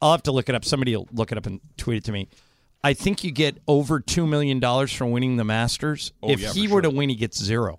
I'll 0.02 0.10
have 0.12 0.24
to 0.24 0.32
look 0.32 0.48
it 0.48 0.54
up. 0.54 0.64
Somebody 0.64 0.94
will 0.96 1.08
look 1.12 1.32
it 1.32 1.38
up 1.38 1.46
and 1.46 1.60
tweet 1.78 1.98
it 1.98 2.04
to 2.04 2.12
me. 2.12 2.28
I 2.84 2.92
think 2.94 3.24
you 3.24 3.30
get 3.32 3.58
over 3.66 3.98
two 4.00 4.26
million 4.26 4.60
dollars 4.60 4.92
for 4.92 5.06
winning 5.06 5.36
the 5.36 5.44
Masters. 5.44 6.12
Oh, 6.22 6.30
if 6.30 6.40
yeah, 6.40 6.52
he 6.52 6.66
for 6.68 6.74
were 6.74 6.82
to 6.82 6.90
win, 6.90 7.08
he 7.08 7.16
gets 7.16 7.42
zero. 7.42 7.78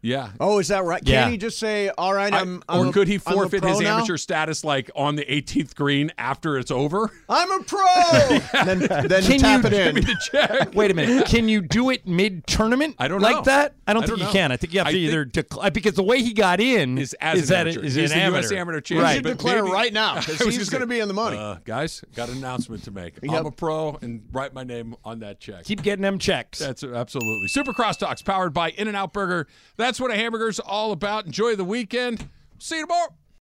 Yeah. 0.00 0.30
Oh, 0.38 0.58
is 0.60 0.68
that 0.68 0.84
right? 0.84 1.04
Can't 1.04 1.30
he 1.32 1.36
just 1.36 1.58
say, 1.58 1.88
"All 1.98 2.14
right, 2.14 2.32
I- 2.32 2.38
I'm"? 2.40 2.62
I'm 2.68 2.86
or 2.86 2.88
a- 2.90 2.92
could 2.92 3.08
he 3.08 3.18
forfeit 3.18 3.62
pro 3.62 3.70
his 3.72 3.80
now? 3.80 3.96
amateur 3.98 4.16
status 4.16 4.62
like 4.62 4.90
on 4.94 5.16
the 5.16 5.24
18th 5.24 5.74
green 5.74 6.12
after 6.18 6.56
it's 6.56 6.70
over? 6.70 7.10
I'm 7.28 7.50
a 7.50 7.64
pro. 7.66 7.84
then 8.64 8.78
then 9.08 9.22
Can 9.24 9.40
tap 9.40 9.62
you- 9.62 9.66
it 9.68 9.72
in. 9.72 9.94
Give 9.94 9.94
me 9.96 10.00
the 10.02 10.16
check. 10.30 10.74
Wait 10.74 10.90
a 10.90 10.94
minute. 10.94 11.26
Can 11.26 11.48
you 11.48 11.60
do 11.60 11.90
it 11.90 12.06
mid 12.06 12.46
tournament? 12.46 12.94
I 12.98 13.08
don't 13.08 13.20
like 13.20 13.36
know. 13.36 13.42
that. 13.42 13.74
I 13.88 13.92
don't 13.92 14.04
I 14.04 14.06
think 14.06 14.10
don't 14.10 14.18
you 14.20 14.24
know. 14.26 14.32
can. 14.32 14.52
I 14.52 14.56
think 14.56 14.72
you 14.72 14.78
have 14.80 14.86
I 14.86 14.92
to 14.92 14.96
think- 14.98 15.08
either 15.08 15.24
declare 15.24 15.70
because 15.72 15.94
the 15.94 16.02
way 16.04 16.22
he 16.22 16.32
got 16.32 16.60
in 16.60 16.96
Is 16.98 17.14
as 17.20 17.40
is 17.40 17.50
an 17.50 17.54
that 17.54 17.60
amateur. 17.66 17.80
it 17.80 17.84
is 17.86 17.94
He's 17.96 18.12
an 18.12 18.18
the 18.18 18.24
amateur. 18.24 18.38
US 18.46 18.52
amateur 18.52 18.80
champion. 18.80 19.02
Right. 19.04 19.14
should 19.16 19.24
declare 19.24 19.62
maybe- 19.64 19.72
right 19.74 19.92
now 19.92 20.14
because 20.20 20.38
he's 20.54 20.68
gonna 20.68 20.86
going 20.86 20.88
to 20.88 20.94
say, 20.94 20.98
be 20.98 21.00
in 21.00 21.08
the 21.08 21.14
money. 21.14 21.36
Uh, 21.36 21.56
guys, 21.64 22.04
got 22.14 22.28
an 22.28 22.36
announcement 22.38 22.84
to 22.84 22.92
make. 22.92 23.14
Yep. 23.22 23.32
I'm 23.32 23.46
a 23.46 23.50
pro 23.50 23.98
and 24.00 24.22
write 24.32 24.54
my 24.54 24.62
name 24.62 24.94
on 25.04 25.18
that 25.20 25.40
check. 25.40 25.64
Keep 25.64 25.82
getting 25.82 26.02
them 26.02 26.18
checks. 26.20 26.60
That's 26.60 26.84
absolutely. 26.84 27.48
Super 27.48 27.72
Cross 27.72 27.96
Talks 27.96 28.22
powered 28.22 28.54
by 28.54 28.70
In 28.70 28.86
N 28.86 28.94
Out 28.94 29.12
Burger. 29.12 29.48
That's 29.88 29.98
what 29.98 30.10
a 30.10 30.16
hamburger's 30.16 30.60
all 30.60 30.92
about. 30.92 31.24
Enjoy 31.24 31.56
the 31.56 31.64
weekend. 31.64 32.28
See 32.58 32.76
you 32.76 32.82
tomorrow. 32.82 33.14